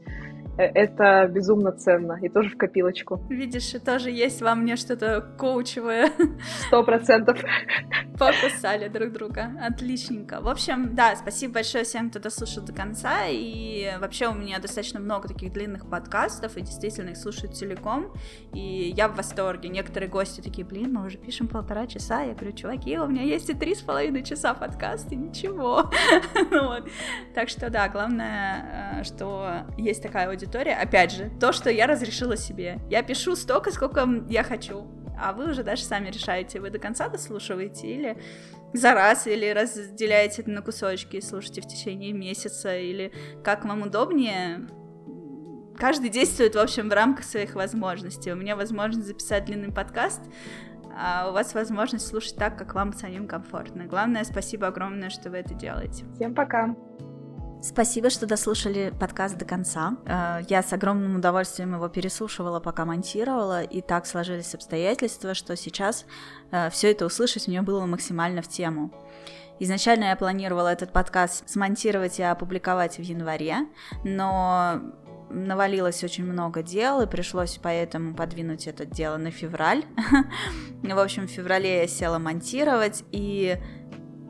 это 0.57 1.27
безумно 1.33 1.73
ценно. 1.73 2.19
И 2.23 2.29
тоже 2.29 2.51
в 2.51 2.57
копилочку. 2.57 3.21
Видишь, 3.31 3.75
и 3.75 3.79
тоже 3.79 4.11
есть 4.11 4.43
во 4.43 4.55
мне 4.55 4.77
что-то 4.77 5.21
коучевое. 5.39 6.11
Сто 6.67 6.85
процентов. 6.85 7.43
Покусали 8.19 8.89
друг 8.89 9.13
друга. 9.13 9.53
Отличненько. 9.61 10.41
В 10.41 10.49
общем, 10.49 10.95
да, 10.95 11.17
спасибо 11.17 11.55
большое 11.55 11.85
всем, 11.85 12.11
кто 12.11 12.19
дослушал 12.19 12.63
до 12.63 12.73
конца. 12.73 13.27
И 13.29 13.91
вообще 13.99 14.29
у 14.29 14.35
меня 14.35 14.59
достаточно 14.59 15.01
много 15.01 15.29
таких 15.29 15.53
длинных 15.53 15.89
подкастов, 15.89 16.57
и 16.57 16.61
действительно 16.61 17.11
их 17.11 17.17
слушают 17.17 17.57
целиком. 17.57 18.13
И 18.53 18.93
я 18.95 19.09
в 19.09 19.17
восторге. 19.17 19.71
Некоторые 19.71 20.11
гости 20.11 20.41
такие, 20.41 20.67
блин, 20.67 20.93
мы 20.93 21.07
уже 21.07 21.17
пишем 21.17 21.49
полтора 21.49 21.87
часа. 21.87 22.23
Я 22.23 22.35
говорю, 22.35 22.53
чуваки, 22.53 22.99
у 22.99 23.07
меня 23.07 23.23
есть 23.23 23.49
и 23.49 23.55
три 23.55 23.75
с 23.75 23.81
половиной 23.81 24.23
часа 24.23 24.53
подкаст, 24.55 25.11
и 25.13 25.17
ничего. 25.17 25.91
Так 27.35 27.49
что 27.49 27.71
да, 27.71 27.89
главное, 27.89 29.01
э, 29.01 29.05
что 29.05 29.65
есть 29.77 30.03
такая 30.03 30.29
аудитория 30.29 30.42
аудитория, 30.43 30.75
опять 30.75 31.13
же, 31.13 31.31
то, 31.41 31.53
что 31.53 31.71
я 31.71 31.87
разрешила 31.87 32.37
себе. 32.37 32.81
Я 32.91 33.03
пишу 33.03 33.37
столько, 33.37 33.71
сколько 33.71 34.09
я 34.29 34.43
хочу, 34.43 34.87
а 35.19 35.33
вы 35.33 35.51
уже 35.51 35.63
даже 35.63 35.83
сами 35.83 36.11
решаете, 36.11 36.61
вы 36.61 36.71
до 36.71 36.79
конца 36.79 37.09
дослушиваете 37.09 37.87
или 37.87 38.23
за 38.73 38.95
раз, 38.95 39.27
или 39.27 39.51
разделяете 39.51 40.43
это 40.43 40.51
на 40.51 40.63
кусочки 40.63 41.17
и 41.17 41.21
слушаете 41.21 41.61
в 41.61 41.67
течение 41.67 42.13
месяца, 42.13 42.77
или 42.77 43.13
как 43.45 43.65
вам 43.65 43.83
удобнее. 43.83 44.67
Каждый 45.79 46.11
действует, 46.11 46.55
в 46.55 46.59
общем, 46.59 46.89
в 46.89 46.93
рамках 46.93 47.25
своих 47.25 47.55
возможностей. 47.55 48.33
У 48.33 48.37
меня 48.37 48.57
возможность 48.57 49.07
записать 49.07 49.47
длинный 49.47 49.73
подкаст, 49.73 50.21
а 50.95 51.29
у 51.31 51.33
вас 51.33 51.55
возможность 51.55 52.07
слушать 52.07 52.37
так, 52.37 52.59
как 52.59 52.75
вам 52.75 52.93
самим 52.93 53.27
комфортно. 53.27 53.87
Главное, 53.87 54.25
спасибо 54.25 54.67
огромное, 54.67 55.11
что 55.11 55.31
вы 55.31 55.39
это 55.39 55.55
делаете. 55.55 56.05
Всем 56.15 56.35
пока! 56.35 56.75
Спасибо, 57.63 58.11
что 58.11 58.27
дослушали 58.27 58.93
подкаст 58.99 59.39
до 59.39 59.45
конца. 59.45 59.97
Э, 60.05 60.41
я 60.49 60.65
с 60.65 60.73
огромным 60.73 61.15
удовольствием 61.15 61.75
его 61.75 61.89
переслушивала, 61.89 62.59
пока 62.59 62.85
монтировала, 62.85 63.63
и 63.63 63.81
так 63.81 64.05
сложились 64.05 64.53
обстоятельства, 64.53 65.33
что 65.35 65.55
сейчас 65.55 66.05
э, 66.51 66.71
все 66.71 66.91
это 66.91 67.07
услышать 67.07 67.47
мне 67.47 67.63
было 67.63 67.87
максимально 67.87 68.43
в 68.43 68.49
тему. 68.49 68.93
Изначально 69.61 70.07
я 70.07 70.17
планировала 70.17 70.73
этот 70.73 70.93
подкаст 70.93 71.49
смонтировать 71.49 72.19
и 72.19 72.25
опубликовать 72.25 72.99
в 72.99 73.03
январе, 73.03 73.69
но 74.03 74.81
навалилось 75.31 76.03
очень 76.03 76.25
много 76.25 76.65
дел, 76.65 77.01
и 77.01 77.07
пришлось 77.07 77.61
поэтому 77.63 78.17
подвинуть 78.17 78.67
это 78.67 78.87
дело 78.87 79.19
на 79.19 79.31
февраль. 79.31 79.85
В 80.83 80.99
общем, 80.99 81.29
в 81.29 81.31
феврале 81.31 81.83
я 81.83 81.87
села 81.87 82.19
монтировать, 82.19 83.05
и 83.13 83.57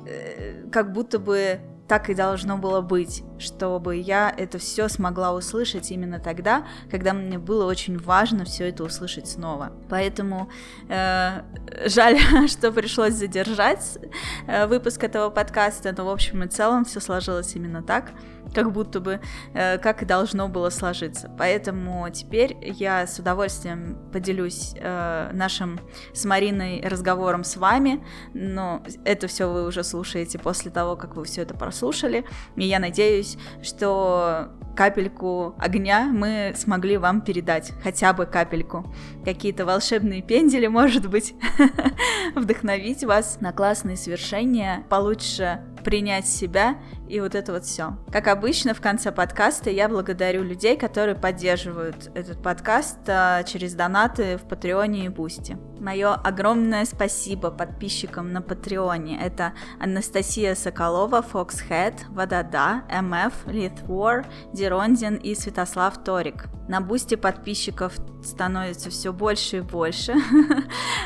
э, 0.06 0.68
как 0.70 0.92
будто 0.92 1.18
бы 1.18 1.60
так 1.92 2.08
и 2.08 2.14
должно 2.14 2.56
было 2.56 2.80
быть, 2.80 3.22
чтобы 3.38 3.96
я 3.96 4.34
это 4.34 4.56
все 4.56 4.88
смогла 4.88 5.34
услышать 5.34 5.90
именно 5.90 6.18
тогда, 6.18 6.66
когда 6.90 7.12
мне 7.12 7.38
было 7.38 7.66
очень 7.66 7.98
важно 7.98 8.46
все 8.46 8.70
это 8.70 8.84
услышать 8.84 9.28
снова. 9.28 9.72
Поэтому 9.90 10.48
э, 10.88 11.42
жаль, 11.84 12.18
что 12.48 12.72
пришлось 12.72 13.12
задержать 13.12 13.98
э, 14.46 14.66
выпуск 14.68 15.04
этого 15.04 15.28
подкаста, 15.28 15.94
но 15.94 16.06
в 16.06 16.08
общем 16.08 16.44
и 16.44 16.46
целом 16.46 16.86
все 16.86 16.98
сложилось 16.98 17.54
именно 17.56 17.82
так 17.82 18.12
как 18.54 18.72
будто 18.72 19.00
бы, 19.00 19.20
э, 19.54 19.78
как 19.78 20.02
и 20.02 20.06
должно 20.06 20.48
было 20.48 20.70
сложиться. 20.70 21.30
Поэтому 21.38 22.08
теперь 22.10 22.56
я 22.60 23.06
с 23.06 23.18
удовольствием 23.18 23.98
поделюсь 24.12 24.74
э, 24.76 25.30
нашим 25.32 25.80
с 26.12 26.24
Мариной 26.24 26.82
разговором 26.86 27.44
с 27.44 27.56
вами, 27.56 28.04
но 28.34 28.82
это 29.04 29.26
все 29.26 29.50
вы 29.50 29.66
уже 29.66 29.84
слушаете 29.84 30.38
после 30.38 30.70
того, 30.70 30.96
как 30.96 31.16
вы 31.16 31.24
все 31.24 31.42
это 31.42 31.54
прослушали, 31.54 32.24
и 32.56 32.64
я 32.66 32.78
надеюсь, 32.78 33.38
что 33.62 34.48
капельку 34.74 35.54
огня 35.58 36.10
мы 36.12 36.52
смогли 36.56 36.96
вам 36.96 37.20
передать, 37.20 37.72
хотя 37.82 38.12
бы 38.12 38.26
капельку. 38.26 38.92
Какие-то 39.24 39.64
волшебные 39.64 40.22
пендели, 40.22 40.66
может 40.66 41.08
быть, 41.08 41.34
вдохновить 42.34 43.04
вас 43.04 43.38
на 43.40 43.52
классные 43.52 43.96
свершения, 43.96 44.84
получше 44.88 45.60
принять 45.84 46.26
себя 46.26 46.76
и 47.08 47.20
вот 47.20 47.34
это 47.34 47.52
вот 47.52 47.64
все. 47.64 47.98
Как 48.10 48.28
обычно, 48.28 48.72
в 48.74 48.80
конце 48.80 49.12
подкаста 49.12 49.70
я 49.70 49.88
благодарю 49.88 50.42
людей, 50.42 50.76
которые 50.76 51.16
поддерживают 51.16 52.10
этот 52.14 52.42
подкаст 52.42 52.98
а, 53.08 53.42
через 53.42 53.74
донаты 53.74 54.38
в 54.38 54.48
Патреоне 54.48 55.06
и 55.06 55.08
Бусти. 55.08 55.58
Мое 55.82 56.14
огромное 56.14 56.84
спасибо 56.84 57.50
подписчикам 57.50 58.32
на 58.32 58.40
Патреоне. 58.40 59.20
Это 59.20 59.52
Анастасия 59.80 60.54
Соколова, 60.54 61.22
Foxhead, 61.22 61.94
Водода, 62.10 62.84
МФ, 62.88 63.48
Литвор, 63.48 64.24
Дерондин 64.52 65.16
и 65.16 65.34
Святослав 65.34 66.04
Торик. 66.04 66.44
На 66.68 66.80
Бусти 66.80 67.16
подписчиков 67.16 67.94
становится 68.22 68.90
все 68.90 69.12
больше 69.12 69.58
и 69.58 69.60
больше. 69.60 70.14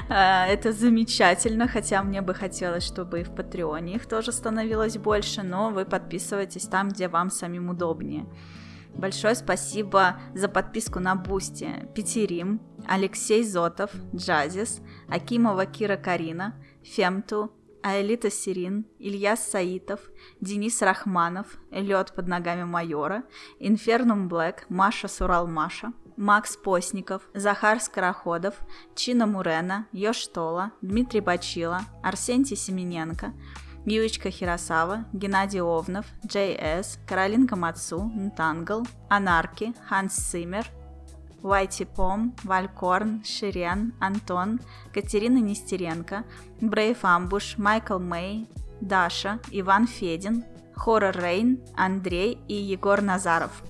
А, 0.08 0.46
это 0.46 0.70
замечательно, 0.70 1.66
хотя 1.66 2.00
мне 2.02 2.20
бы 2.20 2.32
хотелось, 2.32 2.84
чтобы 2.84 3.22
и 3.22 3.24
в 3.24 3.34
Патреоне 3.34 3.96
их 3.96 4.06
тоже 4.06 4.30
становилось 4.30 4.98
больше, 4.98 5.42
но 5.42 5.70
вы 5.70 5.84
подписывайтесь 5.84 6.68
там, 6.68 6.90
где 6.90 7.08
вам 7.08 7.28
самим 7.28 7.70
удобнее. 7.70 8.26
Большое 8.98 9.34
спасибо 9.34 10.16
за 10.34 10.48
подписку 10.48 11.00
на 11.00 11.14
Бусти. 11.16 11.86
Петерим, 11.94 12.62
Алексей 12.88 13.44
Зотов, 13.44 13.90
Джазис, 14.14 14.80
Акимова 15.06 15.66
Кира 15.66 15.98
Карина, 15.98 16.54
Фемту, 16.82 17.52
Аэлита 17.82 18.30
Сирин, 18.30 18.86
Ильяс 18.98 19.40
Саитов, 19.40 20.00
Денис 20.40 20.80
Рахманов, 20.80 21.58
Лед 21.70 22.14
под 22.14 22.26
ногами 22.26 22.64
майора, 22.64 23.24
Инфернум 23.60 24.28
Блэк, 24.28 24.64
Маша 24.70 25.08
Сурал 25.08 25.46
Маша, 25.46 25.92
Макс 26.16 26.56
Постников, 26.56 27.28
Захар 27.34 27.78
Скороходов, 27.80 28.54
Чина 28.94 29.26
Мурена, 29.26 29.86
Йоштола, 29.92 30.72
Дмитрий 30.80 31.20
Бачила, 31.20 31.82
Арсентий 32.02 32.56
Семененко, 32.56 33.34
Юечка 33.86 34.32
Хиросава, 34.32 35.04
Геннадий 35.12 35.60
Овнов, 35.60 36.06
Джей 36.26 36.58
С, 36.58 36.98
Каролинка 37.06 37.54
Мацу, 37.54 38.02
Нтангл, 38.02 38.84
Анарки, 39.08 39.74
Ханс 39.88 40.16
Симмер, 40.16 40.66
Вайти 41.40 41.84
Пом, 41.84 42.34
Валькорн, 42.42 43.22
Ширен, 43.24 43.94
Антон, 44.00 44.58
Катерина 44.92 45.38
Нестеренко, 45.38 46.24
Брейв 46.60 47.04
Амбуш, 47.04 47.58
Майкл 47.58 48.00
Мэй, 48.00 48.48
Даша, 48.80 49.38
Иван 49.52 49.86
Федин, 49.86 50.44
Хоррор 50.74 51.16
Рейн, 51.16 51.60
Андрей 51.76 52.40
и 52.48 52.54
Егор 52.54 53.00
Назаров. 53.00 53.62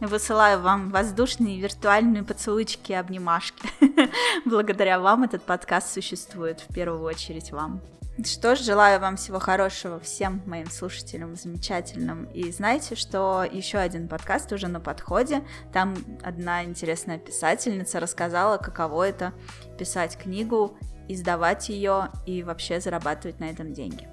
Высылаю 0.00 0.62
вам 0.62 0.88
воздушные 0.88 1.60
виртуальные 1.60 2.22
поцелуйчики 2.22 2.92
и 2.92 2.94
обнимашки. 2.94 3.68
Благодаря 4.46 4.98
вам 4.98 5.24
этот 5.24 5.42
подкаст 5.42 5.92
существует, 5.92 6.60
в 6.60 6.72
первую 6.72 7.02
очередь 7.02 7.52
вам. 7.52 7.82
Что 8.24 8.54
ж, 8.54 8.60
желаю 8.60 9.00
вам 9.00 9.16
всего 9.16 9.38
хорошего 9.38 9.98
всем 10.00 10.42
моим 10.44 10.70
слушателям 10.70 11.36
замечательным. 11.36 12.24
И 12.24 12.50
знаете, 12.52 12.94
что 12.94 13.44
еще 13.44 13.78
один 13.78 14.08
подкаст 14.08 14.52
уже 14.52 14.68
на 14.68 14.80
подходе. 14.80 15.42
Там 15.72 15.96
одна 16.22 16.64
интересная 16.64 17.18
писательница 17.18 18.00
рассказала, 18.00 18.58
каково 18.58 19.08
это 19.08 19.32
писать 19.78 20.18
книгу, 20.18 20.76
издавать 21.08 21.68
ее 21.68 22.10
и 22.26 22.42
вообще 22.42 22.80
зарабатывать 22.80 23.40
на 23.40 23.44
этом 23.44 23.72
деньги. 23.72 24.08